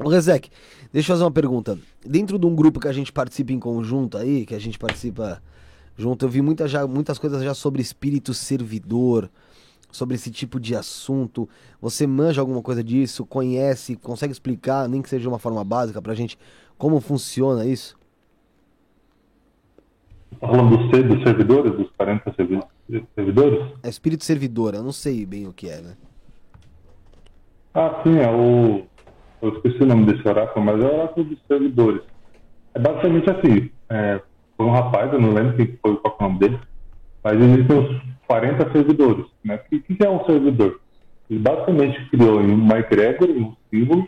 Ô, 0.00 0.08
Rezek, 0.08 0.48
deixa 0.92 1.10
eu 1.10 1.14
fazer 1.16 1.24
uma 1.24 1.32
pergunta. 1.32 1.76
Dentro 2.06 2.38
de 2.38 2.46
um 2.46 2.54
grupo 2.54 2.78
que 2.78 2.86
a 2.86 2.92
gente 2.92 3.12
participa 3.12 3.52
em 3.52 3.58
conjunto 3.58 4.16
aí, 4.16 4.46
que 4.46 4.54
a 4.54 4.58
gente 4.60 4.78
participa 4.78 5.42
junto, 5.98 6.24
eu 6.24 6.28
vi 6.28 6.40
muita 6.40 6.68
já, 6.68 6.86
muitas 6.86 7.18
coisas 7.18 7.42
já 7.42 7.52
sobre 7.54 7.82
espírito 7.82 8.32
servidor, 8.32 9.28
sobre 9.90 10.14
esse 10.14 10.30
tipo 10.30 10.60
de 10.60 10.76
assunto. 10.76 11.48
Você 11.82 12.06
manja 12.06 12.40
alguma 12.40 12.62
coisa 12.62 12.82
disso? 12.82 13.26
Conhece? 13.26 13.96
Consegue 13.96 14.32
explicar, 14.32 14.88
nem 14.88 15.02
que 15.02 15.08
seja 15.08 15.22
de 15.22 15.28
uma 15.28 15.40
forma 15.40 15.64
básica 15.64 16.00
pra 16.00 16.14
gente, 16.14 16.38
como 16.78 17.00
funciona 17.00 17.66
isso? 17.66 17.98
Falando 20.38 20.76
dos, 20.78 20.90
ser- 20.90 21.08
dos 21.08 21.22
servidores, 21.24 21.72
dos 21.76 21.90
40 21.98 22.32
servi- 22.90 23.06
servidores? 23.14 23.72
É 23.82 23.88
espírito 23.88 24.24
servidor, 24.24 24.74
eu 24.74 24.82
não 24.82 24.92
sei 24.92 25.24
bem 25.24 25.46
o 25.46 25.52
que 25.52 25.68
é, 25.68 25.80
né? 25.80 25.94
Ah, 27.74 28.00
sim, 28.02 28.18
é 28.18 28.30
o. 28.30 28.84
Eu 29.40 29.54
esqueci 29.56 29.82
o 29.82 29.86
nome 29.86 30.06
desse 30.06 30.26
oráculo, 30.28 30.64
mas 30.64 30.80
é 30.80 30.84
o 30.86 30.94
oráculo 30.94 31.26
dos 31.26 31.38
servidores. 31.46 32.02
É 32.74 32.78
basicamente 32.78 33.30
assim: 33.30 33.70
é, 33.88 34.20
foi 34.56 34.66
um 34.66 34.70
rapaz, 34.72 35.12
eu 35.12 35.20
não 35.20 35.32
lembro 35.32 35.56
quem 35.56 35.78
foi, 35.80 35.96
qual 35.96 36.16
é 36.18 36.22
o 36.22 36.26
nome 36.28 36.38
dele, 36.40 36.58
mas 37.22 37.40
existem 37.40 37.78
os 37.78 38.02
40 38.26 38.72
servidores. 38.72 39.26
Né? 39.44 39.54
O 39.56 39.58
que, 39.80 39.94
que 39.94 40.04
é 40.04 40.10
um 40.10 40.24
servidor? 40.26 40.80
Ele 41.30 41.38
basicamente 41.38 42.10
criou 42.10 42.40
uma 42.40 42.78
egrégora, 42.78 43.30
um 43.32 43.54
símbolo, 43.70 44.06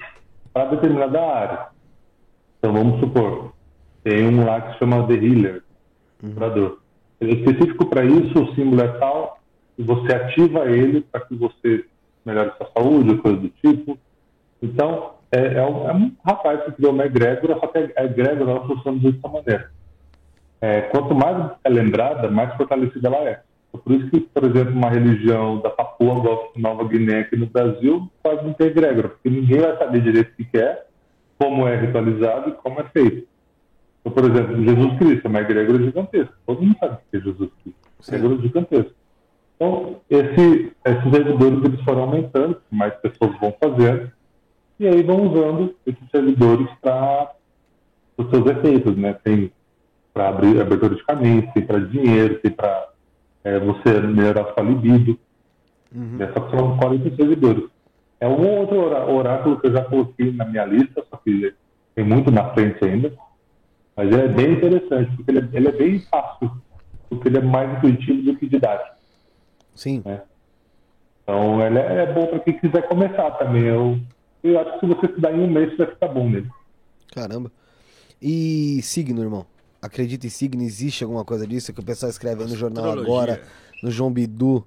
para 0.53 0.70
determinada 0.70 1.20
área. 1.22 1.66
Então 2.59 2.72
vamos 2.72 3.01
supor, 3.01 3.53
tem 4.05 4.26
um 4.26 4.45
lá 4.45 4.61
que 4.61 4.72
se 4.72 4.78
chama 4.80 5.07
The 5.07 5.14
Healer, 5.14 5.62
curador. 6.35 6.82
Específico 7.31 7.87
para 7.87 8.05
isso, 8.05 8.43
o 8.43 8.55
símbolo 8.55 8.83
é 8.83 8.89
tal, 8.99 9.39
e 9.79 9.83
você 9.83 10.12
ativa 10.14 10.70
ele 10.70 11.01
para 11.01 11.20
que 11.20 11.35
você 11.35 11.85
melhore 12.25 12.53
sua 12.57 12.68
saúde, 12.77 13.16
coisa 13.18 13.39
do 13.39 13.49
tipo. 13.49 13.99
Então, 14.62 15.14
é, 15.31 15.55
é, 15.55 15.66
um, 15.66 15.89
é 15.89 15.95
um 15.95 16.12
rapaz 16.25 16.64
que 16.64 16.73
criou 16.73 16.93
uma 16.93 17.07
egrégora, 17.07 17.59
só 17.59 17.66
que 17.66 17.79
a 17.79 18.05
egrégora 18.05 18.51
ela 18.51 18.66
funciona 18.66 18.99
dessa 18.99 19.29
maneira. 19.29 19.70
É, 20.61 20.83
quanto 20.83 21.14
mais 21.14 21.53
é 21.64 21.68
lembrada, 21.68 22.31
mais 22.31 22.55
fortalecida 22.57 23.09
ela 23.09 23.29
é. 23.29 23.41
Por 23.73 23.93
isso 23.93 24.11
que, 24.11 24.20
por 24.20 24.45
exemplo, 24.45 24.75
uma 24.75 24.91
religião 24.91 25.59
da 25.61 25.70
Papua 25.70 26.51
Nova 26.57 26.85
Guiné 26.85 27.20
aqui 27.20 27.37
no 27.37 27.47
Brasil 27.47 28.07
pode 28.23 28.45
não 28.45 28.53
ter 28.53 28.66
egrégora, 28.66 29.09
porque 29.09 29.31
ninguém 29.31 29.61
vai 29.61 29.77
saber 29.79 30.03
direito 30.03 30.33
o 30.39 30.45
que 30.45 30.59
é, 30.59 30.85
como 31.39 31.66
é 31.66 31.77
ritualizado 31.77 32.51
e 32.51 32.53
como 32.53 32.81
é 32.81 32.85
feito. 32.85 33.27
Então, 34.05 34.13
por 34.13 34.31
exemplo, 34.31 34.65
Jesus 34.65 34.99
Cristo 34.99 35.27
é 35.27 35.29
uma 35.29 35.41
egrégora 35.41 35.83
gigantesca. 35.83 36.35
Todo 36.45 36.63
mundo 36.63 36.77
sabe 36.79 36.99
que 37.11 37.17
é 37.17 37.21
Jesus 37.21 37.51
Cristo. 37.63 37.81
Egrégora 38.09 38.43
gigantesca. 38.43 38.93
Então, 39.57 40.01
esse, 40.11 40.73
esses 40.85 41.11
servidores 41.11 41.65
eles 41.65 41.81
foram 41.83 42.03
aumentando, 42.03 42.61
mais 42.71 42.95
pessoas 42.95 43.39
vão 43.39 43.55
fazendo, 43.63 44.11
e 44.81 44.89
aí 44.89 45.03
vão 45.05 45.29
usando 45.29 45.75
esses 45.87 46.11
servidores 46.11 46.67
para 46.81 47.33
os 48.17 48.29
seus 48.31 48.45
efeitos, 48.47 48.97
né? 48.97 49.13
Tem 49.23 49.53
para 50.13 50.29
abrir 50.29 50.61
abertura 50.61 50.95
de 50.95 51.05
caminhos, 51.05 51.53
tem 51.55 51.65
para 51.65 51.79
dinheiro, 51.79 52.39
tem 52.41 52.51
para 52.51 52.89
é, 53.45 53.59
você 53.59 54.01
melhorar 54.01 54.53
sua 54.53 54.63
libido. 54.63 55.19
Uhum. 55.95 56.17
Essa 56.19 56.39
é, 56.39 56.51
são 56.51 56.77
40 56.77 57.17
servidores. 57.17 57.65
É 58.21 58.29
um 58.29 58.47
outro 58.59 58.79
oráculo 59.15 59.61
que 59.61 59.69
eu 59.69 59.73
já 59.73 59.85
coloquei 59.85 60.33
na 60.33 60.45
minha 60.45 60.65
lista, 60.65 61.05
só 61.11 61.17
que 61.17 61.55
tem 61.95 62.05
muito 62.05 62.31
na 62.31 62.53
frente 62.53 62.85
ainda. 62.85 63.13
Mas 63.97 64.12
é 64.12 64.28
bem 64.28 64.53
interessante, 64.53 65.14
porque 65.16 65.30
ele 65.30 65.40
é, 65.40 65.49
ele 65.53 65.68
é 65.68 65.72
bem 65.72 65.99
fácil, 66.01 66.51
porque 67.09 67.28
ele 67.28 67.38
é 67.38 67.43
mais 67.43 67.76
intuitivo 67.76 68.22
do 68.22 68.36
que 68.36 68.49
didático. 68.49 68.97
Sim. 69.74 70.03
Né? 70.05 70.22
Então, 71.22 71.64
ele 71.64 71.78
é, 71.78 72.03
é 72.03 72.12
bom 72.12 72.26
para 72.26 72.40
quem 72.40 72.59
quiser 72.59 72.88
começar 72.88 73.30
também. 73.32 73.64
Eu, 73.64 73.99
eu 74.43 74.59
acho 74.61 74.72
que 74.72 74.80
se 74.80 74.86
você 74.86 75.07
estudar 75.07 75.32
em 75.32 75.40
um 75.40 75.51
mês, 75.51 75.76
vai 75.76 75.86
ficar 75.86 76.09
bom 76.09 76.28
nele. 76.28 76.51
Caramba. 77.14 77.53
E 78.20 78.80
signo, 78.82 79.22
irmão? 79.22 79.47
Acredita 79.80 80.26
em 80.26 80.30
signo? 80.30 80.62
Existe 80.62 81.05
alguma 81.05 81.24
coisa 81.24 81.47
disso 81.47 81.72
que 81.72 81.80
o 81.80 81.84
pessoal 81.84 82.09
escreve 82.09 82.43
aí 82.43 82.49
no 82.49 82.57
jornal 82.57 82.90
agora, 82.90 83.43
no 83.82 83.90
João 83.90 84.12
Bidu? 84.12 84.66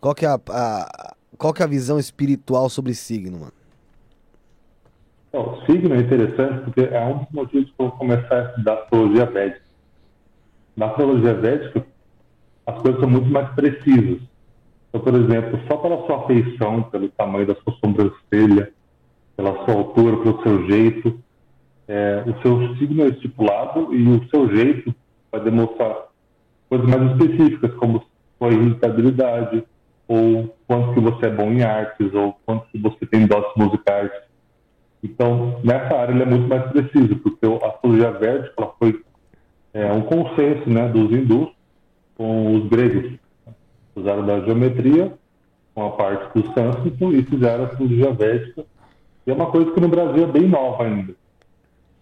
Qual 0.00 0.14
que 0.14 0.26
é 0.26 0.28
a, 0.28 0.40
a, 0.48 1.14
qual 1.38 1.52
que 1.52 1.62
é 1.62 1.64
a 1.64 1.68
visão 1.68 1.98
espiritual 1.98 2.68
sobre 2.68 2.94
signo, 2.94 3.38
mano? 3.38 3.52
Bom, 5.34 5.60
signo 5.66 5.92
é 5.96 5.98
interessante 5.98 6.62
porque 6.62 6.82
é 6.82 7.04
um 7.06 7.18
dos 7.18 7.32
motivos 7.32 7.68
para 7.72 7.86
eu 7.86 7.90
começar 7.90 8.36
a 8.36 8.44
estudar 8.50 8.74
astrologia 8.74 9.26
védica. 9.26 9.64
Na 10.76 10.86
astrologia 10.86 11.34
védica, 11.34 11.84
as 12.64 12.78
coisas 12.80 13.00
são 13.00 13.10
muito 13.10 13.28
mais 13.28 13.50
precisas. 13.50 14.20
Então, 14.88 15.00
por 15.00 15.12
exemplo, 15.12 15.60
só 15.66 15.76
pela 15.78 16.06
sua 16.06 16.24
feição, 16.28 16.84
pelo 16.84 17.08
tamanho 17.08 17.48
da 17.48 17.56
sua 17.56 17.74
sobrancelha, 17.84 18.72
pela 19.36 19.64
sua 19.64 19.74
altura, 19.74 20.18
pelo 20.18 20.40
seu 20.40 20.68
jeito, 20.68 21.18
é, 21.88 22.22
o 22.28 22.40
seu 22.40 22.76
signo 22.76 23.02
é 23.02 23.08
estipulado 23.08 23.92
e 23.92 24.06
o 24.06 24.28
seu 24.28 24.48
jeito 24.54 24.94
vai 25.32 25.40
demonstrar 25.40 25.96
coisas 26.68 26.88
mais 26.88 27.10
específicas, 27.10 27.74
como 27.74 28.04
sua 28.38 28.52
irritabilidade, 28.52 29.64
ou 30.06 30.56
quanto 30.68 30.94
que 30.94 31.00
você 31.00 31.26
é 31.26 31.30
bom 31.30 31.50
em 31.50 31.64
artes, 31.64 32.14
ou 32.14 32.38
quanto 32.46 32.68
que 32.68 32.78
você 32.78 33.04
tem 33.04 33.26
dotes 33.26 33.50
musicais. 33.56 34.12
Então, 35.04 35.60
nessa 35.62 35.94
área 35.94 36.14
ele 36.14 36.22
é 36.22 36.26
muito 36.26 36.48
mais 36.48 36.64
preciso, 36.72 37.16
porque 37.16 37.44
a 37.44 37.68
astrologia 37.68 38.10
védica 38.12 38.54
ela 38.56 38.72
foi 38.78 39.04
é, 39.74 39.92
um 39.92 40.00
consenso 40.00 40.70
né, 40.70 40.88
dos 40.88 41.12
hindus 41.12 41.50
com 42.16 42.54
os 42.54 42.68
gregos 42.70 43.12
usaram 43.94 44.24
da 44.24 44.40
geometria, 44.40 45.12
com 45.74 45.86
a 45.86 45.90
parte 45.90 46.40
do 46.40 46.52
sânscrito, 46.54 47.14
e 47.14 47.22
fizeram 47.24 47.64
a 47.64 47.66
astrologia 47.66 48.12
védica. 48.12 48.64
E 49.26 49.30
é 49.30 49.34
uma 49.34 49.50
coisa 49.50 49.70
que 49.72 49.80
no 49.80 49.88
Brasil 49.88 50.24
é 50.24 50.26
bem 50.26 50.48
nova 50.48 50.84
ainda. 50.84 51.14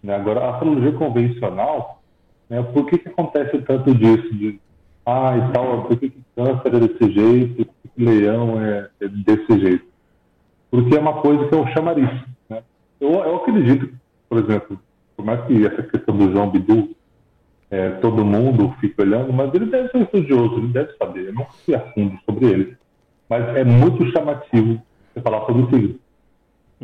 Né? 0.01 0.15
Agora, 0.15 0.45
a 0.45 0.53
astrologia 0.53 0.93
convencional, 0.93 2.01
né, 2.49 2.63
por 2.63 2.85
que, 2.85 2.97
que 2.97 3.09
acontece 3.09 3.57
tanto 3.59 3.93
disso? 3.93 4.33
De, 4.33 4.59
ah, 5.05 5.37
e 5.37 5.53
tal, 5.53 5.83
por 5.83 5.99
que, 5.99 6.09
que 6.09 6.23
câncer 6.35 6.73
é 6.73 6.79
desse 6.79 7.11
jeito, 7.11 7.65
por 7.65 7.75
que, 7.81 7.89
que 7.89 8.05
leão 8.05 8.61
é, 8.61 8.89
é, 9.01 9.07
desse 9.07 9.59
jeito? 9.59 9.85
Porque 10.71 10.95
é 10.95 10.99
uma 10.99 11.21
coisa 11.21 11.47
que 11.47 11.53
é 11.53 11.57
o 11.57 11.67
chamariz. 11.67 12.32
Eu, 13.03 13.11
eu 13.11 13.35
acredito, 13.35 13.93
por 14.29 14.37
exemplo, 14.37 14.79
por 15.17 15.25
mais 15.25 15.45
que 15.45 15.65
essa 15.65 15.83
questão 15.83 16.15
do 16.15 16.31
João 16.31 16.49
Bidu 16.49 16.95
é, 17.69 17.89
todo 17.89 18.23
mundo 18.23 18.73
fica 18.79 19.01
olhando, 19.01 19.33
mas 19.33 19.53
ele 19.53 19.65
deve 19.65 19.89
ser 19.89 20.03
estudioso, 20.03 20.57
ele 20.57 20.67
deve 20.67 20.93
saber. 20.93 21.27
Eu 21.27 21.33
não 21.33 21.45
sei 21.65 21.75
a 21.75 21.81
fundo 21.91 22.17
sobre 22.25 22.45
ele. 22.45 22.77
Mas 23.29 23.43
é 23.57 23.63
muito 23.65 24.09
chamativo 24.11 24.81
você 25.13 25.21
falar 25.21 25.45
sobre 25.45 25.63
o 25.63 25.69
signo. 25.69 25.99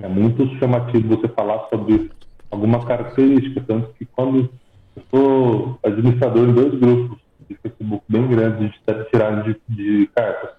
É 0.01 0.07
muito 0.09 0.45
chamativo 0.57 1.15
você 1.15 1.29
falar 1.29 1.67
sobre 1.69 2.11
alguma 2.51 2.85
característica, 2.85 3.63
tanto 3.65 3.93
que 3.93 4.05
quando 4.05 4.49
eu 4.95 5.03
sou 5.09 5.79
administrador 5.83 6.49
em 6.49 6.53
dois 6.53 6.77
grupos 6.77 7.17
de 7.47 7.55
Facebook 7.55 8.03
bem 8.09 8.27
grandes 8.27 8.71
de 8.71 9.03
tiragem 9.05 9.55
de, 9.69 9.75
de 9.75 10.07
cartas, 10.07 10.49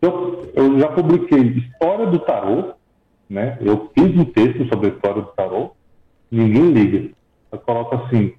eu, 0.00 0.52
eu 0.54 0.78
já 0.78 0.88
publiquei 0.88 1.40
história 1.40 2.06
do 2.06 2.20
tarô, 2.20 2.74
né? 3.28 3.58
Eu 3.60 3.90
fiz 3.94 4.16
um 4.16 4.24
texto 4.24 4.66
sobre 4.68 4.88
a 4.90 4.92
história 4.94 5.22
do 5.22 5.28
tarô, 5.28 5.72
ninguém 6.30 6.72
liga. 6.72 7.10
Eu 7.52 7.58
coloco 7.58 7.94
assim, 7.96 8.34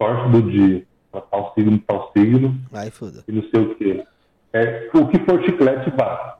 sorte 0.00 0.30
do 0.30 0.50
dia, 0.50 0.84
para 1.10 1.20
tal 1.22 1.52
signo, 1.54 1.78
tal 1.86 2.12
signo, 2.16 2.58
Ai, 2.72 2.90
foda. 2.90 3.24
e 3.28 3.32
não 3.32 3.42
sei 3.50 3.60
o 3.60 3.74
quê. 3.74 4.04
É, 4.52 4.90
o 4.94 5.06
que 5.08 5.18
for 5.20 5.42
chiclete 5.44 5.90
vai, 5.96 6.34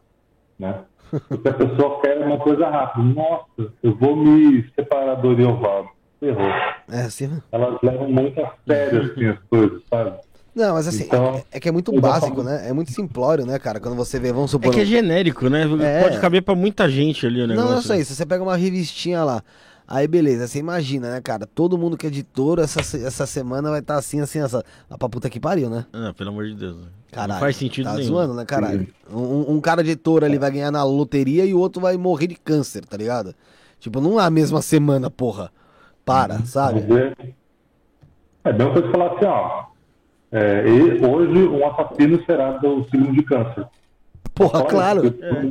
né? 0.59 0.81
Porque 1.29 1.49
a 1.49 1.53
pessoa 1.55 2.01
quer 2.01 2.19
uma 2.19 2.39
coisa 2.39 2.69
rápida. 2.69 3.05
Nossa, 3.05 3.73
eu 3.83 3.95
vou 3.97 4.17
me 4.17 4.63
separar 4.75 5.17
do 5.17 5.29
Oriovaldo. 5.29 5.91
Errou. 6.21 6.47
É 6.91 7.01
assim, 7.03 7.27
né? 7.27 7.43
Elas 7.51 7.79
levam 7.83 8.09
muito 8.11 8.41
a 8.41 8.55
sério 8.67 9.03
assim, 9.11 9.27
as 9.27 9.39
coisas, 9.51 9.83
sabe? 9.91 10.19
Não, 10.55 10.75
mas 10.75 10.87
assim, 10.87 11.05
então, 11.05 11.37
é, 11.51 11.57
é, 11.57 11.61
que 11.61 11.69
é 11.69 11.73
muito 11.73 11.99
básico, 11.99 12.43
né? 12.43 12.69
É 12.69 12.73
muito 12.73 12.93
simplório, 12.93 13.47
né, 13.47 13.59
cara? 13.59 13.81
Quando 13.81 13.97
você 13.97 14.19
vê, 14.19 14.33
vamos 14.33 14.51
supor. 14.51 14.71
É 14.71 14.75
que 14.75 14.81
é 14.81 14.85
genérico, 14.85 15.49
né? 15.49 15.63
É. 15.81 16.03
Pode 16.03 16.21
caber 16.21 16.43
pra 16.43 16.55
muita 16.55 16.89
gente 16.91 17.27
ali 17.27 17.43
o 17.43 17.47
negócio. 17.47 17.65
Não, 17.65 17.73
não 17.77 17.81
é 17.81 17.83
só 17.83 17.95
isso. 17.95 18.15
Você 18.15 18.27
pega 18.27 18.43
uma 18.43 18.57
revistinha 18.57 19.25
lá. 19.25 19.43
Aí 19.89 20.07
beleza, 20.07 20.47
você 20.47 20.59
imagina, 20.59 21.11
né, 21.11 21.21
cara? 21.21 21.47
Todo 21.47 21.77
mundo 21.77 21.97
que 21.97 22.07
é 22.07 22.09
editor 22.09 22.61
essa, 22.61 22.81
essa 22.81 23.27
semana 23.27 23.71
vai 23.71 23.81
estar 23.81 23.95
tá 23.95 23.99
assim, 23.99 24.21
assim, 24.21 24.41
essa. 24.41 24.65
Lá 24.89 24.97
pra 24.97 25.09
puta 25.09 25.29
que 25.29 25.41
pariu, 25.41 25.69
né? 25.69 25.87
Ah, 25.93 26.13
pelo 26.17 26.31
amor 26.31 26.47
de 26.47 26.55
Deus. 26.55 26.77
Caralho. 27.11 27.33
Não 27.33 27.41
faz 27.41 27.57
sentido 27.57 27.85
tá 27.87 27.95
nenhum. 27.95 28.09
zoando, 28.09 28.35
né, 28.35 28.45
caralho? 28.45 28.87
Um, 29.13 29.55
um 29.55 29.61
cara 29.61 29.83
de 29.83 29.91
editor 29.91 30.25
ali 30.25 30.39
vai 30.39 30.51
ganhar 30.51 30.71
na 30.71 30.85
loteria 30.85 31.45
e 31.45 31.53
o 31.53 31.59
outro 31.59 31.81
vai 31.81 31.97
morrer 31.97 32.27
de 32.29 32.37
câncer, 32.37 32.85
tá 32.87 32.97
ligado? 32.97 33.35
Tipo, 33.81 34.01
não 34.01 34.19
é 34.21 34.25
a 34.25 34.31
mesma 34.31 34.63
semana, 34.63 35.11
porra. 35.11 35.51
Para, 36.05 36.37
uhum. 36.37 36.47
sabe? 36.47 36.81
É, 36.81 37.29
é 38.45 38.53
bem 38.53 38.67
uma 38.67 38.73
coisa 38.73 38.91
falar 38.91 39.15
assim, 39.15 39.25
ó. 39.25 39.72
É, 40.33 40.63
hoje 41.07 41.47
um 41.47 41.67
assassino 41.67 42.25
será 42.25 42.53
do 42.53 42.85
signo 42.85 43.13
de 43.13 43.23
câncer. 43.23 43.67
Porra, 44.35 44.65
claro. 44.65 45.15
É. 45.21 45.43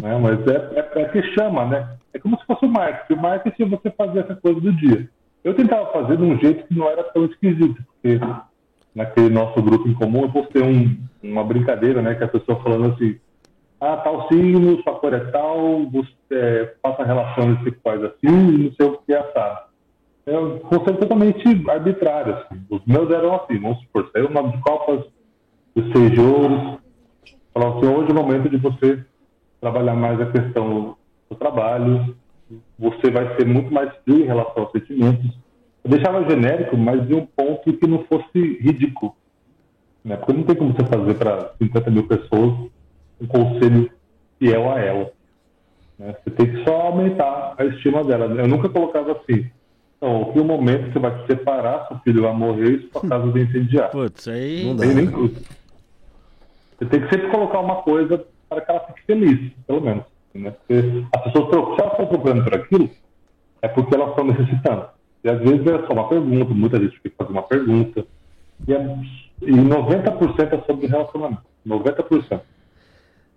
né? 0.00 0.18
Mas 0.18 0.46
é, 0.48 0.80
é, 0.80 1.02
é 1.02 1.04
que 1.08 1.22
chama, 1.34 1.66
né? 1.66 1.96
É 2.14 2.18
como 2.18 2.38
se 2.38 2.46
fosse 2.46 2.64
o 2.64 2.68
marketing. 2.68 3.18
O 3.18 3.22
marketing 3.22 3.62
é 3.62 3.66
você 3.66 3.90
fazer 3.90 4.20
essa 4.20 4.34
coisa 4.34 4.58
do 4.58 4.72
dia. 4.72 5.08
Eu 5.44 5.54
tentava 5.54 5.92
fazer 5.92 6.16
de 6.16 6.22
um 6.22 6.38
jeito 6.38 6.66
que 6.66 6.76
não 6.76 6.88
era 6.88 7.04
tão 7.04 7.26
esquisito, 7.26 7.82
porque 7.94 8.18
naquele 8.94 9.30
nosso 9.30 9.62
grupo 9.62 9.86
em 9.86 9.94
comum 9.94 10.22
eu 10.22 10.32
postei 10.32 10.62
um, 10.62 10.98
uma 11.22 11.44
brincadeira, 11.44 12.00
né? 12.00 12.14
Que 12.14 12.24
a 12.24 12.28
pessoa 12.28 12.62
falando 12.62 12.94
assim, 12.94 13.18
ah, 13.80 13.96
tal 13.98 14.28
signo, 14.28 14.82
sua 14.82 14.94
cor 14.94 15.12
é 15.12 15.20
tal, 15.30 15.86
você 15.90 16.10
é, 16.32 16.74
faça 16.82 17.04
relações 17.04 17.62
sexuais 17.64 18.02
assim, 18.02 18.28
não 18.30 18.72
sei 18.72 18.86
o 18.86 18.98
que 18.98 19.12
é 19.12 19.18
assado. 19.18 19.69
É 20.30 20.58
conceito 20.60 21.00
totalmente 21.00 21.44
arbitrário. 21.68 22.34
Assim. 22.34 22.62
Os 22.70 22.80
meus 22.86 23.10
eram 23.10 23.34
assim, 23.34 23.58
vamos 23.58 23.80
supor, 23.80 24.08
saiu 24.12 24.28
o 24.28 24.32
nome 24.32 24.52
de 24.52 24.58
copas, 24.62 25.04
os 25.74 25.92
seis 25.92 26.16
ouros, 26.16 26.78
falavam 27.52 27.78
assim, 27.78 27.88
hoje 27.88 28.10
é 28.10 28.12
o 28.12 28.14
momento 28.14 28.48
de 28.48 28.56
você 28.56 29.04
trabalhar 29.60 29.96
mais 29.96 30.20
a 30.20 30.30
questão 30.30 30.96
do 31.28 31.36
trabalho, 31.36 32.16
você 32.78 33.10
vai 33.10 33.36
ser 33.36 33.44
muito 33.44 33.74
mais 33.74 33.92
frio 34.04 34.20
em 34.20 34.26
relação 34.26 34.62
aos 34.62 34.70
sentimentos. 34.70 35.36
Eu 35.82 35.90
deixava 35.90 36.28
genérico, 36.30 36.76
mas 36.76 37.04
de 37.08 37.14
um 37.14 37.26
ponto 37.26 37.72
que 37.72 37.86
não 37.88 38.04
fosse 38.04 38.38
ridículo. 38.60 39.16
Né? 40.04 40.16
Porque 40.16 40.32
não 40.32 40.44
tem 40.44 40.54
como 40.54 40.72
você 40.72 40.86
fazer 40.86 41.14
para 41.14 41.54
50 41.58 41.90
mil 41.90 42.06
pessoas 42.06 42.70
um 43.20 43.26
conselho 43.26 43.90
fiel 44.38 44.70
a 44.70 44.78
ela. 44.78 45.10
Né? 45.98 46.14
Você 46.22 46.30
tem 46.30 46.52
que 46.52 46.64
só 46.64 46.82
aumentar 46.82 47.54
a 47.58 47.64
estima 47.64 48.04
dela. 48.04 48.26
Eu 48.26 48.46
nunca 48.46 48.68
colocava 48.68 49.12
assim. 49.12 49.50
Então, 50.02 50.32
que 50.32 50.40
o 50.40 50.44
momento 50.44 50.86
que 50.86 50.92
você 50.94 50.98
vai 50.98 51.20
se 51.20 51.26
separar, 51.26 51.86
seu 51.86 51.98
filho 51.98 52.22
vai 52.22 52.32
morrer 52.32 52.70
e 52.70 52.90
sua 52.90 53.02
casa 53.06 53.26
vai 53.26 53.42
incendiar. 53.42 53.90
Putz, 53.90 54.28
aí. 54.28 54.64
Não 54.64 54.76
tem 54.76 54.94
nem 54.94 55.06
Você 55.06 56.86
tem 56.88 57.00
que 57.02 57.10
sempre 57.10 57.30
colocar 57.30 57.60
uma 57.60 57.82
coisa 57.82 58.24
para 58.48 58.62
que 58.62 58.70
ela 58.70 58.80
fique 58.80 59.02
feliz, 59.06 59.52
pelo 59.66 59.82
menos. 59.82 60.04
Né? 60.34 60.52
Porque 60.52 61.04
as 61.14 61.22
pessoas, 61.24 61.50
se 61.50 61.82
elas 61.82 61.92
estão 61.92 62.06
procurando 62.06 62.44
por 62.44 62.54
aquilo, 62.54 62.90
é 63.60 63.68
porque 63.68 63.94
elas 63.94 64.08
estão 64.08 64.24
necessitando. 64.24 64.86
E 65.22 65.28
às 65.28 65.38
vezes 65.38 65.66
é 65.66 65.86
só 65.86 65.92
uma 65.92 66.08
pergunta, 66.08 66.54
muita 66.54 66.80
gente 66.80 66.98
fica 67.00 67.16
fazendo 67.18 67.34
uma 67.34 67.42
pergunta. 67.42 68.06
E, 68.66 68.72
é, 68.72 68.98
e 69.42 69.52
90% 69.52 70.52
é 70.52 70.66
sobre 70.66 70.86
relacionamento. 70.86 71.42
90%. 71.66 72.40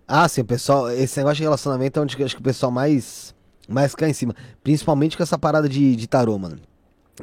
Ah, 0.08 0.26
sim, 0.28 0.40
o 0.40 0.44
pessoal, 0.46 0.90
esse 0.90 1.18
negócio 1.18 1.36
de 1.36 1.42
relacionamento 1.42 1.98
é 1.98 2.02
onde 2.02 2.22
acho 2.22 2.34
que 2.34 2.40
o 2.40 2.44
pessoal 2.44 2.72
mais, 2.72 3.34
mais 3.68 3.94
cai 3.94 4.10
em 4.10 4.12
cima. 4.14 4.34
Principalmente 4.62 5.16
com 5.16 5.22
essa 5.22 5.38
parada 5.38 5.68
de, 5.68 5.94
de 5.96 6.06
tarô, 6.06 6.38
mano. 6.38 6.56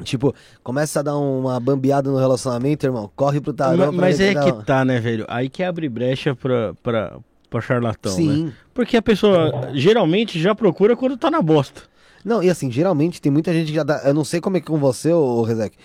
Tipo, 0.04 0.34
começa 0.62 1.00
a 1.00 1.02
dar 1.02 1.16
uma 1.18 1.60
bambeada 1.60 2.10
no 2.10 2.16
relacionamento, 2.16 2.86
irmão. 2.86 3.10
Corre 3.14 3.40
pro 3.40 3.52
tarô. 3.52 3.92
Mas 3.92 4.18
ver 4.18 4.36
é 4.36 4.42
que 4.42 4.50
uma- 4.52 4.62
tá, 4.62 4.84
né, 4.84 4.98
velho? 4.98 5.26
Aí 5.28 5.48
que 5.50 5.62
abre 5.62 5.86
brecha 5.88 6.34
pra, 6.34 6.72
pra, 6.82 7.18
pra 7.50 7.60
charlatão, 7.60 8.12
Sim. 8.12 8.44
né? 8.46 8.52
Porque 8.72 8.96
a 8.96 9.02
pessoa 9.02 9.70
geralmente 9.74 10.40
já 10.40 10.54
procura 10.54 10.96
quando 10.96 11.16
tá 11.18 11.30
na 11.30 11.42
bosta. 11.42 11.82
Não, 12.24 12.42
e 12.42 12.48
assim, 12.48 12.70
geralmente 12.70 13.20
tem 13.20 13.30
muita 13.30 13.52
gente 13.52 13.66
que 13.68 13.74
já 13.74 13.82
dá. 13.82 14.00
Eu 14.04 14.14
não 14.14 14.24
sei 14.24 14.40
como 14.40 14.56
é 14.56 14.60
que 14.60 14.66
com 14.66 14.78
você, 14.78 15.12
ô 15.12 15.42
Rezek. 15.42 15.76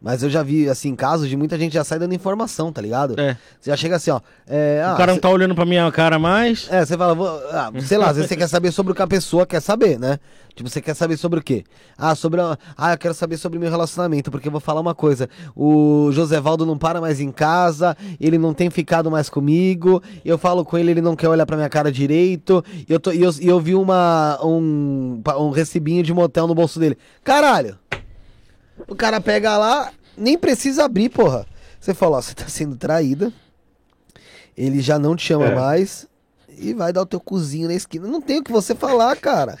Mas 0.00 0.22
eu 0.22 0.30
já 0.30 0.44
vi, 0.44 0.68
assim, 0.68 0.94
casos 0.94 1.28
de 1.28 1.36
muita 1.36 1.58
gente 1.58 1.72
já 1.72 1.82
sai 1.82 1.98
dando 1.98 2.14
informação, 2.14 2.72
tá 2.72 2.80
ligado? 2.80 3.18
É. 3.20 3.36
Você 3.60 3.70
já 3.70 3.76
chega 3.76 3.96
assim, 3.96 4.10
ó. 4.12 4.20
É, 4.46 4.80
ah, 4.86 4.94
o 4.94 4.96
cara 4.96 5.08
não 5.12 5.14
cê- 5.16 5.20
tá 5.20 5.28
olhando 5.28 5.56
pra 5.56 5.64
minha 5.66 5.90
cara 5.90 6.18
mais. 6.20 6.68
É, 6.70 6.84
você 6.86 6.96
fala, 6.96 7.14
vou- 7.16 7.26
ah, 7.50 7.72
sei 7.80 7.98
lá, 7.98 8.10
às 8.10 8.14
vezes 8.16 8.28
você 8.28 8.36
quer 8.36 8.46
saber 8.48 8.70
sobre 8.70 8.92
o 8.92 8.94
que 8.94 9.02
a 9.02 9.06
pessoa 9.08 9.44
quer 9.44 9.60
saber, 9.60 9.98
né? 9.98 10.20
Tipo, 10.54 10.68
você 10.70 10.80
quer 10.80 10.94
saber 10.94 11.16
sobre 11.16 11.40
o 11.40 11.42
quê? 11.42 11.64
Ah, 11.96 12.14
sobre 12.14 12.40
a... 12.40 12.56
Ah, 12.76 12.92
eu 12.92 12.98
quero 12.98 13.12
saber 13.14 13.36
sobre 13.38 13.58
meu 13.58 13.70
relacionamento, 13.70 14.30
porque 14.30 14.46
eu 14.48 14.52
vou 14.52 14.60
falar 14.60 14.80
uma 14.80 14.94
coisa. 14.94 15.28
O 15.54 16.10
Josevaldo 16.12 16.64
não 16.64 16.78
para 16.78 17.00
mais 17.00 17.18
em 17.20 17.30
casa, 17.32 17.96
ele 18.20 18.38
não 18.38 18.54
tem 18.54 18.70
ficado 18.70 19.10
mais 19.10 19.28
comigo, 19.28 20.00
eu 20.24 20.38
falo 20.38 20.64
com 20.64 20.78
ele, 20.78 20.92
ele 20.92 21.00
não 21.02 21.14
quer 21.16 21.28
olhar 21.28 21.44
pra 21.46 21.56
minha 21.56 21.68
cara 21.68 21.90
direito, 21.92 22.64
e 22.88 22.92
eu, 22.92 22.98
tô, 23.00 23.12
e 23.12 23.22
eu, 23.22 23.30
e 23.40 23.46
eu 23.48 23.58
vi 23.60 23.74
uma, 23.74 24.38
um, 24.44 25.20
um 25.40 25.50
recibinho 25.50 26.02
de 26.04 26.12
motel 26.14 26.46
no 26.46 26.54
bolso 26.54 26.78
dele. 26.80 26.96
Caralho! 27.24 27.76
O 28.86 28.94
cara 28.94 29.20
pega 29.20 29.56
lá, 29.56 29.90
nem 30.16 30.38
precisa 30.38 30.84
abrir, 30.84 31.08
porra. 31.08 31.46
Você 31.80 31.94
fala, 31.94 32.18
ó, 32.18 32.20
você 32.22 32.34
tá 32.34 32.46
sendo 32.48 32.76
traída, 32.76 33.32
ele 34.56 34.80
já 34.80 34.98
não 34.98 35.14
te 35.16 35.24
chama 35.24 35.46
É. 35.46 35.54
mais 35.54 36.06
e 36.56 36.74
vai 36.74 36.92
dar 36.92 37.02
o 37.02 37.06
teu 37.06 37.20
cozinho 37.20 37.68
na 37.68 37.74
esquina. 37.74 38.06
Não 38.08 38.20
tem 38.20 38.38
o 38.38 38.42
que 38.44 38.50
você 38.52 38.74
falar, 38.74 39.16
cara. 39.16 39.56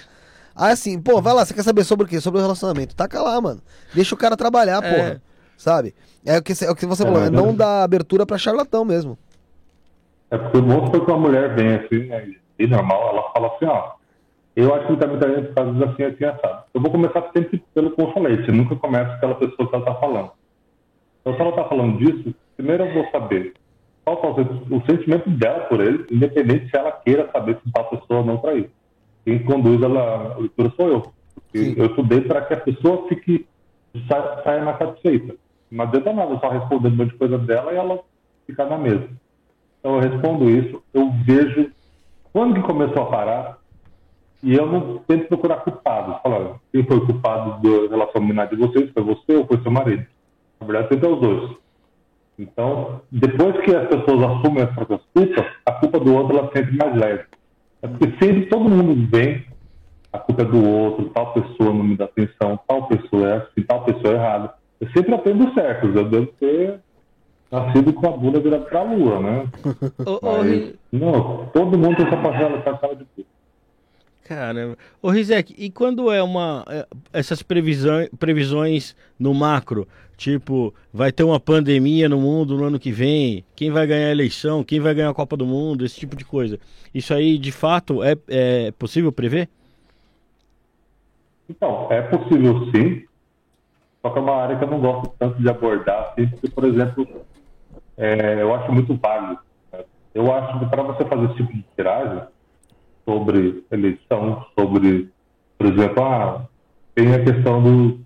Aí 0.54 0.72
assim, 0.72 1.00
pô, 1.00 1.22
vai 1.22 1.32
lá, 1.32 1.44
você 1.44 1.54
quer 1.54 1.62
saber 1.62 1.84
sobre 1.84 2.04
o 2.06 2.08
quê? 2.08 2.20
Sobre 2.20 2.40
o 2.40 2.42
relacionamento. 2.42 2.94
Taca 2.96 3.22
lá, 3.22 3.40
mano. 3.40 3.62
Deixa 3.94 4.14
o 4.14 4.18
cara 4.18 4.36
trabalhar, 4.36 4.82
É. 4.82 4.94
porra. 4.96 5.22
Sabe? 5.56 5.94
É 6.24 6.38
o 6.38 6.42
que, 6.42 6.52
é 6.64 6.70
o 6.70 6.74
que 6.74 6.86
você 6.86 7.02
É, 7.02 7.06
falou, 7.06 7.22
é 7.24 7.30
não 7.30 7.54
dar 7.54 7.82
abertura 7.84 8.26
pra 8.26 8.36
charlatão 8.38 8.84
mesmo. 8.84 9.16
É 10.30 10.36
porque 10.36 10.60
vamos 10.60 10.86
supor 10.86 11.04
que 11.04 11.10
uma 11.10 11.20
mulher 11.20 11.54
vem 11.54 11.74
assim, 11.76 12.06
né, 12.08 12.32
e 12.58 12.66
normal, 12.66 13.10
ela 13.10 13.32
fala 13.32 13.54
assim, 13.54 13.64
ó, 13.66 13.92
eu 14.60 14.74
acho 14.74 14.86
que 14.86 14.92
tá 14.96 15.06
por 15.48 15.54
causa 15.54 15.72
disso 15.72 15.84
assim, 15.84 16.02
assim, 16.04 16.24
assado. 16.24 16.64
Eu 16.74 16.80
vou 16.80 16.90
começar 16.90 17.30
sempre 17.36 17.62
pelo 17.74 17.90
eu 18.50 18.54
nunca 18.54 18.74
começo 18.76 19.20
pela 19.20 19.34
pessoa 19.36 19.68
que 19.68 19.74
ela 19.74 19.84
tá 19.84 19.94
falando. 19.94 20.30
Então, 21.20 21.34
se 21.34 21.40
ela 21.40 21.52
tá 21.52 21.64
falando 21.64 21.98
disso, 21.98 22.34
primeiro 22.56 22.84
eu 22.84 22.94
vou 22.94 23.08
saber 23.10 23.54
qual 24.04 24.16
que 24.16 24.26
é 24.26 24.30
o 24.30 24.34
sen- 24.34 24.76
o 24.76 24.82
sentimento 24.90 25.30
dela 25.30 25.60
por 25.66 25.80
ele, 25.80 26.06
independente 26.10 26.70
se 26.70 26.76
ela 26.76 26.90
queira 26.92 27.30
saber 27.30 27.58
se 27.62 27.72
tal 27.72 27.84
pessoa 27.84 28.22
não 28.24 28.38
traiu. 28.38 28.68
Quem 29.24 29.38
conduz 29.44 29.82
ela, 29.82 30.32
a 30.34 30.38
leitura 30.38 30.72
sou 30.76 30.88
eu. 30.88 31.12
Sim. 31.54 31.74
eu 31.78 31.86
estudei 31.86 32.20
para 32.22 32.42
que 32.42 32.54
a 32.54 32.60
pessoa 32.60 33.06
fique, 33.08 33.46
sa- 34.08 34.42
saia 34.42 34.64
mais 34.64 34.78
satisfeita. 34.78 35.34
Não 35.70 35.84
adianta 35.84 36.12
nada 36.12 36.38
só 36.40 36.48
responder 36.48 36.88
um 36.88 36.96
monte 36.96 37.12
de 37.12 37.18
coisa 37.18 37.38
dela 37.38 37.72
e 37.72 37.76
ela 37.76 38.00
ficar 38.46 38.64
na 38.66 38.78
mesa. 38.78 39.08
Então 39.78 39.94
eu 39.94 40.00
respondo 40.00 40.50
isso, 40.50 40.82
eu 40.92 41.10
vejo 41.24 41.70
quando 42.32 42.54
que 42.54 42.62
começou 42.62 43.02
a 43.02 43.06
parar 43.06 43.57
e 44.42 44.54
eu 44.54 44.66
não 44.66 44.98
tento 44.98 45.28
procurar 45.28 45.56
culpados. 45.58 46.20
Falar, 46.22 46.56
quem 46.72 46.84
foi 46.84 47.04
culpado 47.04 47.60
do 47.60 47.88
relacionamento 47.88 48.56
de 48.56 48.62
vocês? 48.62 48.90
Foi 48.92 49.02
você 49.02 49.36
ou 49.36 49.46
foi 49.46 49.60
seu 49.62 49.70
marido? 49.70 50.06
Na 50.60 50.66
verdade, 50.66 50.88
sempre 50.88 51.08
é 51.08 51.12
os 51.12 51.20
dois. 51.20 51.50
Então, 52.38 53.00
depois 53.10 53.60
que 53.64 53.74
as 53.74 53.88
pessoas 53.88 54.22
assumem 54.22 54.62
as 54.62 54.70
próprias 54.72 55.00
culpas, 55.12 55.46
a 55.66 55.72
culpa 55.72 55.98
do 55.98 56.14
outro 56.14 56.38
ela 56.38 56.50
sempre 56.54 56.76
mais 56.76 56.96
leve. 56.96 57.24
É 57.82 57.88
porque 57.88 58.24
sempre 58.24 58.46
todo 58.46 58.68
mundo 58.68 59.08
vem, 59.10 59.44
a 60.12 60.18
culpa 60.18 60.42
é 60.42 60.44
do 60.44 60.68
outro, 60.68 61.10
tal 61.10 61.32
pessoa 61.32 61.72
não 61.72 61.82
me 61.82 61.96
dá 61.96 62.04
atenção, 62.04 62.58
tal 62.66 62.86
pessoa 62.86 63.28
é 63.28 63.36
assim, 63.38 63.62
tal 63.66 63.84
pessoa 63.84 64.14
é 64.14 64.16
errada. 64.16 64.54
Eu 64.80 64.88
sempre 64.90 65.14
aprendo 65.14 65.52
certo, 65.52 65.86
eu 65.88 66.08
devo 66.08 66.26
ter 66.38 66.80
nascido 67.50 67.92
com 67.92 68.06
a 68.06 68.16
bunda 68.16 68.38
virada 68.38 68.64
pra 68.64 68.82
lua, 68.82 69.20
né? 69.20 69.46
Mas, 70.22 70.74
não, 70.92 71.46
todo 71.52 71.78
mundo 71.78 71.96
tem 71.96 72.06
essa 72.06 72.16
parcela, 72.16 72.60
parcela 72.60 72.94
de 72.94 73.04
culpa. 73.04 73.37
Caramba. 74.28 74.76
Ô, 75.00 75.08
Rizek, 75.08 75.54
e 75.56 75.70
quando 75.70 76.12
é 76.12 76.22
uma. 76.22 76.62
é, 76.68 76.86
essas 77.14 77.42
previsões, 77.42 78.10
previsões 78.18 78.94
no 79.18 79.32
macro? 79.32 79.88
Tipo, 80.18 80.74
vai 80.92 81.10
ter 81.10 81.22
uma 81.22 81.40
pandemia 81.40 82.10
no 82.10 82.20
mundo 82.20 82.54
no 82.54 82.64
ano 82.64 82.78
que 82.78 82.92
vem? 82.92 83.42
Quem 83.56 83.70
vai 83.70 83.86
ganhar 83.86 84.08
a 84.08 84.10
eleição? 84.10 84.62
Quem 84.62 84.80
vai 84.80 84.92
ganhar 84.92 85.08
a 85.08 85.14
Copa 85.14 85.34
do 85.34 85.46
Mundo? 85.46 85.82
Esse 85.82 85.98
tipo 85.98 86.14
de 86.14 86.26
coisa. 86.26 86.58
Isso 86.92 87.14
aí, 87.14 87.38
de 87.38 87.50
fato, 87.50 88.02
é, 88.02 88.18
é 88.28 88.70
possível 88.72 89.10
prever? 89.10 89.48
Então, 91.48 91.86
é 91.90 92.02
possível 92.02 92.70
sim, 92.70 93.04
só 94.02 94.10
que 94.10 94.18
é 94.18 94.20
uma 94.20 94.34
área 94.34 94.58
que 94.58 94.64
eu 94.64 94.68
não 94.68 94.80
gosto 94.80 95.14
tanto 95.18 95.40
de 95.40 95.48
abordar, 95.48 96.10
assim, 96.10 96.26
porque, 96.26 96.48
por 96.50 96.64
exemplo, 96.64 97.08
é, 97.96 98.42
eu 98.42 98.54
acho 98.54 98.70
muito 98.70 98.94
vago. 98.96 99.38
né? 99.72 99.84
Eu 100.14 100.30
acho 100.34 100.58
que 100.58 100.66
para 100.66 100.82
você 100.82 101.04
fazer 101.06 101.24
esse 101.26 101.36
tipo 101.36 101.52
de 101.54 101.64
tiragem 101.74 102.22
sobre 103.08 103.64
eleição, 103.70 104.44
sobre, 104.58 105.08
por 105.56 105.66
exemplo, 105.66 106.04
ah, 106.04 106.46
tem 106.94 107.14
a 107.14 107.24
questão 107.24 107.62
do, 107.62 108.00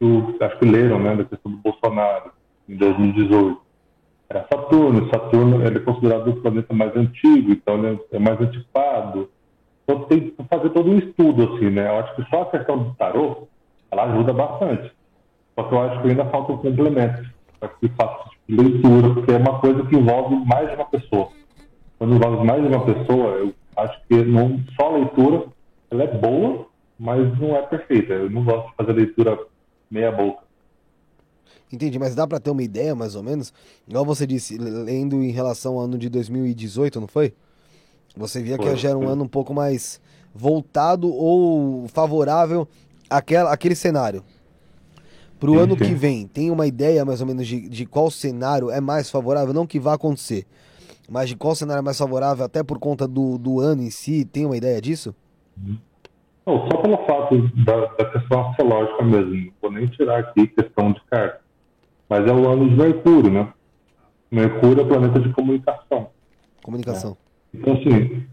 do 0.00 0.44
acho 0.44 0.58
que 0.58 0.64
leram, 0.64 0.98
né, 0.98 1.14
da 1.14 1.24
questão 1.24 1.52
do 1.52 1.58
Bolsonaro 1.58 2.32
em 2.68 2.76
2018. 2.76 3.62
Era 4.28 4.44
Saturno, 4.52 5.08
Saturno 5.08 5.64
ele 5.64 5.78
é 5.78 5.80
considerado 5.80 6.28
o 6.28 6.36
planeta 6.40 6.74
mais 6.74 6.96
antigo, 6.96 7.52
então 7.52 7.78
ele 7.78 8.00
é 8.10 8.18
mais 8.18 8.40
antiquado. 8.40 9.30
Então 9.84 10.00
tem 10.06 10.20
que 10.30 10.34
fazer 10.50 10.70
todo 10.70 10.90
um 10.90 10.98
estudo, 10.98 11.54
assim, 11.54 11.70
né? 11.70 11.88
Eu 11.88 11.98
acho 12.00 12.16
que 12.16 12.28
só 12.28 12.42
a 12.42 12.50
questão 12.50 12.82
do 12.82 12.94
tarô, 12.94 13.46
ela 13.92 14.04
ajuda 14.04 14.32
bastante. 14.32 14.90
Só 15.54 15.62
que 15.62 15.74
eu 15.74 15.82
acho 15.82 16.02
que 16.02 16.08
ainda 16.08 16.24
falta 16.24 16.52
um 16.52 16.56
complemento 16.56 17.22
para 17.60 17.68
que 17.68 17.88
faça 17.90 18.30
tipo 18.30 18.62
leitura, 18.62 19.14
porque 19.14 19.30
é 19.30 19.36
uma 19.36 19.60
coisa 19.60 19.84
que 19.84 19.94
envolve 19.94 20.34
mais 20.44 20.68
de 20.70 20.74
uma 20.74 20.86
pessoa. 20.86 21.28
Quando 21.98 22.16
envolve 22.16 22.44
mais 22.44 22.62
de 22.62 22.68
uma 22.74 22.84
pessoa, 22.84 23.30
eu 23.36 23.54
acho 23.76 24.00
que 24.08 24.24
não, 24.24 24.62
só 24.78 24.88
a 24.88 24.96
leitura, 24.98 25.46
ela 25.90 26.04
é 26.04 26.18
boa, 26.18 26.66
mas 26.98 27.38
não 27.38 27.56
é 27.56 27.62
perfeita. 27.62 28.12
Eu 28.14 28.30
não 28.30 28.44
gosto 28.44 28.70
de 28.70 28.76
fazer 28.76 28.92
leitura 28.92 29.38
meia 29.90 30.12
boca. 30.12 30.42
Entendi, 31.72 31.98
mas 31.98 32.14
dá 32.14 32.26
pra 32.26 32.38
ter 32.38 32.50
uma 32.50 32.62
ideia, 32.62 32.94
mais 32.94 33.14
ou 33.16 33.22
menos? 33.22 33.52
Igual 33.88 34.04
você 34.04 34.26
disse, 34.26 34.56
lendo 34.58 35.22
em 35.22 35.30
relação 35.30 35.74
ao 35.74 35.80
ano 35.80 35.98
de 35.98 36.08
2018, 36.08 37.00
não 37.00 37.08
foi? 37.08 37.34
Você 38.16 38.42
via 38.42 38.58
que 38.58 38.64
Foi, 38.64 38.76
já 38.76 38.90
era 38.90 38.98
um 38.98 39.08
ano 39.08 39.24
um 39.24 39.28
pouco 39.28 39.52
mais 39.52 40.00
voltado 40.32 41.12
ou 41.12 41.88
favorável 41.88 42.68
àquela, 43.10 43.52
àquele 43.52 43.74
cenário. 43.74 44.22
Pro 45.38 45.58
Sim, 45.58 45.58
ano 45.58 45.76
que 45.76 45.94
vem, 45.94 46.26
tem 46.26 46.50
uma 46.50 46.66
ideia 46.66 47.04
mais 47.04 47.20
ou 47.20 47.26
menos 47.26 47.46
de, 47.46 47.68
de 47.68 47.84
qual 47.84 48.10
cenário 48.10 48.70
é 48.70 48.80
mais 48.80 49.10
favorável? 49.10 49.52
Não 49.52 49.66
que 49.66 49.80
vá 49.80 49.94
acontecer, 49.94 50.46
mas 51.08 51.28
de 51.28 51.36
qual 51.36 51.54
cenário 51.54 51.80
é 51.80 51.84
mais 51.84 51.98
favorável, 51.98 52.44
até 52.44 52.62
por 52.62 52.78
conta 52.78 53.06
do, 53.06 53.38
do 53.38 53.60
ano 53.60 53.82
em 53.82 53.90
si, 53.90 54.24
tem 54.24 54.46
uma 54.46 54.56
ideia 54.56 54.80
disso? 54.80 55.14
Não, 56.46 56.68
só 56.68 56.76
pelo 56.78 56.98
fato 57.06 57.48
da, 57.64 57.86
da 57.86 58.04
questão 58.10 58.48
astrológica 58.48 59.02
mesmo. 59.02 59.34
Não 59.34 59.52
vou 59.62 59.72
nem 59.72 59.86
tirar 59.86 60.18
aqui 60.20 60.46
questão 60.46 60.92
de 60.92 61.00
carta. 61.10 61.40
Mas 62.08 62.26
é 62.26 62.32
o 62.32 62.48
ano 62.48 62.68
de 62.68 62.76
Mercúrio, 62.76 63.30
né? 63.30 63.52
Mercúrio 64.30 64.80
é 64.80 64.84
o 64.84 64.88
planeta 64.88 65.20
de 65.20 65.32
comunicação. 65.32 66.10
Comunicação. 66.62 67.16
Então, 67.52 67.74
assim, 67.74 68.26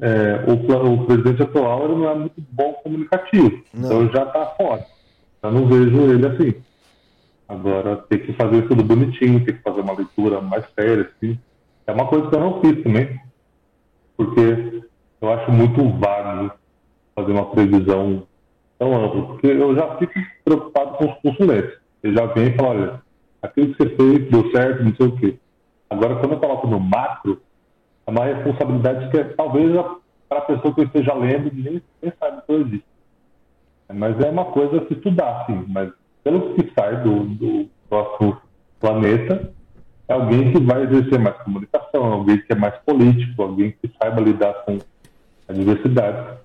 é, 0.00 0.44
o, 0.48 0.92
o 0.92 1.06
presidente 1.06 1.42
atual 1.42 1.84
ele 1.84 1.96
não 1.96 2.10
é 2.10 2.14
muito 2.14 2.42
bom 2.50 2.72
comunicativo. 2.74 3.62
Não. 3.74 4.04
Então 4.04 4.12
já 4.12 4.24
está 4.24 4.46
fora. 4.56 4.86
Eu 5.42 5.52
não 5.52 5.66
vejo 5.66 6.00
ele 6.10 6.26
assim. 6.26 6.54
Agora, 7.48 7.96
tem 7.96 8.18
que 8.20 8.32
fazer 8.32 8.66
tudo 8.68 8.82
bonitinho, 8.82 9.44
tem 9.44 9.54
que 9.54 9.62
fazer 9.62 9.80
uma 9.80 9.92
leitura 9.92 10.40
mais 10.40 10.64
séria, 10.74 11.10
assim. 11.14 11.38
É 11.86 11.92
uma 11.92 12.06
coisa 12.06 12.28
que 12.28 12.34
eu 12.34 12.40
não 12.40 12.60
fiz 12.60 12.82
também. 12.82 13.20
Porque 14.16 14.82
eu 15.20 15.32
acho 15.32 15.50
muito 15.50 15.88
vago 15.98 16.52
fazer 17.14 17.32
uma 17.32 17.46
previsão 17.50 18.26
tão 18.78 18.94
ampla. 18.94 19.26
Porque 19.26 19.46
eu 19.46 19.74
já 19.74 19.96
fico 19.96 20.12
preocupado 20.44 20.96
com 20.98 21.04
os 21.10 21.18
consulentes. 21.20 21.78
Ele 22.02 22.16
já 22.16 22.26
vem 22.26 22.48
e 22.48 22.56
fala, 22.56 22.68
olha, 22.70 23.02
aquilo 23.40 23.74
que 23.74 23.82
você 23.82 23.96
fez 23.96 24.30
deu 24.30 24.50
certo, 24.50 24.84
não 24.84 24.94
sei 24.94 25.06
o 25.06 25.16
quê. 25.16 25.38
Agora, 25.88 26.16
quando 26.16 26.32
eu 26.32 26.40
coloco 26.40 26.66
no 26.66 26.80
macro, 26.80 27.40
é 28.06 28.10
uma 28.10 28.24
responsabilidade 28.24 29.10
que 29.10 29.18
é, 29.18 29.24
talvez 29.24 29.72
para 30.28 30.38
a 30.38 30.42
pessoa 30.42 30.74
que 30.74 30.80
eu 30.80 30.84
esteja 30.86 31.14
lendo 31.14 31.52
nem, 31.52 31.82
nem 32.02 32.12
sabe 32.18 32.42
que 32.46 32.52
eu 32.52 32.60
existo. 32.62 32.86
Mas 33.92 34.18
é 34.20 34.30
uma 34.30 34.46
coisa 34.46 34.86
se 34.86 34.94
estudar, 34.94 35.44
sim. 35.46 35.64
Mas 35.68 35.92
pelo 36.24 36.54
que 36.54 36.72
sai 36.74 37.02
do, 37.02 37.24
do 37.24 37.68
nosso 37.90 38.38
planeta, 38.80 39.52
é 40.08 40.12
alguém 40.12 40.52
que 40.52 40.60
vai 40.60 40.82
exercer 40.82 41.18
mais 41.18 41.36
comunicação, 41.42 42.04
alguém 42.04 42.38
que 42.38 42.52
é 42.52 42.56
mais 42.56 42.76
político, 42.78 43.42
alguém 43.42 43.74
que 43.80 43.90
saiba 44.00 44.20
lidar 44.20 44.52
com 44.64 44.78
a 45.48 45.52
diversidade. 45.52 46.38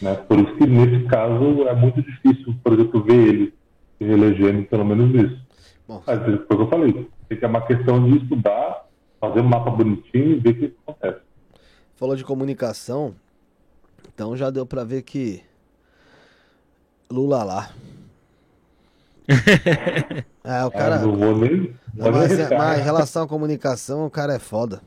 Né? 0.00 0.14
Por 0.14 0.38
isso 0.38 0.54
que, 0.56 0.66
nesse 0.66 1.04
caso, 1.06 1.62
é 1.66 1.74
muito 1.74 2.02
difícil, 2.02 2.54
por 2.62 2.72
exemplo, 2.72 3.02
ver 3.02 3.28
ele 3.28 3.54
se 3.98 4.04
reelegendo, 4.04 4.64
pelo 4.64 4.84
menos 4.84 5.14
isso. 5.14 5.40
Bom, 5.86 6.02
Mas 6.06 6.22
foi 6.22 6.34
o 6.34 6.46
que 6.46 6.54
eu 6.54 6.68
falei. 6.68 7.08
Tem 7.28 7.38
que 7.38 7.44
é 7.44 7.48
uma 7.48 7.66
questão 7.66 8.02
de 8.04 8.18
estudar, 8.18 8.86
fazer 9.20 9.40
um 9.40 9.48
mapa 9.48 9.70
bonitinho 9.70 10.32
e 10.32 10.38
ver 10.38 10.50
o 10.50 10.54
que 10.54 10.74
acontece. 10.86 11.20
falou 11.96 12.16
de 12.16 12.24
comunicação, 12.24 13.14
então 14.14 14.36
já 14.36 14.50
deu 14.50 14.64
pra 14.64 14.84
ver 14.84 15.02
que 15.02 15.42
Lula 17.10 17.42
lá. 17.42 17.70
É, 20.42 20.64
o 20.64 20.68
Ah, 20.68 20.70
cara. 20.70 20.98
não 20.98 21.16
vou 21.16 21.36
nem. 21.36 21.74
Vou 21.94 22.10
nem 22.10 22.12
Mas, 22.12 22.32
arriscar. 22.32 22.58
mas 22.58 22.80
em 22.80 22.82
relação 22.82 23.22
à 23.24 23.28
comunicação, 23.28 24.06
o 24.06 24.10
cara 24.10 24.34
é 24.34 24.38
foda. 24.38 24.80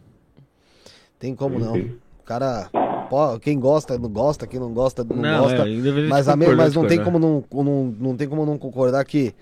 Tem 1.20 1.36
como 1.36 1.60
não. 1.60 1.76
O 1.78 2.24
cara. 2.26 2.70
Pô, 3.10 3.40
quem 3.40 3.60
gosta, 3.60 3.98
não 3.98 4.10
gosta, 4.10 4.48
quem 4.48 4.60
não 4.60 4.74
gosta, 4.74 5.04
não, 5.04 5.16
Não, 5.16 5.42
gosta. 5.44 5.70
é, 5.70 6.08
mas, 6.10 6.28
a 6.28 6.36
mas 6.36 6.74
não 6.74 6.88
tem 6.88 7.04
como 7.04 7.20
não, 7.20 7.44
não, 7.54 7.96
não 8.00 8.18
tem 8.18 8.28
como 8.28 8.46
não 8.46 8.58
concordar 8.58 9.04
que 9.06 9.36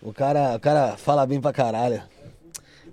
o 0.00 0.12
cara, 0.12 0.54
o 0.54 0.60
cara 0.60 0.96
fala 0.96 1.26
bem 1.26 1.40
pra 1.40 1.52
caralho. 1.52 2.00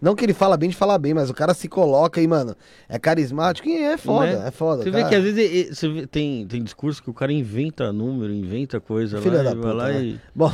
Não 0.02 0.16
que 0.16 0.26
ele 0.26 0.34
fala 0.34 0.56
bem 0.58 0.70
de 0.70 0.76
falar 0.76 0.98
bem, 0.98 1.14
mas 1.14 1.30
o 1.30 1.34
cara 1.34 1.54
se 1.54 1.68
coloca 1.68 2.20
aí, 2.20 2.28
mano. 2.28 2.56
É 2.88 3.00
carismático 3.00 3.68
e 3.68 3.76
é 3.78 3.98
foda, 3.98 4.40
Né? 4.40 4.48
é 4.48 4.52
foda. 4.52 4.84
Você 4.84 4.92
cara. 4.92 5.04
vê 5.04 5.10
que 5.10 5.16
às 5.16 5.24
vezes 5.24 5.38
e- 5.40 5.58
e- 5.72 5.74
você 5.76 5.88
vê- 5.90 6.08
tem, 6.08 6.46
tem 6.48 6.64
discurso 6.64 7.02
que 7.02 7.10
o 7.10 7.14
cara 7.14 7.32
inventa 7.32 7.92
número, 7.92 8.32
inventa 8.34 8.80
coisa 8.80 9.22
Filha 9.22 9.38
lá, 9.38 9.44
da 9.44 9.52
e 9.52 9.54
vai 9.56 9.62
puta, 9.64 9.74
lá 9.74 9.88
né? 9.90 10.02
e... 10.04 10.20
Bom, 10.36 10.52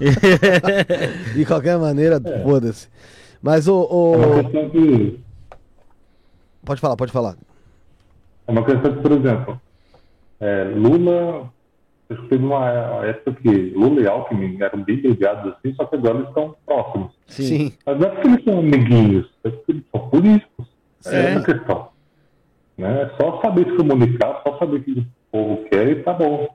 de 1.34 1.44
qualquer 1.44 1.78
maneira, 1.78 2.20
foda-se. 2.42 2.88
Mas 3.42 3.68
o. 3.68 3.80
o- 3.90 4.14
É 4.14 4.26
uma 4.26 4.42
questão 4.44 4.70
que. 4.70 5.20
Pode 6.64 6.80
falar, 6.80 6.96
pode 6.96 7.12
falar. 7.12 7.36
É 8.46 8.50
uma 8.50 8.64
questão 8.64 8.92
que, 8.94 9.00
por 9.02 9.12
exemplo, 9.12 9.60
é, 10.40 10.64
Lula. 10.64 11.50
Acho 12.10 12.22
que 12.22 12.28
teve 12.28 12.44
uma 12.44 12.66
época 13.04 13.32
que 13.42 13.48
Lula 13.76 14.00
e 14.00 14.06
Alckmin 14.06 14.56
eram 14.62 14.82
bem 14.82 14.96
brigados 14.96 15.52
assim, 15.52 15.74
só 15.74 15.84
que 15.84 15.96
agora 15.96 16.16
eles 16.18 16.28
estão 16.28 16.56
próximos. 16.64 17.12
Sim. 17.26 17.72
Mas 17.84 17.98
não 17.98 18.06
é 18.06 18.10
porque 18.10 18.28
eles 18.28 18.44
são 18.44 18.58
amiguinhos, 18.60 19.30
é 19.44 19.50
porque 19.50 19.72
eles 19.72 19.84
são 19.92 20.08
políticos. 20.08 20.66
É, 21.06 21.14
É. 21.16 21.20
essa 21.32 21.38
a 21.40 21.44
questão. 21.44 21.88
Né? 22.78 23.02
É 23.02 23.22
só 23.22 23.40
saber 23.42 23.66
se 23.66 23.76
comunicar, 23.76 24.42
só 24.46 24.58
saber 24.58 24.76
o 24.76 24.82
que 24.82 24.92
o 25.00 25.06
povo 25.30 25.64
quer 25.70 25.88
e 25.88 26.02
tá 26.02 26.12
bom. 26.14 26.48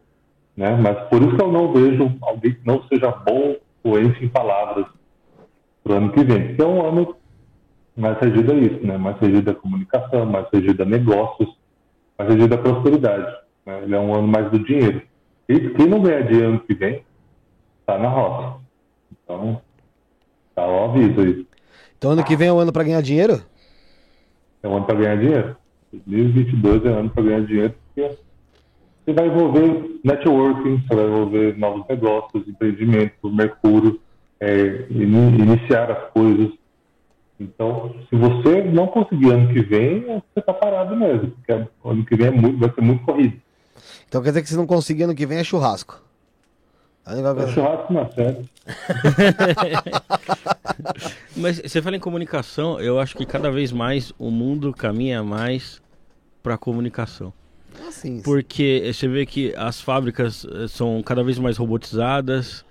Né? 0.58 0.76
Mas 0.82 1.08
por 1.10 1.22
isso 1.22 1.36
que 1.36 1.42
eu 1.44 1.52
não 1.52 1.72
vejo 1.72 2.12
alguém 2.22 2.54
que 2.54 2.66
não 2.66 2.82
seja 2.88 3.12
bom 3.12 3.56
fluente 3.84 4.24
em 4.26 4.30
palavras 4.30 4.86
pro 5.84 5.94
ano 5.96 6.12
que 6.14 6.24
vem. 6.24 6.48
Porque 6.48 6.62
é 6.62 6.66
um 6.66 6.88
ano 6.88 7.16
mais 7.96 8.18
regido 8.20 8.52
a 8.54 8.56
isso, 8.56 8.80
né? 8.88 8.98
mais 8.98 9.18
regido 9.20 9.52
a 9.52 9.56
comunicação, 9.56 10.26
mais 10.26 10.48
regido 10.52 10.82
a 10.82 10.86
negócios, 10.86 11.50
mais 12.18 12.32
regido 12.32 12.56
a 12.56 12.58
prosperidade. 12.58 13.32
Né? 13.66 13.84
Ele 13.84 13.96
é 13.96 14.00
um 14.00 14.16
ano 14.16 14.28
mais 14.28 14.50
do 14.50 14.58
dinheiro. 14.60 15.02
E 15.50 15.70
quem 15.72 15.88
não 15.88 16.02
ganhar 16.02 16.22
dinheiro 16.22 16.50
ano 16.50 16.60
que 16.62 16.74
vem, 16.74 17.04
tá 17.86 17.98
na 17.98 18.08
rota. 18.10 18.62
Então, 19.24 19.62
tá 20.56 20.66
o 20.68 20.86
aviso 20.86 21.22
aí. 21.22 21.48
Então 21.98 22.12
ano 22.12 22.24
que 22.24 22.36
vem 22.36 22.48
é 22.48 22.54
o 22.54 22.60
ano 22.60 22.72
pra 22.72 22.84
ganhar 22.84 23.02
dinheiro? 23.02 23.44
É 24.62 24.68
um 24.68 24.78
ano 24.78 24.86
para 24.86 24.96
ganhar 24.96 25.18
dinheiro. 25.18 25.56
2022 25.92 26.86
é 26.86 26.90
ano 26.90 27.10
para 27.10 27.24
ganhar 27.24 27.46
dinheiro 27.46 27.76
porque 27.94 28.18
você 29.06 29.14
vai 29.14 29.28
envolver 29.28 30.00
networking, 30.04 30.78
você 30.88 30.96
vai 30.96 31.06
envolver 31.06 31.58
novos 31.58 31.86
negócios, 31.88 32.48
empreendimento, 32.48 33.32
mercúrio, 33.32 34.00
é, 34.40 34.86
ini- 34.90 35.38
iniciar 35.40 35.92
as 35.92 36.12
coisas. 36.12 36.52
Então, 37.40 37.94
se 38.10 38.16
você 38.16 38.64
não 38.64 38.88
conseguir 38.88 39.32
ano 39.32 39.54
que 39.54 39.62
vem, 39.62 40.02
você 40.02 40.22
está 40.40 40.54
parado 40.54 40.96
mesmo, 40.96 41.32
porque 41.32 41.52
ano 41.52 42.06
que 42.06 42.16
vem 42.16 42.28
é 42.28 42.32
muito, 42.32 42.58
vai 42.60 42.72
ser 42.74 42.82
muito 42.82 43.04
corrido. 43.04 43.42
Então 44.14 44.22
quer 44.22 44.30
dizer 44.30 44.44
que 44.44 44.50
se 44.50 44.56
não 44.56 44.68
conseguir 44.68 45.02
ano 45.06 45.16
que 45.16 45.26
vem 45.26 45.40
é 45.40 45.44
churrasco. 45.44 46.00
É 47.04 47.48
churrasco 47.52 47.92
na 47.92 48.08
série. 48.12 48.48
Mas 51.36 51.60
você 51.60 51.82
fala 51.82 51.96
em 51.96 52.00
comunicação, 52.00 52.80
eu 52.80 53.00
acho 53.00 53.18
que 53.18 53.26
cada 53.26 53.50
vez 53.50 53.72
mais 53.72 54.14
o 54.20 54.30
mundo 54.30 54.72
caminha 54.72 55.24
mais 55.24 55.82
para 56.44 56.60
comunicação. 56.60 57.34
Assim, 57.88 58.22
Porque 58.22 58.92
você 58.94 59.08
vê 59.08 59.26
que 59.26 59.52
as 59.56 59.82
fábricas 59.82 60.46
eh, 60.46 60.68
são 60.68 61.02
cada 61.02 61.24
vez 61.24 61.40
mais 61.40 61.58
robotizadas, 61.58 62.64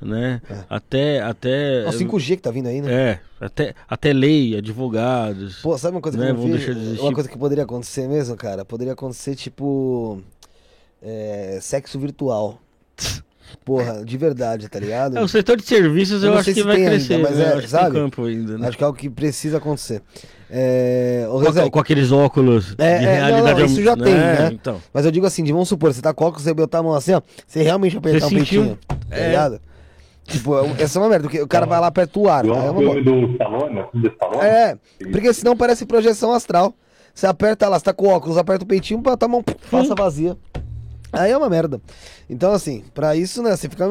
né? 0.00 0.40
Até 0.70 1.20
até 1.22 1.82
É 1.82 1.88
o 1.88 1.92
5G 1.92 2.36
que 2.36 2.42
tá 2.42 2.52
vindo 2.52 2.68
aí, 2.68 2.80
né? 2.80 2.92
é, 2.92 3.20
até 3.40 3.74
até 3.88 4.12
lei, 4.12 4.56
advogados. 4.56 5.60
Pô, 5.60 5.76
sabe 5.76 5.96
uma 5.96 6.00
coisa 6.00 6.16
que 6.16 6.22
Né, 6.22 6.30
eu 6.30 6.36
vão 6.36 6.44
vi? 6.46 6.52
deixar 6.52 6.72
de 6.74 6.78
existir. 6.80 7.02
Uma 7.02 7.12
coisa 7.12 7.28
que 7.28 7.36
poderia 7.36 7.64
acontecer 7.64 8.06
mesmo, 8.06 8.36
cara? 8.36 8.64
Poderia 8.64 8.92
acontecer 8.92 9.34
tipo. 9.34 10.22
É, 11.04 11.58
sexo 11.60 11.98
virtual. 11.98 12.58
Porra, 13.64 14.04
de 14.04 14.16
verdade, 14.18 14.68
tá 14.68 14.78
ligado? 14.78 15.16
É, 15.16 15.22
o 15.22 15.28
setor 15.28 15.56
de 15.56 15.64
serviços 15.64 16.22
Eu 16.22 16.28
eu, 16.28 16.32
não 16.32 16.40
acho 16.40 16.48
que 16.52 16.54
se 16.54 16.62
vai 16.62 16.76
tem 16.76 16.84
ainda, 16.86 16.96
crescer, 16.96 17.18
mas 17.18 17.36
né? 17.36 17.44
é, 17.44 17.54
acho 17.54 17.68
sabe? 17.68 17.92
campo 17.94 18.24
ainda, 18.24 18.58
né? 18.58 18.68
Acho 18.68 18.76
que 18.76 18.82
é 18.82 18.86
algo 18.86 18.98
que 18.98 19.08
precisa 19.08 19.58
acontecer. 19.58 20.02
É, 20.50 21.26
Com, 21.30 21.38
Rezé, 21.38 21.70
com 21.70 21.78
aqueles 21.78 22.12
óculos 22.12 22.74
É, 22.78 22.98
de 22.98 23.04
é, 23.06 23.20
não, 23.20 23.26
realidade 23.26 23.60
não, 23.60 23.66
isso 23.66 23.82
já 23.82 23.96
tem, 23.96 24.14
né? 24.14 24.50
Então. 24.52 24.80
Mas 24.92 25.04
eu 25.04 25.10
digo 25.10 25.24
assim, 25.24 25.42
de 25.44 25.52
vamos 25.52 25.68
supor, 25.68 25.92
você 25.94 26.02
tá 26.02 26.12
com 26.12 26.24
óculos, 26.24 26.42
você 26.42 26.52
botar 26.52 26.78
a 26.78 26.82
mão 26.82 26.94
assim, 26.94 27.12
ó, 27.14 27.22
você 27.46 27.62
realmente 27.62 27.96
apertar 27.96 28.28
Você 28.28 28.34
um 28.34 28.38
sentiu? 28.38 28.62
peitinho, 28.62 28.78
tá 29.08 29.16
É. 29.16 29.26
ligado? 29.28 29.60
Tipo, 30.24 30.58
é 30.58 30.82
essa 30.82 30.98
é 30.98 31.02
uma 31.02 31.08
merda, 31.08 31.24
porque 31.24 31.40
o 31.40 31.46
cara 31.48 31.66
vai 31.66 31.78
lá 31.80 31.86
aperta 31.88 32.18
o 32.18 32.28
ar, 32.28 32.44
é 32.44 32.48
o 32.48 32.52
uma 32.54 33.02
do 33.02 33.32
Stallone, 33.32 33.80
o 33.92 33.98
do 33.98 34.08
Stallone. 34.08 34.42
É, 34.46 34.76
porque 35.10 35.32
senão 35.32 35.56
parece 35.56 35.84
projeção 35.86 36.32
astral. 36.32 36.74
Você 37.14 37.26
aperta 37.26 37.68
lá, 37.68 37.78
você 37.78 37.84
tá 37.84 37.92
com 37.92 38.08
óculos, 38.08 38.36
aperta 38.36 38.64
o 38.64 38.66
peitinho, 38.66 39.00
pra 39.00 39.16
tua 39.16 39.28
mão 39.28 39.42
passa 39.70 39.94
vazia. 39.94 40.36
Aí 41.14 41.30
é 41.30 41.36
uma 41.36 41.48
merda. 41.48 41.80
Então, 42.28 42.52
assim, 42.52 42.84
pra 42.92 43.16
isso, 43.16 43.42
né, 43.42 43.56
você 43.56 43.68
fica. 43.68 43.86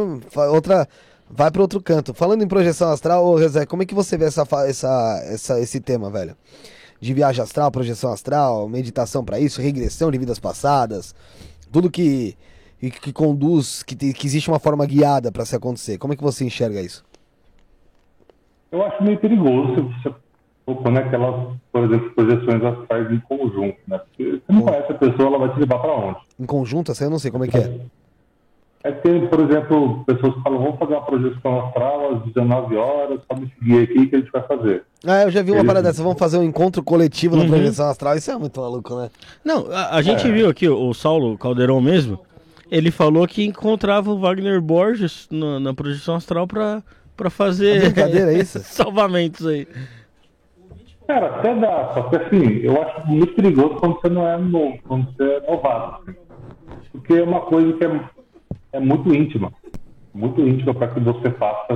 Outra. 0.51 0.87
Vai 1.29 1.49
pra 1.49 1.61
outro 1.61 1.81
canto. 1.81 2.13
Falando 2.13 2.43
em 2.43 2.47
projeção 2.47 2.91
astral, 2.91 3.25
ô 3.25 3.35
Rezé, 3.35 3.65
como 3.65 3.81
é 3.81 3.85
que 3.85 3.95
você 3.95 4.17
vê 4.17 4.25
essa, 4.25 4.45
essa, 4.67 5.21
essa, 5.25 5.59
esse 5.59 5.79
tema, 5.79 6.11
velho? 6.11 6.35
De 6.99 7.13
viagem 7.13 7.41
astral, 7.41 7.71
projeção 7.71 8.11
astral, 8.11 8.69
meditação 8.69 9.23
pra 9.25 9.39
isso, 9.39 9.61
regressão 9.61 10.11
de 10.11 10.17
vidas 10.17 10.37
passadas, 10.37 11.15
tudo 11.71 11.89
que, 11.89 12.37
que, 12.79 13.11
conduz, 13.11 13.81
que, 13.81 13.95
que 13.95 14.27
existe 14.27 14.49
uma 14.49 14.59
forma 14.59 14.85
guiada 14.85 15.31
pra 15.31 15.43
se 15.43 15.55
acontecer. 15.55 15.97
Como 15.97 16.13
é 16.13 16.15
que 16.15 16.23
você 16.23 16.45
enxerga 16.45 16.81
isso? 16.81 17.03
Eu 18.71 18.83
acho 18.83 19.03
meio 19.03 19.19
perigoso 19.19 19.75
se 19.75 20.09
você 20.09 20.15
for 20.65 20.75
quando 20.77 20.97
aquelas, 20.97 21.51
por 21.71 21.83
exemplo, 21.83 22.11
projeções 22.11 22.63
astrais 22.63 23.11
em 23.11 23.19
conjunto, 23.21 23.77
né? 23.87 23.97
Porque 23.99 24.23
você 24.31 24.41
não 24.53 24.59
Hum. 24.59 24.65
conhece 24.65 24.91
a 24.91 24.95
pessoa, 24.95 25.27
ela 25.27 25.39
vai 25.39 25.53
te 25.53 25.59
levar 25.59 25.79
para 25.79 25.93
onde? 25.93 26.17
Em 26.39 26.45
conjunto, 26.45 26.91
assim, 26.91 27.03
eu 27.05 27.09
não 27.09 27.19
sei 27.19 27.31
como 27.31 27.45
é 27.45 27.47
que 27.47 27.57
é. 27.57 27.79
É 28.85 28.91
ter, 28.91 29.29
por 29.29 29.39
exemplo, 29.39 30.03
pessoas 30.05 30.33
que 30.35 30.41
falam, 30.41 30.59
vamos 30.61 30.77
fazer 30.77 30.93
uma 30.93 31.05
projeção 31.05 31.65
astral 31.67 32.15
às 32.15 32.23
19 32.33 32.75
horas, 32.75 33.19
só 33.31 33.37
me 33.39 33.49
seguir 33.57 33.83
aqui 33.83 34.07
que 34.07 34.15
a 34.15 34.19
gente 34.19 34.31
vai 34.31 34.41
fazer. 34.45 34.83
Ah, 35.05 35.23
eu 35.23 35.31
já 35.31 35.41
vi 35.41 35.51
uma 35.51 35.63
parada 35.63 35.87
dessa. 35.87 36.03
Vamos 36.03 36.19
fazer 36.19 36.37
um 36.37 36.43
encontro 36.43 36.83
coletivo 36.83 37.37
na 37.37 37.43
Uhum. 37.43 37.49
projeção 37.49 37.89
astral. 37.89 38.17
Isso 38.17 38.29
é 38.29 38.37
muito 38.37 38.59
maluco, 38.59 38.93
né? 38.97 39.09
Não, 39.43 39.71
a, 39.71 39.95
a 39.95 40.01
gente 40.01 40.27
É. 40.27 40.31
viu 40.31 40.49
aqui, 40.49 40.67
o, 40.67 40.93
Saulo 40.93 41.37
Caldeirão 41.37 41.79
mesmo, 41.79 42.19
ele 42.69 42.91
falou 42.91 43.25
que 43.25 43.45
encontrava 43.45 44.11
o 44.11 44.19
Wagner 44.19 44.59
Borges 44.61 45.27
na, 45.31 45.61
na 45.61 45.73
projeção 45.73 46.15
astral 46.15 46.45
pra, 46.45 46.83
pra 47.15 47.29
fazer 47.29 47.77
É 47.77 47.79
brincadeira, 47.85 48.33
é 48.33 48.37
isso? 48.39 48.59
salvamentos 48.67 49.45
aí. 49.47 49.65
Cara, 51.07 51.35
até 51.35 51.53
dá, 51.55 51.93
só 51.93 52.03
que 52.09 52.15
assim, 52.15 52.59
eu 52.61 52.81
acho 52.81 53.07
muito 53.07 53.35
perigoso 53.35 53.75
quando 53.75 53.99
você 53.99 54.09
não 54.09 54.27
é 54.27 54.37
novo, 54.37 54.79
quando 54.87 55.11
você 55.11 55.23
é 55.23 55.51
novato. 55.51 56.01
assim. 56.01 56.17
Porque 56.91 57.13
é 57.13 57.23
uma 57.23 57.41
coisa 57.41 57.73
que 57.73 57.83
é, 57.83 58.09
é 58.73 58.79
muito 58.79 59.13
íntima. 59.13 59.51
Muito 60.13 60.41
íntima 60.41 60.73
para 60.73 60.93
que 60.93 60.99
você 60.99 61.31
faça 61.31 61.75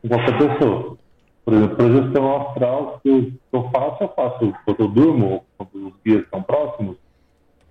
com 0.00 0.08
qualquer 0.08 0.38
pessoa. 0.38 0.96
Por 1.44 1.54
exemplo, 1.54 1.76
projeção 1.76 2.36
astral, 2.36 3.00
que 3.02 3.08
eu, 3.10 3.22
que 3.22 3.38
eu 3.52 3.70
faço, 3.70 4.04
eu 4.04 4.08
faço 4.08 4.54
quando 4.64 4.80
eu 4.80 4.88
durmo, 4.88 5.44
quando 5.58 5.88
os 5.88 5.94
guias 6.02 6.22
estão 6.22 6.42
próximos. 6.42 6.96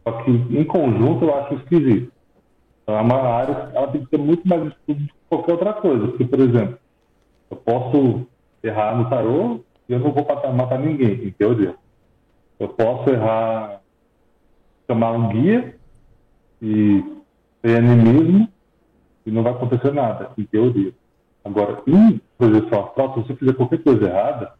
Só 0.08 0.24
que 0.24 0.32
em 0.32 0.64
conjunto 0.66 1.26
eu 1.26 1.36
acho 1.36 1.56
esquisito. 1.56 2.12
Então, 2.84 2.98
é 2.98 3.02
uma 3.02 3.18
área, 3.18 3.72
ela 3.74 3.88
tem 3.88 4.04
que 4.04 4.12
ter 4.12 4.20
muito 4.20 4.48
mais 4.48 4.62
estudo 4.68 5.00
do 5.00 5.08
que 5.08 5.14
qualquer 5.30 5.54
outra 5.54 5.74
coisa. 5.74 6.08
Porque, 6.10 6.26
por 6.26 6.39
exemplo, 6.39 6.78
eu 7.50 7.58
posso 7.58 8.28
errar 8.62 8.98
no 8.98 9.10
tarô 9.10 9.62
eu 9.88 10.00
não 10.00 10.12
vou 10.12 10.26
matar, 10.26 10.54
matar 10.54 10.80
ninguém, 10.80 11.26
em 11.26 11.32
teoria. 11.32 11.76
Eu 12.60 12.70
posso 12.70 13.10
errar, 13.10 13.82
chamar 14.88 15.12
um 15.12 15.30
guia 15.30 15.76
e 16.62 17.04
ter 17.62 17.78
animismo 17.78 18.48
e 19.26 19.32
não 19.32 19.44
vai 19.44 19.54
acontecer 19.54 19.94
nada, 19.94 20.32
em 20.38 20.44
teoria. 20.44 20.94
Agora, 21.44 21.82
em 21.88 22.22
projeção 22.38 22.86
astral, 22.86 23.14
se 23.14 23.20
você 23.22 23.36
fizer 23.36 23.54
qualquer 23.54 23.84
coisa 23.84 24.06
errada, 24.06 24.54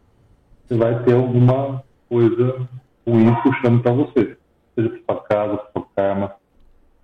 você 0.64 0.76
vai 0.76 1.02
ter 1.02 1.14
alguma 1.14 1.82
coisa 2.08 2.68
ruim 3.06 3.34
puxando 3.42 3.82
para 3.82 3.92
você. 3.92 4.36
Seja 4.74 4.88
para 5.06 5.14
sua 5.14 5.24
casa, 5.24 5.56
para 5.56 5.70
sua 5.72 5.88
karma. 5.94 6.34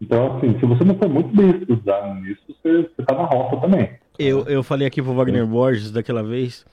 Então, 0.00 0.36
assim, 0.36 0.58
se 0.58 0.66
você 0.66 0.84
não 0.84 0.96
for 0.96 1.08
muito 1.08 1.34
bem 1.34 1.50
estudado 1.50 2.14
nisso, 2.20 2.42
você, 2.48 2.82
você 2.82 3.02
tá 3.04 3.14
na 3.14 3.24
roça 3.24 3.56
também. 3.60 3.98
Eu, 4.22 4.44
eu 4.46 4.62
falei 4.62 4.86
aqui 4.86 5.00
pro 5.02 5.14
Wagner 5.14 5.46
Borges 5.46 5.90
daquela 5.90 6.22
vez 6.22 6.64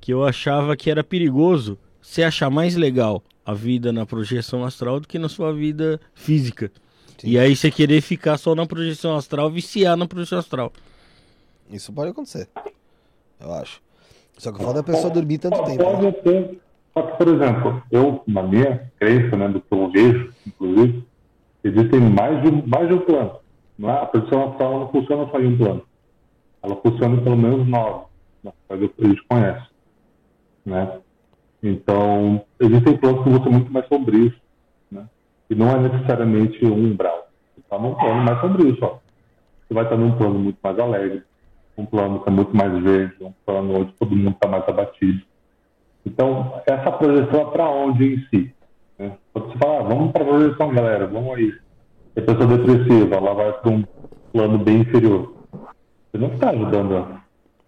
que 0.00 0.12
eu 0.12 0.24
achava 0.24 0.76
que 0.76 0.90
era 0.90 1.04
perigoso 1.04 1.78
você 2.00 2.22
achar 2.22 2.50
mais 2.50 2.74
legal 2.76 3.22
a 3.44 3.52
vida 3.54 3.92
na 3.92 4.04
projeção 4.04 4.64
astral 4.64 4.98
do 5.00 5.06
que 5.06 5.18
na 5.18 5.28
sua 5.28 5.52
vida 5.52 6.00
física. 6.14 6.70
Sim. 7.18 7.28
E 7.30 7.38
aí 7.38 7.54
você 7.54 7.70
querer 7.70 8.00
ficar 8.00 8.36
só 8.38 8.54
na 8.54 8.66
projeção 8.66 9.14
astral, 9.16 9.50
viciar 9.50 9.96
na 9.96 10.06
projeção 10.06 10.38
astral. 10.38 10.72
Isso 11.70 11.92
pode 11.92 12.10
acontecer. 12.10 12.48
Eu 13.40 13.52
acho. 13.54 13.80
Só 14.36 14.52
que 14.52 14.62
é 14.62 14.78
a 14.78 14.82
pessoa 14.82 15.10
dormir 15.10 15.38
tanto 15.38 15.56
Pode- 15.56 15.70
tempo. 15.76 15.84
Pode 15.84 16.02
né? 16.34 16.54
Só 16.92 17.02
que, 17.02 17.16
por 17.18 17.28
exemplo, 17.28 17.82
eu, 17.90 18.22
na 18.26 18.42
minha 18.42 18.90
crença, 18.98 19.36
né, 19.36 19.48
do 19.48 19.60
que 19.60 19.66
eu 19.72 19.90
vejo, 19.90 20.32
inclusive, 20.46 21.04
existem 21.62 22.00
mais 22.00 22.42
de, 22.42 22.48
um- 22.48 22.66
mais 22.66 22.88
de 22.88 22.94
um 22.94 23.00
plano. 23.00 23.36
Não 23.78 23.90
é? 23.90 23.92
A 24.02 24.06
projeção 24.06 24.50
astral 24.50 24.80
não 24.80 24.88
funciona 24.90 25.30
só 25.30 25.38
em 25.40 25.46
um 25.46 25.56
plano. 25.58 25.82
Ela 26.66 26.76
funciona 26.76 27.14
em 27.14 27.22
pelo 27.22 27.36
menos 27.36 27.66
nove, 27.68 28.06
na 28.42 28.52
qual 28.66 28.78
a 28.78 28.82
gente 28.82 29.22
conhece, 29.28 29.66
né? 30.64 30.98
Então, 31.62 32.44
existem 32.60 32.96
planos 32.96 33.22
que 33.22 33.30
vão 33.30 33.42
ser 33.42 33.50
muito 33.50 33.72
mais 33.72 33.86
sombrios, 33.86 34.34
né? 34.90 35.06
E 35.48 35.54
não 35.54 35.70
é 35.70 35.78
necessariamente 35.78 36.64
um 36.66 36.74
umbral. 36.74 37.28
Você 37.54 37.60
está 37.60 37.78
num 37.78 37.94
plano 37.94 38.22
mais 38.22 38.40
sombrio 38.40 38.76
só. 38.78 39.00
Você 39.66 39.74
vai 39.74 39.84
estar 39.84 39.96
num 39.96 40.16
plano 40.16 40.38
muito 40.38 40.58
mais 40.62 40.78
alegre, 40.78 41.22
um 41.76 41.86
plano 41.86 42.20
que 42.20 42.28
é 42.28 42.32
muito 42.32 42.56
mais 42.56 42.82
verde, 42.82 43.16
um 43.20 43.32
plano 43.44 43.80
onde 43.80 43.92
todo 43.92 44.16
mundo 44.16 44.34
está 44.34 44.48
mais 44.48 44.68
abatido. 44.68 45.22
Então, 46.04 46.60
essa 46.66 46.90
projeção 46.92 47.40
é 47.40 47.44
para 47.50 47.68
onde 47.68 48.14
em 48.14 48.26
si? 48.28 48.54
Né? 48.98 49.12
Quando 49.32 49.52
você 49.52 49.58
fala, 49.58 49.80
ah, 49.80 49.82
vamos 49.82 50.12
para 50.12 50.22
a 50.22 50.26
projeção, 50.26 50.74
galera, 50.74 51.06
vamos 51.06 51.36
aí. 51.36 51.54
a 52.16 52.20
pessoa 52.20 52.46
depressiva, 52.46 53.16
ela 53.16 53.34
vai 53.34 53.52
para 53.52 53.70
um 53.70 53.84
plano 54.32 54.58
bem 54.58 54.80
inferior. 54.80 55.35
Você 56.16 56.22
não 56.26 56.32
está 56.34 56.50
ajudando 56.50 56.94
ela. 56.94 57.20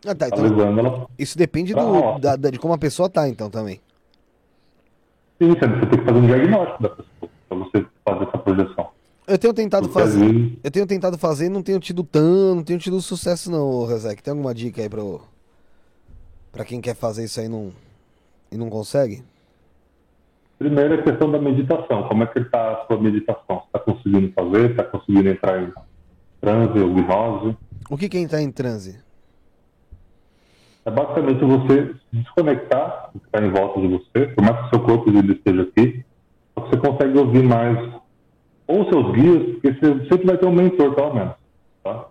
Ah, 0.07 0.15
tá, 0.15 0.31
Tá 0.31 0.39
então, 0.47 0.79
ela. 0.79 1.07
isso 1.19 1.37
depende 1.37 1.75
do, 1.75 2.19
da- 2.19 2.37
da- 2.37 2.51
de 2.51 2.59
como 2.59 2.73
a 2.73 2.79
pessoa 2.79 3.11
tá, 3.11 3.29
então, 3.29 3.51
também. 3.51 3.81
Sim, 5.41 5.49
você 5.51 5.61
tem 5.61 5.99
que 5.99 6.05
fazer 6.05 6.19
um 6.19 6.27
diagnóstico 6.27 6.83
da 6.83 6.89
pessoa 6.89 7.31
para 7.49 7.59
você 7.59 7.87
fazer 8.05 8.25
essa 8.29 8.39
projeção. 8.39 8.89
Eu 9.27 9.39
tenho 9.39 9.53
tentado 9.53 9.89
Porque 9.89 10.01
fazer. 10.01 10.19
vezes- 10.33 10.53
Eu 10.65 10.71
tenho 10.71 10.87
tentado 10.87 11.19
fazer 11.19 11.47
e 11.47 11.49
não 11.51 11.63
tenho 11.63 11.79
tido 11.79 12.03
tão. 12.03 12.55
Não 12.55 12.63
tenho 12.63 12.79
tido 12.79 12.99
sucesso, 13.03 13.51
não, 13.51 13.85
Rezek. 13.87 14.23
Tem 14.23 14.31
alguma 14.33 14.55
dica 14.55 14.81
aí 14.81 14.89
pra, 14.89 15.01
eu- 15.01 15.21
pra 16.51 16.65
quem 16.65 16.81
quer 16.81 16.95
fazer 16.95 17.25
isso 17.25 17.39
aí 17.39 17.47
e 17.47 17.49
não, 17.49 17.71
e 18.51 18.57
não 18.57 18.71
consegue? 18.71 19.23
Primeiro 20.59 20.95
é 20.95 20.99
a 20.99 21.03
questão 21.03 21.31
da 21.31 21.39
meditação. 21.39 22.09
Como 22.09 22.23
é 22.23 22.27
que 22.27 22.39
está 22.39 22.73
a 22.73 22.87
sua 22.87 22.99
meditação? 23.01 23.63
Está 23.67 23.79
conseguindo 23.81 24.33
fazer? 24.33 24.71
Está 24.71 24.85
conseguindo 24.85 25.29
entrar 25.29 25.63
em 25.63 25.73
transe 26.41 26.79
ou 26.79 26.95
gnose? 26.95 27.57
O 27.91 27.97
que 27.97 28.15
é 28.17 28.21
entrar 28.21 28.43
em 28.43 28.53
transe? 28.53 29.01
É 30.85 30.91
basicamente 30.91 31.43
você 31.43 31.95
desconectar 32.13 33.11
do 33.15 33.21
que 33.21 33.27
está 33.27 33.45
em 33.45 33.51
volta 33.51 33.81
de 33.81 33.89
você, 33.89 34.27
por 34.35 34.45
mais 34.45 34.59
que 34.59 34.67
o 34.67 34.69
seu 34.69 34.81
corpo 34.81 35.11
ainda 35.11 35.33
esteja 35.33 35.63
aqui, 35.63 36.05
você 36.55 36.77
consegue 36.77 37.19
ouvir 37.19 37.43
mais 37.43 37.79
ou 38.67 38.85
seus 38.91 39.13
guias, 39.13 39.53
porque 39.53 39.73
você 39.73 40.09
sempre 40.09 40.27
vai 40.27 40.37
ter 40.37 40.47
um 40.47 40.53
mentor, 40.53 40.95
pelo 40.95 41.15
menos. 41.15 41.35
Tá? 41.83 42.09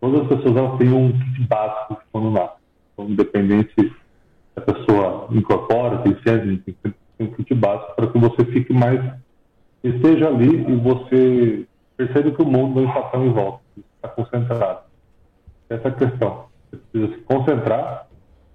Todas 0.00 0.22
as 0.22 0.28
pessoas 0.28 0.56
elas 0.56 0.78
têm 0.78 0.90
um 0.90 1.12
kit 1.12 1.46
básico 1.46 2.02
quando 2.10 2.30
nasce. 2.30 2.56
Então, 2.94 3.10
independente 3.10 3.74
se 3.78 3.92
a 4.56 4.60
pessoa 4.62 5.28
incorpora, 5.30 5.98
tem 5.98 6.16
sempre 6.26 6.56
tem 6.58 6.74
sempre 6.82 6.98
um 7.20 7.26
kit 7.26 7.54
básico 7.54 7.94
para 7.96 8.06
que 8.06 8.18
você 8.18 8.44
fique 8.46 8.72
mais, 8.72 9.00
esteja 9.84 10.28
ali 10.28 10.72
e 10.72 10.76
você 10.76 11.66
perceba 11.98 12.30
que 12.30 12.42
o 12.42 12.46
mundo 12.46 12.80
não 12.80 12.88
está 12.88 13.02
tão 13.02 13.26
em 13.26 13.32
volta, 13.32 13.60
está 13.96 14.08
concentrado. 14.08 14.85
Essa 15.68 15.90
questão. 15.90 16.46
Você 16.70 16.76
precisa 16.76 17.14
se 17.14 17.20
concentrar 17.22 18.06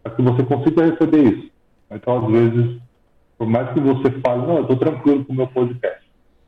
para 0.03 0.13
que 0.13 0.21
você 0.21 0.43
consiga 0.43 0.85
receber 0.85 1.23
isso. 1.23 1.51
Então, 1.91 2.25
às 2.25 2.31
vezes, 2.31 2.81
por 3.37 3.47
mais 3.47 3.71
que 3.73 3.79
você 3.79 4.11
fale, 4.25 4.45
não, 4.45 4.57
eu 4.57 4.61
estou 4.61 4.77
tranquilo 4.77 5.25
com 5.25 5.33
o 5.33 5.35
meu 5.35 5.47
podcast, 5.47 6.01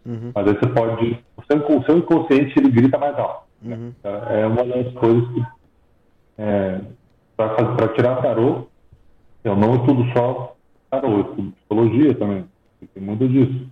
Uhum, 0.06 0.32
mas 0.36 0.48
aí 0.48 0.54
você 0.54 0.68
pode, 0.68 1.24
o 1.38 1.44
seu, 1.46 1.78
o 1.78 1.84
seu 1.86 1.98
inconsciente 1.98 2.60
ele 2.60 2.70
grita 2.70 2.98
mais 2.98 3.18
alto. 3.18 3.44
uhum. 3.64 3.94
É 4.04 4.46
uma 4.46 4.66
das 4.66 4.94
coisas 4.96 5.28
que, 5.30 5.46
é, 6.38 6.82
para 7.38 7.88
tirar 7.96 8.22
tarô, 8.22 8.68
eu 9.46 9.56
não 9.56 9.76
estudo 9.76 10.04
só 10.12 10.56
tarô, 10.92 11.08
eu 11.08 11.22
estudo 11.22 11.52
psicologia 11.52 12.14
também, 12.16 12.46
tem 12.94 13.02
muito 13.02 13.28
disso. 13.30 13.66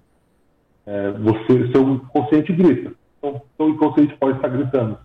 É, 0.86 1.12
você, 1.12 1.72
seu 1.72 1.82
inconsciente 1.90 2.54
grita, 2.54 2.94
então 3.18 3.42
seu 3.58 3.70
inconsciente 3.70 4.16
pode 4.18 4.38
estar 4.38 4.48
gritando. 4.48 4.98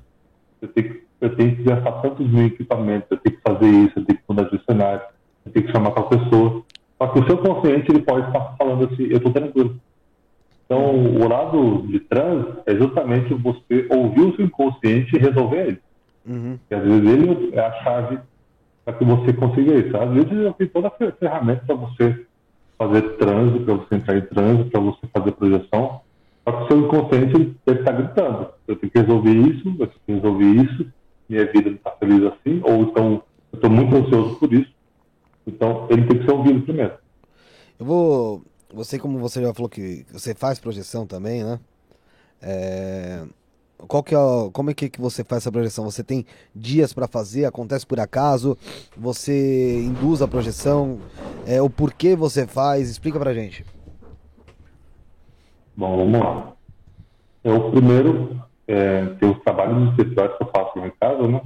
Eu 0.61 0.68
tenho 0.68 0.88
que, 0.88 1.02
eu 1.20 1.36
tenho 1.36 1.57
que 1.57 1.62
gastar 1.62 1.92
tantos 2.02 2.28
mil 2.28 2.46
equipamentos, 2.46 3.09
eu 3.11 3.18
tenho 3.18 3.36
que 3.36 3.42
fazer 3.42 3.66
isso, 3.66 3.98
eu 3.98 4.04
tenho 4.04 4.18
que 4.18 4.24
mudar 4.28 4.44
de 4.44 4.64
cenário, 4.64 5.02
eu 5.44 5.52
tenho 5.52 5.66
que 5.66 5.72
chamar 5.72 5.90
tal 5.92 6.09
pessoa. 6.09 6.62
Só 7.00 7.09
que 7.09 7.18
o 7.18 7.26
seu 7.26 7.38
consciente 7.38 7.90
ele 7.90 8.02
pode 8.02 8.26
estar 8.26 8.57
falando 8.57 8.86
assim, 8.86 9.04
eu 9.04 9.18
estou 9.18 9.32
tranquilo. 9.32 9.78
Então, 10.64 10.94
o 10.94 11.28
lado 11.28 11.86
de 11.86 12.00
trans 12.00 12.46
é 12.66 12.74
justamente 12.74 13.32
você 13.34 13.86
ouvir 13.90 14.22
o 14.22 14.36
seu 14.36 14.46
inconsciente 14.46 15.14
e 15.14 15.18
resolver 15.18 15.68
ele. 15.68 15.80
Uhum. 16.26 16.59
E 16.68 16.74
às 16.74 16.82
vezes 16.82 17.09
ele 17.09 17.54
é 17.54 17.61
a 17.61 17.72
chave 17.84 18.18
para 18.84 18.94
que 18.94 19.04
você 19.04 19.32
consiga 19.32 19.74
isso. 19.74 19.96
Às 19.96 20.11
vezes 20.11 20.42
já 20.42 20.52
tem 20.54 20.66
toda 20.66 20.88
a 20.88 20.90
fer- 20.90 21.14
ferramenta 21.18 21.64
para 21.66 21.74
você 21.76 22.26
fazer 22.78 23.02
transe, 23.16 23.61
para 23.61 23.74
você 23.74 23.94
entrar 23.94 24.16
em 24.16 24.22
transe, 24.22 24.64
para 24.64 24.80
você 24.80 25.07
fazer 25.12 25.32
projeção. 25.32 26.00
Só 26.47 26.53
que 26.53 26.62
o 26.62 26.66
seu 26.68 26.78
inconsciente 26.78 27.57
deve 27.66 27.80
estar 27.80 27.92
gritando. 27.92 28.49
Eu 28.68 28.76
tenho 28.76 28.92
que 28.92 28.99
resolver 29.01 29.32
isso, 29.32 29.68
eu 29.68 29.86
tenho 29.86 30.01
que 30.07 30.12
resolver 30.12 30.44
isso, 30.44 30.92
minha 31.28 31.44
vida 31.51 31.70
não 31.70 31.76
está 31.76 31.90
feliz 31.92 32.22
assim, 32.22 32.61
ou 32.62 32.82
então 32.82 33.22
eu 33.53 33.57
estou 33.57 33.70
muito 33.70 33.97
ansioso 33.97 34.36
por 34.36 34.53
isso. 34.53 34.70
Então 35.44 35.88
ele 35.90 36.07
tem 36.07 36.18
que 36.18 36.24
ser 36.24 36.32
ouvido 36.32 36.62
primeiro. 36.62 36.94
Eu 37.78 37.84
vou. 37.86 38.42
Você, 38.72 38.99
como 38.99 39.18
você 39.18 39.42
já 39.42 39.53
falou 39.53 39.68
que 39.68 40.07
você 40.12 40.34
faz 40.34 40.59
projeção 40.59 41.07
também, 41.07 41.42
né? 41.42 41.59
É, 42.40 43.24
Qual 43.88 44.03
que 44.03 44.14
é, 44.14 44.18
como 44.53 44.70
é 44.70 44.74
que 44.74 44.88
que 44.88 45.01
você 45.01 45.24
faz 45.24 45.42
essa 45.42 45.53
projeção? 45.53 45.84
Você 45.84 46.03
tem 46.03 46.24
dias 46.55 46.92
pra 46.92 47.09
fazer? 47.09 47.44
Acontece 47.44 47.86
por 47.86 47.99
acaso? 47.99 48.57
Você 48.97 49.82
induz 49.82 50.22
a 50.22 50.28
projeção? 50.28 50.99
É, 51.47 51.61
o 51.61 51.68
porquê 51.68 52.14
você 52.16 52.47
faz? 52.47 52.88
Explica 52.88 53.18
pra 53.18 53.34
gente. 53.34 53.64
Bom, 55.77 55.97
vamos 55.97 56.20
lá. 56.20 56.57
Eu 57.45 57.70
primeiro 57.70 58.41
é, 58.68 59.07
tenho 59.16 59.33
os 59.33 59.43
trabalhos 59.45 59.91
espirituais 59.91 60.37
que 60.37 60.45
eu 60.45 60.51
faço 60.55 60.79
lá 60.79 60.87
em 60.89 60.93
casa, 61.01 61.29
né? 61.29 61.43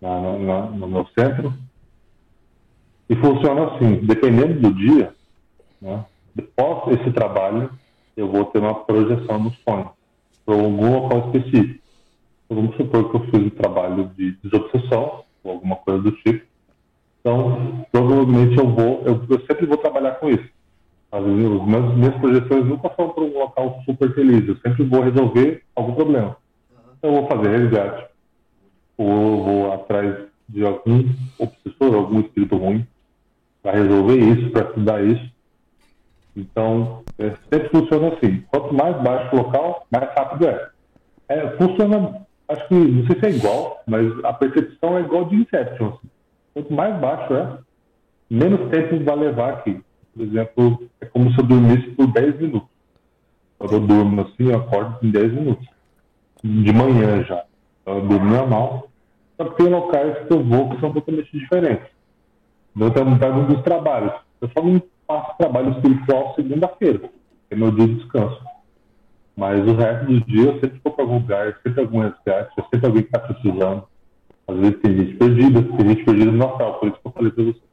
Na- 0.00 0.38
na- 0.38 0.70
no 0.70 0.88
meu 0.88 1.06
centro. 1.18 1.52
E 3.10 3.16
funciona 3.16 3.74
assim, 3.74 4.06
dependendo 4.06 4.60
do 4.60 4.74
dia, 4.74 5.14
né? 5.80 6.06
Após 6.58 7.00
esse 7.00 7.12
trabalho, 7.12 7.78
eu 8.16 8.30
vou 8.30 8.46
ter 8.46 8.58
uma 8.58 8.84
projeção 8.84 9.38
no 9.42 9.52
sonho, 9.68 9.90
para 10.44 10.54
algum 10.54 10.92
local 11.00 11.26
específico. 11.32 11.82
Então, 12.46 12.62
vamos 12.62 12.76
supor 12.76 13.10
que 13.10 13.16
eu 13.16 13.24
fiz 13.26 13.46
um 13.46 13.50
trabalho 13.50 14.08
de 14.16 14.32
desobsessão, 14.42 15.24
ou 15.44 15.52
alguma 15.52 15.76
coisa 15.76 16.02
do 16.02 16.12
tipo. 16.12 16.46
Então, 17.20 17.86
provavelmente 17.92 18.58
eu 18.58 18.68
vou, 18.74 19.02
eu, 19.06 19.26
eu 19.30 19.46
sempre 19.46 19.66
vou 19.66 19.78
trabalhar 19.78 20.16
com 20.16 20.30
isso. 20.30 20.48
Meus, 21.20 21.94
minhas 21.94 22.14
projeções 22.16 22.64
nunca 22.66 22.92
são 22.96 23.10
para 23.10 23.24
um 23.24 23.38
local 23.38 23.82
super 23.84 24.12
feliz. 24.14 24.48
Eu 24.48 24.56
sempre 24.56 24.84
vou 24.84 25.02
resolver 25.02 25.62
algum 25.74 25.94
problema. 25.94 26.36
Então, 26.98 27.14
eu 27.14 27.20
vou 27.20 27.28
fazer 27.28 27.58
resgate. 27.58 28.06
Ou 28.98 29.44
vou 29.44 29.72
atrás 29.72 30.26
de 30.48 30.64
algum 30.64 31.04
obsessor, 31.38 31.94
algum 31.94 32.20
espírito 32.20 32.56
ruim, 32.56 32.86
para 33.62 33.72
resolver 33.78 34.16
isso, 34.16 34.50
para 34.50 34.68
estudar 34.68 35.04
isso. 35.04 35.30
Então, 36.36 37.02
é, 37.18 37.30
sempre 37.50 37.68
funciona 37.70 38.08
assim. 38.08 38.44
Quanto 38.50 38.74
mais 38.74 39.02
baixo 39.02 39.34
o 39.34 39.38
local, 39.38 39.86
mais 39.90 40.04
rápido 40.14 40.48
é. 40.48 40.70
é. 41.28 41.50
Funciona, 41.56 42.26
acho 42.48 42.68
que, 42.68 42.74
não 42.74 43.06
sei 43.06 43.18
se 43.18 43.26
é 43.26 43.30
igual, 43.30 43.82
mas 43.86 44.24
a 44.24 44.32
percepção 44.32 44.98
é 44.98 45.00
igual 45.00 45.24
de 45.24 45.36
Inception. 45.36 45.88
assim. 45.88 46.10
Quanto 46.54 46.72
mais 46.72 47.00
baixo 47.00 47.34
é, 47.34 47.58
menos 48.30 48.70
tempo 48.70 49.02
vai 49.04 49.16
levar 49.16 49.54
aqui. 49.54 49.80
Por 50.16 50.24
exemplo, 50.24 50.88
é 50.98 51.04
como 51.04 51.30
se 51.30 51.38
eu 51.38 51.44
dormisse 51.44 51.90
por 51.90 52.06
10 52.06 52.40
minutos. 52.40 52.70
Quando 53.58 53.72
eu 53.74 53.80
durmo 53.80 54.22
assim, 54.22 54.50
eu 54.50 54.56
acordo 54.56 54.98
em 55.02 55.10
10 55.10 55.32
minutos. 55.34 55.68
De 56.42 56.72
manhã 56.72 57.22
já. 57.22 57.44
Eu 57.84 58.00
durmo 58.00 58.24
normal. 58.24 58.88
Só 59.36 59.44
que 59.44 59.56
tem 59.62 59.68
locais 59.68 60.26
que 60.26 60.32
eu 60.32 60.42
vou 60.42 60.70
que 60.70 60.80
são 60.80 60.90
totalmente 60.90 61.30
diferentes. 61.38 61.86
Eu 62.78 62.90
pego 62.90 63.10
um 63.10 63.46
dos 63.46 63.62
trabalhos. 63.62 64.14
Eu 64.40 64.50
só 64.56 64.64
não 64.64 64.82
faço 65.06 65.36
trabalho 65.38 65.72
espiritual 65.72 66.34
segunda-feira, 66.34 66.98
que 66.98 67.10
é 67.50 67.56
meu 67.56 67.70
dia 67.70 67.86
de 67.86 67.94
descanso. 67.96 68.40
Mas 69.36 69.60
o 69.66 69.74
resto 69.74 70.06
dos 70.06 70.24
dias 70.24 70.46
eu 70.46 70.60
sempre 70.60 70.80
vou 70.82 70.94
para 70.94 71.04
algum 71.04 71.18
lugar, 71.18 71.58
sempre 71.62 71.80
algum 71.82 72.00
resgate, 72.00 72.54
sempre 72.70 72.86
alguém 72.86 73.02
que 73.02 73.08
está 73.08 73.18
precisando. 73.18 73.84
Às 74.48 74.56
vezes 74.56 74.80
tem 74.80 74.96
gente 74.96 75.14
perdida, 75.16 75.62
tem 75.62 75.88
gente 75.88 76.04
perdida 76.04 76.32
no 76.32 76.38
Natal, 76.38 76.78
por 76.78 76.88
isso 76.88 76.98
que 77.00 77.06
eu 77.06 77.12
falei 77.12 77.30
para 77.32 77.44
você. 77.44 77.65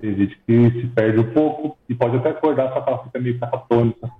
Tem 0.00 0.16
gente 0.16 0.40
que 0.46 0.80
se 0.80 0.86
perde 0.88 1.20
um 1.20 1.32
pouco 1.32 1.76
e 1.88 1.94
pode 1.94 2.16
até 2.16 2.30
acordar, 2.30 2.72
só 2.72 2.80
que 2.80 2.90
ela 2.90 3.04
fica 3.04 3.18
meio 3.18 3.38
catatônica. 3.38 4.10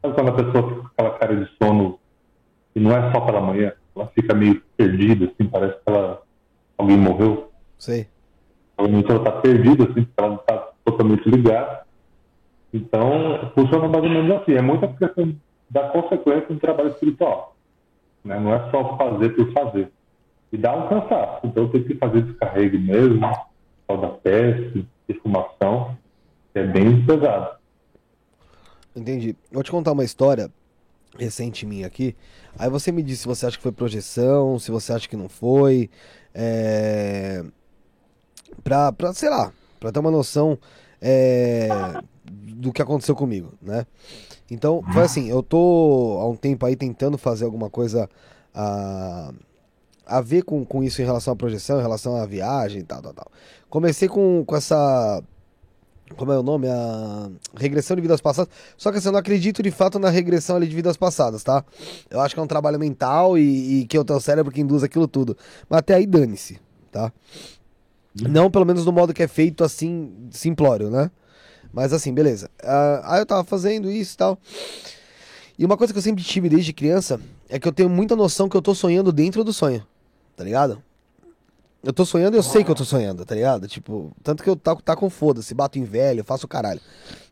Sabe 0.00 0.14
quando 0.14 0.28
a 0.28 0.32
pessoa 0.32 0.68
fica 0.68 0.80
com 0.80 0.88
aquela 0.88 1.18
cara 1.18 1.36
de 1.36 1.50
sono 1.62 1.98
e 2.74 2.80
não 2.80 2.90
é 2.92 3.12
só 3.12 3.20
pela 3.20 3.40
manhã, 3.40 3.72
ela 3.94 4.06
fica 4.08 4.34
meio 4.34 4.62
perdida, 4.76 5.26
assim, 5.26 5.48
parece 5.48 5.74
que 5.74 5.82
ela, 5.86 6.22
alguém 6.78 6.96
morreu. 6.96 7.50
Sei. 7.78 8.06
Provavelmente 8.74 9.10
ela 9.10 9.18
está 9.18 9.32
perdida, 9.32 9.84
assim, 9.84 10.04
porque 10.04 10.14
ela 10.16 10.28
não 10.28 10.36
está 10.36 10.68
totalmente 10.84 11.28
ligada. 11.28 11.86
Então, 12.72 13.50
funciona 13.54 13.88
mais 13.88 14.04
ou 14.04 14.10
menos 14.10 14.36
assim. 14.36 14.52
É 14.52 14.62
muita 14.62 14.88
questão 14.88 15.34
da 15.70 15.88
consequência 15.88 16.48
do 16.48 16.60
trabalho 16.60 16.90
espiritual. 16.90 17.56
Né? 18.24 18.38
Não 18.38 18.54
é 18.54 18.70
só 18.70 18.96
fazer 18.96 19.30
por 19.30 19.52
fazer. 19.52 19.90
E 20.52 20.56
dá 20.56 20.74
um 20.74 20.88
cansaço. 20.88 21.46
Então, 21.46 21.68
tem 21.68 21.82
que 21.82 21.94
fazer 21.94 22.22
descarrego 22.22 22.78
mesmo, 22.78 23.20
tal 23.86 23.98
da 23.98 24.08
peste, 24.08 24.86
defumação, 25.08 25.96
que 26.52 26.58
é 26.58 26.66
bem 26.66 27.04
pesado. 27.04 27.56
Entendi. 28.94 29.36
Vou 29.52 29.62
te 29.62 29.70
contar 29.70 29.92
uma 29.92 30.04
história. 30.04 30.50
recente 31.18 31.66
minha 31.66 31.86
aqui. 31.86 32.16
Aí 32.58 32.70
você 32.70 32.92
me 32.92 33.02
diz 33.02 33.20
se 33.20 33.26
você 33.26 33.46
acha 33.46 33.56
que 33.56 33.62
foi 33.62 33.72
projeção, 33.72 34.58
se 34.58 34.70
você 34.70 34.92
acha 34.92 35.08
que 35.08 35.16
não 35.16 35.28
foi. 35.28 35.90
É... 36.34 37.44
Pra, 38.62 38.92
pra, 38.92 39.12
sei 39.12 39.28
lá, 39.28 39.52
pra 39.78 39.92
ter 39.92 39.98
uma 39.98 40.10
noção 40.10 40.58
é... 41.00 41.68
do 42.24 42.72
que 42.72 42.82
aconteceu 42.82 43.14
comigo, 43.14 43.52
né? 43.60 43.86
Então, 44.50 44.82
foi 44.92 45.02
assim, 45.02 45.28
eu 45.28 45.42
tô 45.42 46.18
há 46.20 46.28
um 46.28 46.36
tempo 46.36 46.64
aí 46.64 46.76
tentando 46.76 47.18
fazer 47.18 47.44
alguma 47.44 47.68
coisa 47.68 48.08
a, 48.54 49.32
a 50.06 50.20
ver 50.20 50.42
com, 50.42 50.64
com 50.64 50.82
isso 50.82 51.02
em 51.02 51.04
relação 51.04 51.32
à 51.32 51.36
projeção, 51.36 51.78
em 51.78 51.82
relação 51.82 52.16
à 52.16 52.24
viagem 52.24 52.80
e 52.80 52.84
tal, 52.84 53.02
tal, 53.02 53.12
tal. 53.12 53.26
Comecei 53.68 54.08
com, 54.08 54.44
com 54.46 54.56
essa 54.56 55.22
como 56.16 56.30
é 56.30 56.38
o 56.38 56.42
nome? 56.42 56.68
A 56.68 57.28
regressão 57.56 57.96
de 57.96 58.02
vidas 58.02 58.20
passadas. 58.20 58.52
Só 58.76 58.92
que 58.92 58.98
assim, 58.98 59.08
eu 59.08 59.12
não 59.12 59.18
acredito 59.18 59.62
de 59.62 59.70
fato 59.72 59.98
na 59.98 60.08
regressão 60.08 60.56
ali 60.56 60.68
de 60.68 60.74
vidas 60.74 60.96
passadas, 60.96 61.42
tá? 61.42 61.64
Eu 62.08 62.20
acho 62.20 62.34
que 62.34 62.40
é 62.40 62.42
um 62.42 62.46
trabalho 62.46 62.78
mental 62.78 63.36
e, 63.36 63.80
e 63.80 63.86
que 63.86 63.96
é 63.96 64.00
o 64.00 64.04
teu 64.04 64.20
cérebro 64.20 64.52
que 64.52 64.60
induz 64.60 64.84
aquilo 64.84 65.08
tudo. 65.08 65.36
Mas 65.68 65.80
até 65.80 65.94
aí 65.94 66.06
dane-se, 66.06 66.60
tá? 66.92 67.12
Não 68.14 68.50
pelo 68.50 68.64
menos 68.64 68.86
no 68.86 68.92
modo 68.92 69.12
que 69.12 69.22
é 69.22 69.28
feito 69.28 69.64
assim, 69.64 70.12
simplório, 70.30 70.90
né? 70.90 71.10
Mas 71.72 71.92
assim, 71.92 72.14
beleza. 72.14 72.48
Uh, 72.62 73.02
aí 73.02 73.20
eu 73.20 73.26
tava 73.26 73.42
fazendo 73.42 73.90
isso 73.90 74.14
e 74.14 74.16
tal. 74.16 74.38
E 75.58 75.64
uma 75.64 75.76
coisa 75.76 75.92
que 75.92 75.98
eu 75.98 76.02
sempre 76.02 76.22
tive 76.22 76.48
desde 76.48 76.72
criança 76.72 77.20
é 77.48 77.58
que 77.58 77.66
eu 77.66 77.72
tenho 77.72 77.88
muita 77.88 78.14
noção 78.14 78.48
que 78.48 78.56
eu 78.56 78.62
tô 78.62 78.74
sonhando 78.74 79.12
dentro 79.12 79.42
do 79.42 79.52
sonho, 79.52 79.82
tá 80.36 80.44
ligado? 80.44 80.82
Eu 81.82 81.92
tô 81.92 82.04
sonhando 82.04 82.34
e 82.34 82.38
eu 82.38 82.42
sei 82.42 82.64
que 82.64 82.70
eu 82.70 82.74
tô 82.74 82.84
sonhando, 82.84 83.24
tá 83.24 83.34
ligado? 83.34 83.68
Tipo, 83.68 84.12
tanto 84.22 84.42
que 84.42 84.50
eu 84.50 84.56
tá, 84.56 84.74
tá 84.74 84.96
com 84.96 85.08
foda-se, 85.08 85.54
bato 85.54 85.78
em 85.78 85.84
velho, 85.84 86.24
faço 86.24 86.44
o 86.44 86.48
caralho 86.48 86.80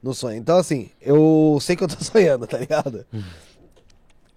no 0.00 0.14
sonho. 0.14 0.36
Então, 0.36 0.56
assim, 0.56 0.90
eu 1.00 1.58
sei 1.60 1.74
que 1.74 1.82
eu 1.82 1.88
tô 1.88 1.96
sonhando, 2.04 2.46
tá 2.46 2.58
ligado? 2.58 3.04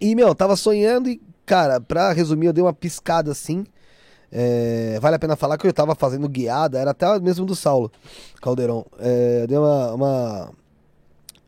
E, 0.01 0.15
meu, 0.15 0.29
eu 0.29 0.35
tava 0.35 0.55
sonhando 0.55 1.07
e, 1.07 1.21
cara, 1.45 1.79
pra 1.79 2.13
resumir, 2.13 2.47
eu 2.47 2.53
dei 2.53 2.63
uma 2.63 2.73
piscada 2.73 3.31
assim. 3.31 3.63
É, 4.31 4.97
vale 4.99 5.15
a 5.15 5.19
pena 5.19 5.35
falar 5.35 5.57
que 5.57 5.67
eu 5.67 5.73
tava 5.73 5.93
fazendo 5.95 6.27
guiada, 6.27 6.79
era 6.79 6.91
até 6.91 7.19
mesmo 7.19 7.45
do 7.45 7.55
Saulo 7.55 7.91
Caldeirão. 8.41 8.85
É, 8.99 9.43
eu 9.43 9.47
dei 9.47 9.57
uma. 9.57 9.93
uma 9.93 10.51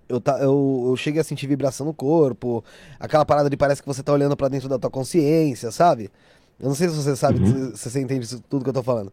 eu, 0.08 0.22
tá, 0.22 0.40
eu, 0.40 0.86
eu 0.90 0.96
cheguei 0.96 1.22
a 1.22 1.24
sentir 1.24 1.48
vibração 1.48 1.86
no 1.86 1.94
corpo, 1.94 2.64
aquela 3.00 3.26
parada 3.26 3.50
de 3.50 3.58
parece 3.58 3.82
que 3.82 3.88
você 3.88 4.02
tá 4.02 4.14
olhando 4.14 4.38
para 4.38 4.48
dentro 4.48 4.70
da 4.70 4.80
tua 4.80 4.90
consciência, 4.90 5.72
sabe? 5.72 6.12
Eu 6.60 6.68
não 6.68 6.76
sei 6.76 6.89
se 6.89 6.95
você 6.95 7.16
sabe, 7.16 7.39
uhum. 7.39 7.76
se 7.76 7.89
você 7.89 8.01
entende 8.01 8.28
tudo 8.49 8.64
que 8.64 8.70
eu 8.70 8.74
tô 8.74 8.84
falando. 8.84 9.12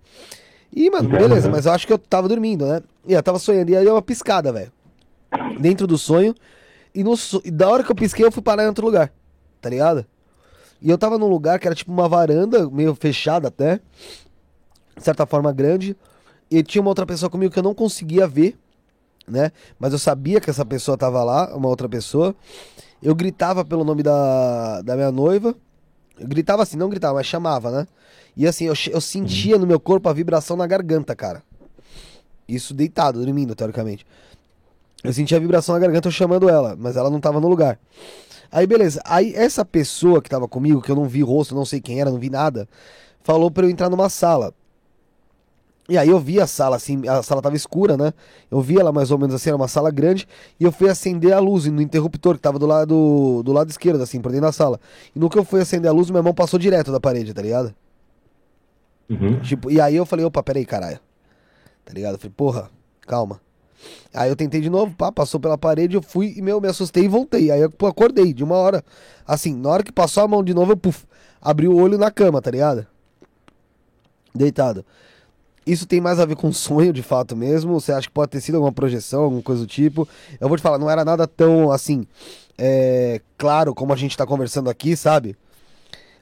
E, 0.74 0.90
mano, 0.90 1.09
beleza, 1.09 1.49
mas 1.49 1.66
eu 1.66 1.72
acho 1.72 1.86
que 1.86 1.92
eu 1.92 1.99
tava 1.99 2.28
dormindo, 2.28 2.66
né? 2.66 2.82
E 3.07 3.12
eu 3.12 3.22
tava 3.22 3.38
sonhando, 3.38 3.70
e 3.70 3.76
aí 3.76 3.86
uma 3.88 4.03
piscada, 4.03 4.53
velho. 4.53 4.72
Dentro 5.61 5.86
do 5.86 5.97
sonho. 5.97 6.34
E, 6.94 7.05
no, 7.05 7.14
e 7.44 7.51
da 7.51 7.68
hora 7.68 7.84
que 7.84 7.90
eu 7.90 7.94
pisquei, 7.94 8.24
eu 8.24 8.32
fui 8.32 8.42
parar 8.42 8.64
em 8.64 8.68
outro 8.68 8.84
lugar, 8.84 9.12
tá 9.61 9.68
ligado? 9.68 10.05
E 10.80 10.90
eu 10.90 10.99
tava 10.99 11.18
num 11.18 11.28
lugar 11.28 11.59
que 11.59 11.66
era 11.66 11.74
tipo 11.74 11.92
uma 11.92 12.09
varanda, 12.09 12.68
meio 12.68 12.94
fechada 12.94 13.49
até. 13.49 13.80
De 14.97 15.03
certa 15.03 15.26
forma 15.26 15.53
grande. 15.53 15.97
E 16.51 16.62
tinha 16.62 16.80
uma 16.80 16.90
outra 16.90 17.07
pessoa 17.07 17.28
comigo 17.28 17.53
que 17.53 17.59
eu 17.59 17.62
não 17.62 17.74
conseguia 17.74 18.26
ver, 18.26 18.59
né? 19.26 19.53
Mas 19.78 19.92
eu 19.92 19.99
sabia 19.99 20.40
que 20.40 20.49
essa 20.49 20.64
pessoa 20.64 20.97
tava 20.97 21.22
lá, 21.22 21.55
uma 21.57 21.68
outra 21.68 21.88
pessoa. 21.88 22.34
Eu 23.03 23.14
gritava 23.14 23.64
pelo 23.64 23.84
nome 23.84 24.03
da, 24.03 24.82
da 24.82 24.94
minha 24.94 25.11
noiva. 25.11 25.55
Gritava 26.19 26.62
assim, 26.62 26.77
não 26.77 26.89
gritava, 26.89 27.14
mas 27.14 27.27
chamava, 27.27 27.71
né? 27.71 27.87
E 28.37 28.47
assim, 28.47 28.64
eu, 28.64 28.75
eu 28.91 29.01
sentia 29.01 29.59
no 29.59 29.67
meu 29.67 29.81
corpo 29.81 30.09
a 30.09 30.12
vibração 30.12 30.57
na 30.57 30.67
garganta, 30.67 31.14
cara. 31.14 31.43
Isso 32.49 32.75
deitado, 32.75 33.23
dormindo, 33.25 33.55
teoricamente. 33.55 34.07
Eu 35.03 35.12
sentia 35.12 35.37
a 35.37 35.41
vibração 35.41 35.75
na 35.75 35.81
garganta 35.81 36.09
eu 36.09 36.12
chamando 36.12 36.49
ela, 36.49 36.77
mas 36.79 36.97
ela 36.97 37.11
não 37.11 37.21
tava 37.21 37.41
no 37.41 37.49
lugar. 37.49 37.79
Aí, 38.51 38.67
beleza. 38.67 39.01
Aí, 39.05 39.35
essa 39.35 39.64
pessoa 39.64 40.23
que 40.23 40.31
tava 40.31 40.47
comigo, 40.49 40.81
que 40.81 40.91
eu 40.91 40.97
não 40.97 41.07
vi 41.07 41.23
rosto, 41.23 41.55
não 41.55 41.64
sei 41.64 41.81
quem 41.81 42.01
era, 42.01 42.11
não 42.11 42.19
vi 42.19 42.31
nada, 42.31 42.69
falou 43.23 43.51
pra 43.51 43.67
eu 43.67 43.71
entrar 43.71 43.91
numa 43.91 44.09
sala. 44.09 44.55
E 45.89 45.97
aí 45.97 46.09
eu 46.09 46.18
vi 46.18 46.41
a 46.41 46.47
sala, 46.47 46.74
assim, 46.74 47.07
a 47.09 47.22
sala 47.22 47.41
tava 47.41 47.55
escura, 47.55 47.97
né? 47.97 48.12
Eu 48.51 48.61
vi 48.61 48.78
ela 48.78 48.93
mais 48.93 49.11
ou 49.12 49.18
menos 49.18 49.34
assim, 49.34 49.51
era 49.51 49.57
uma 49.57 49.68
sala 49.68 49.91
grande, 49.91 50.26
e 50.59 50.64
eu 50.64 50.72
fui 50.72 50.89
acender 50.89 51.32
a 51.32 51.39
luz 51.39 51.66
no 51.66 51.80
interruptor 51.80 52.34
que 52.34 52.41
tava 52.41 52.59
do 52.59 52.66
lado 52.66 53.43
do 53.45 53.53
lado 53.53 53.70
esquerdo, 53.70 54.03
assim, 54.03 54.20
por 54.20 54.32
dentro 54.32 54.47
da 54.47 54.53
sala. 54.53 54.80
E 55.14 55.18
no 55.18 55.30
que 55.30 55.39
eu 55.39 55.45
fui 55.45 55.61
acender 55.61 55.89
a 55.89 55.95
luz, 55.95 56.11
meu 56.11 56.18
irmão 56.18 56.34
passou 56.34 56.59
direto 56.59 56.91
da 56.91 56.99
parede, 56.99 57.32
tá 57.32 57.41
ligado? 57.41 57.72
Uhum. 59.09 59.39
Tipo, 59.41 59.70
e 59.70 59.80
aí 59.80 59.95
eu 59.95 60.05
falei, 60.05 60.24
opa, 60.24 60.43
peraí, 60.43 60.64
caralho. 60.64 60.99
Tá 61.84 61.93
ligado? 61.95 62.14
Eu 62.14 62.18
falei, 62.18 62.34
porra, 62.37 62.70
calma. 63.07 63.41
Aí 64.12 64.28
eu 64.28 64.34
tentei 64.34 64.61
de 64.61 64.70
novo, 64.70 64.95
pá, 64.97 65.12
passou 65.12 65.39
pela 65.39 65.57
parede, 65.57 65.95
eu 65.95 66.03
fui 66.03 66.34
e, 66.37 66.43
meu, 66.43 66.61
me 66.61 66.68
assustei 66.68 67.05
e 67.05 67.09
voltei. 67.09 67.51
Aí 67.51 67.61
eu 67.61 67.70
pô, 67.70 67.87
acordei 67.87 68.32
de 68.32 68.43
uma 68.43 68.57
hora. 68.57 68.84
Assim, 69.26 69.55
na 69.55 69.68
hora 69.68 69.82
que 69.84 69.93
passou 69.93 70.24
a 70.24 70.28
mão 70.28 70.43
de 70.43 70.53
novo, 70.53 70.72
eu, 70.72 70.76
puf, 70.76 71.05
abri 71.41 71.68
o 71.68 71.76
olho 71.76 71.97
na 71.97 72.11
cama, 72.11 72.43
tá 72.43 72.51
ligado? 72.51 72.87
Deitado. 74.34 74.84
Isso 75.67 75.87
tem 75.87 76.01
mais 76.01 76.21
a 76.21 76.25
ver 76.25 76.37
com 76.37 76.51
sonho 76.53 76.93
de 76.93 77.03
fato 77.03 77.37
mesmo? 77.37 77.79
Você 77.81 77.93
acha 77.93 78.07
que 78.07 78.14
pode 78.14 78.31
ter 78.31 78.41
sido 78.41 78.55
alguma 78.55 78.73
projeção, 78.73 79.25
alguma 79.25 79.43
coisa 79.43 79.62
do 79.62 79.67
tipo? 79.67 80.09
Eu 80.41 80.49
vou 80.49 80.57
te 80.57 80.62
falar, 80.62 80.79
não 80.79 80.89
era 80.89 81.05
nada 81.05 81.27
tão 81.27 81.73
assim, 81.73 82.07
é, 82.57 83.21
claro 83.37 83.75
como 83.75 83.93
a 83.93 83.97
gente 83.97 84.17
tá 84.17 84.25
conversando 84.25 84.71
aqui, 84.71 84.97
sabe? 84.97 85.37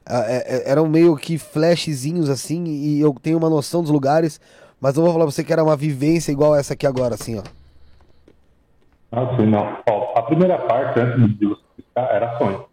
É, 0.08 0.66
é, 0.66 0.70
eram 0.70 0.86
meio 0.86 1.16
que 1.16 1.38
flashzinhos 1.38 2.28
assim, 2.28 2.64
e 2.64 3.00
eu 3.00 3.14
tenho 3.22 3.38
uma 3.38 3.48
noção 3.48 3.82
dos 3.82 3.90
lugares, 3.90 4.40
mas 4.80 4.96
eu 4.96 5.02
vou 5.02 5.12
falar 5.12 5.24
pra 5.24 5.32
você 5.32 5.44
que 5.44 5.52
era 5.52 5.62
uma 5.62 5.76
vivência 5.76 6.32
igual 6.32 6.54
essa 6.54 6.74
aqui 6.74 6.86
agora, 6.86 7.14
assim, 7.14 7.38
ó. 7.38 7.42
Ah, 9.12 9.36
sim, 9.36 9.46
não. 9.46 9.78
Ó, 9.88 10.18
a 10.18 10.22
primeira 10.22 10.58
parte, 10.58 11.00
antes 11.00 11.38
de 11.38 11.46
você 11.46 11.60
explicar, 11.78 12.14
era 12.14 12.36
sonho. 12.36 12.64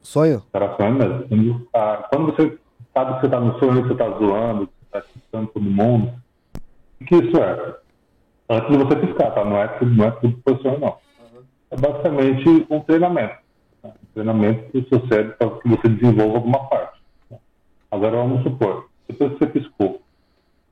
Sonho? 0.00 0.42
Era 0.54 0.76
sonho 0.76 0.94
mesmo. 0.94 1.68
Quando 2.08 2.26
você 2.26 2.58
sabe 2.94 3.14
que 3.14 3.20
você 3.20 3.28
tá 3.28 3.40
no 3.40 3.58
sonho, 3.58 3.86
você 3.86 3.94
tá 3.94 4.08
zoando, 4.10 4.68
está 4.98 5.12
piscando 5.14 5.48
todo 5.48 5.64
mundo. 5.64 6.12
O 7.00 7.04
que 7.04 7.14
isso 7.16 7.36
é? 7.36 7.76
Antes 8.50 8.70
de 8.70 8.84
você 8.84 8.96
piscar, 8.96 9.30
tá? 9.32 9.44
Não 9.44 9.56
é 9.56 9.68
tudo, 9.68 9.94
não 9.94 10.04
é 10.06 10.10
tudo 10.12 10.38
profissional, 10.38 10.78
não. 10.80 11.38
Uhum. 11.38 11.44
É 11.70 11.76
basicamente 11.76 12.66
um 12.70 12.80
treinamento. 12.80 13.36
Né? 13.82 13.90
Um 13.90 14.12
treinamento 14.14 14.70
para 14.70 14.80
o 14.80 14.88
seu 14.88 15.08
cérebro 15.08 15.36
para 15.36 15.50
que 15.60 15.68
você 15.68 15.88
desenvolva 15.88 16.36
alguma 16.36 16.68
parte. 16.68 17.00
Né? 17.30 17.38
Agora 17.90 18.16
vamos 18.16 18.42
supor, 18.42 18.88
depois 19.08 19.32
que 19.32 19.38
você 19.38 19.46
piscou, 19.46 20.02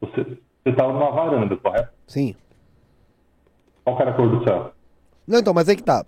você 0.01 0.39
estava 0.65 0.93
numa 0.93 1.11
varanda, 1.11 1.57
correto? 1.57 1.91
Sim. 2.07 2.35
Qual 3.85 4.01
era 4.01 4.11
a 4.11 4.15
cor 4.15 4.29
do 4.29 4.45
céu? 4.45 4.73
Não, 5.27 5.39
então, 5.39 5.55
mas 5.55 5.69
aí 5.69 5.77
que 5.77 5.83
tá. 5.83 6.05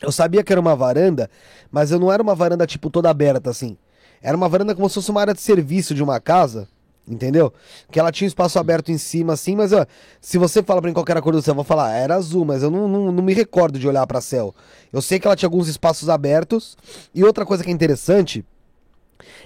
Eu 0.00 0.10
sabia 0.10 0.42
que 0.42 0.52
era 0.52 0.60
uma 0.60 0.74
varanda, 0.74 1.30
mas 1.70 1.92
eu 1.92 1.98
não 1.98 2.12
era 2.12 2.22
uma 2.22 2.34
varanda, 2.34 2.66
tipo, 2.66 2.90
toda 2.90 3.08
aberta, 3.08 3.50
assim. 3.50 3.78
Era 4.20 4.36
uma 4.36 4.48
varanda 4.48 4.74
como 4.74 4.88
se 4.88 4.96
fosse 4.96 5.10
uma 5.10 5.20
área 5.20 5.34
de 5.34 5.40
serviço 5.40 5.94
de 5.94 6.02
uma 6.02 6.20
casa, 6.20 6.68
Entendeu? 7.06 7.52
Que 7.90 7.98
ela 7.98 8.12
tinha 8.12 8.26
um 8.26 8.28
espaço 8.28 8.58
aberto 8.60 8.92
em 8.92 8.98
cima, 8.98 9.32
assim, 9.32 9.56
mas 9.56 9.72
ó, 9.72 9.84
se 10.20 10.38
você 10.38 10.62
fala 10.62 10.80
pra 10.80 10.88
mim 10.88 10.94
qual 10.94 11.04
era 11.08 11.18
a 11.18 11.22
cor 11.22 11.32
do 11.32 11.42
céu, 11.42 11.52
eu 11.52 11.56
vou 11.56 11.64
falar, 11.64 11.92
era 11.96 12.14
azul, 12.14 12.44
mas 12.44 12.62
eu 12.62 12.70
não, 12.70 12.86
não, 12.86 13.10
não 13.10 13.22
me 13.22 13.34
recordo 13.34 13.76
de 13.78 13.88
olhar 13.88 14.06
para 14.06 14.20
céu. 14.20 14.54
Eu 14.92 15.02
sei 15.02 15.18
que 15.18 15.26
ela 15.26 15.34
tinha 15.34 15.48
alguns 15.48 15.66
espaços 15.66 16.08
abertos. 16.08 16.76
E 17.12 17.24
outra 17.24 17.44
coisa 17.44 17.64
que 17.64 17.70
é 17.70 17.72
interessante 17.72 18.44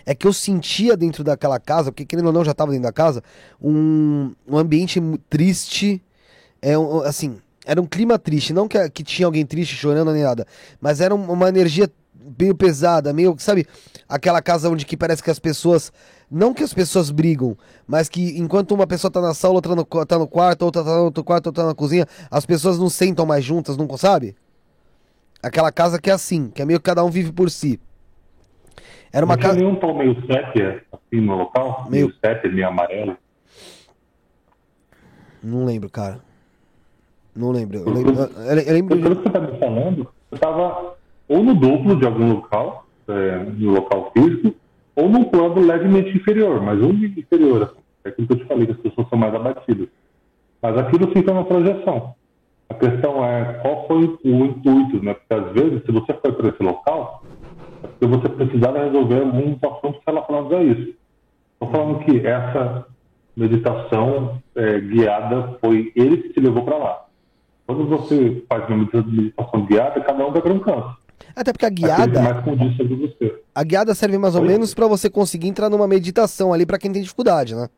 é 0.04 0.14
que 0.14 0.26
eu 0.26 0.32
sentia 0.32 0.96
dentro 0.96 1.24
daquela 1.24 1.58
casa, 1.58 1.90
porque 1.90 2.04
querendo 2.04 2.26
ou 2.26 2.32
não, 2.32 2.44
já 2.44 2.52
tava 2.52 2.72
dentro 2.72 2.84
da 2.84 2.92
casa, 2.92 3.22
um, 3.60 4.34
um 4.46 4.58
ambiente 4.58 5.00
triste. 5.30 6.02
É 6.60 6.76
um, 6.76 7.00
assim, 7.00 7.38
era 7.64 7.80
um 7.80 7.86
clima 7.86 8.18
triste. 8.18 8.52
Não 8.52 8.68
que, 8.68 8.88
que 8.90 9.02
tinha 9.02 9.24
alguém 9.24 9.46
triste 9.46 9.74
chorando 9.74 10.12
nem 10.12 10.22
nada, 10.22 10.46
mas 10.78 11.00
era 11.00 11.14
uma 11.14 11.48
energia 11.48 11.90
meio 12.38 12.54
pesada, 12.54 13.12
meio, 13.12 13.36
sabe, 13.38 13.66
aquela 14.08 14.42
casa 14.42 14.68
onde 14.68 14.84
que 14.84 14.96
parece 14.96 15.22
que 15.22 15.30
as 15.30 15.38
pessoas 15.38 15.92
não 16.30 16.52
que 16.52 16.62
as 16.62 16.74
pessoas 16.74 17.10
brigam, 17.10 17.56
mas 17.86 18.08
que 18.08 18.38
enquanto 18.38 18.72
uma 18.72 18.86
pessoa 18.86 19.10
tá 19.10 19.20
na 19.20 19.34
sala, 19.34 19.54
outra 19.54 19.74
no, 19.74 19.84
tá 19.84 20.18
no 20.18 20.26
quarto, 20.26 20.62
outra 20.62 20.82
tá 20.82 20.96
no 20.96 21.04
outro 21.04 21.24
quarto, 21.24 21.46
outra 21.46 21.62
tá 21.62 21.68
na 21.68 21.74
cozinha, 21.74 22.06
as 22.30 22.44
pessoas 22.44 22.78
não 22.78 22.88
sentam 22.88 23.24
mais 23.24 23.44
juntas, 23.44 23.76
não 23.76 23.88
sabe? 23.96 24.34
Aquela 25.42 25.70
casa 25.70 26.00
que 26.00 26.10
é 26.10 26.12
assim, 26.12 26.50
que 26.50 26.60
é 26.60 26.64
meio 26.64 26.80
que 26.80 26.84
cada 26.84 27.04
um 27.04 27.10
vive 27.10 27.32
por 27.32 27.50
si. 27.50 27.78
Era 29.12 29.24
uma 29.24 29.38
casa. 29.38 29.56
nenhum 29.56 29.76
tom 29.76 29.96
meio 29.96 30.14
sépia 30.26 30.84
assim 30.92 31.20
no 31.20 31.36
local? 31.36 31.86
Meio, 31.88 32.06
meio 32.06 32.18
sépia, 32.20 32.50
meio 32.50 32.68
amarelo? 32.68 33.16
Não 35.42 35.64
lembro, 35.64 35.88
cara. 35.88 36.20
Não 37.34 37.50
lembro. 37.50 37.78
Eu 37.78 37.92
lembro. 37.92 38.14
Eu, 38.14 38.58
eu 38.58 38.74
lembro... 38.74 39.00
Pelo 39.00 39.16
que 39.16 39.22
você 39.22 39.30
tá 39.30 39.40
me 39.40 39.58
falando, 39.58 40.08
eu 40.30 40.38
tava 40.38 40.96
ou 41.28 41.42
no 41.42 41.54
duplo 41.54 41.98
de 41.98 42.06
algum 42.06 42.32
local, 42.34 42.86
é, 43.08 43.38
no 43.38 43.72
local 43.72 44.12
físico, 44.12 44.54
ou 44.96 45.08
num 45.08 45.24
plano 45.24 45.60
levemente 45.60 46.16
inferior, 46.16 46.60
mas 46.62 46.80
um 46.80 46.90
inferior. 46.90 47.64
Assim. 47.64 47.80
É 48.04 48.08
aquilo 48.08 48.26
que 48.26 48.32
eu 48.32 48.38
te 48.38 48.44
falei, 48.46 48.66
que 48.66 48.72
as 48.72 48.78
pessoas 48.78 49.08
são 49.08 49.18
mais 49.18 49.34
abatidas. 49.34 49.88
Mas 50.62 50.78
aquilo 50.78 51.12
fica 51.12 51.34
na 51.34 51.44
projeção. 51.44 52.14
A 52.68 52.74
questão 52.74 53.24
é 53.24 53.60
qual 53.62 53.86
foi 53.86 54.18
o 54.24 54.44
intuito, 54.44 55.04
né? 55.04 55.14
Porque 55.14 55.34
às 55.34 55.52
vezes, 55.52 55.84
se 55.84 55.92
você 55.92 56.14
foi 56.14 56.32
para 56.32 56.48
esse 56.48 56.62
local, 56.62 57.22
é 57.82 57.86
porque 57.86 58.06
você 58.06 58.28
precisava 58.28 58.84
resolver 58.84 59.20
alguns 59.20 59.62
assuntos 59.62 60.00
relacionados 60.06 60.52
a 60.52 60.62
isso. 60.62 60.94
Estou 61.52 61.70
falando 61.70 61.98
que 62.04 62.26
essa 62.26 62.86
meditação 63.36 64.40
é, 64.54 64.80
guiada 64.80 65.58
foi 65.60 65.92
ele 65.94 66.18
que 66.18 66.28
te 66.30 66.40
levou 66.40 66.64
para 66.64 66.76
lá. 66.76 67.04
Quando 67.66 67.86
você 67.86 68.44
faz 68.48 68.68
uma 68.68 68.78
meditação 68.78 69.66
guiada, 69.66 70.00
cada 70.00 70.26
um 70.26 70.32
vai 70.32 70.40
para 70.40 70.52
um 70.52 70.58
canto. 70.58 70.96
Até 71.34 71.52
porque 71.52 71.66
a 71.66 71.70
guiada, 71.70 72.44
a 73.54 73.62
guiada 73.64 73.94
serve 73.94 74.18
mais 74.18 74.34
ou 74.34 74.42
Oi? 74.42 74.48
menos 74.48 74.74
pra 74.74 74.86
você 74.86 75.08
conseguir 75.10 75.48
entrar 75.48 75.68
numa 75.68 75.86
meditação 75.86 76.52
ali 76.52 76.64
pra 76.66 76.78
quem 76.78 76.92
tem 76.92 77.02
dificuldade, 77.02 77.54
né? 77.54 77.68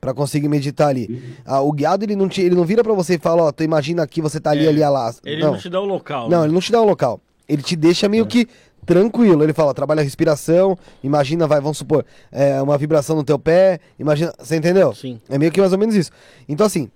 Pra 0.00 0.12
conseguir 0.12 0.48
meditar 0.48 0.88
ali. 0.88 1.22
Ah, 1.44 1.60
o 1.60 1.70
guiado 1.72 2.04
ele 2.04 2.16
não 2.16 2.28
te, 2.28 2.42
ele 2.42 2.54
não 2.56 2.64
vira 2.64 2.82
pra 2.82 2.92
você 2.92 3.14
e 3.14 3.18
fala, 3.18 3.44
ó, 3.44 3.52
tu 3.52 3.62
imagina 3.62 4.02
aqui, 4.02 4.20
você 4.20 4.40
tá 4.40 4.50
ali, 4.50 4.66
É, 4.66 4.68
ali, 4.68 4.80
lá. 4.80 5.14
Ele 5.24 5.40
não. 5.42 5.52
não, 5.52 5.58
te 5.58 5.68
dá 5.70 5.80
o 5.80 5.84
local. 5.84 6.28
Não, 6.28 6.40
né? 6.40 6.46
ele 6.46 6.52
não 6.54 6.60
te 6.60 6.72
dá 6.72 6.82
um 6.82 6.86
local. 6.86 7.20
Ele 7.48 7.62
te 7.62 7.76
deixa 7.76 8.06
É. 8.06 8.08
meio 8.08 8.26
que 8.26 8.48
tranquilo. 8.84 9.44
Ele 9.44 9.52
fala, 9.52 9.70
ó, 9.70 9.74
trabalha 9.74 10.00
a 10.00 10.04
respiração, 10.04 10.76
imagina, 11.04 11.46
vai, 11.46 11.60
vamos 11.60 11.78
supor, 11.78 12.04
é, 12.32 12.60
uma 12.60 12.76
vibração 12.76 13.14
no 13.14 13.22
teu 13.22 13.38
pé, 13.38 13.78
imagina, 13.98 14.32
você 14.38 14.56
entendeu? 14.56 14.92
Sim. 14.92 15.20
É 15.28 15.38
meio 15.38 15.52
que 15.52 15.60
mais 15.60 15.72
ou 15.72 15.78
menos 15.78 15.94
isso. 15.94 16.10
Então, 16.48 16.66
assim, 16.66 16.90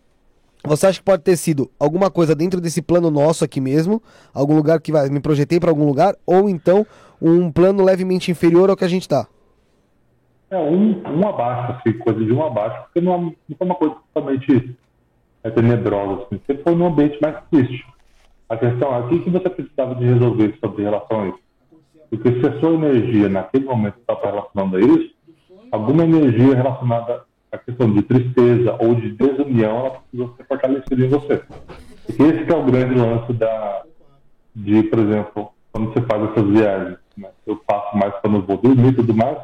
você 0.66 0.86
acha 0.86 0.98
que 0.98 1.04
pode 1.04 1.22
ter 1.22 1.36
sido 1.36 1.70
alguma 1.78 2.10
coisa 2.10 2.34
dentro 2.34 2.60
desse 2.60 2.82
plano 2.82 3.10
nosso 3.10 3.44
aqui 3.44 3.60
mesmo, 3.60 4.02
algum 4.34 4.56
lugar 4.56 4.80
que 4.80 4.92
vai, 4.92 5.08
me 5.08 5.20
projetei 5.20 5.60
pra 5.60 5.70
algum 5.70 5.86
lugar, 5.86 6.14
ou 6.26 6.48
então 6.48 6.86
um 7.20 7.50
plano 7.50 7.84
levemente 7.84 8.30
inferior 8.30 8.68
ao 8.70 8.76
que 8.76 8.84
a 8.84 8.88
gente 8.88 9.08
tá? 9.08 9.26
É 10.50 10.58
um, 10.58 11.02
um 11.02 11.28
abaixo, 11.28 11.72
assim, 11.72 11.98
coisa 11.98 12.24
de 12.24 12.32
um 12.32 12.44
abaixo, 12.44 12.82
porque 12.84 13.00
não, 13.00 13.14
é- 13.14 13.18
não 13.18 13.56
foi 13.56 13.66
uma 13.66 13.74
coisa 13.74 13.96
totalmente 14.12 14.76
é, 15.42 15.50
tenebrosa, 15.50 16.22
assim, 16.22 16.40
sempre 16.46 16.62
foi 16.62 16.74
num 16.74 16.86
ambiente 16.86 17.18
mais 17.20 17.36
triste. 17.50 17.84
A 18.48 18.56
questão 18.56 18.94
é 18.94 18.98
o 19.00 19.08
que 19.08 19.30
você 19.30 19.50
precisava 19.50 19.94
de 19.96 20.04
resolver 20.04 20.56
sobre 20.60 20.84
relação 20.84 21.22
a 21.22 21.28
isso. 21.28 21.38
Porque 22.10 22.40
se 22.40 22.46
a 22.46 22.60
sua 22.60 22.70
energia 22.74 23.28
naquele 23.28 23.64
momento 23.64 23.98
estava 23.98 24.26
relacionada 24.26 24.76
a 24.76 24.80
isso, 24.80 25.10
alguma 25.72 26.04
energia 26.04 26.54
relacionada 26.54 27.24
à 27.56 27.58
questão 27.58 27.92
de 27.92 28.02
tristeza 28.02 28.76
ou 28.78 28.94
de 28.94 29.12
desunião, 29.12 29.78
ela 29.78 29.90
precisa 29.90 30.36
ser 30.36 30.44
fortalecida 30.46 31.04
em 31.04 31.08
você. 31.08 31.42
Porque 32.06 32.22
esse 32.22 32.50
é 32.50 32.56
o 32.56 32.64
grande 32.64 32.94
lance 32.94 33.32
da, 33.32 33.82
de, 34.54 34.82
por 34.84 34.98
exemplo, 35.00 35.52
quando 35.72 35.92
você 35.92 36.00
faz 36.02 36.30
essas 36.30 36.48
viagens. 36.48 36.98
Né? 37.16 37.28
Eu 37.46 37.60
faço 37.68 37.96
mais 37.96 38.14
quando 38.20 38.36
eu 38.36 38.42
vou 38.42 38.56
dormir 38.56 38.88
e 38.88 38.96
tudo 38.96 39.14
mais, 39.14 39.38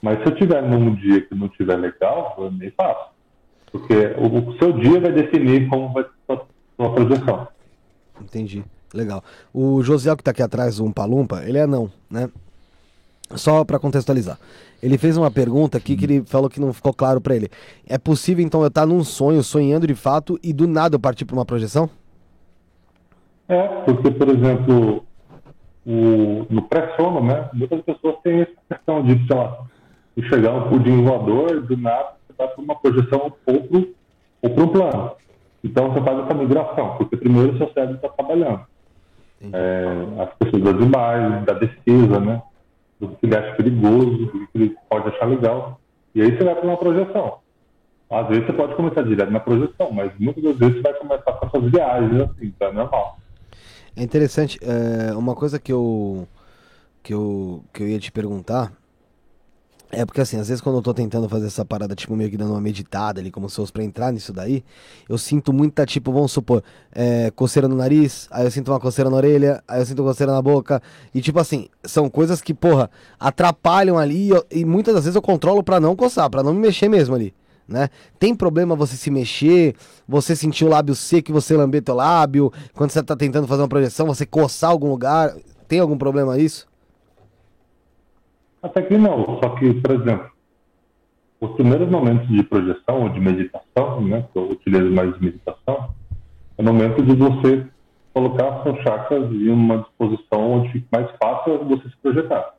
mas 0.00 0.18
se 0.18 0.26
eu 0.26 0.34
tiver 0.34 0.62
num 0.62 0.94
dia 0.94 1.20
que 1.20 1.34
não 1.34 1.48
tiver 1.48 1.76
legal, 1.76 2.34
eu 2.38 2.50
nem 2.50 2.70
faço. 2.70 3.12
Porque 3.70 3.94
o, 4.18 4.50
o 4.50 4.58
seu 4.58 4.72
dia 4.72 5.00
vai 5.00 5.12
definir 5.12 5.68
como 5.68 5.92
vai 5.92 6.02
ser 6.02 6.10
a 6.28 6.40
sua, 6.76 6.94
projeção. 6.94 7.48
Entendi. 8.20 8.64
Legal. 8.92 9.22
O 9.54 9.82
Josiel 9.82 10.16
que 10.16 10.24
tá 10.24 10.32
aqui 10.32 10.42
atrás, 10.42 10.78
um 10.80 10.92
Palumpa, 10.92 11.42
ele 11.44 11.56
é 11.56 11.66
não, 11.66 11.90
né? 12.10 12.28
Só 13.34 13.64
pra 13.64 13.78
contextualizar. 13.78 14.38
Ele 14.82 14.98
fez 14.98 15.16
uma 15.16 15.30
pergunta 15.30 15.78
aqui 15.78 15.96
que 15.96 16.04
ele 16.04 16.22
falou 16.26 16.50
que 16.50 16.60
não 16.60 16.72
ficou 16.72 16.92
claro 16.92 17.20
pra 17.20 17.36
ele. 17.36 17.48
É 17.86 17.96
possível 17.96 18.44
então 18.44 18.60
eu 18.62 18.66
estar 18.66 18.84
num 18.84 19.04
sonho, 19.04 19.42
sonhando 19.42 19.86
de 19.86 19.94
fato 19.94 20.38
e 20.42 20.52
do 20.52 20.66
nada 20.66 20.96
eu 20.96 21.00
partir 21.00 21.24
pra 21.24 21.36
uma 21.36 21.44
projeção? 21.44 21.88
É, 23.48 23.68
porque, 23.84 24.10
por 24.10 24.28
exemplo, 24.28 25.04
o, 25.86 26.46
no 26.50 26.62
pré-sono, 26.62 27.22
né, 27.22 27.48
muitas 27.52 27.80
pessoas 27.82 28.16
têm 28.22 28.40
essa 28.42 28.52
questão 28.68 29.02
de, 29.02 29.26
sei 29.26 29.36
lá, 29.36 29.58
de 30.16 30.28
chegar 30.28 30.52
um 30.54 30.68
pudim 30.68 31.02
voador, 31.04 31.60
do 31.62 31.76
nada 31.76 32.14
você 32.26 32.34
vai 32.36 32.48
para 32.48 32.62
uma 32.62 32.74
projeção 32.74 33.20
ou 33.20 33.30
para 33.30 33.54
ou 34.42 34.64
um 34.64 34.68
plano. 34.68 35.12
Então 35.62 35.92
você 35.92 36.00
faz 36.00 36.18
essa 36.24 36.34
migração, 36.34 36.96
porque 36.96 37.16
primeiro 37.16 37.54
o 37.54 37.58
seu 37.58 37.72
cérebro 37.72 37.96
está 37.96 38.08
trabalhando. 38.08 38.60
É, 39.52 40.22
as 40.22 40.34
pessoas 40.34 40.62
das 40.62 40.86
imagens, 40.86 41.44
da 41.44 41.52
defesa, 41.54 42.20
né? 42.20 42.42
Do 43.06 43.16
que 43.16 43.26
ele 43.26 43.36
acha 43.36 43.56
perigoso, 43.56 44.26
do 44.26 44.28
que 44.28 44.48
ele 44.54 44.76
pode 44.88 45.08
achar 45.08 45.26
legal. 45.26 45.80
E 46.14 46.22
aí 46.22 46.36
você 46.36 46.44
vai 46.44 46.54
para 46.54 46.64
uma 46.64 46.76
projeção. 46.76 47.38
Às 48.08 48.28
vezes 48.28 48.46
você 48.46 48.52
pode 48.52 48.74
começar 48.74 49.02
direto 49.02 49.32
na 49.32 49.40
projeção, 49.40 49.90
mas 49.90 50.12
muitas 50.18 50.44
das 50.44 50.56
vezes 50.56 50.76
você 50.76 50.82
vai 50.82 50.94
começar 50.94 51.32
com 51.32 51.46
essas 51.46 51.70
viagens, 51.70 52.20
assim, 52.20 52.54
é 52.60 52.72
normal. 52.72 53.18
É 53.96 54.02
interessante, 54.02 54.58
é, 54.62 55.14
uma 55.14 55.34
coisa 55.34 55.58
que 55.58 55.72
eu, 55.72 56.28
que, 57.02 57.12
eu, 57.12 57.64
que 57.72 57.82
eu 57.82 57.88
ia 57.88 57.98
te 57.98 58.12
perguntar 58.12 58.72
é 59.94 60.06
porque 60.06 60.22
assim, 60.22 60.38
às 60.38 60.48
vezes 60.48 60.62
quando 60.62 60.76
eu 60.76 60.82
tô 60.82 60.94
tentando 60.94 61.28
fazer 61.28 61.46
essa 61.46 61.64
parada, 61.66 61.94
tipo, 61.94 62.16
meio 62.16 62.30
que 62.30 62.36
dando 62.38 62.52
uma 62.52 62.60
meditada 62.60 63.20
ali, 63.20 63.30
como 63.30 63.48
se 63.50 63.56
fosse 63.56 63.70
pra 63.70 63.84
entrar 63.84 64.10
nisso 64.10 64.32
daí, 64.32 64.64
eu 65.06 65.18
sinto 65.18 65.52
muita, 65.52 65.84
tipo, 65.84 66.10
vamos 66.10 66.32
supor, 66.32 66.64
é, 66.92 67.30
coceira 67.32 67.68
no 67.68 67.76
nariz, 67.76 68.26
aí 68.30 68.46
eu 68.46 68.50
sinto 68.50 68.72
uma 68.72 68.80
coceira 68.80 69.10
na 69.10 69.16
orelha, 69.16 69.62
aí 69.68 69.82
eu 69.82 69.86
sinto 69.86 70.02
coceira 70.02 70.32
na 70.32 70.40
boca, 70.40 70.82
e 71.14 71.20
tipo 71.20 71.38
assim, 71.38 71.68
são 71.84 72.08
coisas 72.08 72.40
que, 72.40 72.54
porra, 72.54 72.90
atrapalham 73.20 73.98
ali, 73.98 74.28
e 74.28 74.30
eu- 74.30 74.46
e 74.50 74.64
muitas 74.64 74.94
das 74.94 75.04
vezes 75.04 75.14
eu 75.14 75.22
controlo 75.22 75.62
pra 75.62 75.78
não 75.78 75.94
coçar, 75.94 76.30
pra 76.30 76.42
não 76.42 76.54
me 76.54 76.60
mexer 76.60 76.88
mesmo 76.88 77.14
ali. 77.14 77.34
Né? 77.68 77.90
Tem 78.18 78.34
problema 78.34 78.74
você 78.74 78.96
se 78.96 79.10
mexer, 79.10 79.76
você 80.08 80.34
sentir 80.34 80.64
o 80.64 80.68
lábio 80.68 80.94
seco 80.94 81.32
você 81.32 81.56
lamber 81.56 81.82
teu 81.82 81.94
lábio, 81.94 82.52
quando 82.74 82.90
você 82.90 83.02
tá 83.02 83.14
tentando 83.14 83.46
fazer 83.46 83.62
uma 83.62 83.68
projeção, 83.68 84.06
você 84.06 84.26
coçar 84.26 84.70
algum 84.70 84.88
lugar, 84.88 85.34
tem 85.68 85.78
algum 85.80 85.96
problema 85.96 86.38
isso? 86.38 86.66
Até 88.62 88.82
que 88.82 88.96
não, 88.96 89.40
só 89.42 89.50
que, 89.56 89.74
por 89.74 89.90
exemplo, 89.90 90.30
os 91.40 91.50
primeiros 91.56 91.90
momentos 91.90 92.28
de 92.28 92.42
projeção 92.44 93.02
ou 93.02 93.08
de 93.08 93.18
meditação, 93.18 94.00
né, 94.00 94.24
que 94.32 94.38
eu 94.38 94.50
utilizo 94.50 94.90
mais 94.92 95.12
de 95.14 95.24
meditação, 95.24 95.92
é 96.56 96.62
momento 96.62 97.02
de 97.02 97.14
você 97.16 97.66
colocar 98.14 98.62
seus 98.62 98.80
chakras 98.82 99.30
em 99.32 99.48
uma 99.48 99.78
disposição 99.78 100.52
onde 100.52 100.70
fique 100.70 100.86
mais 100.92 101.10
fácil 101.20 101.64
você 101.64 101.88
se 101.88 101.96
projetar. 102.00 102.54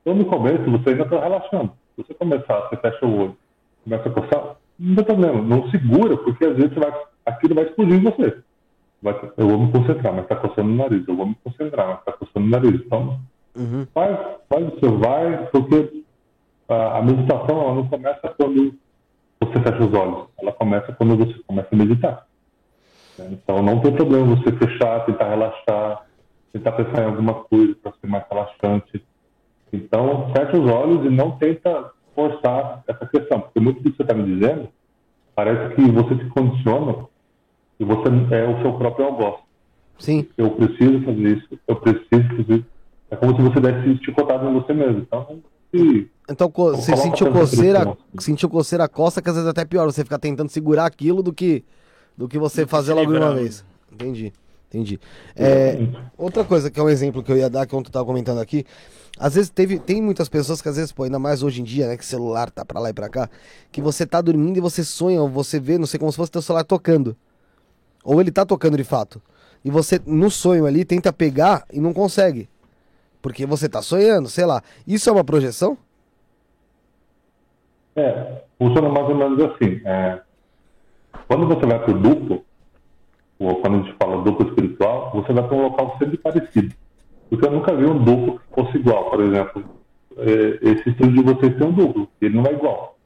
Então, 0.00 0.14
no 0.14 0.24
começo, 0.26 0.70
você 0.70 0.90
ainda 0.90 1.02
está 1.02 1.20
relaxando. 1.20 1.72
Se 1.96 2.04
você 2.04 2.14
começar, 2.14 2.68
você 2.68 2.76
fecha 2.76 3.04
o 3.04 3.18
olho, 3.18 3.36
começa 3.82 4.08
a 4.08 4.12
coçar, 4.12 4.56
não 4.78 4.94
tem 4.94 5.04
problema, 5.04 5.42
não 5.42 5.68
segura, 5.70 6.16
porque 6.16 6.44
às 6.44 6.56
vezes 6.56 6.74
vai, 6.74 6.92
aquilo 7.26 7.54
vai 7.54 7.64
explodir 7.64 7.96
em 7.96 8.04
você. 8.04 8.38
Vai- 9.02 9.32
eu 9.36 9.48
vou 9.48 9.58
me 9.58 9.72
concentrar, 9.72 10.12
mas 10.12 10.22
está 10.22 10.36
coçando 10.36 10.70
o 10.70 10.76
nariz, 10.76 11.06
eu 11.08 11.16
vou 11.16 11.26
me 11.26 11.36
concentrar, 11.42 11.88
mas 11.88 11.98
está 11.98 12.12
coçando 12.12 12.46
o 12.46 12.50
nariz. 12.50 12.74
Então, 12.74 13.18
Uhum. 13.56 13.86
Faz, 13.92 14.18
faz 14.48 14.68
o 14.72 14.78
seu 14.78 14.98
vai, 14.98 15.46
porque 15.46 16.04
a, 16.68 16.98
a 16.98 17.02
meditação 17.02 17.60
ela 17.60 17.74
não 17.74 17.88
começa 17.88 18.28
quando 18.36 18.74
você 19.40 19.60
fecha 19.60 19.84
os 19.84 19.94
olhos, 19.94 20.28
ela 20.40 20.52
começa 20.52 20.92
quando 20.92 21.16
você 21.16 21.34
começa 21.46 21.68
a 21.72 21.76
meditar. 21.76 22.26
né? 23.18 23.28
Então 23.32 23.62
não 23.62 23.80
tem 23.80 23.92
problema 23.92 24.36
você 24.36 24.52
fechar, 24.52 25.04
tentar 25.06 25.28
relaxar, 25.28 26.06
tentar 26.52 26.72
pensar 26.72 27.02
em 27.02 27.06
alguma 27.06 27.34
coisa 27.34 27.74
para 27.82 27.92
ser 27.92 28.06
mais 28.06 28.24
relaxante. 28.30 29.04
Então 29.72 30.32
fecha 30.34 30.58
os 30.58 30.70
olhos 30.70 31.04
e 31.06 31.10
não 31.10 31.32
tenta 31.32 31.92
forçar 32.14 32.84
essa 32.86 33.06
questão, 33.06 33.40
porque 33.40 33.60
muito 33.60 33.82
do 33.82 33.90
que 33.90 33.96
você 33.96 34.02
está 34.02 34.14
me 34.14 34.24
dizendo 34.24 34.68
parece 35.34 35.74
que 35.74 35.82
você 35.82 36.16
se 36.16 36.28
condiciona 36.30 37.06
e 37.78 37.84
você 37.84 38.08
é 38.34 38.46
o 38.46 38.60
seu 38.60 38.74
próprio 38.74 39.06
algoz 39.06 39.36
Sim. 39.98 40.26
eu 40.36 40.50
preciso 40.50 41.00
fazer 41.02 41.36
isso, 41.36 41.58
eu 41.66 41.76
preciso 41.76 42.28
fazer 42.36 42.54
isso. 42.56 42.69
É 43.10 43.16
como 43.16 43.34
se 43.36 43.42
você 43.42 43.60
desse 43.60 44.04
chicotado 44.04 44.48
em 44.48 44.52
você 44.54 44.72
mesmo. 44.72 45.00
Então, 45.02 45.40
se, 45.74 46.10
Então 46.28 46.50
co- 46.50 46.76
você 46.76 46.96
sentiu 46.96 47.30
coceira, 47.32 47.96
sentiu 48.18 48.48
coceira 48.48 48.84
a 48.84 48.88
costa, 48.88 49.20
que 49.20 49.28
às 49.28 49.34
vezes 49.34 49.46
é 49.48 49.50
até 49.50 49.64
pior, 49.64 49.86
você 49.86 50.04
ficar 50.04 50.18
tentando 50.18 50.48
segurar 50.50 50.86
aquilo 50.86 51.22
do 51.22 51.32
que 51.32 51.64
do 52.16 52.28
que 52.28 52.38
você 52.38 52.66
fazer 52.66 52.92
logo 52.92 53.06
de 53.10 53.16
uma 53.18 53.28
livrar. 53.28 53.34
vez. 53.42 53.64
Entendi. 53.92 54.32
Entendi. 54.68 55.00
É, 55.34 55.76
outra 56.16 56.44
coisa 56.44 56.70
que 56.70 56.78
é 56.78 56.82
um 56.82 56.88
exemplo 56.88 57.22
que 57.24 57.32
eu 57.32 57.36
ia 57.36 57.50
dar, 57.50 57.66
que 57.66 57.74
ontem 57.74 57.88
eu 57.88 57.92
tava 57.92 58.04
comentando 58.04 58.38
aqui, 58.40 58.64
às 59.18 59.34
vezes 59.34 59.50
teve, 59.50 59.78
tem 59.80 60.00
muitas 60.00 60.28
pessoas 60.28 60.62
que 60.62 60.68
às 60.68 60.76
vezes, 60.76 60.92
pô, 60.92 61.02
ainda 61.02 61.18
mais 61.18 61.42
hoje 61.42 61.60
em 61.60 61.64
dia, 61.64 61.88
né, 61.88 61.96
que 61.96 62.04
celular 62.06 62.50
tá 62.50 62.64
pra 62.64 62.78
lá 62.78 62.90
e 62.90 62.92
pra 62.92 63.08
cá, 63.08 63.28
que 63.72 63.80
você 63.80 64.06
tá 64.06 64.20
dormindo 64.20 64.56
e 64.58 64.60
você 64.60 64.84
sonha, 64.84 65.20
ou 65.20 65.28
você 65.28 65.58
vê, 65.58 65.76
não 65.78 65.86
sei, 65.86 65.98
como 65.98 66.12
se 66.12 66.16
fosse 66.16 66.30
teu 66.30 66.40
celular 66.42 66.62
tocando. 66.62 67.16
Ou 68.04 68.20
ele 68.20 68.30
tá 68.30 68.46
tocando 68.46 68.76
de 68.76 68.84
fato. 68.84 69.20
E 69.64 69.70
você, 69.70 70.00
no 70.06 70.30
sonho 70.30 70.64
ali, 70.66 70.84
tenta 70.84 71.12
pegar 71.12 71.64
e 71.72 71.80
não 71.80 71.92
consegue. 71.92 72.48
Porque 73.20 73.46
você 73.46 73.68
tá 73.68 73.82
sonhando, 73.82 74.28
sei 74.28 74.46
lá. 74.46 74.62
Isso 74.86 75.08
é 75.08 75.12
uma 75.12 75.24
projeção? 75.24 75.76
é, 78.00 78.42
funciona 78.58 78.88
mais 78.88 79.08
ou 79.08 79.14
menos 79.14 79.42
assim. 79.42 79.80
é, 79.84 80.20
quando 81.26 81.46
você 81.46 81.66
vai 81.66 81.78
para 81.78 81.90
o 81.90 81.98
duplo, 81.98 82.44
ou 83.38 83.56
quando 83.56 83.74
a 83.74 83.82
gente 83.82 83.96
fala 83.96 84.22
duplo 84.22 84.48
espiritual, 84.48 85.10
você 85.14 85.32
vai 85.32 85.46
para 85.46 85.56
um 85.56 85.62
local 85.62 85.96
sempre 85.98 86.18
parecido. 86.18 86.74
Porque 87.28 87.46
eu 87.46 87.50
nunca 87.50 87.74
vi 87.74 87.84
um 87.84 88.02
duplo 88.02 88.38
que 88.40 88.54
fosse 88.54 88.76
igual. 88.76 89.10
Por 89.10 89.20
exemplo, 89.20 89.64
é, 90.18 90.58
esse 90.62 90.90
estilo 90.90 91.12
de 91.12 91.22
vocês 91.22 91.56
tem 91.56 91.66
um 91.66 91.72
duplo, 91.72 92.08
ele 92.20 92.36
não 92.36 92.46
é 92.46 92.52
igual. 92.52 92.98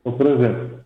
Então, 0.00 0.12
por 0.12 0.26
exemplo, 0.26 0.80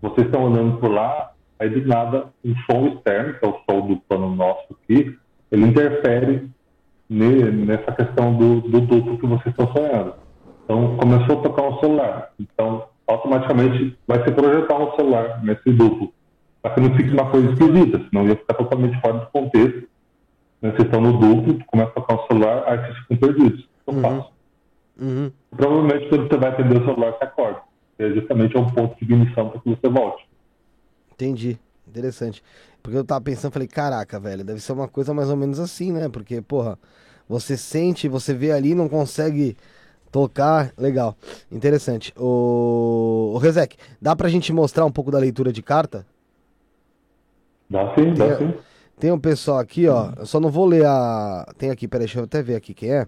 vocês 0.00 0.26
estão 0.26 0.46
andando 0.46 0.78
por 0.78 0.90
lá, 0.90 1.32
aí 1.58 1.68
do 1.68 1.86
nada 1.86 2.28
um 2.44 2.54
som 2.70 2.86
externo, 2.86 3.34
que 3.34 3.44
é 3.44 3.48
o 3.48 3.60
som 3.68 3.86
do 3.86 3.96
plano 4.00 4.34
nosso 4.34 4.64
aqui, 4.70 5.16
ele 5.50 5.66
interfere 5.66 6.48
nessa 7.10 7.90
questão 7.92 8.32
do, 8.34 8.60
do 8.60 8.80
duplo 8.80 9.18
que 9.18 9.26
vocês 9.26 9.46
estão 9.46 9.72
sonhando. 9.72 10.14
Então 10.64 10.96
começou 10.96 11.40
a 11.40 11.42
tocar 11.42 11.62
um 11.62 11.80
celular. 11.80 12.32
Então 12.38 12.84
automaticamente 13.06 13.98
vai 14.06 14.22
se 14.22 14.30
projetar 14.30 14.78
um 14.78 14.94
celular 14.94 15.42
nesse 15.42 15.72
duplo. 15.72 16.12
Para 16.62 16.74
que 16.74 16.80
não 16.80 16.94
fique 16.94 17.10
uma 17.10 17.28
coisa 17.30 17.50
esquisita, 17.50 18.00
senão 18.08 18.28
ia 18.28 18.36
ficar 18.36 18.54
totalmente 18.54 19.00
fora 19.00 19.18
do 19.18 19.26
contexto. 19.26 19.88
Né? 20.62 20.70
Vocês 20.70 20.84
estão 20.84 21.00
no 21.00 21.18
duplo, 21.18 21.58
começa 21.66 21.90
a 21.90 21.94
tocar 21.94 22.14
um 22.14 22.26
celular, 22.26 22.64
aí 22.66 22.78
vocês 22.78 22.98
ficam 22.98 23.16
perdidos. 23.16 23.68
Eu 23.86 23.94
Uhum. 23.94 24.24
Uhum. 25.00 25.32
Provavelmente 25.56 26.08
quando 26.08 26.28
você 26.28 26.36
vai 26.36 26.50
atender 26.50 26.80
o 26.80 26.84
celular, 26.84 27.12
você 27.12 27.24
acorda. 27.24 27.60
É 27.98 28.10
justamente 28.10 28.56
um 28.56 28.66
ponto 28.66 28.96
de 28.96 29.04
ignição 29.04 29.48
para 29.48 29.60
que 29.60 29.70
você 29.70 29.88
volte. 29.88 30.28
Entendi, 31.12 31.58
Interessante. 31.90 32.42
Porque 32.82 32.96
eu 32.96 33.04
tava 33.04 33.20
pensando, 33.20 33.52
falei, 33.52 33.68
caraca, 33.68 34.18
velho, 34.18 34.44
deve 34.44 34.60
ser 34.60 34.72
uma 34.72 34.88
coisa 34.88 35.12
mais 35.12 35.28
ou 35.28 35.36
menos 35.36 35.58
assim, 35.58 35.92
né? 35.92 36.08
Porque, 36.08 36.40
porra, 36.40 36.78
você 37.28 37.56
sente, 37.56 38.08
você 38.08 38.32
vê 38.32 38.52
ali, 38.52 38.74
não 38.74 38.88
consegue 38.88 39.56
tocar. 40.10 40.72
Legal. 40.78 41.16
Interessante. 41.50 42.12
O, 42.16 43.32
o 43.34 43.38
Rezek, 43.38 43.76
dá 44.00 44.16
pra 44.16 44.28
gente 44.28 44.52
mostrar 44.52 44.84
um 44.84 44.92
pouco 44.92 45.10
da 45.10 45.18
leitura 45.18 45.52
de 45.52 45.62
carta? 45.62 46.06
Dá 47.68 47.94
sim, 47.94 48.14
dá 48.14 48.36
Tem- 48.36 48.48
sim. 48.52 48.58
Tem 48.98 49.10
um 49.12 49.18
pessoal 49.18 49.58
aqui, 49.58 49.88
ó. 49.88 50.12
Eu 50.16 50.26
só 50.26 50.38
não 50.38 50.50
vou 50.50 50.66
ler 50.66 50.84
a. 50.84 51.50
Tem 51.56 51.70
aqui, 51.70 51.88
peraí, 51.88 52.06
deixa 52.06 52.20
eu 52.20 52.24
até 52.24 52.42
ver 52.42 52.54
aqui 52.54 52.74
quem 52.74 52.92
é. 52.92 53.06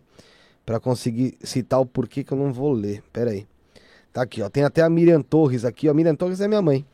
Pra 0.64 0.80
conseguir 0.80 1.36
citar 1.42 1.80
o 1.80 1.84
porquê 1.86 2.24
que 2.24 2.32
eu 2.32 2.38
não 2.38 2.50
vou 2.50 2.72
ler. 2.72 3.02
Peraí. 3.12 3.46
Tá 4.10 4.22
aqui, 4.22 4.40
ó. 4.40 4.48
Tem 4.48 4.64
até 4.64 4.80
a 4.82 4.88
Miriam 4.88 5.20
Torres 5.20 5.64
aqui, 5.66 5.90
ó. 5.90 5.94
Miriam 5.94 6.14
Torres 6.14 6.40
é 6.40 6.48
minha 6.48 6.62
mãe. 6.62 6.86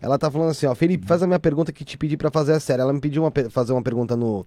Ela 0.00 0.18
tá 0.18 0.30
falando 0.30 0.50
assim, 0.50 0.66
ó. 0.66 0.74
Felipe, 0.74 1.06
faz 1.06 1.22
a 1.22 1.26
minha 1.26 1.38
pergunta 1.38 1.72
que 1.72 1.84
te 1.84 1.96
pedi 1.96 2.16
pra 2.16 2.30
fazer 2.30 2.52
a 2.52 2.60
série. 2.60 2.82
Ela 2.82 2.92
me 2.92 3.00
pediu 3.00 3.22
uma, 3.22 3.32
fazer 3.50 3.72
uma 3.72 3.82
pergunta 3.82 4.14
no, 4.16 4.46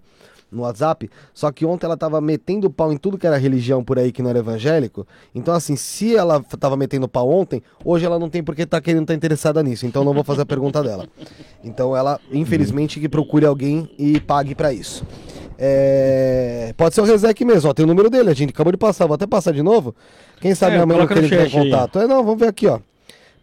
no 0.50 0.62
WhatsApp. 0.62 1.10
Só 1.34 1.50
que 1.50 1.66
ontem 1.66 1.86
ela 1.86 1.96
tava 1.96 2.20
metendo 2.20 2.70
pau 2.70 2.92
em 2.92 2.96
tudo 2.96 3.18
que 3.18 3.26
era 3.26 3.36
religião 3.36 3.82
por 3.82 3.98
aí 3.98 4.12
que 4.12 4.22
não 4.22 4.30
era 4.30 4.38
evangélico. 4.38 5.06
Então, 5.34 5.52
assim, 5.54 5.76
se 5.76 6.14
ela 6.16 6.40
tava 6.58 6.76
metendo 6.76 7.08
pau 7.08 7.28
ontem, 7.28 7.62
hoje 7.84 8.04
ela 8.06 8.18
não 8.18 8.30
tem 8.30 8.42
porque 8.42 8.64
tá 8.64 8.80
querendo 8.80 9.06
tá 9.06 9.14
interessada 9.14 9.62
nisso. 9.62 9.86
Então, 9.86 10.02
eu 10.02 10.06
não 10.06 10.14
vou 10.14 10.24
fazer 10.24 10.42
a 10.42 10.46
pergunta 10.46 10.82
dela. 10.82 11.06
Então, 11.64 11.96
ela, 11.96 12.20
infelizmente, 12.32 13.00
que 13.00 13.08
procure 13.08 13.44
alguém 13.44 13.90
e 13.98 14.20
pague 14.20 14.54
pra 14.54 14.72
isso. 14.72 15.04
É, 15.62 16.72
Pode 16.76 16.94
ser 16.94 17.02
o 17.02 17.04
Rezek 17.04 17.44
mesmo, 17.44 17.68
ó. 17.68 17.74
Tem 17.74 17.84
o 17.84 17.88
número 17.88 18.08
dele, 18.08 18.30
a 18.30 18.34
gente 18.34 18.50
acabou 18.50 18.72
de 18.72 18.78
passar. 18.78 19.06
Vou 19.06 19.14
até 19.14 19.26
passar 19.26 19.52
de 19.52 19.62
novo. 19.62 19.94
Quem 20.40 20.54
sabe 20.54 20.72
É, 20.72 20.74
minha 20.76 20.86
mãe 20.86 20.96
não 20.96 21.06
coloca 21.06 21.14
quer 21.14 21.20
no 21.20 21.26
entrar 21.26 21.46
em 21.46 21.50
chat 21.50 21.58
aí. 21.58 21.70
contato. 21.70 21.98
É, 21.98 22.06
não, 22.06 22.24
vamos 22.24 22.40
ver 22.40 22.48
aqui, 22.48 22.66
ó. 22.66 22.78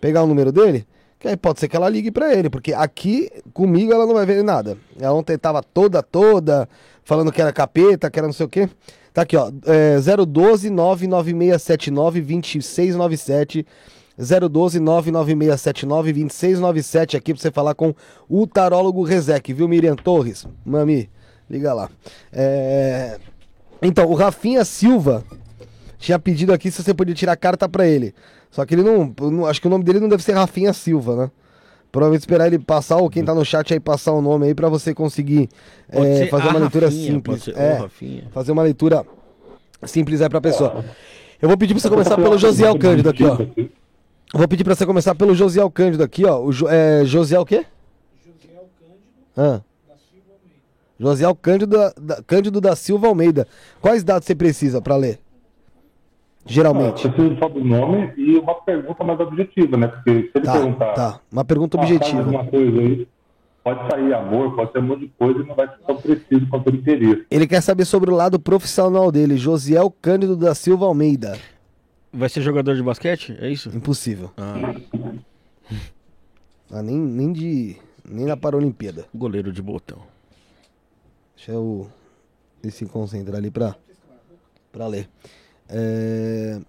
Pegar 0.02 0.24
o 0.24 0.28
número 0.28 0.52
dele. 0.52 0.88
Que 1.20 1.30
aí 1.30 1.38
pode 1.38 1.60
ser 1.60 1.68
que 1.68 1.76
ela 1.76 1.90
ligue 1.90 2.12
pra 2.12 2.34
ele, 2.34 2.50
porque 2.50 2.74
aqui 2.74 3.30
comigo 3.54 3.92
ela 3.92 4.06
não 4.06 4.14
vai 4.14 4.26
ver 4.26 4.44
nada. 4.44 4.78
Ela 5.00 5.14
ontem 5.14 5.38
tava 5.38 5.64
toda, 5.64 6.04
toda, 6.04 6.70
falando 7.04 7.32
que 7.32 7.42
era 7.42 7.52
capeta, 7.52 8.10
que 8.10 8.20
era 8.20 8.28
não 8.28 8.34
sei 8.34 8.46
o 8.46 8.50
quê. 8.50 8.70
Tá 9.14 9.24
aqui, 9.24 9.36
ó. 9.36 9.52
É, 9.66 9.98
012 10.00 10.70
99679 10.70 12.22
2697. 12.22 13.66
012 14.18 14.80
99679 14.80 16.14
2697 16.14 17.18
aqui 17.18 17.34
pra 17.34 17.42
você 17.42 17.52
falar 17.52 17.76
com 17.76 17.94
o 18.28 18.48
tarólogo 18.48 19.04
Rezek, 19.04 19.54
viu, 19.54 19.68
Miriam 19.68 19.96
Torres? 19.96 20.48
Mami, 20.66 21.10
liga 21.50 21.74
lá. 21.74 21.90
É... 22.34 23.20
Então, 23.82 24.08
o 24.10 24.16
Rafinha 24.16 24.66
Silva 24.66 25.24
tinha 26.00 26.18
pedido 26.18 26.52
aqui 26.52 26.72
se 26.72 26.84
você 26.84 26.94
podia 26.94 27.14
tirar 27.14 27.36
carta 27.36 27.70
pra 27.70 27.88
ele. 27.88 28.14
Só 28.58 28.66
que 28.66 28.74
ele 28.74 28.82
não, 28.82 29.14
não- 29.22 29.46
Acho 29.46 29.62
que 29.62 29.68
o 29.68 29.70
nome 29.70 29.84
dele 29.84 30.00
não 30.00 30.10
deve 30.10 30.24
ser 30.24 30.32
Rafinha 30.34 30.74
Silva, 30.74 31.16
né? 31.16 31.32
Provavelmente 31.92 32.22
esperar 32.22 32.48
ele 32.48 32.58
passar, 32.58 32.98
ou 32.98 33.08
quem 33.08 33.24
tá 33.24 33.36
no 33.36 33.46
chat 33.46 33.72
aí 33.72 33.80
passar 33.80 34.14
o 34.14 34.20
nome 34.22 34.48
aí 34.48 34.56
pra 34.56 34.68
você 34.68 34.96
conseguir 34.96 35.48
é, 35.88 36.26
fazer 36.26 36.48
a 36.48 36.50
uma 36.50 36.60
leitura 36.62 36.88
Rafinha, 36.88 37.12
simples. 37.14 37.48
É, 37.50 37.88
fazer 38.32 38.52
uma 38.52 38.64
leitura 38.64 39.06
simples 39.86 40.22
é 40.22 40.28
pra 40.28 40.42
pessoa. 40.42 40.84
Eu 41.40 41.48
vou 41.48 41.56
pedir 41.56 41.76
pra 41.76 41.82
você 41.84 41.88
começar 41.90 42.16
pelo 42.16 42.36
Josiel 42.36 42.80
Cândido 42.80 43.10
aqui, 43.12 43.24
ó. 43.26 43.38
Eu 44.34 44.40
vou 44.40 44.48
pedir 44.48 44.64
pra 44.64 44.74
você 44.74 44.88
começar 44.88 45.14
pelo 45.14 45.36
Josiel 45.36 45.70
Cândido 45.70 46.04
aqui, 46.04 46.26
ó. 46.26 46.42
O 46.44 46.52
jo, 46.52 46.68
é, 46.68 47.06
Josiel 47.06 47.42
o 47.42 47.46
quê? 47.46 47.64
Josiel 48.26 48.66
Cândido 48.80 49.04
Ah, 49.38 49.62
da 49.88 49.94
Silva 49.98 50.32
Almeida. 50.34 51.00
Josiel 51.00 51.36
Cândido 51.36 51.78
da, 51.78 51.94
da- 51.96 52.24
Cândido 52.24 52.60
da 52.60 52.76
Silva 52.76 53.08
Almeida. 53.08 53.48
Quais 53.80 54.04
dados 54.04 54.26
você 54.26 54.34
precisa 54.34 54.82
pra 54.82 54.96
ler? 54.98 55.20
Geralmente. 56.48 57.06
Eu 57.06 57.12
preciso 57.12 57.38
só 57.40 57.50
do 57.50 57.64
nome 57.64 58.14
e 58.18 58.38
uma 58.38 58.56
pergunta 58.56 59.04
mais 59.04 59.20
objetiva, 59.20 59.78
né? 59.78 59.88
Porque 59.88 60.12
se 60.12 60.32
ele 60.36 60.46
Tá, 60.46 60.54
perguntar 60.54 60.94
tá. 60.94 61.20
Uma 61.32 61.46
pergunta 61.46 61.78
"Ah, 61.78 61.82
objetiva. 61.82 62.20
alguma 62.20 62.46
coisa 62.46 62.80
aí, 62.82 63.08
pode 63.64 63.92
sair 63.92 64.14
amor, 64.14 64.56
pode 64.56 64.72
ser 64.72 64.80
um 64.80 64.84
monte 64.84 65.00
de 65.02 65.08
coisa 65.10 65.40
e 65.42 65.46
não 65.46 65.56
vai 65.56 65.68
ser 65.68 65.78
tão 65.86 65.98
preciso 65.98 66.48
quanto 66.48 66.68
ele 66.70 66.82
queria. 66.82 67.26
Ele 67.30 67.48
quer 67.48 67.62
saber 67.62 67.86
sobre 67.86 68.10
o 68.10 68.16
lado 68.16 68.40
profissional 68.40 69.12
dele, 69.12 69.38
Josiel 69.38 69.94
Cândido 70.02 70.36
da 70.38 70.56
Silva 70.56 70.86
Almeida. 70.86 71.38
Vai 72.14 72.30
ser 72.30 72.42
jogador 72.42 72.76
de 72.76 72.82
basquete? 72.82 73.38
É 73.40 73.50
isso? 73.50 73.70
Impossível. 73.76 74.32
Ah, 74.38 74.74
Ah, 76.72 76.82
nem, 76.84 76.98
nem 76.98 77.32
de. 77.32 77.78
Nem 78.10 78.26
na 78.26 78.36
Paralimpíada. 78.36 79.06
goleiro 79.16 79.52
de 79.54 79.62
botão. 79.62 80.00
Deixa 81.36 81.52
eu. 81.54 81.88
Ele 82.64 82.72
se 82.72 82.86
concentrar 82.86 83.38
ali 83.38 83.50
pra, 83.52 83.76
pra 84.72 84.88
ler. 84.88 85.08
É, 85.70 86.60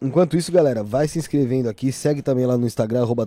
Enquanto 0.00 0.36
isso, 0.36 0.52
galera, 0.52 0.84
vai 0.84 1.08
se 1.08 1.18
inscrevendo 1.18 1.68
aqui. 1.68 1.90
Segue 1.90 2.22
também 2.22 2.46
lá 2.46 2.56
no 2.56 2.64
Instagram, 2.64 3.02
arroba. 3.02 3.26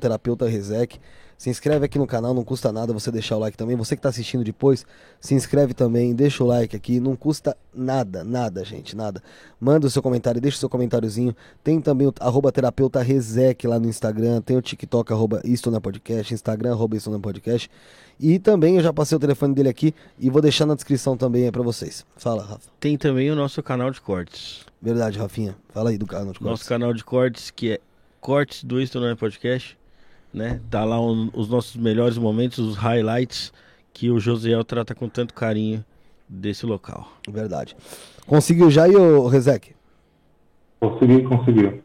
Se 1.38 1.50
inscreve 1.50 1.86
aqui 1.86 1.98
no 1.98 2.08
canal, 2.08 2.34
não 2.34 2.46
custa 2.46 2.72
nada 2.72 2.94
você 2.94 3.12
deixar 3.12 3.36
o 3.36 3.40
like 3.40 3.58
também. 3.58 3.76
Você 3.76 3.94
que 3.94 4.02
tá 4.02 4.08
assistindo 4.08 4.42
depois, 4.42 4.86
se 5.20 5.34
inscreve 5.34 5.74
também, 5.74 6.16
deixa 6.16 6.42
o 6.42 6.48
like 6.48 6.74
aqui. 6.74 7.02
Não 7.02 7.14
custa 7.14 7.58
nada, 7.76 8.24
nada, 8.24 8.64
gente, 8.64 8.96
nada. 8.96 9.22
Manda 9.60 9.86
o 9.86 9.90
seu 9.90 10.02
comentário, 10.02 10.40
deixa 10.40 10.56
o 10.56 10.60
seu 10.62 10.70
comentáriozinho. 10.70 11.36
Tem 11.62 11.82
também 11.82 12.08
o 12.08 12.14
arroba 12.22 12.54
lá 13.66 13.80
no 13.80 13.90
Instagram. 13.90 14.40
Tem 14.40 14.56
o 14.56 14.62
TikTok, 14.62 15.12
arroba 15.12 15.42
Isto 15.44 15.70
na 15.70 15.82
Podcast, 15.82 16.34
Instagram, 16.34 16.72
arroba 16.72 16.96
Isto 16.96 17.12
na 17.12 17.20
Podcast. 17.20 17.70
E 18.18 18.40
também 18.40 18.78
eu 18.78 18.84
já 18.84 18.94
passei 18.94 19.18
o 19.18 19.20
telefone 19.20 19.54
dele 19.54 19.68
aqui 19.68 19.94
e 20.18 20.30
vou 20.30 20.42
deixar 20.42 20.66
na 20.66 20.76
descrição 20.76 21.18
também 21.18 21.44
aí 21.44 21.52
pra 21.52 21.64
vocês. 21.64 22.06
Fala, 22.16 22.44
Rafa. 22.44 22.70
Tem 22.80 22.96
também 22.98 23.30
o 23.30 23.36
nosso 23.36 23.62
canal 23.62 23.92
de 23.92 24.00
cortes. 24.00 24.71
Verdade, 24.82 25.20
Rafinha. 25.20 25.56
Fala 25.70 25.90
aí 25.92 25.98
do 25.98 26.06
canal 26.08 26.26
de 26.34 26.42
Nosso 26.42 26.44
cortes. 26.48 26.68
canal 26.68 26.94
de 26.94 27.04
cortes, 27.04 27.52
que 27.52 27.74
é 27.74 27.80
Cortes 28.20 28.64
do 28.64 28.80
Isto 28.82 29.00
Não 29.00 29.08
é 29.08 29.16
Podcast, 29.16 29.78
né? 30.34 30.60
Tá 30.70 30.84
lá 30.84 31.00
um- 31.00 31.30
os 31.34 31.50
nossos 31.50 31.76
melhores 31.76 32.18
momentos, 32.18 32.60
os 32.60 32.76
highlights 32.78 33.52
que 33.94 34.10
o 34.10 34.20
Josiel 34.20 34.64
trata 34.64 34.96
com 34.96 35.08
tanto 35.10 35.34
carinho 35.34 35.84
desse 36.28 36.66
local. 36.66 37.08
Verdade. 37.30 37.76
Conseguiu 38.26 38.70
já 38.72 38.84
aí, 38.86 38.96
ô 38.96 39.28
Rezek? 39.28 39.76
Consegui, 40.80 41.24
conseguiu. 41.24 41.82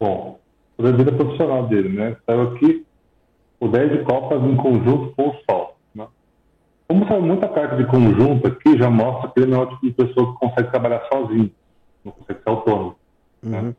Bom, 0.00 0.38
a 0.78 0.90
vida 0.90 1.12
profissional 1.12 1.66
dele, 1.68 1.88
né? 1.90 2.16
Saiu 2.26 2.42
aqui 2.54 2.84
o 3.60 3.68
10 3.68 3.92
de 3.92 4.04
Copas 4.04 4.42
em 4.42 4.56
conjunto 4.56 5.14
com 5.14 5.28
o 5.28 5.34
Sol. 5.48 5.76
Né? 5.94 6.06
Como 6.88 7.06
saiu 7.06 7.22
muita 7.22 7.48
carta 7.48 7.76
de 7.76 7.86
conjunto 7.86 8.46
aqui, 8.48 8.76
já 8.78 8.90
mostra 8.90 9.30
que 9.30 9.40
ele 9.40 9.50
não 9.52 9.60
é 9.60 9.64
o 9.64 9.68
tipo 9.70 9.86
de 9.86 9.92
pessoa 9.92 10.32
que 10.32 10.38
consegue 10.40 10.70
trabalhar 10.70 11.06
sozinho, 11.12 11.50
não 12.04 12.12
consegue 12.12 12.40
ser 12.42 12.48
autônomo. 12.48 12.96
Uhum. 13.42 13.74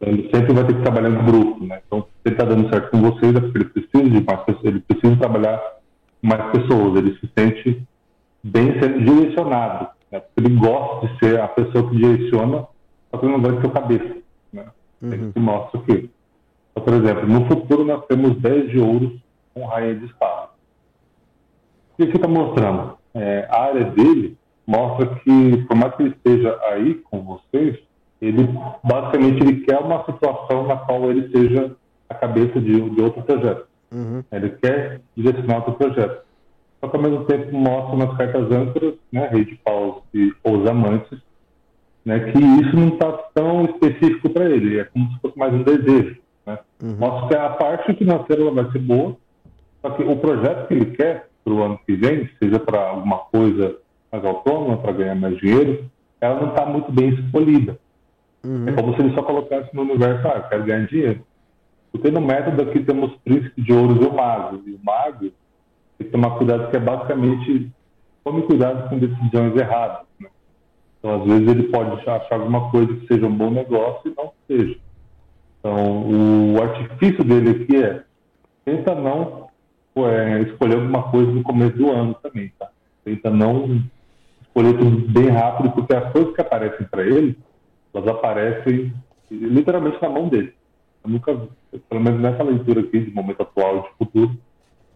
Então, 0.00 0.12
ele 0.12 0.30
sempre 0.34 0.54
vai 0.54 0.66
ter 0.66 0.74
que 0.74 0.82
trabalhar 0.82 1.10
em 1.10 1.24
grupo, 1.24 1.64
né? 1.64 1.80
Então, 1.86 2.02
se 2.02 2.08
ele 2.24 2.34
está 2.34 2.44
dando 2.44 2.68
certo 2.70 2.90
com 2.90 3.02
vocês, 3.02 3.34
é 3.34 3.40
porque 3.40 3.58
ele 3.58 3.64
precisa 3.66 4.10
de 4.10 4.24
mais 4.24 4.40
pessoas, 4.44 4.64
ele 4.64 4.80
precisa 4.80 5.16
trabalhar 5.16 5.58
com 6.20 6.26
mais 6.26 6.52
pessoas, 6.52 6.96
ele 6.96 7.18
se 7.18 7.30
sente 7.36 7.82
bem 8.42 8.80
sendo 8.80 8.98
direcionado, 9.04 9.88
né? 10.10 10.20
Porque 10.20 10.40
ele 10.40 10.56
gosta 10.56 11.06
de 11.06 11.18
ser 11.18 11.40
a 11.40 11.48
pessoa 11.48 11.90
que 11.90 11.96
direciona, 11.96 12.66
só 13.10 13.18
que 13.18 13.26
ele 13.26 13.32
não 13.32 13.40
gosta 13.40 13.56
de 13.56 13.62
ter 13.62 13.72
cabeça, 13.72 14.16
né? 14.52 14.66
É 15.02 15.06
isso 15.16 15.32
que 15.32 15.40
mostra 15.40 15.80
aqui. 15.80 16.10
Então, 16.70 16.84
por 16.84 16.94
exemplo, 16.94 17.26
no 17.26 17.46
futuro 17.46 17.84
nós 17.84 18.04
temos 18.06 18.36
10 18.38 18.70
de 18.70 18.78
ouros 18.78 19.12
com 19.52 19.66
rainha 19.66 19.96
de 19.96 20.06
espada. 20.06 20.48
O 21.92 21.96
que 21.96 22.06
que 22.06 22.16
está 22.16 22.28
mostrando? 22.28 22.96
É, 23.14 23.46
a 23.50 23.62
área 23.64 23.84
dele 23.84 24.38
mostra 24.70 25.16
que, 25.16 25.56
por 25.66 25.76
mais 25.76 25.94
que 25.96 26.02
ele 26.04 26.14
esteja 26.16 26.56
aí 26.68 26.94
com 27.10 27.22
vocês, 27.22 27.76
ele 28.22 28.48
basicamente 28.84 29.42
ele 29.42 29.60
quer 29.62 29.78
uma 29.78 30.04
situação 30.04 30.68
na 30.68 30.76
qual 30.76 31.10
ele 31.10 31.28
seja 31.32 31.74
a 32.08 32.14
cabeça 32.14 32.60
de, 32.60 32.90
de 32.90 33.02
outro 33.02 33.20
projeto. 33.22 33.66
Uhum. 33.92 34.22
Ele 34.30 34.50
quer 34.50 35.00
direcionar 35.16 35.56
outro 35.56 35.72
projeto. 35.72 36.22
Só 36.80 36.88
que 36.88 36.96
ao 36.96 37.02
mesmo 37.02 37.24
tempo 37.24 37.52
mostra 37.52 37.96
nas 37.96 38.16
cartas 38.16 38.52
âncoras, 38.52 38.94
né, 39.12 39.28
rei 39.32 39.44
de 39.44 39.56
paus 39.56 40.02
e 40.14 40.32
os 40.44 40.70
amantes, 40.70 41.18
né, 42.04 42.30
que 42.30 42.38
isso 42.38 42.76
não 42.76 42.88
está 42.88 43.12
tão 43.34 43.64
específico 43.64 44.30
para 44.30 44.48
ele, 44.48 44.78
é 44.78 44.84
como 44.84 45.10
se 45.10 45.20
fosse 45.20 45.36
mais 45.36 45.52
um 45.52 45.64
desejo. 45.64 46.16
Né? 46.46 46.58
Mostra 46.96 47.28
que 47.28 47.34
a 47.34 47.50
parte 47.50 47.94
financeira 47.94 48.42
ela 48.42 48.52
vai 48.52 48.70
ser 48.70 48.78
boa, 48.78 49.16
só 49.82 49.90
que 49.90 50.02
o 50.04 50.16
projeto 50.16 50.68
que 50.68 50.74
ele 50.74 50.86
quer 50.92 51.28
para 51.44 51.52
o 51.52 51.62
ano 51.62 51.80
que 51.84 51.96
vem, 51.96 52.30
seja 52.40 52.60
para 52.60 52.90
alguma 52.90 53.18
coisa 53.18 53.76
mais 54.10 54.24
autônoma, 54.24 54.78
para 54.78 54.92
ganhar 54.92 55.14
mais 55.14 55.36
dinheiro, 55.38 55.90
ela 56.20 56.40
não 56.40 56.50
está 56.50 56.66
muito 56.66 56.90
bem 56.92 57.10
escolhida. 57.10 57.78
É 58.66 58.72
como 58.72 58.94
se 58.94 59.02
ele 59.02 59.14
só 59.14 59.22
colocasse 59.22 59.74
no 59.74 59.82
universo, 59.82 60.26
ah, 60.26 60.36
eu 60.36 60.42
quero 60.44 60.64
ganhar 60.64 60.86
dinheiro. 60.86 61.20
Porque 61.92 62.10
no 62.10 62.20
método 62.20 62.62
aqui 62.62 62.80
temos 62.80 63.14
príncipe 63.24 63.60
de 63.60 63.72
ouros 63.72 64.00
e 64.00 64.06
o 64.06 64.14
mago. 64.14 64.62
E 64.66 64.72
o 64.72 64.80
mago 64.82 65.18
tem 65.18 65.32
que 65.98 66.04
tomar 66.04 66.30
cuidado, 66.38 66.70
que 66.70 66.76
é 66.76 66.80
basicamente 66.80 67.70
tome 68.24 68.42
cuidado 68.42 68.88
com 68.88 68.98
decisões 68.98 69.56
erradas. 69.56 70.06
Né? 70.18 70.28
Então, 70.98 71.20
às 71.20 71.28
vezes, 71.28 71.48
ele 71.48 71.62
pode 71.64 71.90
achar 72.08 72.22
alguma 72.30 72.70
coisa 72.70 72.94
que 72.94 73.06
seja 73.06 73.26
um 73.26 73.36
bom 73.36 73.50
negócio 73.50 74.10
e 74.10 74.14
não 74.16 74.32
seja. 74.46 74.78
Então, 75.58 76.54
o 76.54 76.62
artifício 76.62 77.22
dele 77.22 77.62
aqui 77.62 77.76
é 77.76 78.02
tenta 78.64 78.94
não 78.94 79.48
é, 79.96 80.40
escolher 80.42 80.76
alguma 80.76 81.10
coisa 81.10 81.30
no 81.30 81.42
começo 81.42 81.76
do 81.76 81.90
ano 81.90 82.14
também, 82.22 82.52
tá? 82.58 82.70
Tenta 83.04 83.30
não 83.30 83.82
tudo 84.52 85.08
bem 85.08 85.28
rápido, 85.28 85.70
porque 85.72 85.94
as 85.94 86.12
coisas 86.12 86.34
que 86.34 86.40
aparecem 86.40 86.86
para 86.86 87.02
ele, 87.02 87.38
elas 87.94 88.08
aparecem 88.08 88.92
literalmente 89.30 90.00
na 90.02 90.08
mão 90.08 90.28
dele. 90.28 90.52
Eu 91.04 91.10
nunca, 91.10 91.48
pelo 91.88 92.00
menos 92.00 92.20
nessa 92.20 92.42
leitura 92.42 92.80
aqui 92.80 93.00
de 93.00 93.10
momento 93.10 93.42
atual 93.42 93.82
de 93.82 93.88
futuro, 93.98 94.36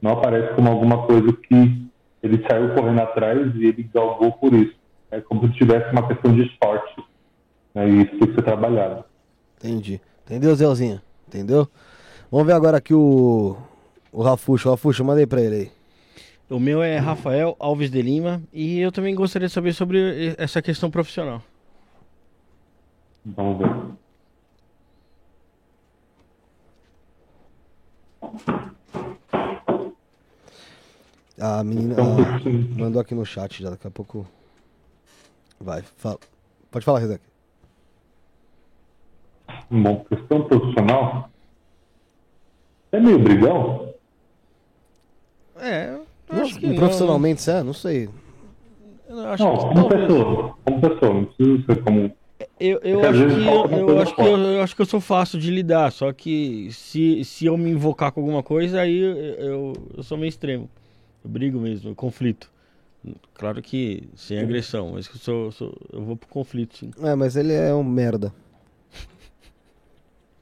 Não 0.02 0.12
aparece 0.12 0.54
como 0.54 0.68
alguma 0.68 1.06
coisa 1.06 1.32
que 1.32 1.88
ele 2.22 2.44
saiu 2.46 2.74
correndo 2.74 3.00
atrás 3.00 3.54
e 3.54 3.66
ele 3.66 3.88
galgou 3.94 4.32
por 4.32 4.52
isso. 4.52 4.74
É 5.10 5.20
como 5.20 5.46
se 5.48 5.54
tivesse 5.54 5.90
uma 5.92 6.06
questão 6.06 6.34
de 6.34 6.50
sorte. 6.62 7.02
Né? 7.74 7.88
E 7.88 8.02
isso 8.02 8.18
tem 8.18 8.28
que 8.28 8.34
ser 8.34 8.42
trabalhado. 8.42 9.04
Entendi. 9.56 10.00
Entendeu, 10.24 10.54
Zelzinha? 10.54 11.02
Entendeu? 11.26 11.68
Vamos 12.30 12.46
ver 12.46 12.52
agora 12.52 12.78
aqui 12.78 12.92
o. 12.92 13.56
O 14.12 14.22
Rafuxo. 14.22 14.70
Rafuxo, 14.70 15.04
mandei 15.04 15.26
pra 15.26 15.40
ele 15.40 15.54
aí. 15.54 15.70
O 16.48 16.58
meu 16.60 16.82
é 16.82 16.98
Rafael 16.98 17.56
Alves 17.58 17.90
de 17.90 18.02
Lima 18.02 18.42
e 18.52 18.78
eu 18.78 18.92
também 18.92 19.14
gostaria 19.14 19.48
de 19.48 19.54
saber 19.54 19.72
sobre 19.72 20.34
essa 20.36 20.60
questão 20.60 20.90
profissional. 20.90 21.42
Vamos 23.24 23.58
ver. 23.58 23.94
A 31.40 31.64
menina 31.64 31.94
Então, 31.94 32.16
ah, 32.20 32.38
sim. 32.40 32.68
mandou 32.78 33.00
aqui 33.00 33.14
no 33.14 33.24
chat 33.24 33.62
já, 33.62 33.70
daqui 33.70 33.86
a 33.86 33.90
pouco. 33.90 34.26
Vai, 35.58 35.82
fala. 35.96 36.18
Pode 36.70 36.84
falar, 36.84 37.00
Rezek. 37.00 37.22
Bom, 39.70 40.04
questão 40.04 40.44
profissional. 40.46 41.28
É 42.92 43.00
meio 43.00 43.18
brigão. 43.18 43.92
É, 45.56 45.98
acho 46.42 46.58
que 46.58 46.66
não, 46.66 46.74
profissionalmente, 46.74 47.42
você 47.42 47.50
é? 47.52 47.62
Não 47.62 47.72
sei. 47.72 48.08
Eu 49.08 49.18
acho 49.28 49.44
Não, 49.44 49.56
que 49.56 49.64
como 49.66 49.88
pessoa. 49.88 50.54
Como 50.64 50.80
pessoa, 50.80 51.14
não 51.14 51.24
precisa 51.26 51.64
ser 51.66 51.82
como. 51.82 52.16
Eu, 52.58 52.80
eu, 52.82 53.00
acho 53.08 53.26
que, 53.26 53.46
eu, 53.74 53.88
eu 53.88 54.00
acho 54.00 54.14
que 54.14 54.20
eu, 54.22 54.36
eu 54.38 54.62
acho 54.62 54.76
que 54.76 54.82
eu 54.82 54.86
sou 54.86 55.00
fácil 55.00 55.38
de 55.38 55.50
lidar, 55.50 55.92
só 55.92 56.12
que 56.12 56.68
se, 56.72 57.24
se 57.24 57.46
eu 57.46 57.56
me 57.56 57.70
invocar 57.70 58.10
com 58.12 58.20
alguma 58.20 58.42
coisa, 58.42 58.80
aí 58.80 58.98
eu, 58.98 59.16
eu, 59.16 59.72
eu 59.96 60.02
sou 60.02 60.18
meio 60.18 60.28
extremo. 60.28 60.68
Eu 61.24 61.30
brigo 61.30 61.58
mesmo, 61.60 61.90
eu 61.90 61.94
conflito. 61.94 62.50
Claro 63.34 63.60
que 63.62 64.08
sem 64.16 64.38
agressão, 64.38 64.92
mas 64.94 65.06
eu, 65.08 65.14
sou, 65.16 65.52
sou- 65.52 65.76
eu 65.92 66.02
vou 66.02 66.16
pro 66.16 66.28
conflito, 66.28 66.76
sim. 66.76 66.90
É, 67.02 67.14
mas 67.14 67.36
ele 67.36 67.52
é 67.52 67.72
um 67.74 67.84
merda. 67.84 68.32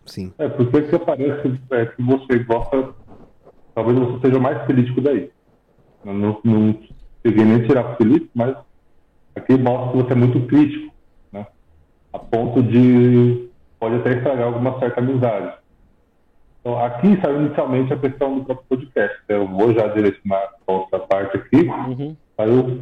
Sim. 0.07 0.33
É, 0.39 0.49
porque 0.49 0.79
o 0.79 0.89
que 0.89 0.95
aparece 0.97 1.53
é 1.71 1.87
que 1.87 2.03
você 2.03 2.39
gosta. 2.45 2.95
Talvez 3.75 3.99
você 3.99 4.27
seja 4.29 4.39
mais 4.41 4.65
político 4.67 5.01
daí. 5.01 5.31
Eu 6.05 6.15
não, 6.15 6.41
não 6.45 6.79
cheguei 7.25 7.45
nem 7.45 7.63
a 7.63 7.67
tirar 7.67 7.97
político, 7.97 8.31
mas 8.35 8.57
aqui 9.37 9.57
mostra 9.57 9.91
que 9.91 9.97
você 9.99 10.13
é 10.13 10.17
muito 10.17 10.47
crítico, 10.47 10.93
né? 11.33 11.47
A 12.13 12.19
ponto 12.19 12.63
de 12.63 13.49
pode 13.79 13.97
até 13.97 14.13
estragar 14.13 14.47
alguma 14.47 14.79
certa 14.79 15.01
amizade. 15.01 15.55
Então, 16.61 16.79
aqui 16.85 17.19
saiu 17.21 17.41
inicialmente 17.41 17.93
a 17.93 17.99
questão 17.99 18.39
do 18.39 18.45
próprio 18.45 18.67
podcast. 18.69 19.19
Eu 19.29 19.49
vou 19.49 19.75
já 19.75 19.89
direcionar 19.89 20.51
para 20.65 20.75
outra 20.75 21.01
parte 21.01 21.37
aqui. 21.37 21.57
Uhum. 21.57 22.17
Saiu 22.37 22.81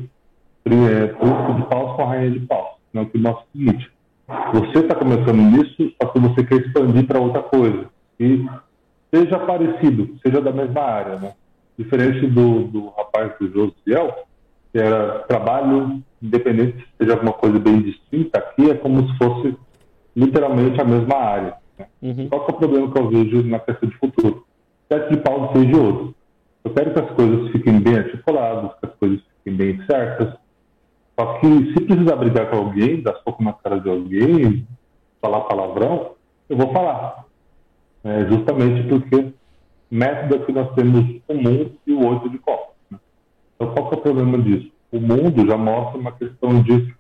é, 0.67 1.07
Príncipe 1.07 1.55
de 1.55 1.63
Paus 1.69 1.97
com 1.97 2.03
a 2.03 2.07
Rainha 2.07 2.31
de 2.31 2.41
Paus. 2.41 2.77
Não, 2.93 3.07
que 3.07 3.17
mostra 3.17 3.43
o 3.43 3.59
seguinte: 3.59 3.91
você 4.53 4.79
está 4.81 4.95
começando 4.95 5.37
nisso, 5.37 5.93
só 6.01 6.09
que 6.11 6.19
você 6.19 6.45
quer 6.45 6.57
expandir 6.59 7.07
para 7.07 7.19
outra 7.19 7.43
coisa. 7.43 7.87
E 8.19 8.47
seja 9.13 9.39
parecido, 9.39 10.17
seja 10.23 10.43
da 10.43 10.53
mesma 10.53 10.83
área, 10.83 11.17
né? 11.17 11.33
Diferente 11.81 12.27
do, 12.27 12.65
do 12.65 12.89
rapaz 12.91 13.33
do 13.41 13.51
Josiel, 13.51 14.15
que 14.71 14.79
era 14.79 15.21
trabalho 15.21 16.03
independente, 16.23 16.87
seja 16.99 17.15
alguma 17.15 17.33
coisa 17.33 17.59
bem 17.59 17.81
distinta, 17.81 18.39
aqui 18.39 18.71
é 18.71 18.75
como 18.75 19.09
se 19.09 19.17
fosse 19.17 19.57
literalmente 20.15 20.79
a 20.79 20.85
mesma 20.85 21.17
área. 21.17 21.55
né? 21.79 21.87
Uhum. 22.03 22.29
Qual 22.29 22.47
é 22.47 22.51
o 22.51 22.55
problema 22.55 22.93
que 22.93 22.99
eu 22.99 23.09
vejo 23.09 23.43
na 23.45 23.59
questão 23.61 23.89
de 23.89 23.97
futuro? 23.97 24.45
Sete 24.93 25.15
de 25.15 25.23
pau 25.23 25.51
seja 25.55 25.67
de 25.67 25.75
ouro. 25.75 26.15
Eu 26.63 26.71
quero 26.75 26.93
que 26.93 27.01
as 27.01 27.11
coisas 27.13 27.51
fiquem 27.53 27.81
bem 27.81 27.97
articuladas, 27.97 28.73
que 28.79 28.87
as 28.87 28.95
coisas 28.97 29.21
fiquem 29.39 29.57
bem 29.57 29.87
certas. 29.87 30.35
Só 31.19 31.39
que 31.39 31.73
se 31.73 31.81
precisar 31.81 32.17
brigar 32.17 32.51
com 32.51 32.59
alguém, 32.59 33.01
dar 33.03 33.15
soco 33.25 33.43
na 33.43 33.55
cara 33.55 33.81
de 33.81 33.89
alguém, 33.89 34.67
falar 35.19 35.41
palavrão, 35.43 36.13
eu 36.47 36.59
vou 36.59 36.71
falar. 36.75 37.25
É, 38.05 38.27
justamente 38.27 38.87
porque 38.87 39.33
método 39.91 40.45
que 40.45 40.53
nós 40.53 40.73
temos 40.75 41.05
mundo 41.29 41.73
e 41.87 41.93
o 41.93 42.07
oito 42.07 42.29
de 42.29 42.39
copa. 42.39 42.73
né? 42.91 42.99
Então 43.55 43.75
qual 43.75 43.93
é 43.93 43.97
o 43.97 44.01
problema 44.01 44.39
disso? 44.39 44.71
O 44.93 45.01
mundo 45.01 45.47
já 45.47 45.57
mostra 45.57 45.99
uma 45.99 46.13
questão 46.13 46.63
de 46.63 46.95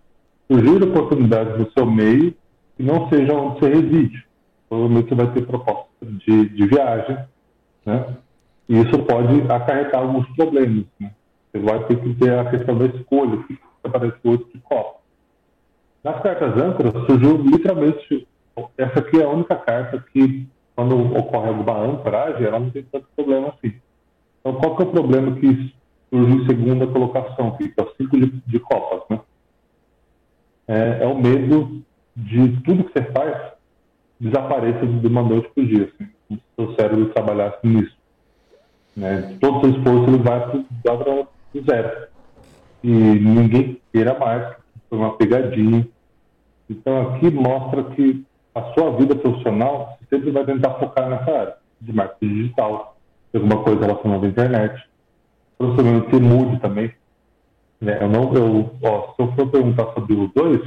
surgir 0.50 0.82
oportunidades 0.82 1.58
no 1.58 1.70
seu 1.72 1.86
meio 1.86 2.34
que 2.76 2.82
não 2.82 3.08
seja 3.08 3.34
onde 3.34 3.60
você 3.60 3.68
reside. 3.68 4.26
Provavelmente 4.68 5.08
você 5.08 5.14
vai 5.14 5.32
ter 5.32 5.46
proposta 5.46 5.88
de, 6.02 6.48
de 6.48 6.66
viagem, 6.66 7.18
né? 7.84 8.16
E 8.68 8.78
isso 8.78 8.98
pode 9.02 9.42
acarretar 9.50 10.00
alguns 10.00 10.28
problemas, 10.36 10.86
né? 10.98 11.10
Você 11.52 11.58
vai 11.58 11.84
ter 11.86 12.00
que 12.00 12.14
ter 12.14 12.38
a 12.38 12.48
questão 12.48 12.78
da 12.78 12.86
escolha, 12.86 13.34
o 13.34 13.44
que 13.44 13.58
aparece 13.82 14.16
oito 14.24 14.48
de 14.54 14.60
copa. 14.60 15.00
Nas 16.04 16.22
cartas 16.22 16.56
âncoras 16.56 16.92
surgiu 17.06 17.36
literalmente, 17.42 18.26
essa 18.78 19.00
aqui 19.00 19.20
é 19.20 19.24
a 19.24 19.28
única 19.28 19.56
carta 19.56 20.02
que, 20.12 20.46
quando 20.80 21.14
ocorre 21.14 21.48
alguma 21.48 21.78
ancoragem, 21.84 22.46
ela 22.46 22.58
não 22.58 22.70
tem 22.70 22.82
tanto 22.84 23.06
problema 23.14 23.48
assim. 23.48 23.74
Então, 24.40 24.54
qual 24.54 24.76
que 24.76 24.82
é 24.82 24.86
o 24.86 24.90
problema 24.90 25.36
que 25.36 25.74
surge 26.08 26.32
em 26.32 26.46
segunda 26.46 26.86
colocação, 26.86 27.54
que 27.58 27.70
é 27.76 27.82
o 27.82 27.92
cinco 27.98 28.16
de, 28.18 28.58
copas, 28.60 29.02
né? 29.10 29.20
É, 30.66 31.02
é 31.02 31.06
o 31.06 31.20
medo 31.20 31.82
de 32.16 32.62
tudo 32.62 32.84
que 32.84 32.98
você 32.98 33.04
faz 33.12 33.52
desapareça 34.18 34.86
de 34.86 35.06
uma 35.06 35.22
noite 35.22 35.50
para 35.54 35.62
o 35.62 35.66
dia, 35.66 35.92
assim, 35.92 36.10
se 36.28 36.42
seu 36.56 36.74
cérebro 36.74 37.10
trabalhasse 37.10 37.58
nisso. 37.66 37.96
Né? 38.96 39.36
Todo 39.38 39.60
seu 39.60 39.76
esforço 39.76 40.08
ele 40.08 40.22
vai 40.22 40.40
para 40.40 41.10
o 41.10 41.28
zero. 41.62 42.08
E 42.82 42.88
ninguém 42.90 43.78
queira 43.92 44.18
mais, 44.18 44.56
foi 44.88 44.98
uma 44.98 45.14
pegadinha. 45.14 45.86
Então 46.70 47.02
aqui 47.02 47.30
mostra 47.30 47.84
que 47.84 48.24
a 48.54 48.62
sua 48.72 48.96
vida 48.96 49.14
profissional 49.14 49.96
você 49.98 50.16
sempre 50.16 50.30
vai 50.30 50.44
tentar 50.44 50.74
focar 50.74 51.08
nessa 51.08 51.30
área 51.30 51.56
de 51.80 51.92
marketing 51.92 52.34
digital, 52.34 52.96
alguma 53.34 53.62
coisa 53.62 53.80
relacionada 53.80 54.26
à 54.26 54.28
internet. 54.28 54.88
Provavelmente 55.56 56.10
você 56.10 56.20
mude 56.20 56.60
também. 56.60 56.92
Né? 57.80 57.98
Eu 58.02 58.08
não, 58.08 58.34
eu, 58.34 58.70
ó, 58.82 59.14
se 59.14 59.22
eu 59.22 59.32
for 59.32 59.50
perguntar 59.50 59.92
sobre 59.94 60.14
os 60.14 60.32
dois, 60.34 60.60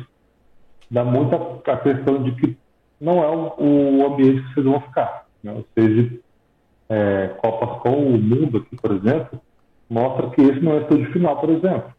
dá 0.89 1.03
muita 1.03 1.35
a 1.72 1.77
questão 1.77 2.23
de 2.23 2.31
que 2.35 2.57
não 2.99 3.23
é 3.23 3.30
o, 3.30 3.99
o 3.99 4.05
ambiente 4.05 4.41
que 4.41 4.53
vocês 4.53 4.65
vão 4.65 4.81
ficar. 4.81 5.27
Né? 5.43 5.51
Ou 5.51 5.65
seja, 5.77 6.19
é, 6.89 7.27
Copas 7.41 7.81
com 7.81 7.91
o 7.91 8.18
Mundo 8.18 8.60
aqui, 8.60 8.76
por 8.76 8.91
exemplo, 8.91 9.39
mostra 9.89 10.30
que 10.31 10.41
esse 10.41 10.60
não 10.60 10.77
é 10.77 10.80
de 10.84 11.05
final, 11.11 11.39
por 11.39 11.49
exemplo. 11.49 11.93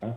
Né? 0.00 0.14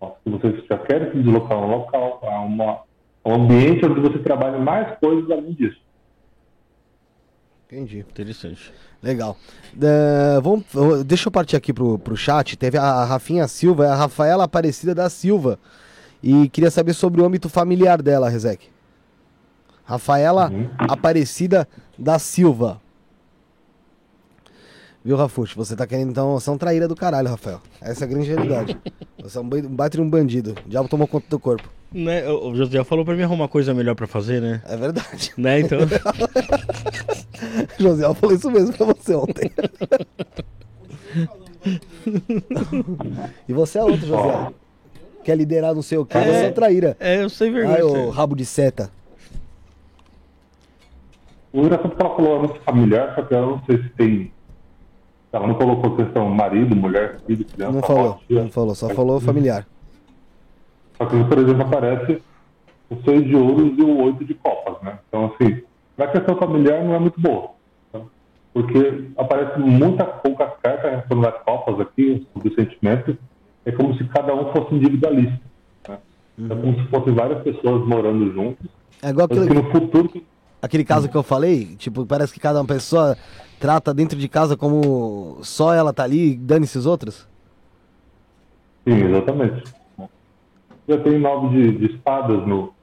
Mostra 0.00 0.20
que 0.24 0.30
vocês 0.30 0.66
já 0.66 0.78
querem 0.78 1.10
se 1.10 1.18
deslocar 1.18 1.56
a 1.56 1.60
um 1.60 1.70
local, 1.70 2.20
a, 2.22 2.40
uma, 2.40 2.80
um 3.24 3.34
ambiente 3.34 3.84
onde 3.84 4.00
você 4.00 4.18
trabalha 4.18 4.58
mais 4.58 4.98
coisas 4.98 5.30
além 5.30 5.52
disso. 5.52 5.80
Entendi. 7.66 8.00
Interessante. 8.00 8.72
Legal. 9.02 9.36
É, 9.80 10.40
vamos, 10.40 10.64
deixa 11.06 11.28
eu 11.28 11.32
partir 11.32 11.56
aqui 11.56 11.72
pro, 11.72 11.98
pro 11.98 12.16
chat. 12.16 12.56
Teve 12.56 12.76
a 12.76 13.04
Rafinha 13.04 13.46
Silva, 13.46 13.86
é 13.86 13.88
a 13.88 13.94
Rafaela 13.94 14.44
Aparecida 14.44 14.94
da 14.94 15.08
Silva. 15.08 15.58
E 16.22 16.48
queria 16.48 16.70
saber 16.70 16.92
sobre 16.92 17.20
o 17.20 17.24
âmbito 17.24 17.48
familiar 17.48 18.02
dela, 18.02 18.28
Rezek. 18.28 18.68
Rafaela 19.84 20.50
Uhum. 20.50 20.68
Aparecida 20.78 21.66
da 21.98 22.18
Silva. 22.18 22.80
Viu, 25.04 25.16
Rafuxo? 25.16 25.56
Você 25.56 25.74
tá 25.74 25.86
querendo, 25.86 26.10
então, 26.10 26.38
você 26.38 26.50
é 26.50 26.52
um 26.52 26.58
traíra 26.58 26.86
do 26.86 26.94
caralho, 26.94 27.28
Rafael. 27.28 27.60
Essa 27.80 28.04
é 28.04 28.06
a 28.06 28.08
grande 28.08 28.28
realidade. 28.28 28.78
Você 29.22 29.36
é 29.38 29.40
um 29.40 29.44
um 29.44 29.74
baita 29.74 29.96
de 29.96 30.02
um 30.02 30.08
bandido. 30.08 30.54
O 30.64 30.68
diabo 30.68 30.88
tomou 30.88 31.06
conta 31.06 31.26
do 31.28 31.38
corpo. 31.38 31.68
Né, 31.92 32.28
o 32.28 32.50
o 32.50 32.56
José 32.56 32.84
falou 32.84 33.04
pra 33.04 33.14
mim 33.14 33.22
arrumar 33.22 33.48
coisa 33.48 33.74
melhor 33.74 33.94
pra 33.96 34.06
fazer, 34.06 34.40
né? 34.40 34.62
É 34.66 34.76
verdade. 34.76 35.32
Né, 35.36 35.60
então. 35.60 35.78
José, 37.78 38.04
eu 38.04 38.14
falei 38.14 38.36
isso 38.36 38.50
mesmo 38.50 38.72
pra 38.76 38.86
você 38.86 39.14
ontem. 39.14 39.50
e 43.48 43.52
você 43.52 43.78
é 43.78 43.82
outro, 43.84 44.06
José. 44.06 44.48
Quer 45.24 45.36
liderar 45.36 45.74
não 45.74 45.82
sei 45.82 45.98
o 45.98 46.06
quê, 46.06 46.16
É. 46.16 46.24
você 46.24 46.44
é 46.46 46.50
traíra. 46.50 46.96
É, 47.00 47.22
eu 47.22 47.28
sei 47.28 47.50
vergonha. 47.50 47.76
Ai, 47.76 47.82
ô 47.82 48.10
rabo 48.10 48.34
de 48.36 48.44
seta. 48.46 48.90
O 51.52 51.62
engraçado 51.62 51.92
é 51.92 51.96
que 51.96 52.02
ela 52.02 52.14
falou 52.14 52.38
âmbito 52.44 52.60
familiar, 52.60 53.14
só 53.16 53.22
que 53.22 53.34
ela 53.34 53.46
não 53.46 53.62
sei 53.64 53.78
se 53.82 53.88
tem. 53.90 54.32
Ela 55.32 55.46
não 55.48 55.54
colocou 55.54 55.96
questão 55.96 56.28
marido, 56.28 56.74
mulher, 56.74 57.18
filho, 57.26 57.44
criança, 57.44 57.72
Não 57.72 57.82
falou, 57.82 58.20
não 58.28 58.50
falou, 58.50 58.74
só 58.74 58.88
falou 58.90 59.20
familiar. 59.20 59.66
Só 61.00 61.06
que, 61.06 61.24
por 61.24 61.38
exemplo, 61.38 61.62
aparece 61.62 62.22
o 62.90 62.96
seis 63.04 63.24
de 63.24 63.34
ouros 63.34 63.72
e 63.78 63.82
o 63.82 64.02
oito 64.02 64.22
de 64.22 64.34
copas, 64.34 64.82
né? 64.82 64.98
Então, 65.08 65.32
assim, 65.32 65.62
na 65.96 66.06
questão 66.08 66.36
familiar 66.36 66.84
não 66.84 66.94
é 66.94 66.98
muito 66.98 67.18
boa. 67.18 67.52
tá? 67.90 68.00
Porque 68.52 69.08
aparece 69.16 69.58
muita 69.58 70.04
pouca 70.04 70.46
carta 70.62 70.90
relacionada 70.90 71.28
às 71.28 71.42
copas 71.42 71.80
aqui, 71.80 72.26
sobre 72.34 72.54
sentimento. 72.54 73.16
É 73.64 73.72
como 73.72 73.96
se 73.96 74.04
cada 74.08 74.34
um 74.34 74.52
fosse 74.52 74.74
individualista. 74.74 75.40
Né? 75.88 75.98
É 76.50 76.54
como 76.54 76.74
se 76.74 76.86
fossem 76.88 77.14
várias 77.14 77.42
pessoas 77.42 77.86
morando 77.86 78.30
juntos. 78.34 78.66
É 79.02 79.08
igual 79.08 79.26
que 79.26 79.38
aquele, 79.38 79.54
no 79.54 79.70
futuro 79.70 80.10
aquele 80.60 80.84
caso 80.84 81.08
que 81.08 81.16
eu 81.16 81.22
falei, 81.22 81.76
tipo, 81.76 82.04
parece 82.04 82.34
que 82.34 82.40
cada 82.40 82.60
uma 82.60 82.66
pessoa 82.66 83.16
trata 83.58 83.94
dentro 83.94 84.18
de 84.18 84.28
casa 84.28 84.54
como 84.54 85.38
só 85.42 85.72
ela 85.72 85.94
tá 85.94 86.04
ali 86.04 86.36
dane-se 86.36 86.76
os 86.76 86.84
outros? 86.84 87.26
Sim, 88.86 89.04
exatamente. 89.04 89.79
Já 90.90 90.98
tem 90.98 91.20
nove 91.20 91.50
de, 91.50 91.78
de 91.78 91.94
espadas 91.94 92.44
no 92.44 92.74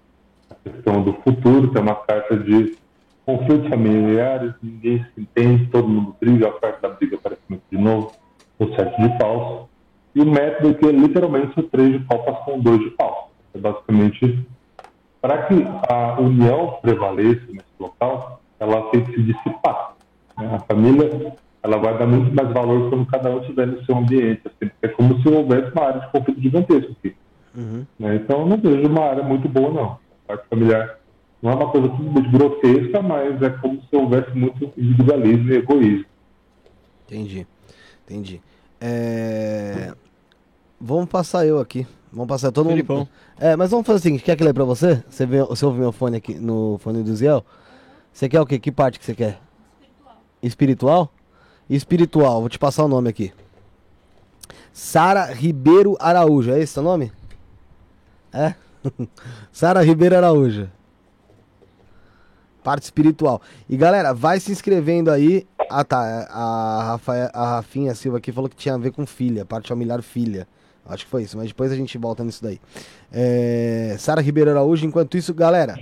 questão 0.64 1.04
do 1.04 1.12
futuro, 1.16 1.70
que 1.70 1.78
é 1.78 1.82
uma 1.82 1.96
carta 1.96 2.38
de 2.38 2.78
conflitos 3.26 3.68
familiares, 3.68 4.54
ninguém 4.64 5.06
se 5.14 5.22
entende, 5.22 5.66
todo 5.66 5.90
mundo 5.90 6.16
briga, 6.18 6.48
a 6.48 6.54
carta 6.54 6.88
da 6.88 6.96
briga 6.96 7.18
aparece 7.18 7.42
muito 7.50 7.64
de 7.70 7.78
novo, 7.78 8.14
o 8.58 8.66
sete 8.68 9.02
de 9.02 9.18
paus. 9.18 9.68
E 10.16 10.22
o 10.22 10.26
método 10.26 10.74
que 10.76 10.86
é 10.86 10.92
literalmente 10.94 11.60
o 11.60 11.64
três 11.64 12.00
de 12.00 12.00
copas 12.06 12.38
com 12.46 12.62
dois 12.62 12.80
de 12.80 12.92
paus. 12.92 13.26
É 13.54 13.60
basicamente 13.60 14.48
para 15.22 15.44
que 15.44 15.56
a 15.90 16.18
união 16.22 16.80
prevaleça 16.82 17.44
nesse 17.50 17.66
local, 17.78 18.40
ela 18.58 18.84
tem 18.84 19.04
que 19.04 19.16
se 19.16 19.24
dissipar. 19.24 19.96
né? 20.38 20.56
A 20.56 20.60
família 20.60 21.36
ela 21.62 21.78
vai 21.78 22.08
muito 22.08 22.34
mais 22.34 22.54
valor 22.54 22.90
quando 22.90 23.06
cada 23.08 23.30
um 23.30 23.42
estiver 23.42 23.68
no 23.68 23.84
seu 23.84 23.98
ambiente. 23.98 24.44
assim, 24.46 24.72
é 24.82 24.88
como 24.88 25.22
se 25.22 25.28
houvesse 25.28 25.74
uma 25.74 25.84
área 25.84 26.00
de 26.00 26.12
conflito 26.14 26.42
gigantesco 26.42 26.94
aqui. 26.94 27.14
Né? 28.00 28.16
Então, 28.16 28.42
eu 28.42 28.46
não 28.46 28.58
vejo 28.58 28.88
uma 28.88 29.04
área 29.04 29.24
muito 29.24 29.50
boa, 29.50 29.72
não. 29.72 29.86
A 30.26 30.28
parte 30.28 30.48
familiar 30.50 31.00
não 31.42 31.52
é 31.52 31.56
uma 31.56 31.72
coisa 31.72 31.88
muito 31.88 32.30
grotesca, 32.32 33.02
mas 33.02 33.42
é 33.42 33.50
como 33.50 33.82
se 33.82 33.96
houvesse 33.96 34.32
muito 34.32 34.72
individualismo 34.78 35.52
e 35.52 35.58
egoísmo. 35.58 36.06
Entendi. 37.06 37.48
Entendi. 38.06 38.42
É... 38.80 39.94
Vamos 40.80 41.08
passar 41.10 41.46
eu 41.46 41.60
aqui. 41.60 41.88
Vamos 42.12 42.28
passar 42.28 42.52
todo 42.52 42.70
Felipão. 42.70 43.00
mundo. 43.00 43.10
É, 43.40 43.56
mas 43.56 43.72
vamos 43.72 43.86
fazer 43.86 44.00
o 44.00 44.02
seguinte: 44.02 44.24
quer 44.24 44.36
que 44.36 44.44
eu 44.44 44.46
leia 44.46 44.54
pra 44.54 44.64
você? 44.64 45.04
Você, 45.10 45.26
vê, 45.26 45.44
você 45.44 45.66
ouve 45.66 45.80
meu 45.80 45.92
fone 45.92 46.18
aqui 46.18 46.36
no 46.36 46.78
fone 46.80 47.04
do 47.04 47.16
Ziel? 47.16 47.44
Você 48.14 48.30
quer 48.30 48.42
o 48.42 48.46
quê? 48.46 48.58
Que 48.60 48.72
parte 48.72 49.00
que 49.00 49.06
você 49.06 49.14
quer? 49.14 49.40
Espiritual? 50.42 51.12
Espiritual, 51.70 52.40
vou 52.40 52.50
te 52.50 52.58
passar 52.58 52.86
o 52.86 52.88
nome 52.88 53.10
aqui. 53.10 53.34
Sara 54.72 55.26
Ribeiro 55.34 55.98
Araújo, 56.00 56.52
é 56.52 56.60
esse 56.60 56.74
seu 56.74 56.84
nome? 56.84 57.12
É? 58.34 58.54
Sara 59.52 59.82
Ribeiro 59.82 60.16
Araújo. 60.16 60.70
Parte 62.64 62.84
espiritual. 62.84 63.42
E 63.70 63.78
galera, 63.78 64.14
vai 64.14 64.40
se 64.40 64.52
inscrevendo 64.52 65.10
aí. 65.10 65.48
Ah 65.70 65.84
tá, 65.84 66.28
a, 66.30 66.84
Rafael, 66.84 67.30
a 67.34 67.56
Rafinha 67.56 67.96
Silva 67.96 68.18
aqui 68.18 68.32
falou 68.32 68.50
que 68.50 68.56
tinha 68.56 68.76
a 68.76 68.78
ver 68.78 68.92
com 68.92 69.06
filha, 69.06 69.46
parte 69.46 69.70
familiar 69.70 70.02
filha. 70.02 70.48
Acho 70.86 71.06
que 71.06 71.12
foi 71.12 71.24
isso, 71.24 71.38
mas 71.38 71.48
depois 71.48 71.72
a 71.72 71.76
gente 71.76 71.98
volta 71.98 72.24
nisso 72.24 72.42
daí. 72.42 72.60
É, 73.12 73.96
Sara 74.00 74.22
Ribeiro 74.22 74.50
Araújo, 74.52 74.86
enquanto 74.86 75.18
isso, 75.18 75.34
galera, 75.34 75.78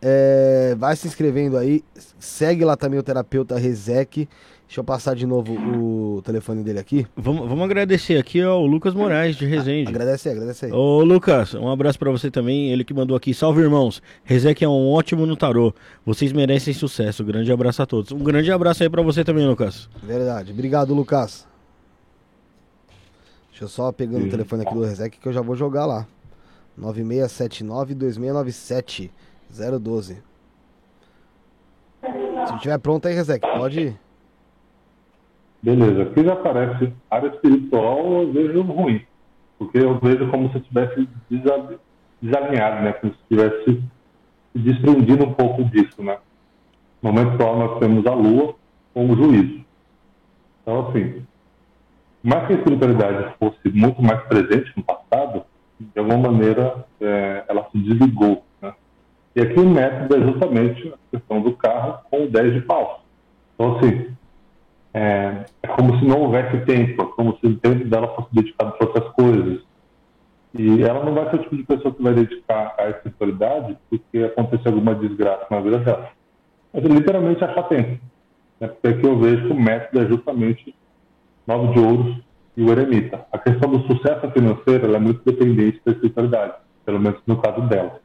é, 0.00 0.74
vai 0.78 0.96
se 0.96 1.06
inscrevendo 1.06 1.56
aí. 1.56 1.84
Segue 2.18 2.64
lá 2.64 2.76
também 2.76 2.98
o 2.98 3.02
terapeuta 3.02 3.58
Rezek. 3.58 4.28
Deixa 4.68 4.80
eu 4.80 4.84
passar 4.84 5.16
de 5.16 5.26
novo 5.26 5.54
o 5.54 6.20
telefone 6.20 6.62
dele 6.62 6.78
aqui. 6.78 7.06
Vamos, 7.16 7.48
vamos 7.48 7.64
agradecer 7.64 8.18
aqui 8.18 8.42
ao 8.42 8.66
Lucas 8.66 8.92
Moraes 8.92 9.34
de 9.34 9.46
Resende. 9.46 9.88
Agradece 9.88 10.28
aí, 10.28 10.34
agradece 10.34 10.66
aí. 10.66 10.72
Ô 10.72 11.02
Lucas, 11.02 11.54
um 11.54 11.70
abraço 11.70 11.98
pra 11.98 12.10
você 12.10 12.30
também. 12.30 12.70
Ele 12.70 12.84
que 12.84 12.92
mandou 12.92 13.16
aqui. 13.16 13.32
Salve 13.32 13.62
irmãos. 13.62 14.02
Rezek 14.24 14.62
é 14.62 14.68
um 14.68 14.90
ótimo 14.90 15.24
no 15.24 15.38
tarô. 15.38 15.72
Vocês 16.04 16.34
merecem 16.34 16.74
sucesso. 16.74 17.24
Grande 17.24 17.50
abraço 17.50 17.80
a 17.80 17.86
todos. 17.86 18.12
Um 18.12 18.18
grande 18.18 18.52
abraço 18.52 18.82
aí 18.82 18.90
pra 18.90 19.00
você 19.00 19.24
também, 19.24 19.46
Lucas. 19.46 19.88
Verdade. 20.02 20.52
Obrigado, 20.52 20.94
Lucas. 20.94 21.48
Deixa 23.48 23.64
eu 23.64 23.68
só 23.68 23.90
pegando 23.90 24.26
o 24.26 24.30
telefone 24.30 24.64
aqui 24.64 24.74
do 24.74 24.84
Rezek 24.84 25.18
que 25.18 25.26
eu 25.26 25.32
já 25.32 25.40
vou 25.40 25.56
jogar 25.56 25.86
lá. 25.86 26.06
9679-2697 26.78 29.08
012. 29.80 30.18
Se 32.46 32.58
tiver 32.60 32.78
pronto 32.78 33.08
aí, 33.08 33.14
Rezek, 33.14 33.40
pode 33.40 33.80
ir. 33.80 33.98
Beleza, 35.62 36.02
aqui 36.04 36.24
já 36.24 36.34
aparece 36.34 36.92
área 37.10 37.28
espiritual, 37.28 38.22
eu 38.22 38.32
vejo 38.32 38.62
ruim. 38.62 39.04
Porque 39.58 39.78
eu 39.78 39.98
vejo 40.00 40.30
como 40.30 40.50
se 40.52 40.58
estivesse 40.58 41.08
desa- 41.30 41.80
desalinhado, 42.22 42.84
né? 42.84 42.92
Como 42.94 43.12
se 43.14 43.20
estivesse 43.22 43.64
se 44.52 44.58
desprendido 44.58 45.24
um 45.24 45.34
pouco 45.34 45.64
disso, 45.64 46.02
né? 46.02 46.18
No 47.02 47.12
momento 47.12 47.34
atual 47.34 47.58
nós 47.58 47.80
temos 47.80 48.06
a 48.06 48.14
Lua 48.14 48.54
como 48.94 49.16
juízo. 49.16 49.64
Então, 50.62 50.88
assim, 50.88 51.26
mais 52.22 52.46
que 52.46 52.54
a 52.54 52.56
espiritualidade 52.56 53.34
fosse 53.38 53.58
muito 53.72 54.02
mais 54.02 54.22
presente 54.24 54.72
no 54.76 54.84
passado, 54.84 55.44
de 55.80 55.98
alguma 55.98 56.18
maneira 56.30 56.86
eh, 57.00 57.44
ela 57.48 57.68
se 57.70 57.78
desligou, 57.78 58.44
né? 58.60 58.74
E 59.36 59.42
aqui 59.42 59.60
o 59.60 59.70
método 59.70 60.16
é 60.16 60.20
justamente 60.26 60.88
a 60.88 60.98
questão 61.18 61.42
do 61.42 61.56
carro 61.56 62.00
com 62.10 62.24
o 62.24 62.30
10 62.30 62.54
de 62.54 62.62
pau. 62.62 63.04
Então, 63.54 63.78
assim, 63.78 64.17
é, 64.94 65.44
é 65.62 65.68
como 65.68 65.98
se 65.98 66.04
não 66.04 66.22
houvesse 66.22 66.64
tempo, 66.64 67.02
é 67.02 67.06
como 67.16 67.36
se 67.38 67.46
o 67.46 67.56
tempo 67.58 67.84
dela 67.84 68.08
fosse 68.14 68.28
dedicado 68.32 68.72
para 68.72 68.86
outras 68.86 69.08
coisas. 69.14 69.60
E 70.54 70.82
ela 70.82 71.04
não 71.04 71.14
vai 71.14 71.30
ser 71.30 71.36
o 71.36 71.42
tipo 71.42 71.56
de 71.56 71.62
pessoa 71.62 71.94
que 71.94 72.02
vai 72.02 72.14
dedicar 72.14 72.74
à 72.78 72.88
espiritualidade 72.88 73.76
porque 73.90 74.18
aconteceu 74.18 74.72
alguma 74.72 74.94
desgraça 74.94 75.46
na 75.50 75.60
vida 75.60 75.78
dela. 75.78 76.10
Mas 76.72 76.84
é 76.84 76.88
literalmente 76.88 77.44
achar 77.44 77.62
tempo. 77.64 78.00
Né? 78.58 78.68
Porque 78.68 78.88
aqui 78.88 79.06
eu 79.06 79.18
vejo 79.18 79.46
que 79.46 79.52
o 79.52 79.60
método 79.60 80.02
é 80.02 80.06
justamente 80.06 80.74
nove 81.46 81.74
de 81.74 81.78
ouros 81.78 82.16
e 82.56 82.62
o 82.62 82.70
eremita. 82.70 83.26
A 83.30 83.38
questão 83.38 83.70
do 83.70 83.86
sucesso 83.86 84.30
financeiro 84.30 84.94
é 84.94 84.98
muito 84.98 85.22
dependente 85.24 85.80
da 85.84 85.92
espiritualidade, 85.92 86.54
pelo 86.84 86.98
menos 86.98 87.20
no 87.26 87.40
caso 87.40 87.60
dela. 87.68 88.00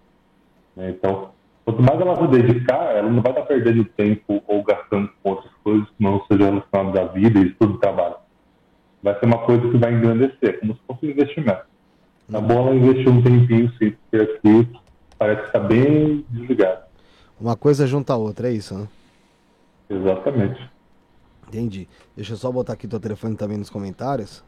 né? 0.76 0.90
Então, 0.92 1.32
quanto 1.66 1.82
mais 1.82 2.00
ela 2.00 2.16
se 2.18 2.28
dedicar, 2.28 2.96
ela 2.96 3.10
não 3.10 3.22
vai 3.22 3.32
estar 3.32 3.46
perdendo 3.46 3.86
tempo 3.86 4.44
ou 4.48 4.64
gastando 4.64 5.10
com 5.22 5.32
outras 5.32 5.53
coisas 5.64 5.88
que 5.90 6.04
não 6.04 6.24
sejam 6.28 6.48
relacionadas 6.48 7.02
à 7.02 7.14
vida 7.14 7.40
e 7.40 7.48
estudo 7.48 7.74
do 7.74 7.80
trabalho. 7.80 8.16
Vai 9.02 9.20
ser 9.20 9.26
uma 9.26 9.40
coisa 9.40 9.62
que 9.70 9.78
vai 9.78 9.94
engrandecer, 9.94 10.60
como 10.60 10.74
se 10.74 10.80
fosse 10.88 11.06
um 11.06 11.10
investimento. 11.10 11.64
Na 12.28 12.40
boa, 12.40 12.70
ela 12.70 12.76
investiu 12.76 13.12
um 13.12 13.22
tempinho, 13.22 13.72
sim, 13.78 13.92
porque 13.92 14.18
aqui 14.18 14.70
parece 15.18 15.42
que 15.42 15.48
está 15.48 15.60
bem 15.60 16.26
desligado. 16.30 16.84
Uma 17.40 17.56
coisa 17.56 17.86
junta 17.86 18.14
a 18.14 18.18
outra, 18.18 18.50
é 18.50 18.54
isso, 18.54 18.78
né? 18.78 18.88
Exatamente. 19.90 20.70
Entendi. 21.48 21.88
Deixa 22.16 22.34
eu 22.34 22.38
só 22.38 22.52
botar 22.52 22.74
aqui 22.74 22.88
teu 22.88 23.00
telefone 23.00 23.36
também 23.36 23.58
nos 23.58 23.70
comentários. 23.70 24.44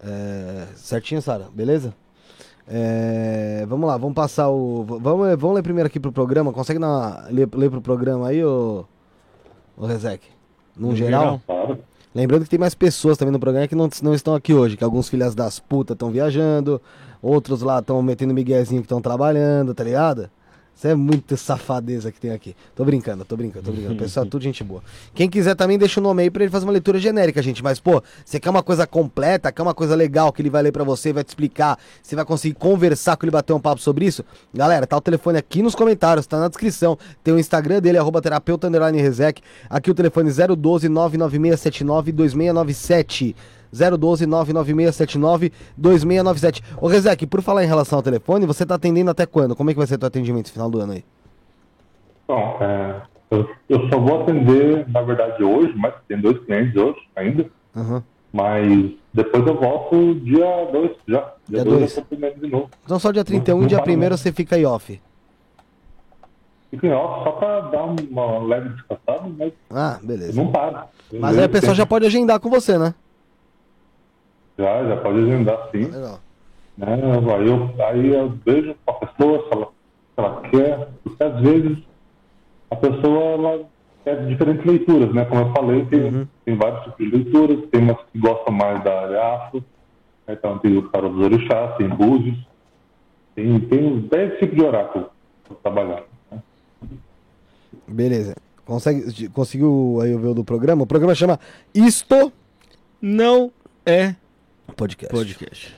É, 0.00 0.68
certinho, 0.76 1.20
Sara? 1.20 1.48
Beleza? 1.52 1.94
É, 2.68 3.64
vamos 3.68 3.86
lá, 3.86 3.96
vamos 3.96 4.14
passar 4.14 4.48
o. 4.48 4.84
Vamos, 4.84 5.36
vamos 5.36 5.54
ler 5.54 5.62
primeiro 5.62 5.86
aqui 5.86 6.00
pro 6.00 6.12
programa. 6.12 6.52
Consegue 6.52 6.78
dar 6.78 6.88
uma, 6.88 7.28
ler, 7.28 7.48
ler 7.54 7.70
pro 7.70 7.80
programa 7.80 8.28
aí, 8.28 8.44
ô, 8.44 8.84
ô 9.76 9.86
Rezek? 9.86 10.24
Num 10.76 10.90
No 10.90 10.96
geral? 10.96 11.40
geral. 11.48 11.78
Lembrando 12.14 12.44
que 12.44 12.50
tem 12.50 12.58
mais 12.58 12.74
pessoas 12.74 13.18
também 13.18 13.32
no 13.32 13.38
programa 13.38 13.68
que 13.68 13.74
não, 13.74 13.90
não 14.02 14.14
estão 14.14 14.34
aqui 14.34 14.54
hoje, 14.54 14.76
que 14.76 14.84
alguns 14.84 15.08
filhas 15.08 15.34
das 15.34 15.58
putas 15.58 15.94
estão 15.94 16.10
viajando, 16.10 16.80
outros 17.20 17.60
lá 17.60 17.80
estão 17.80 18.00
metendo 18.00 18.32
miguezinho 18.32 18.80
que 18.80 18.86
estão 18.86 19.02
trabalhando, 19.02 19.74
tá 19.74 19.84
ligado? 19.84 20.30
Isso 20.76 20.86
é 20.86 20.94
muita 20.94 21.38
safadeza 21.38 22.12
que 22.12 22.20
tem 22.20 22.32
aqui. 22.32 22.54
Tô 22.74 22.84
brincando, 22.84 23.24
tô 23.24 23.34
brincando, 23.34 23.64
tô 23.64 23.72
brincando. 23.72 23.96
Pessoal, 23.96 24.26
tudo 24.26 24.42
gente 24.42 24.62
boa. 24.62 24.82
Quem 25.14 25.26
quiser 25.26 25.54
também 25.54 25.78
deixa 25.78 26.00
o 26.00 26.02
nome 26.02 26.22
aí 26.22 26.30
pra 26.30 26.42
ele 26.42 26.50
fazer 26.50 26.66
uma 26.66 26.72
leitura 26.72 26.98
genérica, 26.98 27.40
gente. 27.40 27.64
Mas, 27.64 27.80
pô, 27.80 28.02
você 28.22 28.38
quer 28.38 28.50
uma 28.50 28.62
coisa 28.62 28.86
completa, 28.86 29.50
quer 29.50 29.62
uma 29.62 29.72
coisa 29.72 29.94
legal 29.94 30.30
que 30.30 30.42
ele 30.42 30.50
vai 30.50 30.62
ler 30.62 30.72
pra 30.72 30.84
você, 30.84 31.14
vai 31.14 31.24
te 31.24 31.28
explicar, 31.28 31.78
você 32.02 32.14
vai 32.14 32.26
conseguir 32.26 32.54
conversar 32.56 33.16
com 33.16 33.24
ele, 33.24 33.30
bater 33.30 33.54
um 33.54 33.60
papo 33.60 33.80
sobre 33.80 34.04
isso? 34.04 34.22
Galera, 34.52 34.86
tá 34.86 34.98
o 34.98 35.00
telefone 35.00 35.38
aqui 35.38 35.62
nos 35.62 35.74
comentários, 35.74 36.26
tá 36.26 36.38
na 36.38 36.48
descrição. 36.48 36.98
Tem 37.24 37.32
o 37.32 37.38
Instagram 37.38 37.80
dele, 37.80 37.96
arroba 37.96 38.20
terapeuta. 38.20 38.68
Aqui 39.70 39.90
o 39.90 39.94
telefone 39.94 40.30
012 40.30 40.90
99679 40.90 42.12
2697. 42.12 43.34
012 43.96 44.26
99679 44.26 45.52
2697. 45.76 46.62
Ô 46.80 46.86
Rezec, 46.88 47.26
por 47.26 47.42
falar 47.42 47.64
em 47.64 47.68
relação 47.68 47.98
ao 47.98 48.02
telefone, 48.02 48.46
você 48.46 48.64
tá 48.64 48.74
atendendo 48.76 49.10
até 49.10 49.26
quando? 49.26 49.54
Como 49.56 49.70
é 49.70 49.72
que 49.72 49.78
vai 49.78 49.86
ser 49.86 49.98
teu 49.98 50.06
atendimento 50.06 50.46
no 50.48 50.52
final 50.52 50.70
do 50.70 50.80
ano 50.80 50.92
aí? 50.94 51.04
Bom, 52.28 52.58
é, 52.60 53.00
eu, 53.30 53.48
eu 53.68 53.88
só 53.88 53.98
vou 54.00 54.22
atender, 54.22 54.88
na 54.88 55.02
verdade, 55.02 55.42
hoje, 55.44 55.72
mas 55.76 55.94
tem 56.08 56.20
dois 56.20 56.38
clientes 56.44 56.74
hoje 56.76 56.98
ainda. 57.14 57.46
Aham. 57.76 58.02
Mas 58.32 58.90
depois 59.14 59.46
eu 59.46 59.58
volto 59.58 60.14
dia 60.16 60.68
2 60.72 60.90
já. 61.08 61.20
Dia 61.48 61.62
Dia 61.62 61.64
2 61.64 61.78
dois. 61.78 61.96
eu 61.96 62.02
tô 62.02 62.14
atendendo 62.14 62.40
de 62.40 62.50
novo. 62.52 62.70
Então 62.84 62.98
só 62.98 63.10
dia 63.10 63.24
31 63.24 63.62
e 63.62 63.66
dia 63.66 63.80
para 63.80 63.92
1 63.92 63.96
não. 63.96 64.10
você 64.16 64.32
fica 64.32 64.56
aí 64.56 64.66
off. 64.66 65.00
Fica 66.70 66.86
em 66.86 66.92
off 66.92 67.24
só 67.24 67.32
pra 67.32 67.60
dar 67.60 67.84
uma 67.84 68.38
leve 68.40 68.70
descansada, 68.70 69.22
mas 69.38 69.52
Ah, 69.70 69.98
beleza. 70.02 70.34
não 70.42 70.50
paro. 70.50 70.80
Eu 71.12 71.20
Mas 71.20 71.38
aí 71.38 71.44
a 71.44 71.48
pessoa 71.48 71.74
já 71.74 71.86
pode 71.86 72.04
agendar 72.04 72.40
com 72.40 72.50
você, 72.50 72.76
né? 72.76 72.92
Já, 74.58 74.84
já 74.86 74.96
pode 74.98 75.18
agendar 75.18 75.68
sim. 75.70 75.84
Legal. 75.84 76.20
Né? 76.76 76.86
Aí, 77.36 77.46
eu, 77.48 77.84
aí 77.86 78.08
eu 78.14 78.32
vejo 78.44 78.74
com 78.84 78.90
a 78.90 78.94
pessoa 79.06 79.42
se 79.44 79.52
ela, 79.52 79.66
se 79.66 80.18
ela 80.18 80.40
quer, 80.50 80.88
porque 81.02 81.22
às 81.24 81.40
vezes 81.40 81.78
a 82.70 82.76
pessoa 82.76 83.22
ela 83.24 83.64
quer 84.04 84.26
diferentes 84.26 84.64
leituras, 84.64 85.14
né? 85.14 85.24
Como 85.24 85.40
eu 85.42 85.52
falei, 85.52 85.84
tem, 85.86 86.00
Uhum. 86.02 86.26
tem 86.44 86.56
vários 86.56 86.84
tipos 86.84 86.98
de 86.98 87.16
leituras, 87.16 87.68
tem 87.70 87.82
umas 87.82 87.96
que 88.12 88.18
gostam 88.18 88.54
mais 88.54 88.82
da 88.84 89.00
área 89.02 89.34
afro, 89.34 89.64
né? 90.26 90.34
então 90.38 90.58
tem 90.58 90.76
o 90.76 90.88
cara 90.90 91.08
dos 91.08 91.24
orixás, 91.24 91.76
tem 91.76 91.88
búzios, 91.88 92.36
tem, 93.34 93.58
tem 93.60 93.86
uns 93.86 94.08
10 94.08 94.38
tipos 94.38 94.56
de 94.56 94.62
oráculo 94.64 95.10
para 95.46 95.56
trabalhar. 95.62 96.02
Né? 96.30 96.38
Beleza. 97.88 98.34
Consegue, 98.64 99.28
conseguiu 99.28 99.98
aí 100.02 100.16
ver 100.16 100.28
o 100.28 100.34
do 100.34 100.44
programa? 100.44 100.82
O 100.82 100.86
programa 100.86 101.14
chama 101.14 101.38
Isto 101.72 102.32
Não 103.00 103.52
é 103.84 104.16
Podcast. 104.74 105.14
podcast. 105.14 105.76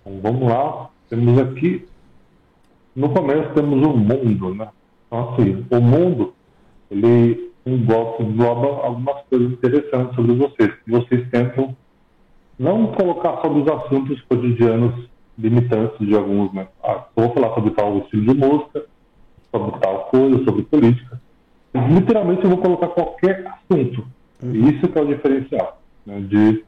Então, 0.00 0.20
vamos 0.22 0.48
lá. 0.48 0.90
Temos 1.08 1.38
aqui, 1.38 1.86
no 2.94 3.10
começo, 3.10 3.52
temos 3.54 3.86
o 3.86 3.96
mundo, 3.96 4.54
né? 4.54 4.68
Então, 5.06 5.30
assim, 5.30 5.66
o 5.70 5.80
mundo, 5.80 6.34
ele 6.90 7.52
engloba, 7.66 8.84
algumas 8.84 9.22
coisas 9.24 9.52
interessantes 9.52 10.14
sobre 10.14 10.34
vocês, 10.34 10.72
que 10.84 10.90
vocês 10.90 11.28
tentam 11.30 11.76
não 12.58 12.92
colocar 12.92 13.40
sobre 13.42 13.62
os 13.62 13.68
assuntos 13.68 14.20
cotidianos 14.22 15.08
limitantes 15.38 15.98
de 16.06 16.14
alguns, 16.14 16.52
né? 16.52 16.68
Ah, 16.82 17.04
vou 17.14 17.32
falar 17.34 17.54
sobre 17.54 17.70
tal 17.72 17.98
estilo 17.98 18.32
de 18.32 18.38
música, 18.38 18.86
sobre 19.50 19.78
tal 19.80 20.06
coisa, 20.06 20.44
sobre 20.44 20.62
política. 20.62 21.20
Literalmente 21.74 22.44
eu 22.44 22.50
vou 22.50 22.58
colocar 22.58 22.88
qualquer 22.88 23.46
assunto. 23.46 24.06
E 24.42 24.70
isso 24.70 24.88
que 24.88 24.98
é 24.98 25.02
o 25.02 25.06
diferencial, 25.06 25.82
né? 26.06 26.20
De 26.20 26.64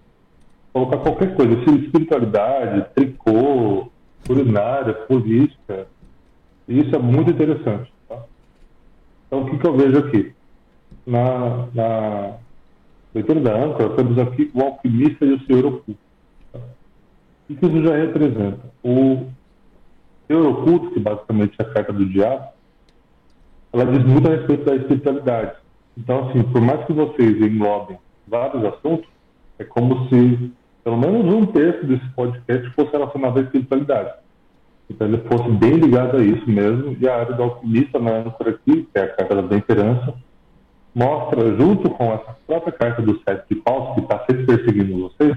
colocar 0.72 0.98
qualquer 0.98 1.34
coisa, 1.34 1.54
espiritualidade, 1.54 2.86
tricô, 2.94 3.90
culinária, 4.26 4.94
política. 4.94 5.86
Isso 6.68 6.94
é 6.94 6.98
muito 6.98 7.30
interessante. 7.30 7.92
Tá? 8.08 8.22
Então, 9.26 9.42
o 9.42 9.50
que, 9.50 9.58
que 9.58 9.66
eu 9.66 9.76
vejo 9.76 9.98
aqui? 9.98 10.32
Na, 11.06 11.66
na 11.74 12.34
leitura 13.14 13.40
da 13.40 13.56
âncora, 13.56 13.96
temos 13.96 14.18
aqui 14.18 14.50
o 14.54 14.62
alquimista 14.62 15.24
e 15.24 15.32
o 15.32 15.40
senhor 15.46 15.64
oculto. 15.64 16.00
Tá? 16.52 16.60
O 17.48 17.54
que 17.54 17.66
isso 17.66 17.82
já 17.82 17.96
representa? 17.96 18.60
O 18.82 19.26
senhor 20.26 20.46
oculto, 20.46 20.90
que 20.90 21.00
basicamente 21.00 21.56
é 21.58 21.62
a 21.62 21.70
carta 21.70 21.92
do 21.92 22.04
diabo, 22.06 22.48
ela 23.72 23.86
diz 23.86 24.04
muito 24.04 24.28
a 24.28 24.34
respeito 24.34 24.64
da 24.64 24.76
espiritualidade. 24.76 25.56
Então, 25.96 26.28
assim, 26.28 26.42
por 26.42 26.60
mais 26.60 26.84
que 26.84 26.92
vocês 26.92 27.40
englobem 27.40 27.98
vários 28.26 28.64
assuntos, 28.64 29.08
é 29.58 29.64
como 29.64 30.08
se 30.08 30.52
pelo 30.84 30.96
menos 30.96 31.34
um 31.34 31.44
terço 31.46 31.84
desse 31.86 32.08
podcast 32.10 32.70
fosse 32.70 32.92
relacionado 32.92 33.38
à 33.38 33.42
espiritualidade. 33.42 34.14
Então 34.88 35.06
ele 35.06 35.18
fosse 35.18 35.50
bem 35.50 35.74
ligado 35.74 36.16
a 36.16 36.22
isso 36.22 36.48
mesmo, 36.48 36.96
e 36.98 37.06
a 37.06 37.16
área 37.16 37.34
do 37.34 37.42
alquimista 37.42 37.98
na 37.98 38.10
âncora 38.12 38.50
aqui, 38.50 38.88
que 38.90 38.98
é 38.98 39.02
a 39.02 39.08
carta 39.08 39.42
da 39.42 39.48
temperança, 39.48 40.14
mostra, 40.94 41.54
junto 41.56 41.90
com 41.90 42.12
essa 42.12 42.36
própria 42.46 42.72
carta 42.72 43.02
do 43.02 43.20
sete 43.22 43.44
de 43.50 43.56
paus, 43.56 43.94
que 43.94 44.00
está 44.00 44.24
sempre 44.24 44.46
perseguindo 44.46 45.10
vocês, 45.10 45.36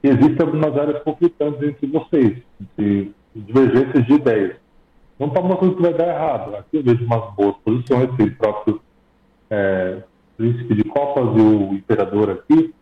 que 0.00 0.08
existem 0.08 0.46
algumas 0.46 0.76
áreas 0.78 1.02
conflitantes 1.02 1.62
entre 1.62 1.86
vocês, 1.88 2.38
de 2.78 3.10
divergências 3.34 4.06
de 4.06 4.12
ideias. 4.12 4.56
Não 5.18 5.28
está 5.28 5.40
mostrando 5.40 5.76
que 5.76 5.82
vai 5.82 5.94
dar 5.94 6.08
errado. 6.08 6.54
Aqui 6.54 6.76
eu 6.76 6.82
vejo 6.82 7.04
umas 7.04 7.34
boas 7.34 7.56
posições, 7.64 8.08
esse 8.18 8.30
próprio 8.32 8.80
é, 9.50 10.02
príncipe 10.36 10.74
de 10.74 10.84
copas 10.84 11.24
e 11.36 11.40
o 11.40 11.74
imperador 11.74 12.30
aqui, 12.30 12.74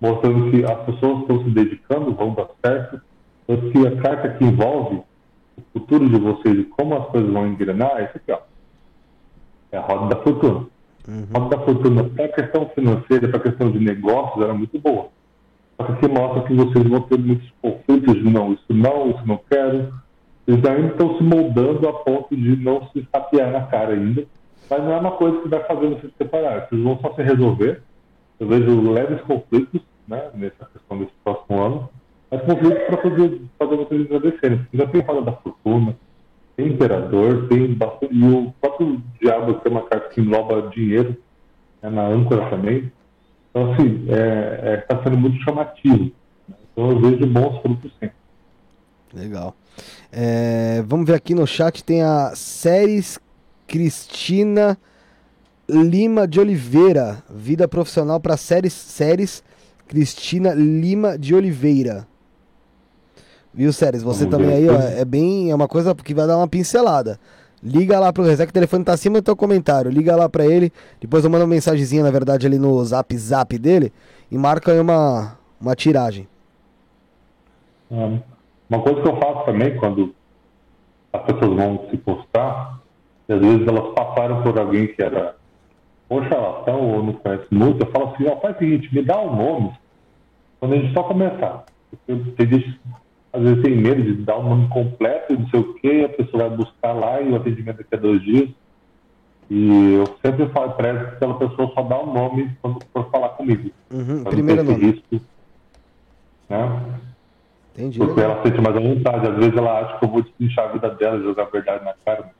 mostrando 0.00 0.50
que 0.50 0.64
as 0.64 0.84
pessoas 0.84 1.20
estão 1.20 1.44
se 1.44 1.50
dedicando, 1.50 2.14
vão 2.14 2.34
dar 2.34 2.48
certo, 2.64 3.00
tanto 3.46 3.70
que 3.70 3.86
a 3.86 3.96
carta 4.00 4.30
que 4.30 4.44
envolve 4.44 5.02
o 5.56 5.62
futuro 5.72 6.08
de 6.08 6.18
vocês 6.18 6.58
e 6.58 6.64
como 6.64 6.96
as 6.96 7.06
coisas 7.08 7.32
vão 7.32 7.46
engrenar 7.46 7.98
é 7.98 8.04
essa 8.04 8.18
aqui, 8.18 8.32
ó. 8.32 8.38
É 9.72 9.78
a 9.78 9.80
roda 9.80 10.14
da 10.14 10.22
fortuna. 10.22 10.66
A 11.34 11.38
roda 11.38 11.56
da 11.56 11.64
fortuna, 11.64 12.04
para 12.04 12.24
a 12.24 12.28
questão 12.28 12.68
financeira, 12.74 13.28
para 13.28 13.38
a 13.38 13.42
questão 13.42 13.70
de 13.70 13.78
negócios, 13.78 14.42
era 14.42 14.54
muito 14.54 14.78
boa. 14.78 15.08
Só 15.76 15.86
que 15.86 15.92
aqui 15.92 16.08
mostra 16.08 16.42
que 16.42 16.54
vocês 16.54 16.86
vão 16.86 17.00
ter 17.02 17.18
muitos 17.18 17.50
conflitos 17.62 18.14
de 18.14 18.30
não, 18.30 18.52
isso 18.52 18.64
não, 18.68 19.10
isso 19.10 19.26
não 19.26 19.40
quero. 19.50 19.92
Eles 20.46 20.64
ainda 20.64 20.88
estão 20.88 21.16
se 21.16 21.22
moldando 21.22 21.88
a 21.88 21.92
ponto 21.92 22.36
de 22.36 22.56
não 22.56 22.88
se 22.90 23.00
estapear 23.00 23.50
na 23.50 23.62
cara 23.62 23.94
ainda. 23.94 24.26
Mas 24.70 24.84
não 24.84 24.92
é 24.92 24.96
uma 24.98 25.10
coisa 25.10 25.40
que 25.40 25.48
vai 25.48 25.64
fazer 25.64 25.88
vocês 25.88 26.12
se 26.12 26.18
separar. 26.18 26.68
Vocês 26.68 26.80
vão 26.80 26.98
só 27.00 27.12
se 27.14 27.22
resolver. 27.22 27.82
Eu 28.38 28.46
vejo 28.46 28.92
leves 28.92 29.20
conflitos 29.22 29.80
né, 30.06 30.30
nessa 30.34 30.64
questão 30.72 30.98
desse 30.98 31.12
próximo 31.24 31.60
ano. 31.60 31.90
Mas 32.30 32.40
conflitos 32.42 32.84
para 32.84 32.96
fazer, 32.98 33.42
fazer 33.58 33.76
vocês 33.76 34.06
agradecerem. 34.06 34.66
Já 34.72 34.86
tem 34.86 35.00
roda 35.00 35.22
da 35.22 35.32
fortuna, 35.32 35.96
tem 36.56 36.68
imperador, 36.68 37.48
tem 37.48 37.74
bastante. 37.74 38.14
E 38.14 38.22
o 38.22 38.54
próprio 38.60 39.02
diabo 39.20 39.54
tem 39.54 39.72
uma 39.72 39.82
carta 39.82 40.08
que 40.10 40.20
engloba 40.20 40.70
dinheiro 40.70 41.16
né, 41.82 41.90
na 41.90 42.06
âncora 42.06 42.48
também. 42.48 42.92
Então, 43.50 43.72
assim, 43.72 44.04
está 44.04 44.16
é, 44.16 44.86
é, 44.88 45.02
sendo 45.02 45.18
muito 45.18 45.42
chamativo. 45.42 46.12
né? 46.48 46.54
Então, 46.72 46.90
eu 46.90 47.00
vejo 47.00 47.26
bons 47.26 47.60
frutos 47.60 47.92
sim. 47.98 48.08
Legal. 49.12 49.56
É, 50.12 50.82
vamos 50.86 51.06
ver 51.06 51.14
aqui 51.14 51.34
no 51.34 51.44
chat, 51.44 51.82
tem 51.82 52.02
a 52.02 52.32
Séries 52.36 53.18
Cristina 53.70 54.76
Lima 55.68 56.26
de 56.26 56.40
Oliveira. 56.40 57.22
Vida 57.30 57.68
profissional 57.68 58.18
para 58.18 58.36
séries, 58.36 58.72
séries 58.72 59.44
Cristina 59.86 60.52
Lima 60.52 61.16
de 61.16 61.36
Oliveira. 61.36 62.04
Viu, 63.54 63.72
Séries? 63.72 64.02
Você 64.02 64.26
Vamos 64.26 64.36
também 64.38 64.56
aí, 64.56 64.68
ó, 64.68 64.74
é 64.74 65.04
bem. 65.04 65.52
É 65.52 65.54
uma 65.54 65.68
coisa 65.68 65.94
que 65.94 66.12
vai 66.12 66.26
dar 66.26 66.36
uma 66.36 66.48
pincelada. 66.48 67.18
Liga 67.62 68.00
lá 68.00 68.12
pro 68.12 68.24
que 68.24 68.42
o 68.42 68.52
telefone 68.52 68.84
tá 68.84 68.92
acima 68.92 69.20
do 69.20 69.24
teu 69.24 69.36
comentário. 69.36 69.88
Liga 69.90 70.16
lá 70.16 70.28
pra 70.28 70.44
ele. 70.44 70.72
Depois 71.00 71.22
eu 71.22 71.30
mando 71.30 71.44
uma 71.44 71.50
mensagenzinha, 71.50 72.02
na 72.02 72.10
verdade, 72.10 72.46
ali 72.48 72.58
no 72.58 72.84
zap 72.84 73.16
zap 73.16 73.56
dele. 73.56 73.92
E 74.30 74.36
marca 74.36 74.72
aí 74.72 74.80
uma, 74.80 75.36
uma 75.60 75.76
tiragem. 75.76 76.26
Ah, 77.92 78.18
Uma 78.68 78.82
coisa 78.82 79.00
que 79.00 79.08
eu 79.08 79.16
faço 79.16 79.44
também 79.44 79.76
quando 79.76 80.12
as 81.12 81.22
pessoas 81.22 81.56
vão 81.56 81.88
se 81.90 81.96
postar, 81.98 82.79
e 83.30 83.32
às 83.32 83.40
vezes 83.40 83.66
elas 83.66 83.94
passaram 83.94 84.42
por 84.42 84.58
alguém 84.58 84.88
que 84.88 85.00
era 85.00 85.36
ou 86.08 86.20
charlatão 86.24 86.80
ou 86.80 87.02
não 87.04 87.12
conhece 87.12 87.46
muito, 87.52 87.80
eu 87.80 87.90
falo 87.92 88.08
assim, 88.08 88.26
ó, 88.26 88.36
faz 88.40 88.56
o 88.56 88.58
seguinte, 88.58 88.92
me 88.92 89.02
dá 89.02 89.20
o 89.20 89.34
nome 89.34 89.72
quando 90.58 90.72
a 90.72 90.76
gente 90.76 90.92
só 90.92 91.04
começar. 91.04 91.64
Porque 91.88 92.32
tem 92.32 92.48
gente, 92.48 92.80
às 93.32 93.40
vezes 93.40 93.62
tem 93.62 93.76
medo 93.76 94.02
de 94.02 94.14
dar 94.14 94.36
o 94.36 94.42
nome 94.42 94.68
completo 94.68 95.32
não 95.32 95.48
sei 95.48 95.60
o 95.60 95.74
quê, 95.74 96.02
a 96.04 96.16
pessoa 96.16 96.48
vai 96.48 96.56
buscar 96.58 96.92
lá 96.92 97.22
e 97.22 97.30
o 97.30 97.36
atendimento 97.36 97.76
daqui 97.76 97.94
a 97.94 97.98
dois 97.98 98.20
dias. 98.22 98.48
E 99.48 99.94
eu 99.94 100.18
sempre 100.24 100.48
falo, 100.48 100.72
prezo 100.72 100.98
que 100.98 101.14
aquela 101.14 101.38
pessoa 101.38 101.72
só 101.72 101.82
dá 101.82 102.00
o 102.00 102.12
nome 102.12 102.50
quando 102.60 102.80
for 102.92 103.08
falar 103.10 103.28
comigo. 103.30 103.70
Uhum, 103.92 104.24
primeiro 104.24 104.64
nome. 104.64 104.90
risco, 104.90 105.20
né? 106.48 106.82
Entendi. 107.74 107.98
Porque 107.98 108.20
ela 108.20 108.42
sente 108.42 108.60
mais 108.60 108.76
à 108.76 108.80
vontade. 108.80 109.28
Às 109.28 109.36
vezes 109.36 109.56
ela 109.56 109.80
acha 109.80 109.98
que 109.98 110.04
eu 110.04 110.08
vou 110.08 110.22
destrinchar 110.22 110.68
a 110.68 110.72
vida 110.72 110.90
dela, 110.90 111.20
jogar 111.20 111.44
a 111.44 111.50
verdade 111.50 111.84
na 111.84 111.94
cara. 112.04 112.39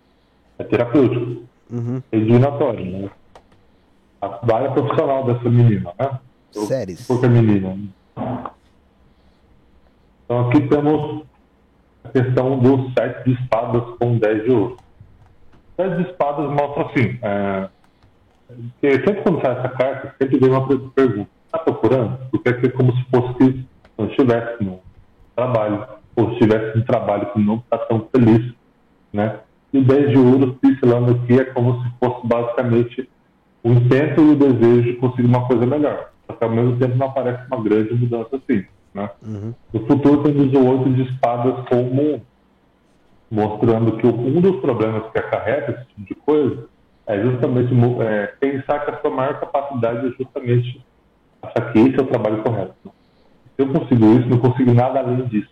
É 0.61 0.65
terapêutico, 0.65 1.43
Uhum. 1.71 2.03
é 2.13 2.19
divinatório, 2.19 2.85
né? 2.85 3.11
A 4.21 4.55
área 4.55 4.71
profissional 4.73 5.25
dessa 5.25 5.49
menina, 5.49 5.93
né? 5.99 6.19
Séries. 6.53 7.07
Porque 7.07 7.25
é 7.25 7.29
menina. 7.31 7.79
Então 10.25 10.49
aqui 10.49 10.61
temos 10.69 11.25
a 12.05 12.09
questão 12.11 12.59
do 12.59 12.91
sete 12.91 13.25
de 13.25 13.43
espadas 13.43 13.83
com 13.99 14.19
10 14.19 14.45
de 14.45 14.51
ouro. 14.51 14.77
Sete 15.77 15.97
de 16.03 16.11
espadas 16.11 16.51
mostra 16.51 16.83
assim, 16.87 17.19
é, 17.23 17.69
que 18.81 18.91
sempre 18.93 19.23
quando 19.23 19.41
sai 19.41 19.59
essa 19.59 19.69
carta, 19.71 20.15
sempre 20.21 20.39
vem 20.39 20.51
uma 20.51 20.67
per- 20.69 20.91
pergunta. 20.95 21.31
Está 21.47 21.59
procurando? 21.59 22.19
Porque 22.31 22.49
aqui 22.49 22.67
é 22.67 22.71
como 22.71 22.93
se 22.95 23.05
fosse 23.05 23.35
que 23.35 23.67
não 23.97 24.07
estivesse 24.09 24.63
no 24.63 24.81
trabalho, 25.35 25.87
ou 26.17 26.33
estivesse 26.33 26.77
no 26.77 26.85
trabalho 26.85 27.33
que 27.33 27.41
não 27.41 27.57
está 27.57 27.79
tão 27.79 28.07
feliz, 28.15 28.53
né? 29.13 29.41
E 29.73 29.79
o 29.79 29.85
10 29.85 30.11
de 30.11 30.19
ouro, 30.19 30.59
pincelando 30.61 31.13
aqui, 31.13 31.41
é 31.41 31.45
como 31.45 31.83
se 31.83 31.91
fosse 31.99 32.27
basicamente 32.27 33.09
o 33.63 33.71
intento 33.71 34.21
e 34.21 34.31
o 34.31 34.37
desejo 34.37 34.83
de 34.83 34.93
conseguir 34.95 35.29
uma 35.29 35.47
coisa 35.47 35.67
melhor. 35.67 36.11
Só 36.27 36.35
que 36.35 36.45
ao 36.45 36.51
mesmo 36.51 36.77
tempo 36.79 36.97
não 36.97 37.07
aparece 37.07 37.47
uma 37.47 37.63
grande 37.63 37.95
mudança 37.95 38.37
assim, 38.37 38.65
né? 38.95 39.11
Uhum. 39.23 39.55
No 39.73 39.87
futuro 39.87 40.23
temos 40.23 40.53
o 40.53 40.67
oito 40.67 40.91
de 40.91 41.03
espadas 41.03 41.67
como 41.69 42.23
mostrando 43.31 43.97
que 43.99 44.07
um 44.07 44.41
dos 44.41 44.61
problemas 44.61 45.11
que 45.13 45.19
acarreta 45.19 45.73
esse 45.73 45.85
tipo 45.87 46.01
de 46.03 46.15
coisa 46.17 46.69
é 47.07 47.21
justamente 47.23 47.73
é, 48.03 48.27
pensar 48.41 48.85
que 48.85 48.91
a 48.91 49.01
sua 49.01 49.11
maior 49.11 49.39
capacidade 49.39 50.07
é 50.07 50.11
justamente 50.11 50.85
achar 51.43 51.73
que 51.73 51.79
esse 51.79 51.97
é 51.97 52.03
o 52.03 52.07
trabalho 52.07 52.43
correto. 52.43 52.75
Se 52.85 53.63
eu 53.63 53.69
consigo 53.69 54.19
isso, 54.19 54.29
não 54.29 54.39
consigo 54.39 54.73
nada 54.73 55.01
além 55.01 55.25
disso. 55.27 55.51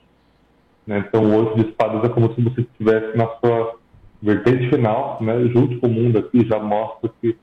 né? 0.87 1.05
Então 1.07 1.25
o 1.25 1.37
oito 1.37 1.57
de 1.57 1.71
espadas 1.71 2.03
é 2.05 2.09
como 2.09 2.35
se 2.35 2.43
você 2.43 2.63
estivesse 2.63 3.17
na 3.17 3.27
sua 3.37 3.78
vertente 4.23 4.69
final, 4.69 5.19
né? 5.21 5.47
junto 5.49 5.79
com 5.79 5.87
o 5.87 5.91
mundo 5.91 6.19
aqui, 6.19 6.47
já 6.47 6.59
mostra 6.59 7.11
que 7.21 7.37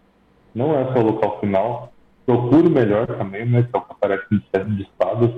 não 0.53 0.77
é 0.77 0.85
só 0.93 0.99
o 0.99 1.11
local 1.11 1.39
final. 1.39 1.91
Procure 2.25 2.69
melhor 2.69 3.07
também, 3.07 3.45
né? 3.45 3.63
que 3.63 3.69
é 3.75 3.77
o 3.77 3.81
que 3.81 3.91
aparece 3.91 4.25
no 4.31 4.41
sete 4.53 4.71
de 4.71 4.83
espadas. 4.83 5.31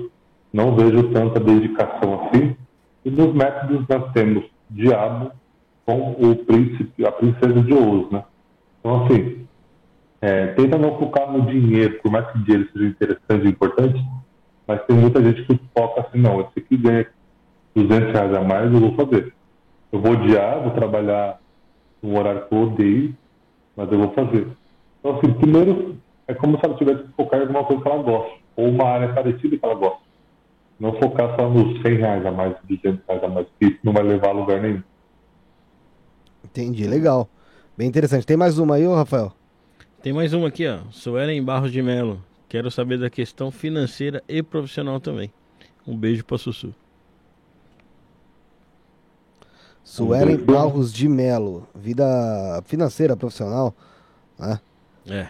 Não 0.52 0.74
vejo 0.74 1.10
tanta 1.12 1.38
dedicação 1.38 2.26
assim. 2.26 2.56
E 3.04 3.10
nos 3.10 3.34
métodos 3.34 3.86
nós 3.88 4.12
temos 4.12 4.44
diabo 4.70 5.32
com 5.84 6.12
o 6.12 6.36
príncipe, 6.36 7.06
a 7.06 7.12
princesa 7.12 7.62
de 7.62 7.72
ouros, 7.72 8.10
né? 8.10 8.22
Então, 8.78 9.04
assim, 9.04 9.46
é, 10.20 10.48
tenta 10.48 10.76
não 10.76 10.98
focar 10.98 11.30
no 11.32 11.46
dinheiro, 11.46 11.98
por 12.02 12.10
mais 12.10 12.26
que 12.30 12.38
o 12.38 12.42
dinheiro 12.42 12.68
seja 12.72 12.86
interessante 12.86 13.46
e 13.46 13.48
importante, 13.48 14.04
mas 14.66 14.84
tem 14.84 14.96
muita 14.96 15.22
gente 15.22 15.44
que 15.44 15.60
foca 15.74 16.02
assim, 16.02 16.18
não, 16.18 16.40
esse 16.40 16.58
aqui 16.58 16.76
ganha 16.76 17.06
200 17.74 18.12
reais 18.12 18.34
a 18.34 18.40
mais, 18.42 18.72
eu 18.72 18.80
vou 18.80 18.94
fazer. 18.94 19.32
Eu 19.90 20.00
vou 20.00 20.12
odiar, 20.12 20.62
vou 20.62 20.72
trabalhar 20.72 21.40
num 22.02 22.16
horário 22.16 22.46
que 22.46 22.54
eu 22.54 22.62
odeio, 22.62 23.16
mas 23.76 23.90
eu 23.90 23.98
vou 23.98 24.12
fazer. 24.12 24.46
Então, 24.98 25.16
assim, 25.16 25.32
primeiro, 25.34 25.96
é 26.26 26.34
como 26.34 26.58
se 26.58 26.66
ela 26.66 26.76
tivesse 26.76 27.04
que 27.04 27.12
focar 27.12 27.40
em 27.40 27.42
alguma 27.42 27.64
coisa 27.64 27.82
que 27.82 27.88
ela 27.88 28.02
gosta, 28.02 28.36
ou 28.56 28.68
uma 28.68 28.84
área 28.84 29.12
parecida 29.14 29.56
que 29.56 29.64
ela 29.64 29.74
gosta. 29.74 30.00
Não 30.78 30.92
focar 30.94 31.34
só 31.36 31.48
nos 31.48 31.80
100 31.82 31.94
reais 31.96 32.26
a 32.26 32.30
mais, 32.30 32.54
200 32.64 33.00
reais 33.06 33.24
a 33.24 33.28
mais, 33.28 33.46
que 33.58 33.66
isso 33.66 33.78
não 33.82 33.92
vai 33.92 34.02
levar 34.02 34.28
a 34.28 34.32
lugar 34.32 34.60
nenhum. 34.60 34.82
Entendi, 36.44 36.86
legal. 36.86 37.28
Bem 37.76 37.88
interessante. 37.88 38.26
Tem 38.26 38.36
mais 38.36 38.58
uma 38.58 38.76
aí, 38.76 38.86
ô 38.86 38.94
Rafael? 38.94 39.32
Tem 40.02 40.12
mais 40.12 40.32
uma 40.32 40.48
aqui, 40.48 40.66
ó. 40.66 40.78
Suelen 40.90 41.42
Barros 41.42 41.72
de 41.72 41.82
Melo. 41.82 42.22
Quero 42.48 42.70
saber 42.70 42.98
da 42.98 43.10
questão 43.10 43.50
financeira 43.50 44.22
e 44.28 44.42
profissional 44.42 45.00
também. 45.00 45.32
Um 45.86 45.96
beijo 45.96 46.24
pra 46.24 46.38
Sussu. 46.38 46.74
Suelen. 49.88 50.36
Barros 50.36 50.92
de 50.92 51.08
Melo. 51.08 51.66
Vida 51.74 52.04
financeira, 52.66 53.16
profissional. 53.16 53.74
né? 54.38 54.60
É. 55.08 55.28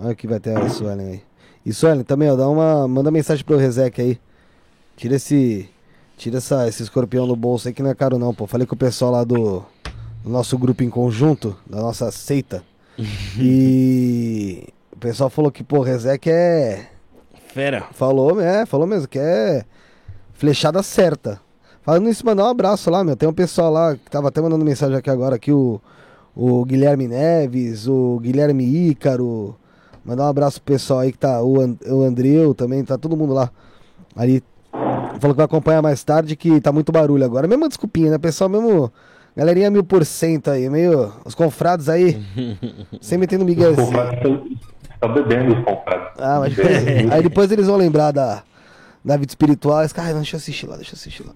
Olha 0.00 0.14
que 0.14 0.28
vai 0.28 0.38
ter 0.38 0.56
a 0.56 0.68
Suelen 0.68 1.08
aí. 1.08 1.22
E 1.66 1.72
Suelen, 1.72 2.04
também, 2.04 2.30
ó, 2.30 2.36
dá 2.36 2.48
uma. 2.48 2.86
Manda 2.86 3.10
mensagem 3.10 3.44
pro 3.44 3.56
Rezek 3.56 4.00
aí. 4.00 4.20
Tira 4.96 5.16
esse. 5.16 5.68
Tira 6.16 6.38
essa, 6.38 6.68
esse 6.68 6.82
escorpião 6.84 7.26
do 7.26 7.34
bolso 7.34 7.66
aí 7.66 7.74
que 7.74 7.82
não 7.82 7.90
é 7.90 7.94
caro 7.94 8.18
não, 8.18 8.32
pô. 8.32 8.46
Falei 8.46 8.66
com 8.66 8.76
o 8.76 8.78
pessoal 8.78 9.10
lá 9.10 9.24
do, 9.24 9.64
do 10.22 10.30
nosso 10.30 10.56
grupo 10.56 10.84
em 10.84 10.90
conjunto, 10.90 11.56
da 11.66 11.80
nossa 11.80 12.10
seita. 12.12 12.62
e 13.38 14.64
o 14.92 14.96
pessoal 14.98 15.28
falou 15.28 15.50
que, 15.50 15.64
pô, 15.64 15.80
Rezek 15.80 16.30
é. 16.30 16.88
Fera. 17.48 17.88
Falou, 17.92 18.40
é, 18.40 18.64
falou 18.64 18.86
mesmo, 18.86 19.08
que 19.08 19.18
é 19.18 19.64
flechada 20.34 20.82
certa. 20.84 21.40
Falando 21.88 22.04
nisso, 22.04 22.26
mandar 22.26 22.44
um 22.44 22.48
abraço 22.48 22.90
lá, 22.90 23.02
meu. 23.02 23.16
Tem 23.16 23.26
um 23.26 23.32
pessoal 23.32 23.72
lá 23.72 23.96
que 23.96 24.10
tava 24.10 24.28
até 24.28 24.42
mandando 24.42 24.62
mensagem 24.62 24.94
aqui 24.94 25.08
agora, 25.08 25.36
aqui 25.36 25.50
o, 25.50 25.80
o 26.36 26.62
Guilherme 26.62 27.08
Neves, 27.08 27.88
o 27.88 28.20
Guilherme 28.20 28.90
Ícaro. 28.90 29.56
Mandar 30.04 30.24
um 30.24 30.28
abraço 30.28 30.60
pro 30.60 30.74
pessoal 30.74 31.00
aí 31.00 31.12
que 31.12 31.16
tá, 31.16 31.42
o, 31.42 31.58
And, 31.62 31.76
o 31.86 32.02
Andreu 32.02 32.52
também, 32.52 32.84
tá 32.84 32.98
todo 32.98 33.16
mundo 33.16 33.32
lá. 33.32 33.50
Ali, 34.14 34.44
falou 34.70 35.32
que 35.34 35.38
vai 35.38 35.46
acompanhar 35.46 35.80
mais 35.80 36.04
tarde, 36.04 36.36
que 36.36 36.60
tá 36.60 36.70
muito 36.70 36.92
barulho 36.92 37.24
agora. 37.24 37.48
Mesma 37.48 37.68
desculpinha, 37.68 38.10
né? 38.10 38.18
Pessoal, 38.18 38.50
mesmo. 38.50 38.92
Galerinha 39.34 39.70
mil 39.70 39.82
por 39.82 40.04
cento 40.04 40.50
aí, 40.50 40.68
meio. 40.68 41.10
Os 41.24 41.34
confrados 41.34 41.88
aí, 41.88 42.22
sempre 43.00 43.26
tendo 43.26 43.44
Os 43.44 43.50
estão, 43.56 44.46
estão 44.92 45.14
bebendo 45.14 45.56
os 45.56 45.64
confrades. 45.64 46.08
Ah, 46.18 46.38
mas 46.38 46.54
Bebendo. 46.54 47.14
aí 47.16 47.22
depois 47.22 47.50
eles 47.50 47.66
vão 47.66 47.78
lembrar 47.78 48.10
da, 48.10 48.42
da 49.02 49.16
vida 49.16 49.30
espiritual. 49.30 49.80
Eles, 49.80 49.92
cara, 49.94 50.12
deixa 50.12 50.36
eu 50.36 50.38
assistir 50.38 50.66
lá, 50.66 50.76
deixa 50.76 50.92
eu 50.92 50.96
assistir 50.98 51.26
lá. 51.26 51.32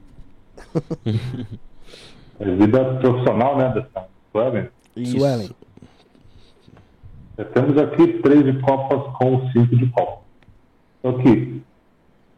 É 2.41 2.45
vida 2.45 2.97
profissional, 2.97 3.57
né, 3.57 3.69
dessa 3.69 4.09
Suelen. 4.33 4.69
Suelen. 5.05 5.51
É, 7.37 7.45
Temos 7.45 7.79
aqui 7.79 8.19
três 8.19 8.45
de 8.45 8.61
copas 8.61 9.15
com 9.17 9.49
cinco 9.51 9.77
de 9.77 9.87
copas. 9.91 10.25
Então, 10.99 11.21
aqui, 11.21 11.63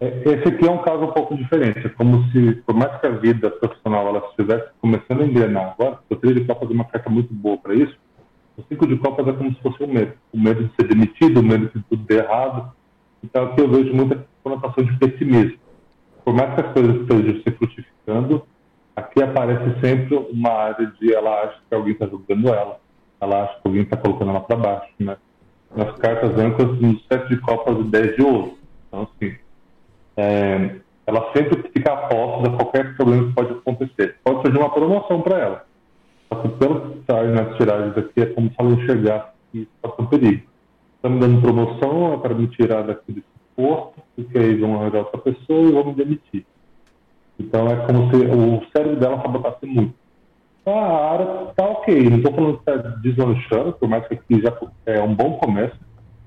é, 0.01 0.23
esse 0.24 0.48
aqui 0.48 0.66
é 0.66 0.70
um 0.70 0.82
caso 0.82 1.05
um 1.05 1.12
pouco 1.12 1.36
diferente. 1.36 1.86
É 1.86 1.89
como 1.89 2.24
se, 2.31 2.56
por 2.66 2.74
mais 2.74 3.01
que 3.01 3.06
a 3.06 3.11
vida 3.11 3.51
profissional 3.51 4.09
ela 4.09 4.27
estivesse 4.31 4.69
começando 4.81 5.23
a 5.23 5.27
engrenar 5.27 5.74
agora, 5.78 5.98
o 6.11 6.16
três 6.16 6.36
de 6.36 6.44
copas 6.44 6.70
é 6.70 6.73
uma 6.74 6.85
carta 6.85 7.09
muito 7.09 7.32
boa 7.32 7.56
para 7.56 7.74
isso. 7.74 7.97
O 8.56 8.62
cinco 8.69 8.86
de 8.86 8.97
copas 8.97 9.27
é 9.27 9.32
como 9.32 9.55
se 9.55 9.61
fosse 9.62 9.82
o 9.82 9.89
medo. 9.89 10.12
O 10.32 10.39
medo 10.39 10.65
de 10.65 10.74
ser 10.77 10.86
demitido, 10.89 11.40
o 11.40 11.43
medo 11.43 11.70
de 11.74 11.82
tudo 11.85 12.05
der 12.05 12.24
errado. 12.24 12.73
Então, 13.23 13.47
aqui 13.47 13.61
eu 13.61 13.69
vejo 13.69 13.93
muita 13.94 14.27
conotação 14.43 14.85
de 14.85 14.97
pessimismo. 14.98 15.59
Por 16.24 16.32
mais 16.32 16.55
que 16.55 16.60
as 16.62 16.72
coisas 16.72 16.96
estejam 17.02 17.42
se 17.42 17.51
frutificando, 17.51 18.46
aqui 18.96 19.22
aparece 19.22 19.80
sempre 19.80 20.16
uma 20.16 20.51
área 20.51 20.86
de 20.98 21.14
ela 21.14 21.42
acha 21.42 21.59
que 21.68 21.74
alguém 21.74 21.92
está 21.92 22.06
julgando 22.06 22.48
ela, 22.48 22.80
ela 23.20 23.44
acha 23.44 23.55
que 23.60 23.68
alguém 23.68 23.82
está 23.82 23.96
colocando 23.96 24.30
ela 24.30 24.40
para 24.40 24.56
baixo, 24.56 24.92
né? 24.98 25.16
Nas 25.76 25.96
cartas 25.98 26.38
âncoras, 26.38 26.80
no 26.80 26.98
sete 27.01 27.28
de 27.28 27.40
copas 27.40 27.78
e 27.78 27.84
dez 27.84 28.16
de 28.16 28.22
ouro. 28.22 28.56
Então, 28.88 29.02
assim, 29.02 29.36
é, 30.16 30.76
ela 31.06 31.32
sempre 31.36 31.62
fica 31.70 31.92
a 31.92 31.96
posse 32.09 32.48
de 32.48 32.56
qualquer 32.56 32.96
problema 32.96 33.26
que 33.26 33.34
pode 33.34 33.52
acontecer. 33.52 34.16
Pode 34.24 34.42
surgir 34.42 34.59
uma 34.59 34.70
promoção 34.70 35.20
para 35.20 35.38
ela. 35.38 35.66
Só 36.32 36.40
que 36.40 36.48
pelo 36.48 36.80
que 36.80 37.02
sai 37.06 37.26
nas 37.28 37.56
tiragens 37.56 37.98
aqui, 37.98 38.22
é 38.22 38.26
como 38.26 38.48
se 38.48 38.55
ela 38.59 38.70
enxergasse 38.70 39.28
que 39.52 39.68
está 39.76 39.88
com 39.88 40.06
perigo. 40.06 40.46
Está 40.96 41.09
me 41.09 41.20
dando 41.20 41.42
promoção, 41.42 42.14
é 42.14 42.18
para 42.18 42.34
me 42.34 42.46
tirar 42.48 42.82
daqui 42.82 43.22
posto, 43.56 43.94
porque 44.16 44.39
aí 44.39 44.55
vão 44.56 44.74
arranjar 44.81 44.98
outra 44.98 45.18
pessoa 45.18 45.68
e 45.68 45.72
vão 45.72 45.85
me 45.85 45.94
demitir. 45.94 46.47
Então 47.39 47.68
é 47.68 47.86
como 47.86 48.10
se 48.10 48.16
o 48.16 48.66
cérebro 48.70 49.01
dela 49.01 49.20
sabotasse 49.20 49.66
muito. 49.66 49.94
Então, 50.62 50.78
a 50.78 51.10
área 51.12 51.26
tá 51.55 51.64
ok, 51.64 52.09
não 52.09 52.16
estou 52.18 52.32
falando 52.32 52.59
que 52.59 52.70
está 52.70 52.89
deslanchando, 53.02 53.72
por 53.74 53.86
mais 53.89 54.06
que 54.09 54.14
aqui 54.14 54.40
já 54.40 54.56
é 54.86 55.02
um 55.02 55.14
bom 55.14 55.36
começo, 55.36 55.76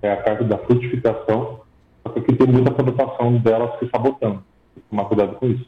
é 0.02 0.12
a 0.12 0.22
carta 0.22 0.44
da 0.44 0.60
frutificação, 0.60 1.62
só 2.06 2.14
que 2.14 2.20
aqui 2.20 2.36
tem 2.36 2.46
muita 2.48 2.72
conotação 2.72 3.36
dela 3.40 3.76
se 3.80 3.90
sabotando. 3.90 4.44
Tem 4.76 4.84
que 4.84 4.90
tomar 4.92 5.06
cuidado 5.06 5.36
com 5.38 5.48
isso. 5.48 5.66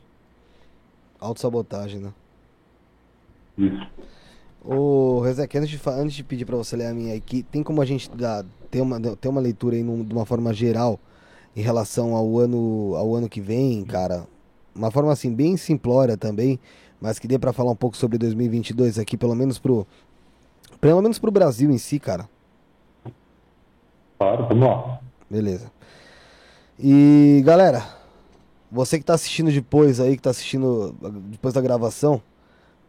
Autossabotagem, 1.19 1.99
né? 1.99 2.13
Isso. 3.57 3.87
Ô, 4.63 5.21
Rezek, 5.21 5.57
antes 5.57 5.87
antes 5.87 6.13
de 6.15 6.23
pedir 6.23 6.45
pra 6.45 6.55
você 6.55 6.75
ler 6.75 6.87
a 6.87 6.93
minha 6.93 7.15
aqui, 7.15 7.41
tem 7.43 7.63
como 7.63 7.81
a 7.81 7.85
gente 7.85 8.09
dar, 8.11 8.45
ter, 8.69 8.81
uma, 8.81 8.99
ter 9.15 9.29
uma 9.29 9.41
leitura 9.41 9.75
aí 9.75 9.83
num- 9.83 10.03
de 10.03 10.13
uma 10.13 10.25
forma 10.25 10.53
geral 10.53 10.99
em 11.55 11.61
relação 11.61 12.15
ao 12.15 12.37
ano, 12.37 12.93
ao 12.95 13.15
ano 13.15 13.29
que 13.29 13.41
vem, 13.41 13.83
cara? 13.83 14.27
Uma 14.75 14.91
forma 14.91 15.11
assim, 15.11 15.33
bem 15.33 15.57
simplória 15.57 16.15
também, 16.15 16.59
mas 17.01 17.19
que 17.19 17.27
dê 17.27 17.37
pra 17.37 17.53
falar 17.53 17.71
um 17.71 17.75
pouco 17.75 17.97
sobre 17.97 18.17
2022 18.17 18.99
aqui, 18.99 19.17
pelo 19.17 19.35
menos 19.35 19.57
pro, 19.59 19.85
pelo 20.79 21.01
menos 21.01 21.19
pro 21.19 21.31
Brasil 21.31 21.69
em 21.71 21.77
si, 21.77 21.99
cara. 21.99 22.29
Claro, 24.17 24.47
vamos 24.47 24.67
lá. 24.67 24.99
Beleza. 25.29 25.71
E 26.77 27.41
galera, 27.45 27.83
você 28.71 28.99
que 28.99 29.05
tá 29.05 29.13
assistindo 29.13 29.51
depois 29.51 29.99
aí, 29.99 30.15
que 30.15 30.21
tá 30.21 30.29
assistindo 30.29 30.95
depois 31.29 31.53
da 31.53 31.61
gravação, 31.61 32.21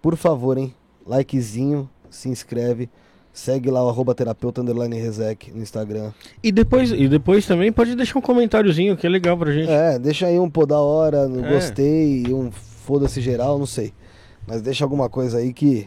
por 0.00 0.16
favor, 0.16 0.58
hein? 0.58 0.74
Likezinho, 1.06 1.88
se 2.08 2.28
inscreve, 2.28 2.88
segue 3.32 3.70
lá 3.70 3.84
o 3.84 3.88
arroba 3.88 4.14
terapeuta 4.14 4.60
underline 4.60 4.98
Rezec 4.98 5.50
no 5.52 5.62
Instagram. 5.62 6.12
E 6.42 6.50
depois, 6.52 6.90
e 6.92 7.08
depois 7.08 7.46
também 7.46 7.70
pode 7.72 7.94
deixar 7.94 8.18
um 8.18 8.22
comentáriozinho 8.22 8.96
que 8.96 9.06
é 9.06 9.10
legal 9.10 9.36
pra 9.38 9.52
gente. 9.52 9.70
É, 9.70 9.98
deixa 9.98 10.26
aí 10.26 10.38
um 10.38 10.50
pô 10.50 10.66
da 10.66 10.78
hora, 10.78 11.26
no 11.28 11.44
É. 11.44 11.54
gostei, 11.54 12.24
um 12.32 12.50
foda-se 12.50 13.20
geral, 13.20 13.58
não 13.58 13.66
sei. 13.66 13.92
Mas 14.46 14.60
deixa 14.62 14.84
alguma 14.84 15.08
coisa 15.08 15.38
aí 15.38 15.52
que, 15.52 15.86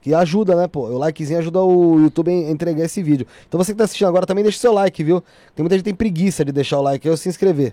que 0.00 0.12
ajuda, 0.12 0.56
né, 0.56 0.66
pô? 0.66 0.88
O 0.88 0.98
likezinho 0.98 1.38
ajuda 1.38 1.60
o 1.62 2.00
YouTube 2.00 2.30
a 2.30 2.50
entregar 2.50 2.84
esse 2.84 3.02
vídeo. 3.02 3.26
Então 3.48 3.62
você 3.62 3.72
que 3.72 3.78
tá 3.78 3.84
assistindo 3.84 4.08
agora 4.08 4.26
também 4.26 4.42
deixa 4.42 4.58
seu 4.58 4.72
like, 4.72 5.04
viu? 5.04 5.22
Tem 5.54 5.62
muita 5.62 5.76
gente 5.76 5.82
que 5.84 5.90
tem 5.90 5.94
preguiça 5.94 6.44
de 6.44 6.50
deixar 6.52 6.78
o 6.78 6.82
like 6.82 7.06
aí 7.06 7.10
ou 7.10 7.16
se 7.16 7.28
inscrever. 7.28 7.72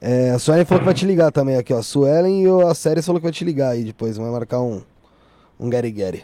É, 0.00 0.30
a 0.30 0.38
Suelen 0.38 0.64
falou 0.66 0.80
que 0.80 0.84
vai 0.84 0.94
te 0.94 1.06
ligar 1.06 1.32
também 1.32 1.56
aqui, 1.56 1.72
ó. 1.72 1.80
Suelen 1.82 2.42
e 2.42 2.48
o- 2.48 2.66
a 2.68 2.74
série 2.74 3.00
falou 3.02 3.18
que 3.20 3.24
vai 3.24 3.32
te 3.32 3.44
ligar 3.44 3.70
aí 3.70 3.82
depois. 3.82 4.16
Vai 4.16 4.30
marcar 4.30 4.60
um, 4.60 4.82
um 5.58 5.68
Gary 5.70 5.90
Gary. 5.90 6.22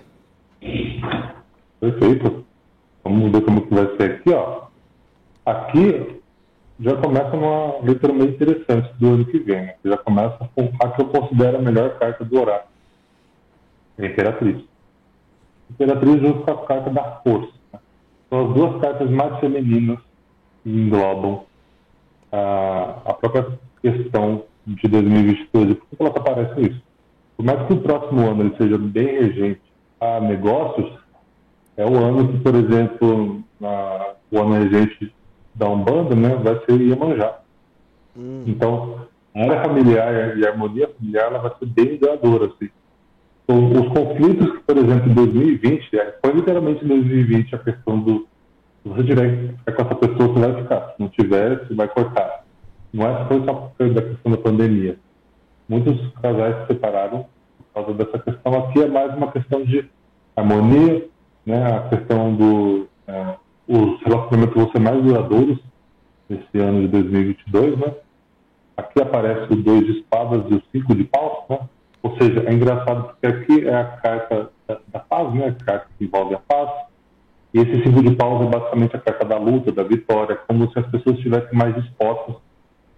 Perfeito. 1.81 2.45
Vamos 3.03 3.33
ver 3.33 3.45
como 3.45 3.67
que 3.67 3.75
vai 3.75 3.97
ser 3.97 4.13
aqui, 4.13 4.31
ó. 4.33 4.63
Aqui 5.45 6.21
já 6.79 6.97
começa 6.97 7.37
uma 7.37 7.79
letra 7.81 8.13
meio 8.13 8.31
interessante 8.31 8.93
do 8.99 9.15
ano 9.15 9.25
que 9.25 9.39
vem. 9.39 9.63
Né? 9.63 9.75
Já 9.85 9.97
começa 9.97 10.49
com 10.55 10.73
a 10.81 10.89
que 10.91 11.03
eu 11.03 11.07
considero 11.07 11.59
a 11.59 11.61
melhor 11.61 11.99
carta 11.99 12.25
do 12.25 12.41
oráculo. 12.41 12.71
A 13.99 14.07
Imperatriz. 14.07 14.65
Imperatriz 15.71 16.21
junto 16.21 16.43
com 16.43 16.51
a 16.51 16.67
carta 16.67 16.91
da 16.91 17.05
força. 17.25 17.53
né? 17.73 17.81
São 18.31 18.49
as 18.49 18.55
duas 18.55 18.81
cartas 18.81 19.11
mais 19.11 19.39
femininas 19.41 19.99
que 20.63 20.71
englobam 20.71 21.45
a, 22.31 23.01
a 23.07 23.15
própria 23.15 23.59
questão 23.81 24.45
de 24.67 24.89
2022. 24.89 25.71
E 25.71 25.75
por 25.75 25.89
que 25.89 25.97
elas 25.99 26.17
aparecem 26.17 26.65
isso? 26.65 26.83
Por 27.37 27.45
mais 27.45 27.67
que 27.67 27.73
o 27.73 27.81
próximo 27.81 28.29
ano 28.29 28.43
ele 28.43 28.57
seja 28.57 28.79
bem 28.79 29.07
regente 29.07 29.72
a 30.03 30.21
negócios, 30.21 30.99
é 31.77 31.87
o 31.87 31.97
ano 31.97 32.29
que, 32.29 32.39
por 32.39 32.55
exemplo, 32.57 33.43
na, 33.61 34.15
o 34.33 34.39
ano 34.41 34.55
regente 34.55 35.15
da 35.55 35.69
Umbanda 35.69 36.17
né, 36.17 36.35
vai 36.43 36.59
ser 36.65 36.81
Iemanjá. 36.81 37.39
Então, 38.47 39.07
a 39.35 39.41
área 39.41 39.63
familiar 39.63 40.37
e 40.37 40.45
a 40.45 40.51
harmonia 40.51 40.91
familiar 40.99 41.27
ela 41.27 41.39
vai 41.39 41.53
ser 41.57 41.67
bem 41.67 41.99
ganhadora. 41.99 42.47
Assim. 42.47 42.69
Então, 43.45 43.71
os 43.71 43.89
conflitos 43.89 44.51
que, 44.51 44.59
por 44.65 44.77
exemplo, 44.77 45.11
em 45.11 45.15
2020, 45.15 45.97
é, 45.97 46.19
foi 46.21 46.35
literalmente 46.35 46.85
em 46.85 46.89
2020 46.89 47.55
a 47.55 47.59
questão 47.59 48.01
do 48.01 48.27
se 48.83 48.89
você 48.89 49.05
tiver 49.05 49.55
com 49.65 49.83
essa 49.83 49.95
pessoa, 49.95 50.29
você 50.29 50.41
vai 50.41 50.63
ficar. 50.63 50.81
Se 50.89 50.95
não 50.99 51.09
tiver, 51.09 51.69
você 51.69 51.75
vai 51.75 51.87
cortar. 51.87 52.45
Não 52.93 53.07
é 53.07 53.29
só 53.29 53.39
da 53.79 54.03
questão 54.03 54.33
da 54.33 54.39
pandemia. 54.39 54.99
Muitos 55.69 56.13
casais 56.21 56.63
se 56.63 56.67
separaram 56.67 57.27
causa 57.75 57.95
dessa 57.95 58.19
questão. 58.19 58.55
Aqui 58.55 58.83
é 58.83 58.89
mais 58.89 59.15
uma 59.17 59.31
questão 59.33 59.65
de 59.65 59.89
harmonia, 60.37 61.09
né? 61.45 61.77
a 61.77 61.89
questão 61.89 62.35
do 62.35 62.89
é, 63.07 63.35
os 63.69 64.01
relacionamentos 64.03 64.55
vão 64.55 64.71
ser 64.71 64.81
mais 64.81 65.03
duradouros 65.03 65.59
nesse 66.29 66.59
ano 66.59 66.83
de 66.83 66.89
2022, 66.89 67.79
né? 67.79 67.95
Aqui 68.77 69.03
aparece 69.03 69.53
o 69.53 69.57
dois 69.57 69.87
de 69.87 70.01
espadas 70.01 70.45
e 70.51 70.55
o 70.55 70.63
cinco 70.73 70.95
de 70.95 71.05
paus, 71.05 71.45
né? 71.49 71.61
Ou 72.03 72.17
seja, 72.17 72.45
é 72.47 72.53
engraçado 72.53 73.05
porque 73.05 73.27
aqui 73.27 73.69
é 73.69 73.75
a 73.75 73.85
carta 73.85 74.51
da, 74.67 74.99
paz, 74.99 75.35
né? 75.35 75.49
A 75.49 75.65
carta 75.65 75.87
que 75.99 76.05
envolve 76.05 76.35
a 76.35 76.39
paz. 76.39 76.71
E 77.55 77.61
esse 77.61 77.83
símbolo 77.83 78.09
de 78.09 78.17
paus 78.17 78.43
é 78.43 78.49
basicamente 78.49 78.97
a 78.97 78.99
carta 78.99 79.25
da 79.25 79.39
luta, 79.39 79.71
da 79.71 79.83
vitória, 79.83 80.37
como 80.49 80.71
se 80.73 80.79
as 80.79 80.87
pessoas 80.87 81.17
estivessem 81.17 81.57
mais 81.57 81.75
dispostas 81.75 82.37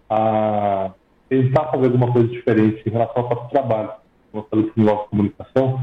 a 0.09 0.93
tentar 1.29 1.71
fazer 1.71 1.87
alguma 1.87 2.13
coisa 2.13 2.29
diferente 2.29 2.83
em 2.87 2.91
relação 2.91 3.23
ao 3.23 3.29
próprio 3.29 3.51
trabalho. 3.51 4.04
Como 4.35 4.49
eu 4.51 4.73
falei 4.75 5.07
comunicação, 5.11 5.81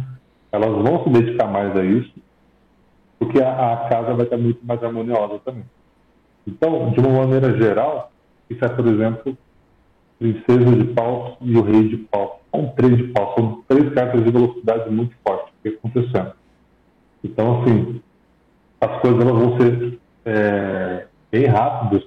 elas 0.52 0.72
vão 0.84 1.06
se 1.06 1.10
dedicar 1.10 1.48
mais 1.48 1.73
a 1.78 1.86
isso, 1.86 2.14
porque 3.18 3.41
a, 3.41 3.73
a 3.73 3.90
casa 3.90 4.14
vai 4.14 4.26
estar 4.26 4.38
muito 4.38 4.60
mais 4.65 4.84
harmoniosa 4.84 5.40
também. 5.40 5.64
Então, 6.45 6.91
de 6.91 6.99
uma 6.99 7.26
maneira 7.26 7.57
geral, 7.57 8.11
isso 8.49 8.65
é, 8.65 8.68
por 8.68 8.86
exemplo, 8.88 9.38
Princesa 10.19 10.76
de 10.76 10.84
Paus 10.94 11.38
e 11.40 11.56
o 11.56 11.61
Rei 11.61 11.88
de 11.88 11.98
Paus. 11.98 12.32
São 12.53 12.68
três 12.76 12.98
de 12.98 13.03
Paus, 13.14 13.36
são 13.36 13.64
três 13.69 13.94
cartas 13.94 14.22
de 14.22 14.30
velocidade 14.30 14.90
muito 14.90 15.15
fortes 15.26 15.53
que 15.64 15.69
acontecendo. 15.69 16.34
Então, 17.23 17.61
assim, 17.61 18.02
as 18.82 18.99
coisas 18.99 19.22
elas 19.22 19.41
vão 19.41 19.57
ser 19.61 19.99
é, 20.26 21.07
bem 21.32 21.45
rápidas, 21.45 22.06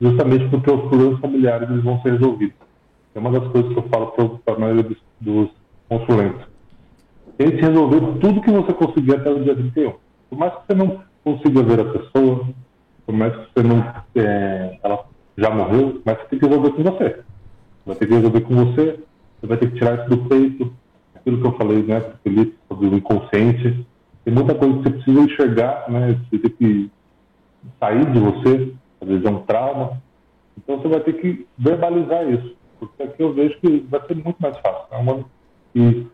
justamente 0.00 0.48
porque 0.48 0.72
os 0.72 0.88
problemas 0.88 1.20
familiares 1.20 1.70
eles 1.70 1.84
vão 1.84 2.02
ser 2.02 2.14
resolvidos. 2.14 2.71
É 3.14 3.18
uma 3.18 3.30
das 3.30 3.46
coisas 3.52 3.72
que 3.72 3.78
eu 3.78 3.88
falo 3.88 4.40
para 4.44 4.54
a 4.54 4.58
maioria 4.58 4.82
dos, 4.82 4.98
dos 5.20 5.50
consulentes. 5.88 6.46
Tente 7.36 7.56
resolver 7.56 8.00
tudo 8.20 8.40
que 8.40 8.50
você 8.50 8.72
conseguir 8.72 9.16
até 9.16 9.30
o 9.30 9.42
dia 9.42 9.54
31. 9.54 9.94
Por 10.30 10.38
mais 10.38 10.52
que 10.54 10.60
você 10.66 10.74
não 10.74 11.02
consiga 11.24 11.62
ver 11.62 11.80
a 11.80 11.84
pessoa, 11.84 12.46
por 13.06 13.14
mais 13.14 13.34
que 13.34 13.46
você 13.52 13.66
não. 13.66 13.84
É, 14.14 14.78
ela 14.82 15.04
já 15.36 15.50
morreu, 15.50 16.00
mas 16.04 16.18
você 16.18 16.24
tem 16.26 16.38
que 16.38 16.46
resolver 16.46 16.70
com 16.70 16.82
você. 16.82 17.20
Vai 17.84 17.96
ter 17.96 18.06
que 18.06 18.14
resolver 18.14 18.40
com 18.42 18.54
você, 18.54 19.00
você 19.40 19.46
vai 19.46 19.56
ter 19.56 19.70
que 19.70 19.78
tirar 19.78 19.98
isso 19.98 20.08
do 20.08 20.28
peito, 20.28 20.72
aquilo 21.14 21.40
que 21.40 21.46
eu 21.46 21.58
falei, 21.58 21.82
né, 21.82 22.00
Felipe, 22.22 22.56
sobre 22.68 22.86
o 22.86 22.94
inconsciente. 22.94 23.86
Tem 24.24 24.32
muita 24.32 24.54
coisa 24.54 24.76
que 24.76 24.82
você 24.82 24.90
precisa 24.90 25.20
enxergar, 25.20 25.90
né, 25.90 26.18
você 26.30 26.38
tem 26.38 26.50
que 26.50 26.90
sair 27.80 28.06
de 28.12 28.18
você, 28.20 28.72
às 29.00 29.08
vezes 29.08 29.24
é 29.24 29.30
um 29.30 29.42
trauma. 29.42 30.00
Então 30.56 30.78
você 30.78 30.88
vai 30.88 31.00
ter 31.00 31.14
que 31.14 31.46
verbalizar 31.58 32.28
isso, 32.28 32.54
porque 32.86 33.02
aqui 33.02 33.22
eu 33.22 33.32
vejo 33.32 33.58
que 33.60 33.86
vai 33.88 34.00
ser 34.06 34.14
muito 34.14 34.36
mais 34.40 34.56
fácil. 34.58 34.86
É 34.90 34.96
uma, 34.96 35.24
e, 35.74 36.06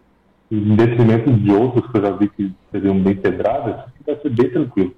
em 0.51 0.77
detrimento 0.77 1.33
de 1.33 1.51
outros 1.53 1.91
que 1.91 1.99
eu 1.99 2.03
já 2.03 2.11
vi 2.13 2.29
que 2.29 2.53
seriam 2.71 2.99
bem 3.03 3.17
pedradas, 3.17 3.85
vai 4.07 4.21
ser 4.21 4.31
bem 4.31 4.51
tranquilo. 4.51 4.95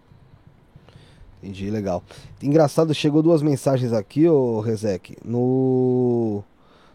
Entendi, 1.42 1.70
legal. 1.70 2.02
Engraçado, 2.42 2.92
chegou 2.94 3.22
duas 3.22 3.42
mensagens 3.42 3.92
aqui, 3.92 4.28
ô 4.28 4.60
Rezek, 4.60 5.16
no, 5.24 6.42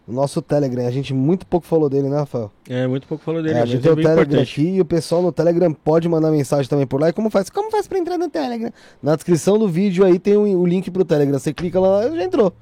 no 0.06 0.14
nosso 0.14 0.40
Telegram. 0.40 0.86
A 0.86 0.90
gente 0.90 1.12
muito 1.12 1.44
pouco 1.44 1.66
falou 1.66 1.90
dele, 1.90 2.08
né, 2.08 2.18
Rafael? 2.18 2.52
É, 2.68 2.86
muito 2.86 3.08
pouco 3.08 3.24
falou 3.24 3.42
dele, 3.42 3.58
É, 3.58 3.62
a 3.62 3.66
gente 3.66 3.82
tem 3.82 3.90
é 3.90 3.92
o 3.92 3.96
Telegram 3.96 4.22
importante. 4.22 4.52
aqui 4.60 4.68
e 4.76 4.80
o 4.80 4.84
pessoal 4.84 5.20
no 5.20 5.32
Telegram 5.32 5.72
pode 5.72 6.08
mandar 6.08 6.30
mensagem 6.30 6.68
também 6.70 6.86
por 6.86 7.00
lá. 7.00 7.08
E 7.08 7.12
como 7.12 7.28
faz? 7.28 7.50
Como 7.50 7.72
faz 7.72 7.88
pra 7.88 7.98
entrar 7.98 8.16
no 8.16 8.30
Telegram? 8.30 8.70
Na 9.02 9.16
descrição 9.16 9.58
do 9.58 9.68
vídeo 9.68 10.04
aí 10.04 10.18
tem 10.18 10.36
o, 10.36 10.42
o 10.60 10.64
link 10.64 10.90
pro 10.92 11.04
Telegram. 11.04 11.38
Você 11.40 11.52
clica 11.52 11.80
lá, 11.80 12.08
já 12.08 12.22
entrou. 12.22 12.52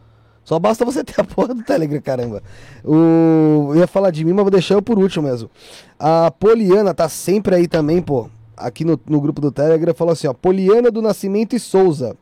Só 0.44 0.58
basta 0.58 0.84
você 0.84 1.02
ter 1.02 1.20
a 1.20 1.24
porra 1.24 1.54
do 1.54 1.62
Telegram, 1.62 2.00
caramba. 2.00 2.42
O... 2.84 3.70
Eu 3.70 3.76
ia 3.76 3.86
falar 3.86 4.10
de 4.10 4.24
mim, 4.24 4.32
mas 4.32 4.44
vou 4.44 4.50
deixar 4.50 4.74
eu 4.74 4.82
por 4.82 4.98
último 4.98 5.26
mesmo. 5.26 5.50
A 5.98 6.30
Poliana 6.30 6.92
tá 6.92 7.08
sempre 7.08 7.54
aí 7.54 7.66
também, 7.66 8.02
pô. 8.02 8.28
Aqui 8.56 8.84
no, 8.84 9.00
no 9.06 9.20
grupo 9.20 9.40
do 9.40 9.50
Telegram 9.50 9.94
falou 9.94 10.12
assim, 10.12 10.26
ó. 10.26 10.34
Poliana 10.34 10.90
do 10.90 11.00
Nascimento 11.00 11.56
e 11.56 11.60
Souza. 11.60 12.16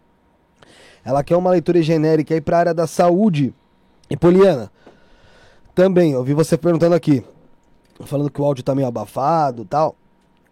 Ela 1.05 1.25
quer 1.25 1.37
uma 1.37 1.51
leitura 1.51 1.83
genérica 1.83 2.33
aí 2.33 2.41
pra 2.41 2.59
área 2.59 2.75
da 2.75 2.87
saúde. 2.87 3.53
E 4.09 4.17
Poliana, 4.17 4.71
também, 5.75 6.13
eu 6.13 6.23
vi 6.23 6.33
você 6.33 6.57
perguntando 6.57 6.95
aqui 6.95 7.25
falando 8.07 8.31
que 8.31 8.41
o 8.41 8.45
áudio 8.45 8.65
tá 8.65 8.75
meio 8.75 8.89
abafado 8.89 9.65
tal. 9.65 9.97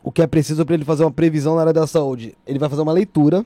O 0.02 0.10
que 0.10 0.22
é 0.22 0.26
preciso 0.26 0.64
para 0.64 0.74
ele 0.74 0.84
fazer 0.84 1.04
uma 1.04 1.10
previsão 1.10 1.54
na 1.54 1.62
área 1.62 1.72
da 1.72 1.86
saúde? 1.86 2.36
Ele 2.46 2.58
vai 2.58 2.68
fazer 2.68 2.82
uma 2.82 2.92
leitura 2.92 3.44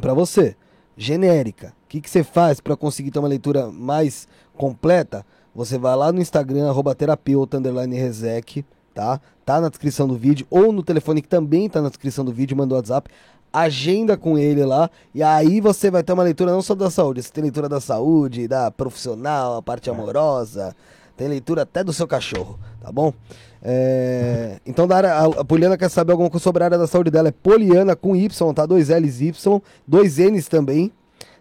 para 0.00 0.14
você, 0.14 0.56
genérica. 0.96 1.74
O 1.94 1.96
que, 1.96 2.00
que 2.00 2.10
você 2.10 2.24
faz 2.24 2.58
para 2.58 2.76
conseguir 2.76 3.12
ter 3.12 3.20
uma 3.20 3.28
leitura 3.28 3.70
mais 3.70 4.26
completa? 4.56 5.24
Você 5.54 5.78
vai 5.78 5.94
lá 5.94 6.10
no 6.10 6.20
Instagram, 6.20 6.68
arroba 6.68 6.92
terapeuta, 6.92 7.58
underline 7.58 7.96
resec, 7.96 8.64
tá? 8.92 9.20
Tá 9.44 9.60
na 9.60 9.68
descrição 9.68 10.08
do 10.08 10.16
vídeo, 10.16 10.44
ou 10.50 10.72
no 10.72 10.82
telefone 10.82 11.22
que 11.22 11.28
também 11.28 11.68
tá 11.68 11.80
na 11.80 11.88
descrição 11.88 12.24
do 12.24 12.32
vídeo, 12.32 12.56
manda 12.56 12.74
o 12.74 12.76
WhatsApp. 12.76 13.08
Agenda 13.52 14.16
com 14.16 14.36
ele 14.36 14.64
lá, 14.64 14.90
e 15.14 15.22
aí 15.22 15.60
você 15.60 15.88
vai 15.88 16.02
ter 16.02 16.12
uma 16.12 16.24
leitura 16.24 16.50
não 16.50 16.62
só 16.62 16.74
da 16.74 16.90
saúde, 16.90 17.22
você 17.22 17.30
tem 17.30 17.44
leitura 17.44 17.68
da 17.68 17.80
saúde, 17.80 18.48
da 18.48 18.72
profissional, 18.72 19.58
a 19.58 19.62
parte 19.62 19.88
amorosa, 19.88 20.74
tem 21.16 21.28
leitura 21.28 21.62
até 21.62 21.84
do 21.84 21.92
seu 21.92 22.08
cachorro, 22.08 22.58
tá 22.82 22.90
bom? 22.90 23.14
É, 23.62 24.58
então, 24.66 24.88
da 24.88 24.96
área, 24.96 25.12
a, 25.12 25.26
a 25.26 25.44
Poliana 25.44 25.78
quer 25.78 25.88
saber 25.88 26.10
alguma 26.10 26.28
coisa 26.28 26.42
sobre 26.42 26.64
a 26.64 26.66
área 26.66 26.78
da 26.78 26.88
saúde 26.88 27.12
dela. 27.12 27.28
É 27.28 27.32
Poliana 27.32 27.94
com 27.94 28.16
Y, 28.16 28.52
tá? 28.52 28.66
Dois 28.66 28.88
L's 28.88 29.20
Y, 29.20 29.62
dois 29.86 30.18
N's 30.18 30.48
também. 30.48 30.90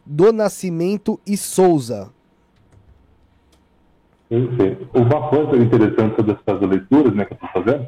Do 0.05 0.31
Nascimento 0.33 1.19
e 1.25 1.37
Souza. 1.37 2.11
Perfeito. 4.29 4.87
Uma 4.93 5.29
coisa 5.29 5.55
interessante 5.57 6.15
sobre 6.15 6.31
essas 6.45 6.61
leituras 6.69 7.13
né, 7.13 7.25
que 7.25 7.33
eu 7.33 7.35
estou 7.35 7.49
fazendo 7.49 7.87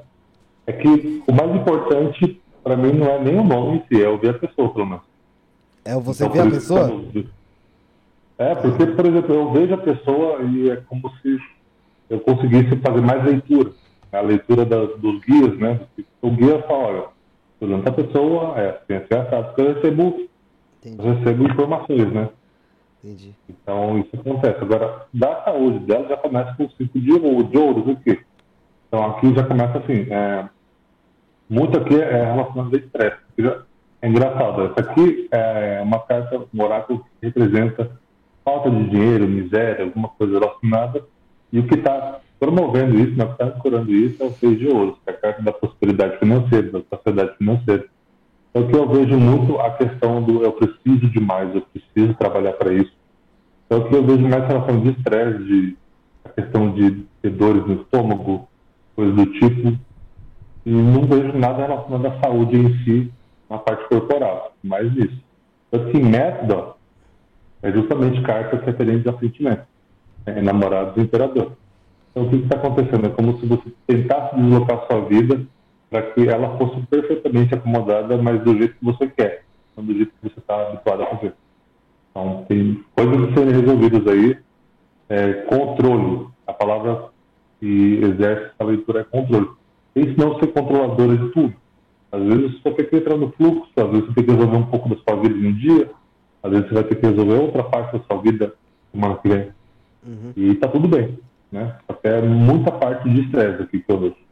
é 0.67 0.73
que 0.73 1.23
o 1.27 1.31
mais 1.33 1.55
importante 1.55 2.41
para 2.63 2.75
mim 2.75 2.93
não 2.93 3.07
é 3.07 3.19
nem 3.23 3.39
o 3.39 3.43
nome 3.43 3.77
em 3.77 3.83
si, 3.87 4.03
é 4.03 4.09
ouvir 4.09 4.29
a 4.29 4.33
pessoa, 4.33 4.73
pelo 4.73 4.85
menos. 4.85 5.03
É 5.83 5.95
você 5.95 6.25
Então, 6.25 6.33
vê 6.33 6.41
a 6.41 6.49
pessoa? 6.51 7.01
É, 8.37 8.55
porque, 8.55 8.85
por 8.87 9.05
exemplo, 9.05 9.35
eu 9.35 9.51
vejo 9.53 9.73
a 9.75 9.77
pessoa 9.77 10.41
e 10.41 10.69
é 10.69 10.75
como 10.77 11.09
se 11.21 11.37
eu 12.09 12.19
conseguisse 12.19 12.75
fazer 12.77 13.01
mais 13.01 13.23
leitura. 13.23 13.71
A 14.11 14.21
leitura 14.21 14.65
da- 14.65 14.85
dos 14.85 15.19
guias, 15.23 15.57
né? 15.59 15.79
O 16.21 16.31
guia 16.31 16.61
fala, 16.63 17.11
olha, 17.61 17.77
a 17.85 17.91
pessoa, 17.91 18.57
é 18.59 18.69
assim, 18.71 18.93
assim, 18.93 19.13
assado. 19.13 19.47
Porque 19.47 19.61
eu 19.61 19.73
recebo, 19.75 20.27
Entendi, 20.85 21.07
eu 21.07 21.13
recebo 21.15 21.43
informações, 21.43 22.13
né? 22.13 22.29
entendi. 23.03 23.35
Então, 23.49 23.99
isso 23.99 24.15
acontece. 24.15 24.59
Agora, 24.61 25.05
da 25.13 25.43
saúde 25.43 25.79
dela 25.79 26.07
já 26.07 26.17
começa 26.17 26.53
com 26.55 26.65
o 26.65 26.71
ciclo 26.71 27.01
de 27.01 27.11
ouro, 27.13 27.43
de 27.43 27.57
ouros 27.57 27.89
aqui. 27.89 28.19
Então, 28.87 29.05
aqui 29.05 29.33
já 29.33 29.43
começa 29.43 29.77
assim, 29.79 30.07
é, 30.11 30.49
muito 31.49 31.77
aqui 31.77 31.95
é 31.95 32.25
relacionado 32.25 32.75
a 32.75 32.77
estresse. 32.77 33.17
É 34.01 34.07
engraçado, 34.07 34.65
essa 34.65 34.79
aqui 34.81 35.27
é 35.31 35.81
uma 35.81 35.99
carta, 35.99 36.45
um 36.53 36.63
oráculo 36.63 36.99
que 36.99 37.25
representa 37.25 37.91
falta 38.43 38.69
de 38.69 38.89
dinheiro, 38.89 39.27
miséria, 39.27 39.85
alguma 39.85 40.09
coisa 40.09 40.39
relacionada, 40.39 41.03
e 41.51 41.59
o 41.59 41.67
que 41.67 41.75
está 41.75 42.19
promovendo 42.39 42.99
isso, 42.99 43.17
né, 43.17 43.25
o 43.25 43.31
está 43.31 43.49
curando 43.51 43.91
isso 43.91 44.21
é 44.21 44.25
o 44.25 44.31
seis 44.31 44.59
de 44.59 44.67
ouros, 44.67 44.95
que 45.03 45.09
é 45.09 45.13
a 45.13 45.17
carta 45.17 45.41
da 45.41 45.51
prosperidade 45.51 46.19
financeira, 46.19 46.71
da 46.71 46.79
prosperidade 46.81 47.37
financeira. 47.37 47.85
Então, 48.55 48.69
que 48.69 48.75
eu 48.77 48.87
vejo 48.87 49.17
muito 49.17 49.59
a 49.59 49.71
questão 49.71 50.23
do 50.23 50.41
eu 50.41 50.53
preciso 50.53 51.09
de 51.09 51.19
mais, 51.19 51.53
eu 51.53 51.61
preciso 51.61 52.13
trabalhar 52.13 52.53
para 52.53 52.71
isso. 52.71 52.93
Então, 53.65 53.79
o 53.79 53.89
que 53.89 53.95
eu 53.95 54.05
vejo 54.05 54.25
mais 54.25 54.47
relação 54.47 54.79
de 54.79 54.91
estresse, 54.91 55.43
de 55.43 55.77
a 56.23 56.29
questão 56.29 56.71
de 56.71 57.05
dores 57.31 57.67
no 57.67 57.81
estômago, 57.81 58.47
coisas 58.95 59.13
do 59.13 59.25
tipo, 59.25 59.77
e 60.65 60.71
não 60.71 61.01
vejo 61.01 61.37
nada 61.37 61.65
relacionado 61.65 62.05
à 62.05 62.19
saúde 62.21 62.55
em 62.55 62.83
si, 62.85 63.11
na 63.49 63.57
parte 63.57 63.89
corporal, 63.89 64.53
mais 64.63 64.89
isso. 64.95 65.21
Então, 65.67 65.89
assim, 65.89 66.01
método 66.01 66.75
é 67.61 67.71
justamente 67.73 68.21
carta 68.21 68.57
que 68.57 68.63
é 68.63 68.71
referente 68.71 69.09
de 69.09 69.19
sentimento, 69.19 69.65
é 70.25 70.41
namorados 70.41 70.95
do 70.95 71.01
imperador. 71.01 71.51
Então, 72.11 72.23
o 72.23 72.29
que 72.29 72.37
está 72.37 72.55
acontecendo? 72.55 73.07
É 73.07 73.09
como 73.09 73.37
se 73.37 73.45
você 73.45 73.69
tentasse 73.85 74.33
deslocar 74.37 74.77
a 74.77 74.87
sua 74.87 75.01
vida 75.01 75.45
para 75.95 76.01
que 76.11 76.27
ela 76.27 76.57
fosse 76.57 76.81
perfeitamente 76.87 77.55
acomodada, 77.55 78.17
mas 78.17 78.43
do 78.43 78.57
jeito 78.57 78.75
que 78.75 78.83
você 78.83 79.07
quer, 79.07 79.45
não 79.77 79.85
do 79.85 79.93
jeito 79.93 80.11
que 80.11 80.29
você 80.29 80.39
está 80.39 80.67
habituado 80.67 81.03
a 81.03 81.05
fazer. 81.05 81.33
Então, 82.11 82.45
tem 82.49 82.83
coisas 82.93 83.29
a 83.29 83.33
serem 83.33 83.61
resolvidas 83.61 84.07
aí. 84.07 84.37
É, 85.07 85.33
controle. 85.43 86.27
A 86.45 86.51
palavra 86.51 87.05
que 87.59 88.01
exerce 88.03 88.51
essa 88.53 88.63
leitura 88.65 89.01
é 89.01 89.03
controle. 89.05 89.47
Pense 89.93 90.17
não 90.17 90.37
ser 90.37 90.47
controladora 90.47 91.15
de 91.15 91.29
tudo. 91.29 91.53
Às 92.11 92.23
vezes 92.23 92.61
você 92.61 92.71
tem 92.71 92.85
que 92.87 92.95
entrar 92.97 93.17
no 93.17 93.31
fluxo, 93.31 93.71
às 93.77 93.89
vezes 93.89 94.05
você 94.07 94.13
tem 94.15 94.25
que 94.25 94.31
resolver 94.31 94.57
um 94.57 94.65
pouco 94.65 94.89
da 94.89 94.95
sua 94.97 95.21
vida 95.21 95.35
em 95.35 95.47
um 95.47 95.53
dia, 95.53 95.91
às 96.43 96.51
vezes 96.51 96.67
você 96.67 96.73
vai 96.73 96.83
ter 96.83 96.95
que 96.95 97.07
resolver 97.07 97.39
outra 97.39 97.63
parte 97.63 97.97
da 97.97 98.03
sua 98.03 98.21
vida 98.21 98.53
semana 98.91 99.15
que 99.15 99.29
vem. 99.29 99.47
Uhum. 100.05 100.33
E 100.35 100.55
tá 100.55 100.67
tudo 100.67 100.89
bem. 100.89 101.17
Né? 101.51 101.73
Até 101.87 102.21
muita 102.21 102.71
parte 102.71 103.09
de 103.09 103.21
estresse 103.21 103.63
aqui 103.63 103.79
que 103.79 103.91
eu 103.91 103.97
vejo. 103.97 104.24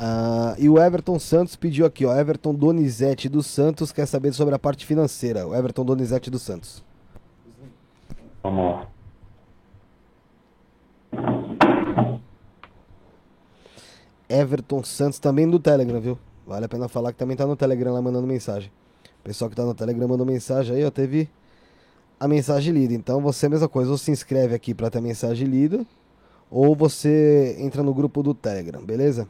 Ah, 0.00 0.54
e 0.56 0.68
o 0.68 0.78
Everton 0.78 1.18
Santos 1.18 1.56
pediu 1.56 1.84
aqui, 1.84 2.06
ó. 2.06 2.16
Everton 2.16 2.54
Donizete 2.54 3.28
dos 3.28 3.46
Santos 3.46 3.90
quer 3.90 4.06
saber 4.06 4.32
sobre 4.32 4.54
a 4.54 4.58
parte 4.58 4.86
financeira. 4.86 5.46
O 5.46 5.54
Everton 5.54 5.84
Donizete 5.84 6.30
dos 6.30 6.42
Santos. 6.42 6.84
Vamos 8.42 8.64
lá. 8.64 8.88
Everton 14.28 14.84
Santos 14.84 15.18
também 15.18 15.46
no 15.46 15.58
Telegram, 15.58 16.00
viu? 16.00 16.18
Vale 16.46 16.66
a 16.66 16.68
pena 16.68 16.86
falar 16.86 17.12
que 17.12 17.18
também 17.18 17.36
tá 17.36 17.46
no 17.46 17.56
Telegram 17.56 17.92
lá 17.92 18.00
mandando 18.00 18.26
mensagem. 18.26 18.70
O 19.20 19.24
pessoal 19.24 19.50
que 19.50 19.56
tá 19.56 19.64
no 19.64 19.74
Telegram 19.74 20.06
mandou 20.06 20.24
mensagem 20.24 20.76
aí, 20.76 20.84
ó, 20.84 20.90
teve 20.90 21.28
a 22.20 22.28
mensagem 22.28 22.72
lida. 22.72 22.94
Então 22.94 23.20
você, 23.20 23.48
mesma 23.48 23.68
coisa, 23.68 23.90
ou 23.90 23.98
se 23.98 24.10
inscreve 24.10 24.54
aqui 24.54 24.74
pra 24.74 24.90
ter 24.90 24.98
a 24.98 25.00
mensagem 25.00 25.48
lida, 25.48 25.84
ou 26.50 26.76
você 26.76 27.56
entra 27.58 27.82
no 27.82 27.92
grupo 27.92 28.22
do 28.22 28.32
Telegram, 28.32 28.84
beleza? 28.84 29.28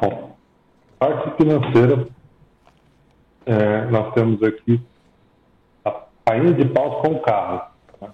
Bom, 0.00 0.36
parte 0.98 1.30
financeira, 1.36 2.06
é, 3.46 3.84
nós 3.86 4.12
temos 4.12 4.42
aqui 4.42 4.80
a 5.84 6.04
rainha 6.28 6.52
de 6.52 6.66
paus 6.66 7.00
com 7.00 7.14
o 7.14 7.20
carro. 7.20 7.62
né? 8.00 8.10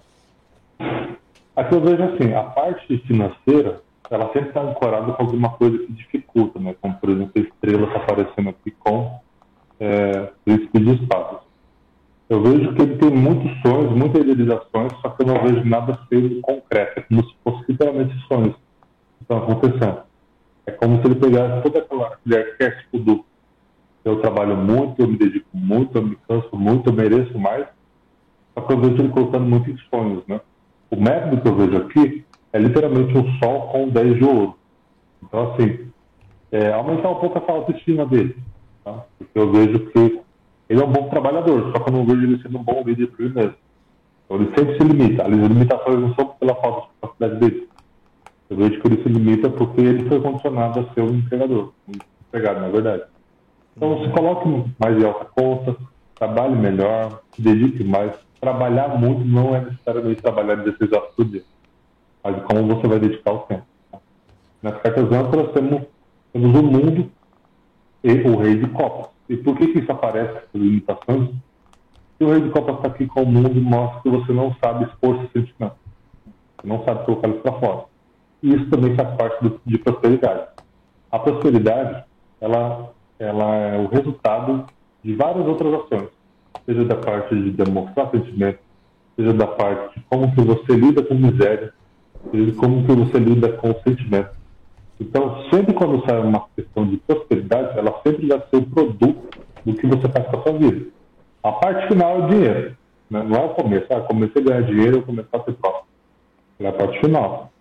Aqui 1.55 1.75
eu 1.75 1.81
vejo 1.81 2.03
assim, 2.03 2.33
a 2.33 2.43
parte 2.43 2.97
financeira, 2.99 3.81
ela 4.09 4.31
sempre 4.31 4.49
está 4.49 4.61
ancorada 4.61 5.11
com 5.11 5.23
alguma 5.23 5.49
coisa 5.49 5.77
que 5.77 5.91
dificulta, 5.91 6.59
né? 6.59 6.75
Como, 6.81 6.95
por 6.95 7.09
exemplo, 7.09 7.33
a 7.35 7.39
estrela 7.39 7.87
está 7.87 7.99
aparecendo 7.99 8.49
aqui 8.49 8.71
com 8.71 9.19
é, 9.79 10.31
príncipe 10.45 10.79
de 10.79 11.01
espadas. 11.01 11.41
Eu 12.29 12.41
vejo 12.41 12.73
que 12.73 12.81
ele 12.81 12.97
tem 12.97 13.09
muitos 13.09 13.51
sonhos, 13.61 13.91
muitas 13.91 14.21
idealizações, 14.21 14.91
só 15.01 15.09
que 15.09 15.23
eu 15.23 15.27
não 15.27 15.41
vejo 15.43 15.65
nada 15.65 15.99
sendo 16.09 16.39
concreto. 16.41 16.99
É 16.99 17.01
como 17.01 17.23
se 17.25 17.35
fosse 17.43 17.65
literalmente 17.69 18.17
sonhos 18.27 18.55
que 18.55 19.23
estão 19.23 19.37
acontecendo. 19.37 20.06
É 20.67 20.71
como 20.71 21.01
se 21.01 21.07
ele 21.07 21.15
pegasse 21.15 21.63
todo 21.63 21.77
aquela- 21.77 22.07
aquele 22.07 22.37
arquétipo 22.37 22.99
do 22.99 23.25
eu 24.05 24.21
trabalho 24.21 24.55
muito, 24.55 25.01
eu 25.01 25.07
me 25.07 25.17
dedico 25.17 25.49
muito, 25.53 25.97
eu 25.97 26.01
me 26.01 26.15
canso 26.27 26.55
muito, 26.55 26.89
eu 26.89 26.93
mereço 26.93 27.37
mais. 27.37 27.67
Só 28.53 28.61
que 28.61 28.73
eu 28.73 28.79
vejo 28.79 29.01
ele 29.01 29.09
colocando 29.09 29.45
muito 29.45 29.69
em 29.69 29.77
sonhos, 29.89 30.25
né? 30.27 30.39
O 30.89 30.95
método 30.95 31.41
que 31.41 31.47
eu 31.47 31.55
vejo 31.55 31.77
aqui 31.77 32.25
é 32.53 32.59
literalmente 32.59 33.17
um 33.17 33.37
sol 33.39 33.67
com 33.67 33.89
10 33.89 34.15
de 34.15 34.23
ouro. 34.23 34.57
Então, 35.21 35.51
assim, 35.51 35.91
é, 36.51 36.71
aumentar 36.71 37.09
um 37.09 37.15
pouco 37.15 37.37
essa 37.37 37.51
autoestima 37.51 38.05
dele. 38.05 38.37
Tá? 38.83 39.03
Porque 39.17 39.37
eu 39.37 39.51
vejo 39.51 39.79
que 39.91 40.21
ele 40.69 40.81
é 40.81 40.85
um 40.85 40.91
bom 40.91 41.09
trabalhador, 41.09 41.71
só 41.73 41.83
que 41.83 41.89
eu 41.89 41.93
não 41.93 42.05
vejo 42.05 42.23
ele 42.23 42.41
sendo 42.41 42.57
um 42.57 42.63
bom 42.63 42.81
líder 42.85 43.07
por 43.07 43.25
ele 43.25 43.33
mesmo. 43.33 43.55
Então, 44.25 44.37
ele 44.37 44.55
sempre 44.55 44.77
se 44.77 44.83
limita. 44.83 45.23
As 45.23 45.29
limitações 45.29 45.99
não 45.99 46.15
são 46.15 46.27
pela 46.39 46.55
falta 46.55 46.81
de 46.81 46.87
capacidade 47.01 47.39
dele. 47.39 47.66
Eu 48.49 48.55
vejo 48.55 48.79
que 48.79 48.87
ele 48.87 49.03
se 49.03 49.09
limita 49.09 49.49
porque 49.49 49.81
ele 49.81 50.07
foi 50.07 50.21
condicionado 50.21 50.79
a 50.79 50.93
ser 50.93 51.01
um 51.01 51.15
empregador, 51.15 51.73
um 51.87 51.93
empregado, 52.27 52.61
na 52.61 52.69
verdade. 52.69 53.03
Então, 53.75 54.03
se 54.03 54.09
coloque 54.11 54.47
mais 54.79 54.97
em 54.97 55.05
alta 55.05 55.25
conta, 55.25 55.75
trabalhe 56.15 56.55
melhor, 56.55 57.21
se 57.33 57.41
dedique 57.41 57.83
mais. 57.83 58.15
Trabalhar 58.39 58.89
muito 58.97 59.25
não 59.25 59.55
é 59.55 59.61
necessariamente 59.61 60.21
trabalhar 60.21 60.55
16 60.55 60.91
horas 60.91 61.09
por 61.15 61.25
dia, 61.25 61.43
mas 62.23 62.41
como 62.43 62.75
você 62.75 62.87
vai 62.87 62.99
dedicar 62.99 63.33
o 63.33 63.39
tempo. 63.39 63.65
Nas 64.61 64.81
cartas 64.81 65.11
âncoras 65.11 65.51
temos, 65.51 65.83
temos 66.31 66.59
o 66.59 66.63
mundo 66.63 67.11
e 68.03 68.11
o 68.11 68.37
rei 68.37 68.55
de 68.55 68.67
copas. 68.67 69.09
E 69.27 69.35
por 69.35 69.57
que, 69.57 69.67
que 69.67 69.79
isso 69.79 69.91
aparece, 69.91 70.37
essas 70.37 70.49
limitações? 70.53 71.29
Se 72.17 72.23
o 72.23 72.31
rei 72.31 72.41
de 72.41 72.49
copas 72.49 72.77
está 72.77 72.87
aqui 72.87 73.05
com 73.05 73.23
o 73.23 73.25
mundo, 73.25 73.61
mostra 73.61 74.01
que 74.01 74.09
você 74.09 74.31
não 74.31 74.55
sabe 74.63 74.85
expor 74.85 75.17
seus 75.17 75.31
sentimentos. 75.31 75.77
Você 76.57 76.67
não 76.67 76.83
sabe 76.83 77.05
colocar 77.05 77.27
eles 77.27 77.41
para 77.41 77.59
fora. 77.59 77.85
E 78.43 78.53
isso 78.53 78.69
também 78.69 78.95
faz 78.95 79.15
parte 79.15 79.43
do, 79.43 79.59
de 79.65 79.77
prosperidade. 79.79 80.47
A 81.11 81.19
prosperidade, 81.19 82.03
ela, 82.39 82.91
ela 83.19 83.55
é 83.55 83.77
o 83.79 83.87
resultado 83.87 84.65
de 85.03 85.15
várias 85.15 85.47
outras 85.47 85.73
ações. 85.73 86.09
Seja 86.65 86.85
da 86.85 86.95
parte 86.95 87.33
de 87.33 87.51
demonstrar 87.51 88.11
sentimento, 88.11 88.59
seja 89.15 89.33
da 89.33 89.47
parte 89.47 89.99
de 89.99 90.05
como 90.09 90.31
que 90.33 90.41
você 90.41 90.75
lida 90.75 91.01
com 91.01 91.15
miséria, 91.15 91.73
seja 92.31 92.51
como 92.53 92.85
que 92.85 92.91
você 92.93 93.17
lida 93.19 93.53
com 93.53 93.73
sentimento. 93.81 94.31
Então, 94.99 95.43
sempre 95.51 95.73
quando 95.73 96.03
sai 96.05 96.19
uma 96.19 96.45
questão 96.55 96.85
de 96.85 96.97
prosperidade, 96.97 97.77
ela 97.77 98.01
sempre 98.03 98.27
vai 98.27 98.39
ser 98.49 98.57
o 98.57 98.65
produto 98.65 99.39
do 99.63 99.73
que 99.73 99.85
você 99.87 100.09
faz 100.09 100.27
com 100.27 100.37
a 100.37 100.43
sua 100.43 100.53
vida. 100.53 100.87
A 101.43 101.51
parte 101.51 101.87
final 101.87 102.15
é 102.15 102.25
o 102.25 102.27
dinheiro. 102.27 102.77
né? 103.09 103.23
Não 103.23 103.37
é 103.37 103.45
o 103.45 103.49
começo. 103.49 103.85
Ah, 103.91 104.01
comecei 104.01 104.41
a 104.41 104.45
ganhar 104.45 104.61
dinheiro, 104.63 104.97
eu 104.97 105.03
começar 105.03 105.37
a 105.37 105.43
ser 105.43 105.53
próximo. 105.53 105.87
É 106.59 106.67
a 106.67 106.73
parte 106.73 106.99
final. 106.99 107.51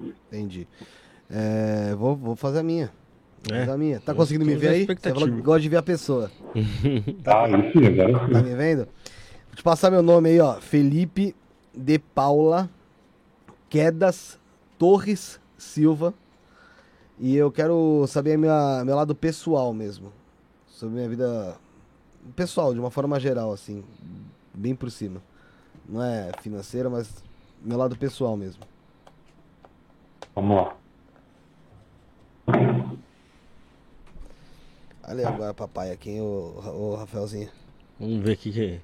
Entendi. 0.00 0.66
É, 1.30 1.94
vou, 1.94 2.16
vou 2.16 2.36
fazer 2.36 2.60
a 2.60 2.62
minha. 2.62 2.90
Vou 3.44 3.56
É. 3.56 3.60
fazer 3.60 3.72
a 3.72 3.78
minha. 3.78 4.00
Tá 4.00 4.12
Eu 4.12 4.16
conseguindo 4.16 4.44
me 4.44 4.54
tô 4.54 4.60
ver 4.60 4.66
na 4.68 4.72
aí? 4.72 4.86
Você 4.86 5.12
falou 5.12 5.28
que 5.28 5.40
gosta 5.42 5.60
de 5.60 5.68
ver 5.68 5.76
a 5.76 5.82
pessoa. 5.82 6.30
Ah, 7.26 7.46
sim, 7.72 7.86
agora 7.86 8.28
Tá 8.32 8.42
me 8.42 8.54
vendo? 8.54 8.84
Vou 9.48 9.56
te 9.56 9.62
passar 9.62 9.90
meu 9.90 10.02
nome 10.02 10.30
aí, 10.30 10.40
ó. 10.40 10.54
Felipe 10.60 11.34
de 11.74 11.98
Paula 11.98 12.68
Quedas 13.68 14.38
Torres 14.78 15.40
Silva. 15.56 16.14
E 17.18 17.36
eu 17.36 17.50
quero 17.50 18.04
saber 18.06 18.38
minha, 18.38 18.82
meu 18.84 18.94
lado 18.94 19.14
pessoal 19.14 19.74
mesmo. 19.74 20.12
Sobre 20.68 20.94
minha 20.96 21.08
vida 21.08 21.56
pessoal, 22.36 22.72
de 22.72 22.78
uma 22.78 22.90
forma 22.90 23.18
geral, 23.18 23.52
assim. 23.52 23.82
Bem 24.54 24.74
por 24.74 24.90
cima. 24.90 25.20
Não 25.88 26.02
é 26.02 26.30
financeira, 26.42 26.88
mas 26.88 27.12
meu 27.62 27.76
lado 27.76 27.96
pessoal 27.96 28.36
mesmo. 28.36 28.62
Vamos 30.38 30.56
lá. 30.56 30.76
Olha 35.02 35.28
agora, 35.28 35.52
papai, 35.52 35.90
aqui, 35.90 36.10
hein, 36.10 36.20
ô, 36.20 36.60
ô 36.64 36.94
Rafaelzinho. 36.94 37.50
Vamos 37.98 38.22
ver 38.22 38.34
o 38.34 38.36
que, 38.36 38.52
que, 38.52 38.80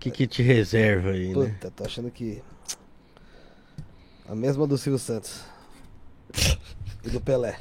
que, 0.00 0.10
que 0.10 0.26
te 0.26 0.42
reserva 0.42 1.10
aí, 1.10 1.28
né? 1.28 1.50
Puta, 1.54 1.70
tô 1.70 1.84
achando 1.84 2.10
que. 2.10 2.42
A 4.28 4.34
mesma 4.34 4.66
do 4.66 4.76
Silvio 4.76 4.98
Santos. 4.98 5.44
E 7.04 7.10
do 7.10 7.20
Pelé. 7.20 7.56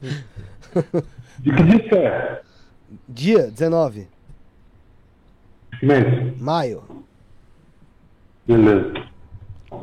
De 0.00 1.50
que 1.50 1.62
dia 1.64 1.88
que 1.88 1.94
é? 1.96 2.42
Dia 3.08 3.50
19, 3.50 4.06
Que 5.80 5.86
mês? 5.86 6.38
maio, 6.40 6.84
Beleza. 8.46 8.92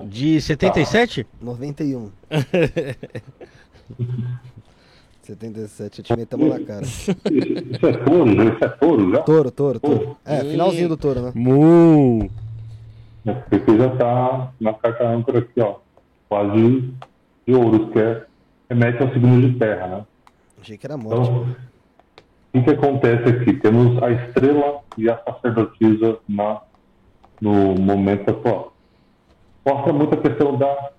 De 0.05 0.41
77? 0.41 1.25
91. 1.41 2.11
77, 5.23 5.99
eu 5.99 6.03
te 6.03 6.17
meto 6.17 6.33
a 6.33 6.37
mão 6.37 6.49
na 6.49 6.59
cara. 6.65 6.81
Isso, 6.83 7.11
isso 7.11 7.85
é 7.85 7.93
touro, 7.93 8.35
já? 8.35 8.43
Isso 8.43 8.63
é 8.65 8.69
touro 8.69 9.11
já? 9.11 9.21
Touro, 9.21 9.51
touro, 9.51 9.79
touro. 9.79 10.17
É, 10.25 10.39
finalzinho 10.41 10.89
do 10.89 10.97
touro, 10.97 11.21
né? 11.21 11.31
Mu! 11.35 12.29
É, 13.25 13.33
Porque 13.33 13.77
já 13.77 13.89
tá 13.95 14.51
na 14.59 14.73
carta 14.73 15.07
âncora 15.07 15.39
aqui, 15.39 15.61
ó. 15.61 15.75
Quase 16.27 16.91
de 17.45 17.53
ouros, 17.53 17.91
que 17.91 17.99
é, 17.99 18.25
remete 18.69 19.01
ao 19.03 19.11
signo 19.13 19.41
de 19.41 19.57
terra, 19.59 19.87
né? 19.87 20.05
Achei 20.59 20.77
que 20.77 20.85
era 20.85 20.97
morte. 20.97 21.29
Então, 21.29 21.55
o 22.53 22.53
que, 22.53 22.63
que 22.63 22.69
acontece 22.71 23.29
aqui? 23.29 23.53
Temos 23.53 24.01
a 24.01 24.11
estrela 24.11 24.81
e 24.97 25.09
a 25.09 25.17
sacerdotisa 25.23 26.17
na, 26.27 26.61
no 27.39 27.75
momento 27.75 28.29
atual. 28.29 28.73
Mostra 29.65 29.93
muito 29.93 30.13
a 30.15 30.17
questão 30.17 30.57
da 30.57 30.91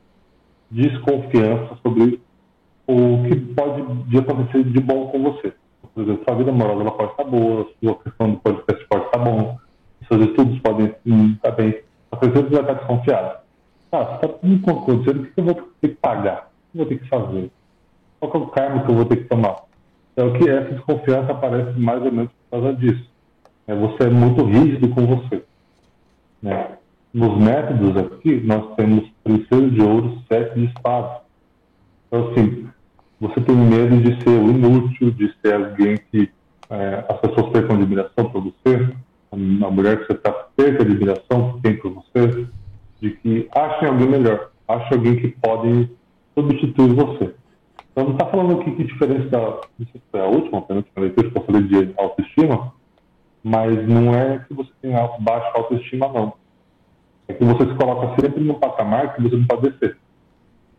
desconfiança 0.71 1.77
sobre 1.83 2.21
o 2.87 3.23
que 3.29 3.37
pode 3.55 3.83
de 4.09 4.19
acontecer 4.19 4.65
de 4.65 4.81
bom 4.81 5.09
com 5.09 5.23
você. 5.23 5.53
Por 5.95 6.03
exemplo, 6.03 6.25
sua 6.25 6.37
vida 6.37 6.51
amorosa 6.51 6.91
pode 6.91 7.11
estar 7.11 7.25
boa, 7.25 7.69
sua 7.83 7.95
questão 7.97 8.31
do 8.31 8.37
podcast 8.39 8.87
pode 8.89 9.05
estar 9.05 9.19
bom, 9.19 9.59
seus 10.09 10.23
estudos 10.27 10.59
podem 10.61 10.95
estar 11.35 11.51
bem, 11.53 11.83
a 12.11 12.17
pessoa 12.17 12.43
vai 12.49 12.61
estar 12.61 12.75
desconfiada. 12.75 13.41
Ah, 13.91 14.07
se 14.07 14.15
está 14.15 14.29
tudo 14.29 14.71
acontecendo, 14.71 15.23
o 15.23 15.27
que 15.27 15.41
eu 15.41 15.45
vou 15.45 15.55
ter 15.55 15.89
que 15.89 15.95
pagar? 15.97 16.51
O 16.71 16.73
que 16.73 16.79
eu 16.79 16.85
vou 16.85 16.87
ter 16.87 16.99
que 16.99 17.09
fazer? 17.09 17.51
Qual 18.19 18.33
é 18.33 18.39
o 18.39 18.47
karma 18.47 18.85
que 18.85 18.91
eu 18.91 18.95
vou 18.95 19.05
ter 19.05 19.17
que 19.17 19.25
tomar? 19.25 19.65
É 20.17 20.23
o 20.23 20.33
que 20.33 20.49
essa 20.49 20.71
desconfiança 20.71 21.33
aparece 21.33 21.79
mais 21.79 22.03
ou 22.03 22.13
menos 22.13 22.31
por 22.31 22.59
causa 22.59 22.75
disso. 22.77 23.11
É, 23.67 23.75
você 23.75 24.05
é 24.05 24.11
muito 24.11 24.45
rígido 24.45 24.89
com 24.91 25.07
você. 25.07 25.45
Né? 26.41 26.79
Nos 27.13 27.39
métodos 27.39 27.97
aqui, 27.97 28.41
nós 28.41 28.75
temos 28.75 29.05
princesa 29.23 29.71
de 29.71 29.83
ouro, 29.83 30.19
sete 30.31 30.59
de 30.59 30.65
espadas. 30.67 31.21
Então, 32.07 32.31
assim, 32.31 32.69
você 33.21 33.41
tem 33.41 33.55
medo 33.55 33.99
de 33.99 34.23
ser 34.23 34.31
o 34.31 34.51
inútil, 34.51 35.11
de 35.11 35.33
ser 35.41 35.55
alguém 35.55 35.99
que 36.11 36.31
é, 36.71 37.05
as 37.09 37.21
pessoas 37.21 37.53
percam 37.53 37.77
admiração 37.77 38.31
por 38.31 38.43
você, 38.43 38.89
a 39.31 39.37
mulher 39.71 40.01
que 40.01 40.07
você 40.07 40.13
está 40.13 40.33
perca 40.57 40.83
admiração 40.83 41.53
que 41.53 41.63
tem 41.63 41.77
por 41.77 41.93
você, 41.93 42.47
de 43.01 43.11
que 43.11 43.49
achem 43.55 43.89
alguém 43.89 44.09
melhor, 44.09 44.51
achem 44.67 44.97
alguém 44.97 45.17
que 45.17 45.29
pode 45.29 45.91
substituir 46.35 46.95
você. 46.95 47.35
Então, 47.93 48.05
não 48.05 48.13
está 48.13 48.27
falando 48.27 48.59
aqui 48.59 48.73
que 48.73 48.85
diferença 48.85 49.29
da 49.29 49.61
foi 50.11 50.21
a 50.21 50.27
última, 50.27 50.59
a 50.59 50.63
penúltima 50.63 51.03
leitura 51.05 51.31
que 51.31 51.37
eu 51.37 51.45
falei 51.45 51.63
de 51.63 51.93
autoestima, 51.99 52.73
mas 53.45 53.87
não 53.87 54.15
é 54.15 54.39
que 54.39 54.55
você 54.55 54.71
alto, 54.95 55.21
baixa 55.23 55.51
autoestima, 55.55 56.09
não. 56.09 56.42
É 57.29 57.35
que 57.35 57.45
você 57.45 57.67
se 57.67 57.75
coloca 57.75 58.21
sempre 58.21 58.43
no 58.43 58.55
patamar 58.55 59.15
que 59.15 59.23
você 59.23 59.37
não 59.37 59.47
pode 59.47 59.71
descer. 59.71 59.97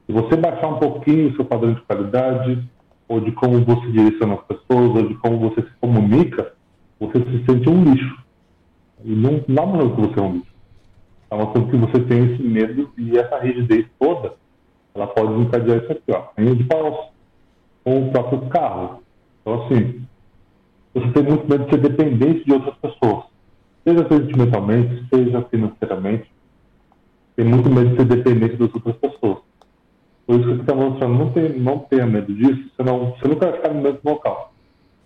Se 0.06 0.12
você 0.12 0.36
baixar 0.36 0.68
um 0.68 0.80
pouquinho 0.80 1.30
o 1.30 1.36
seu 1.36 1.46
padrão 1.46 1.74
de 1.74 1.82
qualidade, 1.82 2.70
ou 3.08 3.20
de 3.20 3.32
como 3.32 3.64
você 3.64 3.92
direciona 3.92 4.36
as 4.36 4.44
pessoas, 4.44 4.90
ou 4.96 5.08
de 5.08 5.16
como 5.16 5.50
você 5.50 5.62
se 5.62 5.72
comunica, 5.80 6.54
você 7.00 7.20
se 7.20 7.46
sente 7.46 7.70
um 7.70 7.84
lixo. 7.84 8.24
E 9.04 9.14
não 9.14 9.38
está 9.38 9.66
mostrando 9.66 9.96
que 9.96 10.02
você 10.02 10.20
é 10.20 10.24
um 10.24 10.34
lixo. 10.34 10.54
Está 11.24 11.38
mostrando 11.38 11.70
que 11.70 11.78
você 11.78 12.00
tem 12.06 12.34
esse 12.34 12.44
medo 12.44 12.92
e 12.98 13.18
essa 13.18 13.40
rigidez 13.40 13.86
toda, 14.00 14.36
ela 14.94 15.08
pode 15.08 15.34
encadear 15.42 15.84
isso 15.84 15.92
aqui, 15.92 16.12
ó. 16.12 16.26
Rainha 16.38 16.56
de 16.56 16.64
paus, 16.66 17.08
com 17.84 18.08
o 18.08 18.12
próprio 18.12 18.42
carro. 18.50 19.04
Então, 19.42 19.66
assim, 19.66 20.06
você 20.94 21.08
tem 21.12 21.24
muito 21.24 21.50
medo 21.50 21.66
de 21.66 21.72
ser 21.72 21.82
dependente 21.82 22.46
de 22.46 22.54
outras 22.54 22.76
pessoas. 22.78 23.26
Seja 23.84 24.08
sentimentalmente, 24.08 25.06
seja 25.14 25.42
financeiramente, 25.44 26.32
tem 27.36 27.46
muito 27.46 27.70
medo 27.70 27.90
de 27.90 27.96
ser 27.98 28.06
dependente 28.06 28.56
das 28.56 28.74
outras 28.74 28.96
pessoas. 28.98 29.40
Por 30.26 30.40
isso 30.40 30.50
que 30.50 30.56
você 30.56 30.62
está 30.62 30.76
mostrando, 30.76 31.18
não, 31.18 31.30
tem, 31.32 31.60
não 31.60 31.80
tenha 31.80 32.06
medo 32.06 32.34
disso, 32.34 32.70
você, 32.76 32.84
não, 32.84 33.12
você 33.12 33.28
nunca 33.28 33.48
vai 33.48 33.56
ficar 33.58 33.74
no 33.74 33.82
mesmo 33.82 34.00
local. 34.04 34.54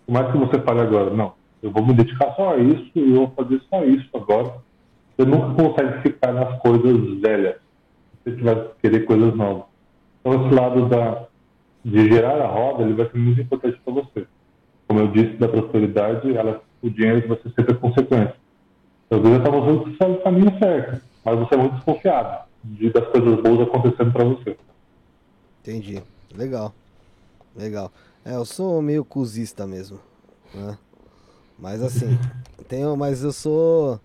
Por 0.06 0.14
mais 0.14 0.32
que 0.32 0.38
você 0.38 0.62
fale 0.62 0.82
agora, 0.82 1.10
não, 1.10 1.34
eu 1.62 1.72
vou 1.72 1.86
me 1.86 1.94
dedicar 1.94 2.34
só 2.36 2.54
a 2.54 2.58
isso 2.58 2.92
e 2.96 3.12
eu 3.12 3.16
vou 3.16 3.34
fazer 3.36 3.62
só 3.70 3.84
isso 3.84 4.10
agora. 4.14 4.54
Você 5.18 5.28
nunca 5.28 5.64
consegue 5.64 6.02
ficar 6.04 6.32
nas 6.32 6.60
coisas 6.60 7.20
velhas, 7.20 7.56
você 8.24 8.36
que 8.36 8.82
querer 8.82 9.06
coisas 9.06 9.36
novas. 9.36 9.64
Então, 10.20 10.46
esse 10.46 10.54
lado 10.54 10.88
da, 10.88 11.26
de 11.84 12.10
gerar 12.10 12.40
a 12.40 12.48
roda, 12.48 12.84
ele 12.84 12.94
vai 12.94 13.10
ser 13.10 13.18
muito 13.18 13.42
importante 13.42 13.80
para 13.84 13.94
você. 13.94 14.28
Como 14.88 15.00
eu 15.00 15.08
disse, 15.08 15.34
da 15.38 15.48
prosperidade, 15.48 16.36
ela, 16.38 16.62
o 16.82 16.90
dinheiro 16.90 17.28
vai 17.28 17.38
ser 17.38 17.50
sempre 17.54 17.74
a 17.74 17.78
consequência. 17.78 18.36
Às 19.10 19.22
vezes 19.22 19.38
está 19.38 19.52
mostrando 19.52 19.80
que 19.80 19.86
você 19.86 19.92
está 19.92 20.08
no 20.08 20.22
caminho 20.22 20.60
certo, 20.60 21.02
mas 21.24 21.40
você 21.40 21.56
é 21.56 21.58
muito 21.58 21.76
desconfiado 21.76 22.48
de, 22.64 22.90
das 22.90 23.08
coisas 23.08 23.42
boas 23.42 23.62
acontecendo 23.62 24.12
para 24.12 24.24
você. 24.26 24.58
Entendi. 25.62 26.04
Legal. 26.36 26.74
Legal. 27.56 27.92
É, 28.26 28.36
eu 28.36 28.46
sou 28.46 28.82
meio 28.82 29.06
cuzista 29.06 29.66
mesmo. 29.66 30.00
Né? 30.54 30.78
Mas 31.58 31.82
assim, 31.82 32.18
tenho, 32.68 32.96
mas 32.96 33.24
eu 33.24 33.32
sou. 33.32 34.00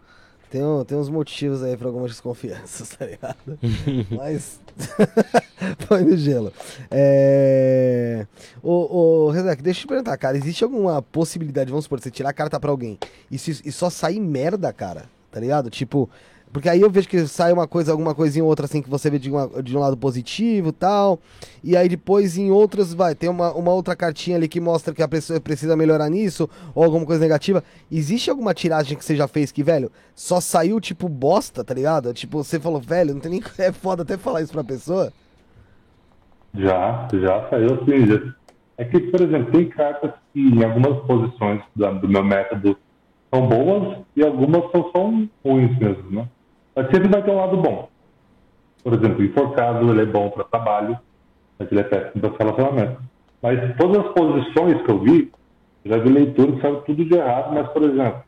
Tenho, 0.53 0.85
tenho 0.85 1.01
uns 1.01 1.09
motivos 1.09 1.63
aí 1.63 1.75
pra 1.79 1.89
algumas 1.89 2.11
desconfianças, 2.11 2.91
tá 2.95 3.07
ligado? 3.07 3.37
mas. 4.15 4.61
Põe 5.89 6.05
no 6.05 6.15
gelo. 6.15 6.53
É. 6.91 8.27
Ô, 8.63 9.27
ô 9.27 9.31
Rezek, 9.31 9.63
deixa 9.63 9.81
eu 9.81 9.85
te 9.85 9.87
perguntar, 9.89 10.17
cara. 10.19 10.37
Existe 10.37 10.63
alguma 10.63 11.01
possibilidade, 11.01 11.71
vamos 11.71 11.87
supor, 11.87 12.01
você 12.01 12.11
tirar 12.11 12.29
a 12.29 12.35
carta 12.35 12.61
pra 12.61 12.71
alguém 12.71 12.99
e, 13.31 13.39
se- 13.39 13.63
e 13.65 13.73
só 13.73 13.89
sair 13.89 14.21
merda, 14.21 14.71
cara? 14.75 15.07
Tá 15.31 15.41
ligado? 15.41 15.71
Tipo. 15.71 16.11
Porque 16.53 16.69
aí 16.69 16.83
eu 16.83 16.91
vejo 16.91 17.09
que 17.09 17.27
sai 17.27 17.51
uma 17.51 17.67
coisa, 17.67 17.93
alguma 17.93 18.15
coisinha 18.15 18.45
ou 18.45 18.51
outra 18.51 18.67
assim 18.67 18.83
que 18.83 18.91
você 18.91 19.09
vê 19.09 19.19
de, 19.19 19.31
uma- 19.31 19.63
de 19.63 19.75
um 19.75 19.81
lado 19.81 19.97
positivo 19.97 20.71
tal. 20.71 21.19
E 21.65 21.75
aí 21.77 21.89
depois 21.89 22.37
em 22.37 22.51
outras 22.51 22.93
vai, 22.93 23.15
tem 23.15 23.31
uma, 23.31 23.53
uma 23.55 23.73
outra 23.73 23.97
cartinha 23.97 24.37
ali 24.37 24.47
que 24.47 24.61
mostra 24.61 24.93
que 24.93 25.03
a 25.03 25.09
pessoa 25.09 25.41
precisa 25.41 25.75
melhorar 25.77 26.11
nisso, 26.11 26.51
ou 26.75 26.85
alguma 26.85 27.07
coisa 27.07 27.23
negativa. 27.23 27.65
Existe 27.91 28.29
alguma 28.29 28.53
tiragem 28.53 28.99
que 28.99 29.05
você 29.05 29.17
já 29.17 29.27
fez 29.27 29.51
que, 29.51 29.63
velho, 29.63 29.91
só 30.15 30.41
saiu 30.41 30.79
tipo 30.79 31.09
bosta, 31.09 31.65
tá 31.65 31.73
ligado? 31.73 32.13
Tipo, 32.13 32.45
você 32.45 32.61
falou, 32.61 32.81
velho, 32.81 33.15
não 33.15 33.21
tem 33.21 33.31
nem. 33.31 33.43
É 33.59 33.73
foda 33.73 34.03
até 34.03 34.19
falar 34.19 34.43
isso 34.43 34.53
pra 34.53 34.63
pessoa. 34.63 35.11
Já, 36.55 37.09
já 37.13 37.49
saiu 37.49 37.75
assim. 37.81 38.07
Já. 38.07 38.35
É 38.77 38.85
que, 38.85 38.99
por 39.01 39.21
exemplo, 39.21 39.53
tem 39.53 39.69
cartas 39.69 40.13
que 40.33 40.41
em 40.41 40.63
algumas 40.65 41.01
posições 41.07 41.63
do 41.75 42.09
meu 42.09 42.25
método 42.25 42.77
são 43.33 43.47
boas 43.49 43.99
e 44.17 44.23
algumas 44.23 44.71
são 44.71 45.29
ruins 45.45 45.79
mesmo, 45.79 46.11
né? 46.11 46.29
Mas 46.75 46.87
sempre 46.91 47.09
vai 47.09 47.23
ter 47.23 47.31
um 47.31 47.37
lado 47.37 47.57
bom. 47.57 47.89
Por 48.83 48.95
exemplo, 48.95 49.25
enforcado, 49.25 49.91
ele 49.91 50.03
é 50.03 50.07
bom 50.07 50.31
para 50.31 50.45
trabalho, 50.45 50.99
mas 51.59 51.71
ele 51.71 51.81
é 51.81 51.85
péssimo 51.85 52.21
para 52.21 52.45
relacionamento. 52.45 53.01
Mas 53.41 53.77
todas 53.77 54.05
as 54.05 54.13
posições 54.13 54.83
que 54.83 54.91
eu 54.91 54.99
vi, 54.99 55.33
já 55.85 55.99
vi 55.99 56.09
leitura 56.09 56.53
que 56.53 56.61
saiu 56.61 56.77
tudo 56.83 57.05
de 57.05 57.15
errado, 57.15 57.55
mas, 57.55 57.69
por 57.69 57.83
exemplo, 57.83 58.23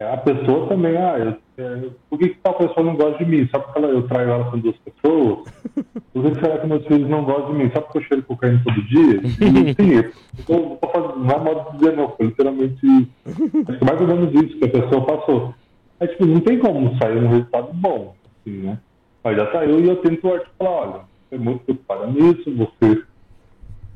a 0.00 0.16
pessoa 0.16 0.66
também, 0.68 0.96
ah, 0.96 1.18
eu, 1.18 1.36
é, 1.60 1.90
por 2.08 2.18
que, 2.18 2.30
que 2.30 2.38
tal 2.42 2.54
pessoa 2.54 2.86
não 2.86 2.96
gosta 2.96 3.22
de 3.22 3.30
mim? 3.30 3.46
Só 3.50 3.58
porque 3.58 3.78
ela, 3.78 3.88
eu 3.88 4.08
traio 4.08 4.30
ela 4.30 4.50
com 4.50 4.58
duas 4.58 4.76
pessoas? 4.78 5.52
Por 6.12 6.24
que 6.24 6.40
será 6.40 6.58
que 6.58 6.66
meus 6.66 6.84
filhos 6.86 7.08
não 7.08 7.22
gostam 7.22 7.52
de 7.52 7.58
mim? 7.58 7.70
Só 7.72 7.82
porque 7.82 7.98
eu 7.98 8.02
cheiro 8.02 8.22
cocaína 8.24 8.60
todo 8.64 8.82
dia? 8.82 9.20
Sim, 9.28 10.10
então, 10.38 10.78
fazendo, 10.92 11.18
não 11.18 11.30
é 11.30 11.38
modo 11.38 11.70
de 11.70 11.78
dizer 11.78 11.96
não, 11.96 12.08
foi 12.16 12.26
literalmente 12.26 12.86
acho 13.68 13.78
que 13.78 13.84
mais 13.84 14.00
ou 14.00 14.06
menos 14.06 14.34
isso 14.34 14.58
que 14.58 14.64
a 14.64 14.68
pessoa 14.68 15.06
passou. 15.06 15.54
Mas, 16.00 16.10
tipo, 16.10 16.24
não 16.26 16.40
tem 16.40 16.58
como 16.58 16.96
sair 16.96 17.18
um 17.18 17.28
resultado 17.28 17.72
bom, 17.74 18.16
assim, 18.24 18.58
né? 18.62 18.80
Mas 19.22 19.36
já 19.36 19.52
saiu 19.52 19.80
e 19.80 19.88
eu 19.88 19.96
tento 19.96 20.32
articular, 20.32 20.70
olha, 20.70 20.92
você 21.28 21.34
é 21.34 21.38
muito 21.38 21.64
preocupada 21.64 22.06
nisso, 22.06 22.56
você... 22.56 23.04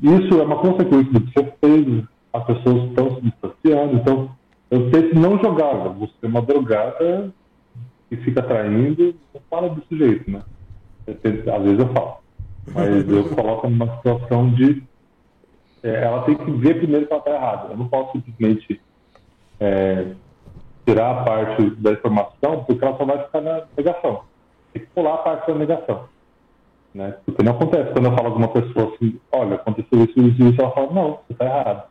Isso 0.02 0.40
é 0.40 0.44
uma 0.44 0.58
consequência 0.58 1.12
do 1.12 1.20
que 1.22 1.32
você 1.32 1.52
fez, 1.64 2.04
as 2.34 2.44
pessoas 2.44 2.88
estão 2.90 3.14
se 3.14 3.22
distanciando, 3.22 3.96
então 3.96 4.36
eu 4.70 4.90
tento 4.90 5.14
não 5.14 5.38
jogar, 5.38 5.88
você 5.90 6.12
é 6.22 6.26
uma 6.26 6.42
drogada 6.42 7.32
que 8.10 8.16
fica 8.18 8.42
traindo, 8.42 9.14
não 9.32 9.40
fala 9.48 9.70
desse 9.70 9.96
jeito, 9.96 10.30
né? 10.30 10.42
Tento- 11.22 11.50
às 11.50 11.62
vezes 11.62 11.78
eu 11.78 11.92
falo. 11.92 12.16
Mas 12.72 13.08
eu 13.08 13.24
coloco 13.34 13.68
numa 13.68 13.96
situação 13.96 14.50
de. 14.50 14.82
é, 15.82 16.04
ela 16.04 16.22
tem 16.24 16.36
que 16.36 16.50
ver 16.50 16.78
primeiro 16.78 17.06
que 17.06 17.12
ela 17.12 17.20
está 17.20 17.34
errada. 17.34 17.72
Eu 17.72 17.76
não 17.76 17.88
posso 17.88 18.12
simplesmente 18.12 18.80
é, 19.60 20.14
tirar 20.86 21.10
a 21.10 21.24
parte 21.24 21.70
da 21.76 21.92
informação, 21.92 22.64
porque 22.64 22.84
ela 22.84 22.96
só 22.96 23.04
vai 23.04 23.18
ficar 23.24 23.40
na 23.40 23.62
negação. 23.76 24.22
Tem 24.72 24.82
que 24.82 24.88
pular 24.88 25.14
a 25.14 25.18
parte 25.18 25.46
da 25.46 25.58
negação. 25.58 26.04
Né? 26.94 27.16
Porque 27.24 27.42
não 27.42 27.52
acontece 27.52 27.92
quando 27.92 28.06
eu 28.06 28.16
falo 28.16 28.32
com 28.32 28.38
uma 28.38 28.48
pessoa 28.48 28.94
assim: 28.94 29.18
olha, 29.32 29.56
aconteceu 29.56 30.04
isso, 30.04 30.20
isso, 30.20 30.42
isso, 30.42 30.60
ela 30.60 30.70
fala: 30.70 30.92
não, 30.92 31.10
você 31.10 31.32
está 31.32 31.44
errado. 31.44 31.88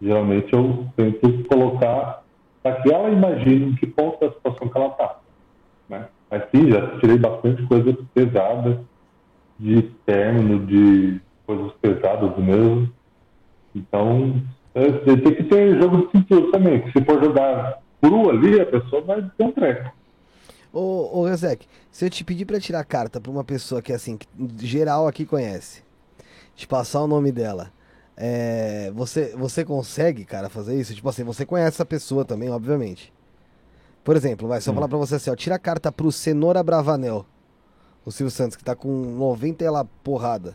Geralmente 0.00 0.52
eu 0.52 0.86
tento 0.96 1.44
colocar 1.48 2.22
para 2.62 2.80
que 2.80 2.92
ela 2.92 3.10
imagine 3.10 3.66
em 3.66 3.74
que 3.74 3.86
ponto 3.86 4.20
da 4.20 4.32
situação 4.32 4.68
que 4.68 4.78
ela 4.78 4.88
está. 4.88 5.18
Né? 5.88 6.08
Mas 6.30 6.42
sim, 6.50 6.70
já 6.70 6.98
tirei 6.98 7.18
bastante 7.18 7.62
coisa 7.66 7.96
pesada 8.14 8.84
de 9.58 9.82
término, 10.04 10.66
de 10.66 11.20
coisas 11.46 11.72
pesadas 11.80 12.36
mesmo. 12.38 12.90
Então, 13.74 14.42
é, 14.74 14.90
tem 14.90 15.34
que 15.34 15.44
ter 15.44 15.80
jogo 15.80 16.06
de 16.06 16.10
cintura 16.12 16.50
também, 16.52 16.80
que 16.80 16.92
se 16.92 17.04
for 17.04 17.22
jogar 17.22 17.78
cru 18.00 18.30
ali, 18.30 18.60
a 18.60 18.66
pessoa 18.66 19.02
vai 19.02 19.30
ter 19.36 19.44
um 19.44 19.52
treco. 19.52 19.92
Ô, 20.72 21.20
ô 21.20 21.24
Rezek, 21.24 21.66
se 21.90 22.04
eu 22.04 22.10
te 22.10 22.22
pedir 22.22 22.44
pra 22.44 22.60
tirar 22.60 22.84
carta 22.84 23.20
pra 23.20 23.30
uma 23.30 23.44
pessoa 23.44 23.80
que, 23.80 23.92
assim, 23.92 24.16
que 24.16 24.26
geral 24.58 25.08
aqui 25.08 25.24
conhece, 25.24 25.82
te 26.54 26.66
passar 26.66 27.00
o 27.00 27.06
nome 27.06 27.32
dela, 27.32 27.72
é, 28.16 28.90
você, 28.94 29.34
você 29.36 29.64
consegue, 29.64 30.24
cara, 30.24 30.48
fazer 30.48 30.78
isso? 30.78 30.94
Tipo 30.94 31.08
assim, 31.08 31.24
você 31.24 31.44
conhece 31.44 31.76
essa 31.76 31.84
pessoa 31.86 32.24
também, 32.24 32.50
obviamente. 32.50 33.12
Por 34.04 34.16
exemplo, 34.16 34.46
vai, 34.46 34.60
se 34.60 34.68
eu 34.68 34.74
falar 34.74 34.88
pra 34.88 34.98
você 34.98 35.16
assim, 35.16 35.30
ó, 35.30 35.34
tira 35.34 35.56
a 35.56 35.58
carta 35.58 35.90
pro 35.90 36.12
Cenoura 36.12 36.62
Bravanel, 36.62 37.26
o 38.04 38.12
Silvio 38.12 38.30
Santos, 38.30 38.56
que 38.56 38.62
tá 38.62 38.76
com 38.76 38.88
90 38.88 39.64
e 39.64 39.66
ela 39.66 39.84
porrada. 40.04 40.54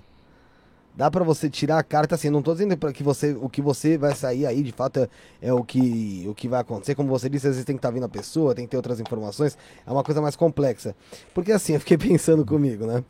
Dá 0.96 1.10
pra 1.10 1.24
você 1.24 1.50
tirar 1.50 1.80
a 1.80 1.84
carta 1.84 2.16
assim, 2.16 2.30
não 2.30 2.42
tô 2.42 2.54
dizendo 2.54 2.78
para 2.78 2.92
que 2.92 3.02
você 3.02 3.34
o 3.40 3.48
que 3.48 3.62
você 3.62 3.98
vai 3.98 4.14
sair 4.14 4.46
aí, 4.46 4.62
de 4.62 4.72
fato 4.72 5.00
é, 5.00 5.10
é 5.42 5.54
o 5.54 5.64
que 5.64 6.26
o 6.28 6.36
que 6.36 6.48
vai 6.48 6.60
acontecer, 6.60 6.96
como 6.96 7.08
você 7.10 7.30
disse, 7.30 7.48
às 7.48 7.54
vezes 7.54 7.66
tem 7.66 7.76
que 7.76 7.80
estar 7.80 7.92
vindo 7.92 8.06
a 8.06 8.10
pessoa, 8.10 8.54
tem 8.54 8.66
que 8.66 8.72
ter 8.72 8.78
outras 8.78 9.00
informações, 9.00 9.58
é 9.86 9.92
uma 9.92 10.04
coisa 10.04 10.22
mais 10.22 10.36
complexa. 10.36 10.96
Porque 11.34 11.52
assim, 11.52 11.74
eu 11.76 11.80
fiquei 11.80 11.98
pensando 11.98 12.46
comigo, 12.46 12.86
né? 12.86 13.04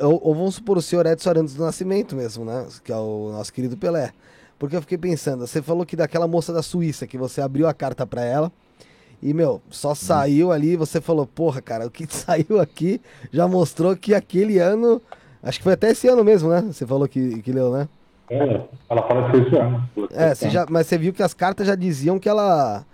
Ou, 0.00 0.20
ou 0.28 0.34
vamos 0.34 0.56
supor 0.56 0.76
o 0.76 0.82
senhor 0.82 1.06
Edson 1.06 1.30
Arantes 1.30 1.54
do 1.54 1.64
Nascimento 1.64 2.14
mesmo, 2.14 2.44
né? 2.44 2.66
Que 2.84 2.92
é 2.92 2.96
o 2.96 3.30
nosso 3.32 3.52
querido 3.52 3.76
Pelé. 3.76 4.12
Porque 4.58 4.76
eu 4.76 4.80
fiquei 4.80 4.96
pensando, 4.96 5.46
você 5.46 5.60
falou 5.60 5.84
que 5.84 5.96
daquela 5.96 6.26
moça 6.26 6.52
da 6.52 6.62
Suíça, 6.62 7.06
que 7.06 7.18
você 7.18 7.40
abriu 7.40 7.68
a 7.68 7.74
carta 7.74 8.06
pra 8.06 8.24
ela, 8.24 8.50
e, 9.22 9.32
meu, 9.32 9.62
só 9.70 9.94
saiu 9.94 10.52
ali, 10.52 10.76
você 10.76 11.00
falou, 11.00 11.26
porra, 11.26 11.62
cara, 11.62 11.86
o 11.86 11.90
que 11.90 12.06
saiu 12.12 12.60
aqui 12.60 13.00
já 13.32 13.48
mostrou 13.48 13.96
que 13.96 14.14
aquele 14.14 14.58
ano. 14.58 15.00
Acho 15.46 15.58
que 15.58 15.64
foi 15.64 15.74
até 15.74 15.90
esse 15.90 16.08
ano 16.08 16.24
mesmo, 16.24 16.50
né? 16.50 16.60
Você 16.62 16.84
falou 16.84 17.06
que, 17.06 17.40
que 17.40 17.52
leu, 17.52 17.70
né? 17.72 17.88
É, 18.28 18.60
ela 18.90 19.02
fala 19.06 19.24
que 19.26 19.30
foi 19.30 19.46
esse 19.46 19.56
ano. 19.56 19.88
É, 20.10 20.34
você 20.34 20.50
já, 20.50 20.66
mas 20.68 20.88
você 20.88 20.98
viu 20.98 21.12
que 21.12 21.22
as 21.22 21.32
cartas 21.32 21.68
já 21.68 21.76
diziam 21.76 22.18
que 22.18 22.28
ela 22.28 22.84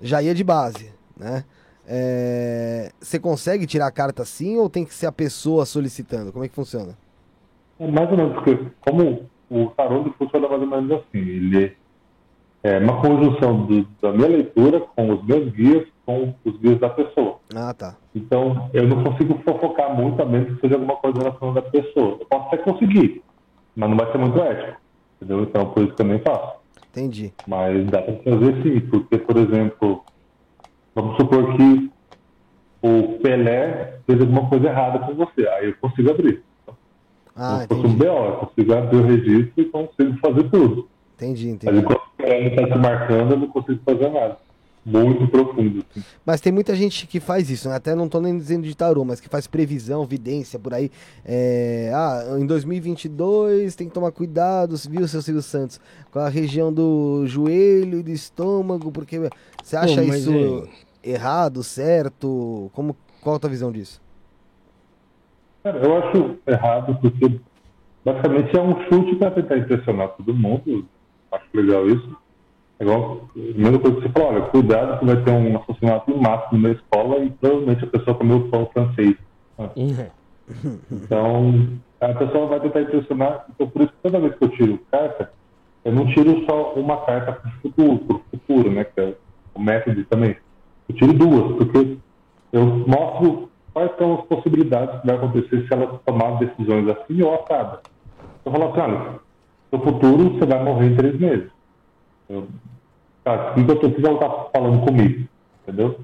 já 0.00 0.22
ia 0.22 0.32
de 0.32 0.44
base, 0.44 0.92
né? 1.16 1.42
É, 1.84 2.92
você 3.00 3.18
consegue 3.18 3.66
tirar 3.66 3.88
a 3.88 3.90
carta 3.90 4.22
assim 4.22 4.58
ou 4.58 4.70
tem 4.70 4.84
que 4.84 4.94
ser 4.94 5.06
a 5.06 5.12
pessoa 5.12 5.66
solicitando? 5.66 6.30
Como 6.30 6.44
é 6.44 6.48
que 6.48 6.54
funciona? 6.54 6.96
É 7.80 7.86
mais 7.90 8.08
ou 8.10 8.16
menos, 8.16 8.34
porque 8.34 8.58
como 8.80 9.28
o 9.50 9.66
tarô 9.70 10.04
funciona 10.16 10.48
mais 10.48 10.62
ou 10.62 10.68
menos 10.68 10.92
assim, 10.92 11.18
ele 11.18 11.76
é 12.62 12.78
uma 12.78 13.00
conjunção 13.00 13.66
do- 13.66 13.88
da 14.00 14.12
minha 14.12 14.28
leitura 14.28 14.80
com 14.80 15.14
os 15.14 15.24
meus 15.26 15.50
guias, 15.52 15.88
com 16.08 16.32
os 16.42 16.56
guias 16.58 16.80
da 16.80 16.88
pessoa. 16.88 17.36
Ah, 17.54 17.74
tá. 17.74 17.94
Então, 18.14 18.70
eu 18.72 18.88
não 18.88 19.04
consigo 19.04 19.38
fofocar 19.44 19.94
muito, 19.94 20.22
a 20.22 20.24
menos 20.24 20.54
que 20.54 20.60
seja 20.62 20.76
alguma 20.76 20.96
coisa 20.96 21.18
relacionada 21.18 21.58
à 21.60 21.62
pessoa. 21.70 22.16
Eu 22.18 22.24
posso 22.26 22.46
até 22.46 22.56
conseguir, 22.56 23.22
mas 23.76 23.90
não 23.90 23.96
vai 23.98 24.10
ser 24.10 24.16
muito 24.16 24.40
ético. 24.40 24.80
Entendeu? 25.16 25.42
Então, 25.42 25.66
por 25.66 25.82
isso 25.84 25.94
que 25.94 26.00
eu 26.00 26.06
nem 26.06 26.18
faço. 26.20 26.52
Entendi. 26.90 27.34
Mas 27.46 27.84
dá 27.90 28.00
para 28.00 28.14
fazer 28.14 28.62
sim, 28.62 28.80
porque, 28.88 29.18
por 29.18 29.36
exemplo, 29.36 30.02
vamos 30.94 31.14
supor 31.16 31.54
que 31.58 31.90
o 32.80 33.18
Pelé 33.18 33.98
fez 34.06 34.18
alguma 34.22 34.48
coisa 34.48 34.66
errada 34.68 35.00
com 35.00 35.14
você, 35.14 35.46
aí 35.46 35.66
eu 35.66 35.74
consigo 35.78 36.10
abrir. 36.10 36.42
Ah, 37.36 37.58
Se 37.60 37.68
fosse 37.68 37.82
um 37.82 37.90
entendi. 37.90 37.96
BO, 37.98 38.04
eu 38.06 38.32
consigo 38.46 38.72
abrir 38.74 38.96
o 38.96 39.02
registro 39.06 39.52
e 39.62 39.64
consigo 39.66 40.18
fazer 40.24 40.44
tudo. 40.50 40.88
Entendi, 41.16 41.48
Mas 41.48 41.54
entendi. 41.56 41.78
enquanto 41.80 41.98
o 42.02 42.16
Pelé 42.16 42.40
não 42.40 42.48
está 42.48 42.66
se 42.74 42.78
marcando, 42.80 43.30
eu 43.32 43.36
não 43.40 43.48
consigo 43.48 43.80
fazer 43.84 44.08
nada. 44.08 44.38
Muito 44.84 45.28
profundo. 45.28 45.84
Assim. 45.90 46.04
Mas 46.24 46.40
tem 46.40 46.50
muita 46.52 46.74
gente 46.74 47.06
que 47.06 47.20
faz 47.20 47.50
isso, 47.50 47.68
né? 47.68 47.76
Até 47.76 47.94
não 47.94 48.08
tô 48.08 48.20
nem 48.20 48.36
dizendo 48.36 48.64
de 48.66 48.74
tarô, 48.74 49.04
mas 49.04 49.20
que 49.20 49.28
faz 49.28 49.46
previsão, 49.46 50.06
vidência 50.06 50.58
por 50.58 50.72
aí. 50.72 50.90
É, 51.24 51.90
Ah, 51.94 52.38
em 52.38 52.46
2022 52.46 53.74
tem 53.74 53.88
que 53.88 53.94
tomar 53.94 54.12
cuidado, 54.12 54.74
viu, 54.88 55.06
seu 55.06 55.20
Silvio 55.20 55.42
Santos? 55.42 55.80
Com 56.10 56.18
a 56.20 56.28
região 56.28 56.72
do 56.72 57.24
joelho 57.26 57.98
e 58.00 58.02
do 58.02 58.10
estômago, 58.10 58.90
porque 58.90 59.18
você 59.62 59.76
acha 59.76 60.02
Pô, 60.02 60.14
isso. 60.14 60.68
errado, 61.02 61.62
certo? 61.62 62.70
Como, 62.72 62.96
qual 63.20 63.36
a 63.36 63.38
tua 63.38 63.50
visão 63.50 63.70
disso? 63.70 64.00
Cara, 65.62 65.78
eu 65.78 65.96
acho 65.98 66.38
errado 66.46 66.98
porque 67.00 67.40
basicamente 68.04 68.56
é 68.56 68.62
um 68.62 68.80
chute 68.88 69.16
para 69.16 69.32
tentar 69.32 69.58
impressionar 69.58 70.08
todo 70.16 70.32
mundo. 70.32 70.86
Acho 71.30 71.44
legal 71.52 71.86
isso. 71.88 72.16
É 72.80 72.84
igual, 72.84 73.28
a 73.34 73.58
mesma 73.58 73.78
coisa 73.80 73.96
que 73.96 74.02
você 74.02 74.08
falou, 74.10 74.28
olha, 74.28 74.40
cuidado 74.46 74.98
que 75.00 75.04
vai 75.06 75.16
ter 75.22 75.30
um 75.30 75.56
assassinato 75.56 76.10
em 76.10 76.20
massa 76.20 76.56
na 76.56 76.70
escola 76.70 77.18
e 77.24 77.30
provavelmente 77.30 77.84
a 77.84 77.88
pessoa 77.88 78.16
comeu 78.16 78.48
pão 78.48 78.70
francês. 78.72 79.16
Então, 80.90 81.68
a 82.00 82.14
pessoa 82.14 82.46
vai 82.46 82.60
tentar 82.60 82.82
impressionar. 82.82 83.46
Então, 83.50 83.68
por 83.68 83.82
isso 83.82 83.92
que 83.92 84.02
toda 84.02 84.20
vez 84.20 84.34
que 84.36 84.44
eu 84.44 84.48
tiro 84.50 84.80
carta, 84.90 85.32
eu 85.84 85.92
não 85.92 86.06
tiro 86.06 86.44
só 86.44 86.74
uma 86.74 86.98
carta 86.98 87.32
para 87.32 87.50
o 87.50 87.60
futuro, 87.60 87.98
pro 87.98 88.22
futuro, 88.30 88.70
né? 88.70 88.84
Que 88.84 89.00
é 89.00 89.14
o 89.54 89.60
método 89.60 90.04
também. 90.04 90.36
Eu 90.88 90.94
tiro 90.94 91.12
duas, 91.12 91.56
porque 91.56 91.98
eu 92.52 92.64
mostro 92.86 93.50
quais 93.72 93.90
são 93.98 94.14
as 94.14 94.24
possibilidades 94.26 95.00
que 95.00 95.06
vai 95.06 95.16
acontecer 95.16 95.66
se 95.66 95.72
ela 95.72 96.00
tomar 96.06 96.38
decisões 96.38 96.88
assim 96.88 97.20
ou 97.22 97.34
assada. 97.34 97.80
Eu 98.44 98.52
falo 98.52 98.70
assim, 98.70 98.80
olha, 98.80 99.20
no 99.72 99.78
futuro 99.80 100.30
você 100.30 100.46
vai 100.46 100.62
morrer 100.62 100.86
em 100.86 100.96
três 100.96 101.18
meses. 101.18 101.57
Eu, 102.28 102.48
tá, 103.24 103.52
o 103.52 103.64
que 103.64 103.70
eu 103.70 103.78
tô, 103.78 103.86
está 103.86 104.28
falando 104.52 104.84
comigo? 104.84 105.28
Entendeu? 105.62 106.00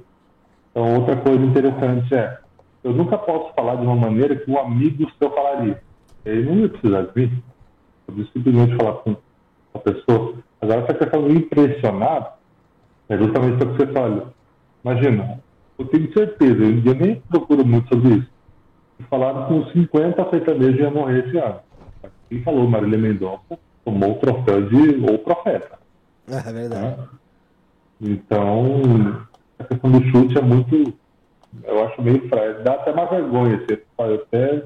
Então, 0.70 0.94
outra 0.96 1.16
coisa 1.16 1.44
interessante 1.44 2.14
é, 2.14 2.38
eu 2.82 2.92
nunca 2.92 3.16
posso 3.16 3.52
falar 3.54 3.76
de 3.76 3.82
uma 3.82 3.96
maneira 3.96 4.36
que 4.36 4.50
um 4.50 4.58
amigo 4.58 5.10
seu 5.18 5.30
falaria. 5.30 5.80
Ele 6.24 6.42
não 6.42 6.58
ia 6.60 6.68
precisar 6.68 7.02
de 7.02 7.20
mim. 7.20 7.42
Eu 8.08 8.14
preciso 8.14 8.32
simplesmente 8.32 8.76
falar 8.76 8.94
com 8.94 9.16
a 9.74 9.78
pessoa. 9.78 10.34
Agora, 10.60 10.80
essa 10.80 10.94
questão 10.94 11.28
de 11.28 11.36
impressionar 11.36 12.38
é 13.08 13.16
justamente 13.18 13.62
o 13.62 13.68
que 13.68 13.76
você 13.76 13.92
fala. 13.92 14.32
Imagina, 14.84 15.40
eu 15.78 15.86
tenho 15.86 16.12
certeza, 16.12 16.62
eu 16.62 16.94
nem 16.94 17.20
procuro 17.28 17.64
muito 17.64 17.88
sobre 17.88 18.16
isso. 18.16 18.28
Falaram 19.10 19.46
que 19.46 19.54
uns 19.54 19.72
50 19.72 20.30
sertanejos 20.30 20.80
iam 20.80 20.90
morrer 20.90 21.26
esse 21.26 21.36
ano. 21.38 21.60
Quem 22.28 22.42
falou, 22.42 22.68
Marília 22.68 22.98
Mendonça 22.98 23.58
tomou 23.84 24.12
o 24.12 24.18
troféu 24.18 24.68
de 24.68 25.04
ou 25.10 25.18
profeta. 25.18 25.78
É 26.28 26.52
verdade. 26.52 26.96
Né? 26.96 27.08
Então, 28.00 29.26
a 29.58 29.64
questão 29.64 29.90
do 29.90 30.04
chute 30.10 30.38
é 30.38 30.42
muito. 30.42 30.94
Eu 31.62 31.84
acho 31.86 32.02
meio 32.02 32.28
frágil. 32.28 32.62
Dá 32.62 32.74
até 32.74 32.92
uma 32.92 33.06
vergonha. 33.06 33.64
Eu 33.98 34.14
até 34.14 34.64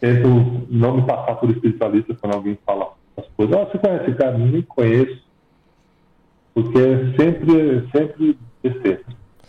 tento 0.00 0.28
não 0.70 0.96
me 0.96 1.06
passar 1.06 1.34
por 1.36 1.50
espiritualista 1.50 2.14
quando 2.14 2.34
alguém 2.34 2.58
fala 2.64 2.94
as 3.16 3.26
coisas. 3.36 3.56
Ah, 3.56 3.64
você 3.64 3.78
conhece 3.78 4.10
esse 4.10 4.18
cara? 4.18 4.38
Nem 4.38 4.62
conheço. 4.62 5.22
Porque 6.54 6.78
é 6.78 7.16
sempre, 7.16 7.88
sempre 7.90 8.38
besteira. 8.62 9.02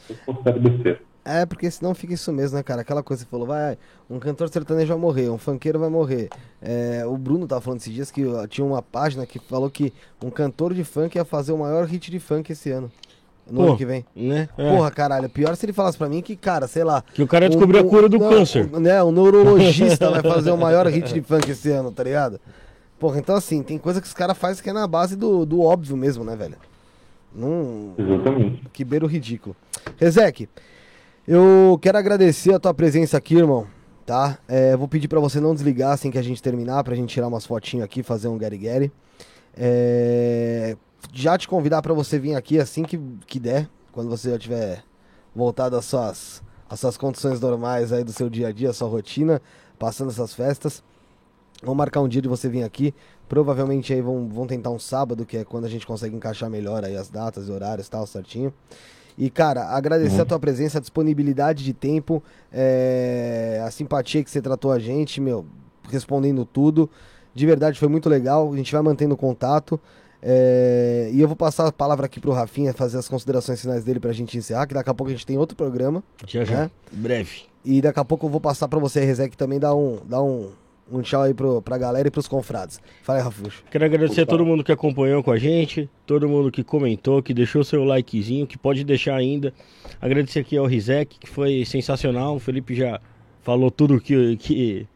Eu 0.10 0.16
considero 0.26 0.60
besteira. 0.60 1.00
É, 1.26 1.46
porque 1.46 1.72
senão 1.72 1.96
fica 1.96 2.14
isso 2.14 2.32
mesmo, 2.34 2.58
né, 2.58 2.64
cara? 2.64 2.82
Aquela 2.82 3.02
coisa 3.02 3.24
que 3.24 3.30
você 3.30 3.32
falou, 3.32 3.48
vai, 3.48 3.78
um 4.10 4.20
cantor 4.20 4.50
sertanejo 4.50 4.90
vai 4.90 4.98
morrer, 4.98 5.30
um 5.30 5.38
funkeiro 5.38 5.80
vai 5.80 5.90
morrer. 5.90 6.30
É, 6.62 7.06
o 7.06 7.18
Bruno 7.18 7.48
tava 7.48 7.62
falando 7.62 7.80
esses 7.80 7.94
dias 7.94 8.12
que 8.12 8.24
tinha 8.50 8.66
uma 8.66 8.82
página 8.82 9.26
que 9.26 9.40
falou 9.40 9.70
que 9.70 9.94
um 10.22 10.30
cantor 10.30 10.74
de 10.74 10.84
funk 10.84 11.16
ia 11.18 11.24
fazer 11.24 11.54
o 11.54 11.58
maior 11.58 11.86
hit 11.86 12.12
de 12.12 12.20
funk 12.20 12.52
esse 12.52 12.72
ano. 12.72 12.92
No 13.50 13.58
Pô, 13.60 13.68
ano 13.68 13.78
que 13.78 13.86
vem. 13.86 14.06
Né? 14.16 14.48
É. 14.58 14.76
Porra, 14.76 14.90
caralho, 14.92 15.30
pior 15.30 15.56
se 15.56 15.66
ele 15.66 15.74
falasse 15.74 15.98
pra 15.98 16.08
mim 16.10 16.22
que, 16.22 16.36
cara, 16.36 16.68
sei 16.68 16.84
lá. 16.84 17.04
Que 17.14 17.22
o 17.24 17.28
cara 17.28 17.48
descobriu 17.50 17.82
a 17.82 17.84
cura 17.84 18.08
do 18.10 18.18
não, 18.18 18.30
câncer. 18.30 18.70
um- 18.74 18.80
né, 18.80 19.02
um 19.04 19.12
neurologista 19.12 20.10
vai 20.12 20.22
fazer 20.22 20.52
o 20.52 20.58
maior 20.58 20.88
hit 20.88 21.14
de 21.14 21.22
funk 21.22 21.50
esse 21.52 21.70
ano, 21.70 21.92
tá 21.92 22.04
ligado? 22.04 22.40
Porra, 23.00 23.20
então 23.20 23.36
assim, 23.36 23.62
tem 23.62 23.78
coisa 23.78 24.00
que 24.00 24.08
os 24.08 24.14
caras 24.14 24.38
fazem 24.38 24.64
que 24.64 24.70
é 24.70 24.74
na 24.74 24.88
base 24.88 25.16
do, 25.18 25.46
do 25.46 25.62
óbvio 25.62 25.96
mesmo, 25.98 26.24
né, 26.24 26.36
velho? 26.38 26.56
Não, 27.36 27.94
Exatamente. 27.98 28.64
que 28.72 28.84
beira 28.86 29.04
o 29.06 29.08
ridículo. 29.10 29.56
Rezek, 29.98 30.48
eu 31.28 31.80
quero 31.82 31.98
agradecer 31.98 32.54
a 32.54 32.60
tua 32.60 32.74
presença 32.74 33.18
aqui, 33.18 33.36
irmão. 33.36 33.68
Tá? 34.06 34.38
É, 34.48 34.76
vou 34.76 34.88
pedir 34.88 35.08
pra 35.08 35.20
você 35.20 35.40
não 35.40 35.54
desligar 35.56 35.94
assim 35.94 36.12
que 36.12 36.18
a 36.18 36.22
gente 36.22 36.44
terminar, 36.44 36.84
pra 36.84 36.96
gente 36.96 37.10
tirar 37.14 37.28
umas 37.28 37.46
fotinhas 37.46 37.86
aqui, 37.86 38.04
fazer 38.04 38.28
um 38.28 38.38
Gary 38.38 38.58
Gary. 38.58 38.92
É, 39.56 40.76
já 41.14 41.38
te 41.38 41.48
convidar 41.48 41.82
pra 41.82 41.94
você 41.94 42.20
vir 42.20 42.36
aqui 42.36 42.60
assim 42.60 42.84
que, 42.84 43.00
que 43.26 43.40
der, 43.40 43.70
quando 43.92 44.10
você 44.10 44.32
já 44.32 44.38
tiver 44.38 44.84
voltado 45.34 45.78
às 45.78 45.86
suas, 45.86 46.44
às 46.70 46.80
suas 46.80 46.98
condições 46.98 47.40
normais 47.40 47.94
aí 47.94 48.04
do 48.04 48.12
seu 48.12 48.30
dia 48.30 48.50
a 48.50 48.52
dia, 48.52 48.74
sua 48.74 48.90
rotina, 48.90 49.42
passando 49.80 50.12
essas 50.12 50.34
festas. 50.34 50.84
Vamos 51.62 51.78
marcar 51.78 52.02
um 52.02 52.10
dia 52.10 52.22
de 52.22 52.28
você 52.28 52.50
vir 52.50 52.64
aqui. 52.64 52.94
Provavelmente 53.30 53.94
aí 53.94 54.02
vão, 54.02 54.28
vão 54.28 54.46
tentar 54.46 54.70
um 54.70 54.80
sábado, 54.80 55.26
que 55.26 55.38
é 55.38 55.46
quando 55.46 55.64
a 55.64 55.70
gente 55.70 55.88
consegue 55.88 56.14
encaixar 56.14 56.50
melhor 56.50 56.84
aí 56.84 56.98
as 56.98 57.10
datas 57.10 57.48
e 57.48 57.52
horários 57.52 57.88
tal, 57.88 58.06
certinho. 58.06 58.54
E, 59.18 59.30
cara, 59.30 59.66
agradecer 59.66 60.22
a 60.22 60.26
tua 60.26 60.40
presença, 60.40 60.78
a 60.78 60.82
disponibilidade 60.82 61.64
de 61.64 61.74
tempo, 61.74 62.24
é, 62.52 63.62
a 63.66 63.70
simpatia 63.70 64.24
que 64.24 64.30
você 64.32 64.42
tratou 64.42 64.72
a 64.72 64.80
gente, 64.80 65.22
meu, 65.22 65.46
respondendo 65.90 66.46
tudo. 66.46 66.90
De 67.34 67.46
verdade, 67.46 67.80
foi 67.80 67.88
muito 67.88 68.10
legal. 68.10 68.52
A 68.52 68.56
gente 68.58 68.72
vai 68.72 68.82
mantendo 68.82 69.16
contato. 69.16 69.80
É, 70.26 71.10
e 71.12 71.20
eu 71.20 71.28
vou 71.28 71.36
passar 71.36 71.68
a 71.68 71.72
palavra 71.72 72.06
aqui 72.06 72.20
pro 72.20 72.32
Rafinha 72.32 72.74
fazer 72.74 72.98
as 72.98 73.10
considerações 73.10 73.60
finais 73.60 73.84
dele 73.84 74.00
pra 74.00 74.14
gente 74.14 74.38
encerrar, 74.38 74.66
que 74.66 74.74
daqui 74.74 74.90
a 74.90 74.94
pouco 74.94 75.10
a 75.10 75.14
gente 75.14 75.26
tem 75.26 75.38
outro 75.38 75.56
programa. 75.56 76.02
Já 76.26 76.46
já. 76.46 76.62
né? 76.62 76.72
Breve. 76.92 77.44
E 77.66 77.82
daqui 77.82 78.00
a 78.00 78.06
pouco 78.06 78.26
eu 78.26 78.30
vou 78.30 78.40
passar 78.40 78.68
pra 78.68 78.80
você, 78.80 79.04
Rezek, 79.04 79.36
também 79.36 79.60
dar 79.60 79.76
um, 79.76 80.00
dar 80.06 80.22
um, 80.22 80.50
um 80.92 81.02
tchau 81.02 81.22
aí 81.22 81.34
pro, 81.34 81.62
pra 81.62 81.78
galera 81.78 82.08
e 82.08 82.12
pros 82.12 82.28
confrades. 82.28 82.80
Fala 83.02 83.20
aí, 83.20 83.24
Rafuxo. 83.24 83.64
Quero 83.70 83.86
agradecer 83.86 84.22
a 84.22 84.26
todo 84.26 84.46
mundo 84.46 84.64
que 84.64 84.72
acompanhou 84.72 85.24
com 85.24 85.32
a 85.32 85.38
gente, 85.38 85.90
todo 86.06 86.28
mundo 86.28 86.52
que 86.52 86.64
comentou, 86.64 87.22
que 87.22 87.34
deixou 87.34 87.64
seu 87.64 87.84
likezinho, 87.84 88.46
que 88.46 88.58
pode 88.58 88.84
deixar 88.84 89.16
ainda. 89.16 89.54
Agradecer 90.02 90.40
aqui 90.40 90.58
ao 90.58 90.66
Rizek, 90.66 91.20
que 91.20 91.30
foi 91.30 91.66
sensacional. 91.66 92.36
O 92.36 92.40
Felipe 92.40 92.76
já 92.76 93.00
falou 93.42 93.72
tudo 93.72 94.00
que, 94.00 94.38
que, 94.38 94.88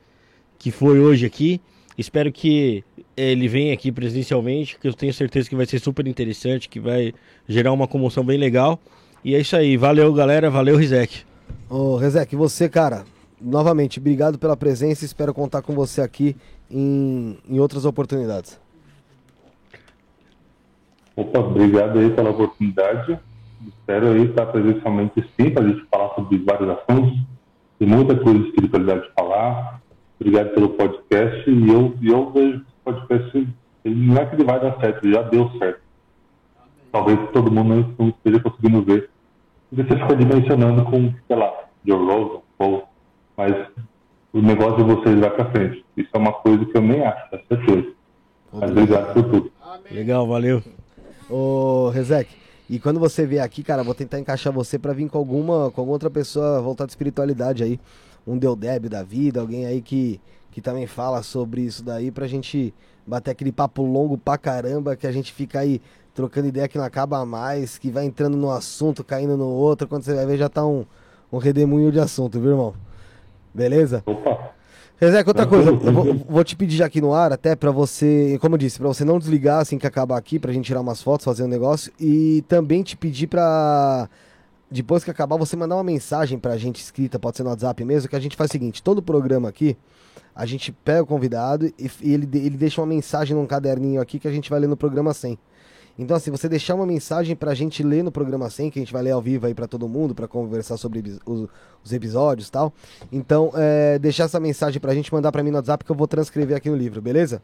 que 0.59 0.71
foi 0.71 0.99
hoje 0.99 1.25
aqui. 1.25 1.61
Espero 1.97 2.31
que 2.31 2.83
ele 3.15 3.47
venha 3.47 3.73
aqui 3.73 3.91
presencialmente, 3.91 4.77
que 4.79 4.87
eu 4.87 4.93
tenho 4.93 5.13
certeza 5.13 5.49
que 5.49 5.55
vai 5.55 5.65
ser 5.65 5.79
super 5.79 6.05
interessante, 6.05 6.69
que 6.69 6.79
vai 6.79 7.13
gerar 7.47 7.71
uma 7.73 7.87
comoção 7.87 8.23
bem 8.23 8.37
legal. 8.37 8.79
E 9.23 9.33
é 9.33 9.39
isso 9.39 9.55
aí. 9.55 9.75
Valeu, 9.77 10.13
galera. 10.13 10.49
Valeu, 10.49 10.77
Rizek. 10.77 11.23
Ô, 11.69 11.97
Rezek, 11.97 12.35
você, 12.35 12.69
cara, 12.69 13.03
novamente, 13.41 13.99
obrigado 13.99 14.37
pela 14.37 14.57
presença. 14.57 15.05
Espero 15.05 15.33
contar 15.33 15.61
com 15.61 15.73
você 15.73 16.01
aqui 16.01 16.35
em, 16.69 17.37
em 17.47 17.59
outras 17.59 17.85
oportunidades. 17.85 18.59
Opa, 21.15 21.39
obrigado 21.39 21.97
aí 21.99 22.11
pela 22.11 22.29
oportunidade. 22.29 23.19
Espero 23.67 24.09
aí 24.11 24.25
estar 24.25 24.45
presencialmente 24.47 25.25
sim, 25.39 25.49
para 25.49 25.63
a 25.63 25.67
gente 25.67 25.83
falar 25.91 26.13
sobre 26.15 26.37
vários 26.39 26.69
assuntos. 26.69 27.19
Tem 27.79 27.87
muita 27.87 28.15
coisa 28.15 28.39
de 28.39 28.47
espiritualidade 28.49 29.07
de 29.07 29.13
falar. 29.13 29.81
Obrigado 30.19 30.53
pelo 30.53 30.69
podcast. 30.69 31.49
E 31.49 31.69
eu, 31.69 31.95
eu 32.01 32.31
vejo 32.31 32.59
que 32.59 32.65
o 32.65 32.93
podcast, 32.93 33.47
ele 33.83 34.05
não 34.07 34.17
é 34.17 34.25
que 34.25 34.35
ele 34.35 34.43
vai 34.43 34.59
dar 34.59 34.79
certo, 34.79 35.03
ele 35.05 35.13
já 35.13 35.21
deu 35.23 35.49
certo. 35.57 35.81
Talvez 36.91 37.19
todo 37.31 37.51
mundo 37.51 37.93
não- 37.97 38.09
esteja 38.09 38.39
conseguindo 38.39 38.83
ver. 38.83 39.09
Você 39.71 39.83
fica 39.83 40.15
dimensionando 40.15 40.85
com, 40.85 41.13
sei 41.27 41.35
lá, 41.35 41.51
Joe 41.85 41.97
Rogan, 41.97 42.39
ou, 42.59 42.87
mas 43.37 43.55
o 44.33 44.41
negócio 44.41 44.83
de 44.83 44.95
vocês 44.95 45.19
vai 45.19 45.29
para 45.29 45.51
frente. 45.51 45.85
Isso 45.95 46.09
é 46.11 46.17
uma 46.17 46.33
coisa 46.33 46.65
que 46.65 46.75
eu 46.75 46.81
nem 46.81 47.05
acho, 47.05 47.35
é 47.35 47.41
certeza. 47.47 47.93
Mas 48.51 48.71
obrigado 48.71 49.13
por 49.13 49.23
tudo. 49.23 49.51
Legal, 49.91 50.27
valeu. 50.27 50.63
Ô, 51.29 51.89
Rezek, 51.89 52.35
e 52.69 52.79
quando 52.79 52.99
você 52.99 53.25
vier 53.25 53.43
aqui, 53.43 53.63
cara, 53.63 53.83
vou 53.83 53.93
tentar 53.93 54.19
encaixar 54.19 54.51
você 54.51 54.79
pra 54.79 54.91
vir 54.91 55.07
com 55.09 55.17
alguma, 55.17 55.69
com 55.71 55.81
alguma 55.81 55.93
outra 55.93 56.09
pessoa 56.09 56.61
voltada 56.61 56.89
à 56.89 56.91
espiritualidade 56.91 57.63
aí. 57.63 57.79
Um 58.25 58.37
Deodébio 58.37 58.89
da 58.89 59.03
vida, 59.03 59.39
alguém 59.39 59.65
aí 59.65 59.81
que, 59.81 60.19
que 60.51 60.59
também 60.59 60.87
fala 60.87 61.21
sobre 61.23 61.61
isso 61.61 61.83
daí, 61.83 62.11
pra 62.11 62.27
gente 62.27 62.73
bater 63.05 63.31
aquele 63.31 63.53
papo 63.53 63.83
longo 63.83 64.17
pra 64.17 64.37
caramba, 64.37 64.97
que 64.97 65.07
a 65.07 65.11
gente 65.11 65.31
fica 65.31 65.59
aí 65.59 65.81
trocando 66.13 66.47
ideia 66.47 66.67
que 66.67 66.77
não 66.77 66.83
acaba 66.83 67.23
mais, 67.25 67.77
que 67.77 67.89
vai 67.89 68.03
entrando 68.03 68.35
no 68.35 68.51
assunto, 68.51 69.03
caindo 69.03 69.37
no 69.37 69.47
outro, 69.47 69.87
quando 69.87 70.03
você 70.03 70.13
vai 70.13 70.25
ver 70.25 70.37
já 70.37 70.49
tá 70.49 70.65
um, 70.65 70.85
um 71.31 71.37
redemoinho 71.37 71.91
de 71.91 71.99
assunto, 71.99 72.39
viu, 72.39 72.51
irmão? 72.51 72.86
Beleza? 73.57 74.03
Opa, 74.05 74.51
Rezek, 74.97 75.27
outra 75.27 75.47
coisa, 75.47 75.71
vou, 75.71 76.13
vou 76.13 76.43
te 76.43 76.55
pedir 76.55 76.75
já 76.77 76.85
aqui 76.85 77.01
no 77.01 77.11
ar, 77.11 77.33
até 77.33 77.55
pra 77.55 77.71
você, 77.71 78.37
como 78.39 78.53
eu 78.53 78.59
disse, 78.59 78.77
pra 78.77 78.87
você 78.87 79.03
não 79.03 79.17
desligar 79.17 79.61
assim 79.61 79.79
que 79.79 79.87
acabar 79.87 80.15
aqui, 80.15 80.37
pra 80.37 80.53
gente 80.53 80.65
tirar 80.65 80.79
umas 80.79 81.01
fotos, 81.01 81.25
fazer 81.25 81.43
um 81.43 81.47
negócio, 81.47 81.91
e 81.99 82.43
também 82.47 82.83
te 82.83 82.95
pedir 82.95 83.25
pra, 83.25 84.07
depois 84.69 85.03
que 85.03 85.09
acabar, 85.09 85.37
você 85.37 85.55
mandar 85.55 85.75
uma 85.75 85.83
mensagem 85.83 86.37
pra 86.37 86.55
gente 86.55 86.79
escrita, 86.79 87.17
pode 87.17 87.37
ser 87.37 87.41
no 87.41 87.49
WhatsApp 87.49 87.83
mesmo, 87.83 88.07
que 88.07 88.15
a 88.15 88.19
gente 88.19 88.35
faz 88.35 88.51
o 88.51 88.51
seguinte, 88.51 88.83
todo 88.83 89.01
programa 89.01 89.49
aqui, 89.49 89.75
a 90.35 90.45
gente 90.45 90.71
pega 90.71 91.01
o 91.01 91.07
convidado 91.07 91.65
e, 91.65 91.91
e 92.03 92.13
ele, 92.13 92.29
ele 92.33 92.57
deixa 92.57 92.79
uma 92.79 92.85
mensagem 92.85 93.35
num 93.35 93.47
caderninho 93.47 93.99
aqui 93.99 94.19
que 94.19 94.27
a 94.27 94.31
gente 94.31 94.51
vai 94.51 94.59
ler 94.59 94.67
no 94.67 94.77
programa 94.77 95.15
100. 95.15 95.35
Então, 95.97 96.15
assim, 96.15 96.29
você 96.29 96.47
deixar 96.47 96.75
uma 96.75 96.85
mensagem 96.85 97.35
pra 97.35 97.53
gente 97.53 97.81
ler 97.81 98.03
no 98.03 98.11
programa 98.11 98.49
100, 98.49 98.69
que 98.69 98.79
a 98.79 98.81
gente 98.81 98.93
vai 98.93 99.01
ler 99.01 99.11
ao 99.11 99.21
vivo 99.21 99.47
aí 99.47 99.53
pra 99.53 99.67
todo 99.67 99.87
mundo, 99.89 100.13
pra 100.13 100.27
conversar 100.27 100.77
sobre 100.77 101.03
os, 101.25 101.47
os 101.83 101.93
episódios 101.93 102.47
e 102.47 102.51
tal. 102.51 102.73
Então, 103.11 103.51
é, 103.55 103.97
deixar 103.97 104.25
essa 104.25 104.39
mensagem 104.39 104.79
pra 104.79 104.93
gente 104.93 105.11
mandar 105.11 105.31
pra 105.31 105.43
mim 105.43 105.49
no 105.49 105.57
WhatsApp 105.57 105.83
que 105.83 105.91
eu 105.91 105.95
vou 105.95 106.07
transcrever 106.07 106.55
aqui 106.55 106.69
no 106.69 106.75
livro, 106.75 107.01
beleza? 107.01 107.41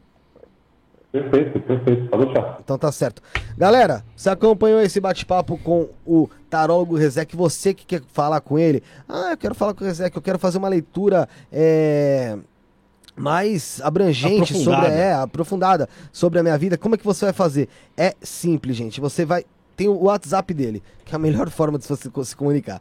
Perfeito, 1.13 1.59
perfeito, 1.59 2.09
pode 2.09 2.25
deixar. 2.25 2.57
Então 2.63 2.75
tá 2.75 2.91
certo. 2.91 3.21
Galera, 3.55 4.03
você 4.15 4.31
acompanhou 4.31 4.81
esse 4.81 4.99
bate-papo 4.99 5.59
com 5.59 5.89
o 6.03 6.27
tarólogo 6.49 6.95
Rezec? 6.95 7.35
Você 7.35 7.71
que 7.71 7.85
quer 7.85 8.01
falar 8.11 8.41
com 8.41 8.57
ele? 8.57 8.81
Ah, 9.07 9.29
eu 9.29 9.37
quero 9.37 9.53
falar 9.53 9.75
com 9.75 9.83
o 9.83 9.87
Rezec, 9.87 10.15
eu 10.15 10.21
quero 10.23 10.39
fazer 10.39 10.57
uma 10.57 10.67
leitura 10.67 11.29
é, 11.51 12.35
mais 13.15 13.79
abrangente 13.83 14.53
sobre 14.53 14.73
Aprofundada. 14.73 14.95
é, 14.95 15.13
aprofundada 15.13 15.89
sobre 16.11 16.39
a 16.39 16.43
minha 16.43 16.57
vida. 16.57 16.77
Como 16.77 16.95
é 16.95 16.97
que 16.97 17.05
você 17.05 17.25
vai 17.25 17.33
fazer? 17.33 17.69
É 17.95 18.13
simples, 18.21 18.75
gente. 18.75 18.99
Você 18.99 19.25
vai 19.25 19.45
tem 19.75 19.87
o 19.87 20.03
WhatsApp 20.03 20.53
dele, 20.53 20.83
que 21.03 21.13
é 21.13 21.15
a 21.15 21.19
melhor 21.19 21.49
forma 21.51 21.79
de 21.79 21.85
você 21.87 22.09
se 22.23 22.35
comunicar. 22.35 22.79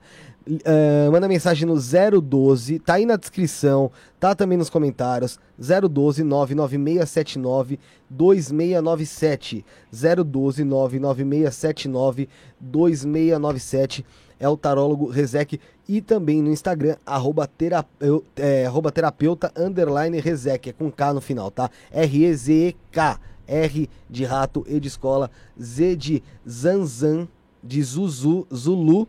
Eh, 0.64 1.08
manda 1.10 1.28
mensagem 1.28 1.66
no 1.66 1.76
012, 2.20 2.80
tá 2.80 2.94
aí 2.94 3.06
na 3.06 3.16
descrição, 3.16 3.90
tá 4.18 4.34
também 4.34 4.58
nos 4.58 4.68
comentários. 4.68 5.38
012 5.58 6.24
99679 6.24 7.78
2697. 8.10 9.64
012 9.90 10.64
99679 10.64 12.28
2697 12.60 14.04
é 14.42 14.48
o 14.48 14.56
tarólogo 14.56 15.06
Rezec 15.06 15.60
e 15.88 16.00
também 16.00 16.42
no 16.42 16.50
Instagram, 16.50 16.96
arroba, 17.06 17.46
terapeu, 17.46 18.24
é, 18.34 18.66
arroba 18.66 18.90
terapeuta 18.90 19.52
underline 19.56 20.18
Rezec, 20.18 20.68
é 20.68 20.72
com 20.72 20.90
K 20.90 21.14
no 21.14 21.20
final, 21.20 21.48
tá? 21.48 21.70
R-E-Z-E-K, 21.92 23.20
R 23.46 23.88
de 24.10 24.24
rato, 24.24 24.64
E 24.68 24.80
de 24.80 24.88
escola, 24.88 25.30
Z 25.60 25.94
de 25.94 26.24
zanzan, 26.48 27.28
de 27.62 27.80
zuzu, 27.84 28.44
zulu, 28.52 29.06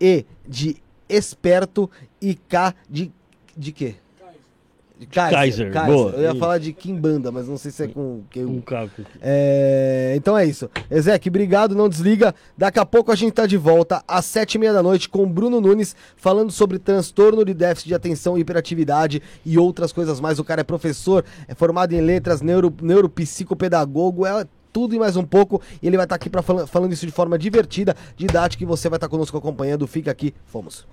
E 0.00 0.24
de 0.46 0.76
esperto 1.08 1.90
e 2.22 2.36
K 2.36 2.72
de, 2.88 3.10
de 3.56 3.72
quê? 3.72 3.96
De 4.98 5.06
Kaiser, 5.06 5.70
boa. 5.84 6.12
Eu 6.12 6.22
ia 6.22 6.30
Isso. 6.30 6.38
falar 6.38 6.56
de 6.58 6.72
Kimbanda, 6.72 7.30
mas 7.30 7.46
não 7.46 7.58
sei 7.58 7.70
se 7.70 7.84
é 7.84 7.88
com... 7.88 8.22
Que, 8.30 8.40
Um 8.42 8.62
caco. 8.62 9.02
é, 9.20 10.14
então 10.16 10.36
é 10.38 10.46
isso. 10.46 10.70
Ezek, 10.90 11.28
obrigado, 11.28 11.74
não 11.74 11.86
desliga. 11.86 12.34
Daqui 12.56 12.78
a 12.78 12.86
pouco 12.86 13.12
a 13.12 13.14
gente 13.14 13.34
tá 13.34 13.44
de 13.44 13.58
volta 13.58 14.02
às 14.08 14.24
sete 14.24 14.54
e 14.54 14.58
meia 14.58 14.72
da 14.72 14.82
noite 14.82 15.06
com 15.08 15.22
o 15.22 15.26
Bruno 15.26 15.60
Nunes 15.60 15.94
falando 16.16 16.50
sobre 16.50 16.78
transtorno 16.78 17.44
de 17.44 17.52
déficit 17.52 17.88
de 17.88 17.94
atenção 17.94 18.38
e 18.38 18.40
hiperatividade 18.40 19.22
e 19.44 19.58
outras 19.58 19.92
coisas 19.92 20.18
mais. 20.18 20.38
O 20.38 20.44
cara 20.44 20.62
é 20.62 20.64
professor, 20.64 21.22
é 21.46 21.54
formado 21.54 21.92
em 21.92 22.00
letras, 22.00 22.40
neuro, 22.40 22.72
neuropsicopedagogo, 22.80 24.24
é 24.24 24.46
tudo 24.72 24.94
e 24.94 24.98
mais 24.98 25.14
um 25.16 25.24
pouco. 25.24 25.60
E 25.82 25.86
ele 25.86 25.96
vai 25.96 26.06
estar 26.06 26.16
aqui 26.16 26.30
pra, 26.30 26.40
falando, 26.40 26.66
falando 26.66 26.92
isso 26.92 27.04
de 27.04 27.12
forma 27.12 27.38
divertida, 27.38 27.94
didática, 28.16 28.62
e 28.62 28.66
você 28.66 28.88
vai 28.88 28.96
estar 28.96 29.08
conosco 29.08 29.36
acompanhando. 29.36 29.86
Fica 29.86 30.10
aqui, 30.10 30.34
fomos. 30.46 30.86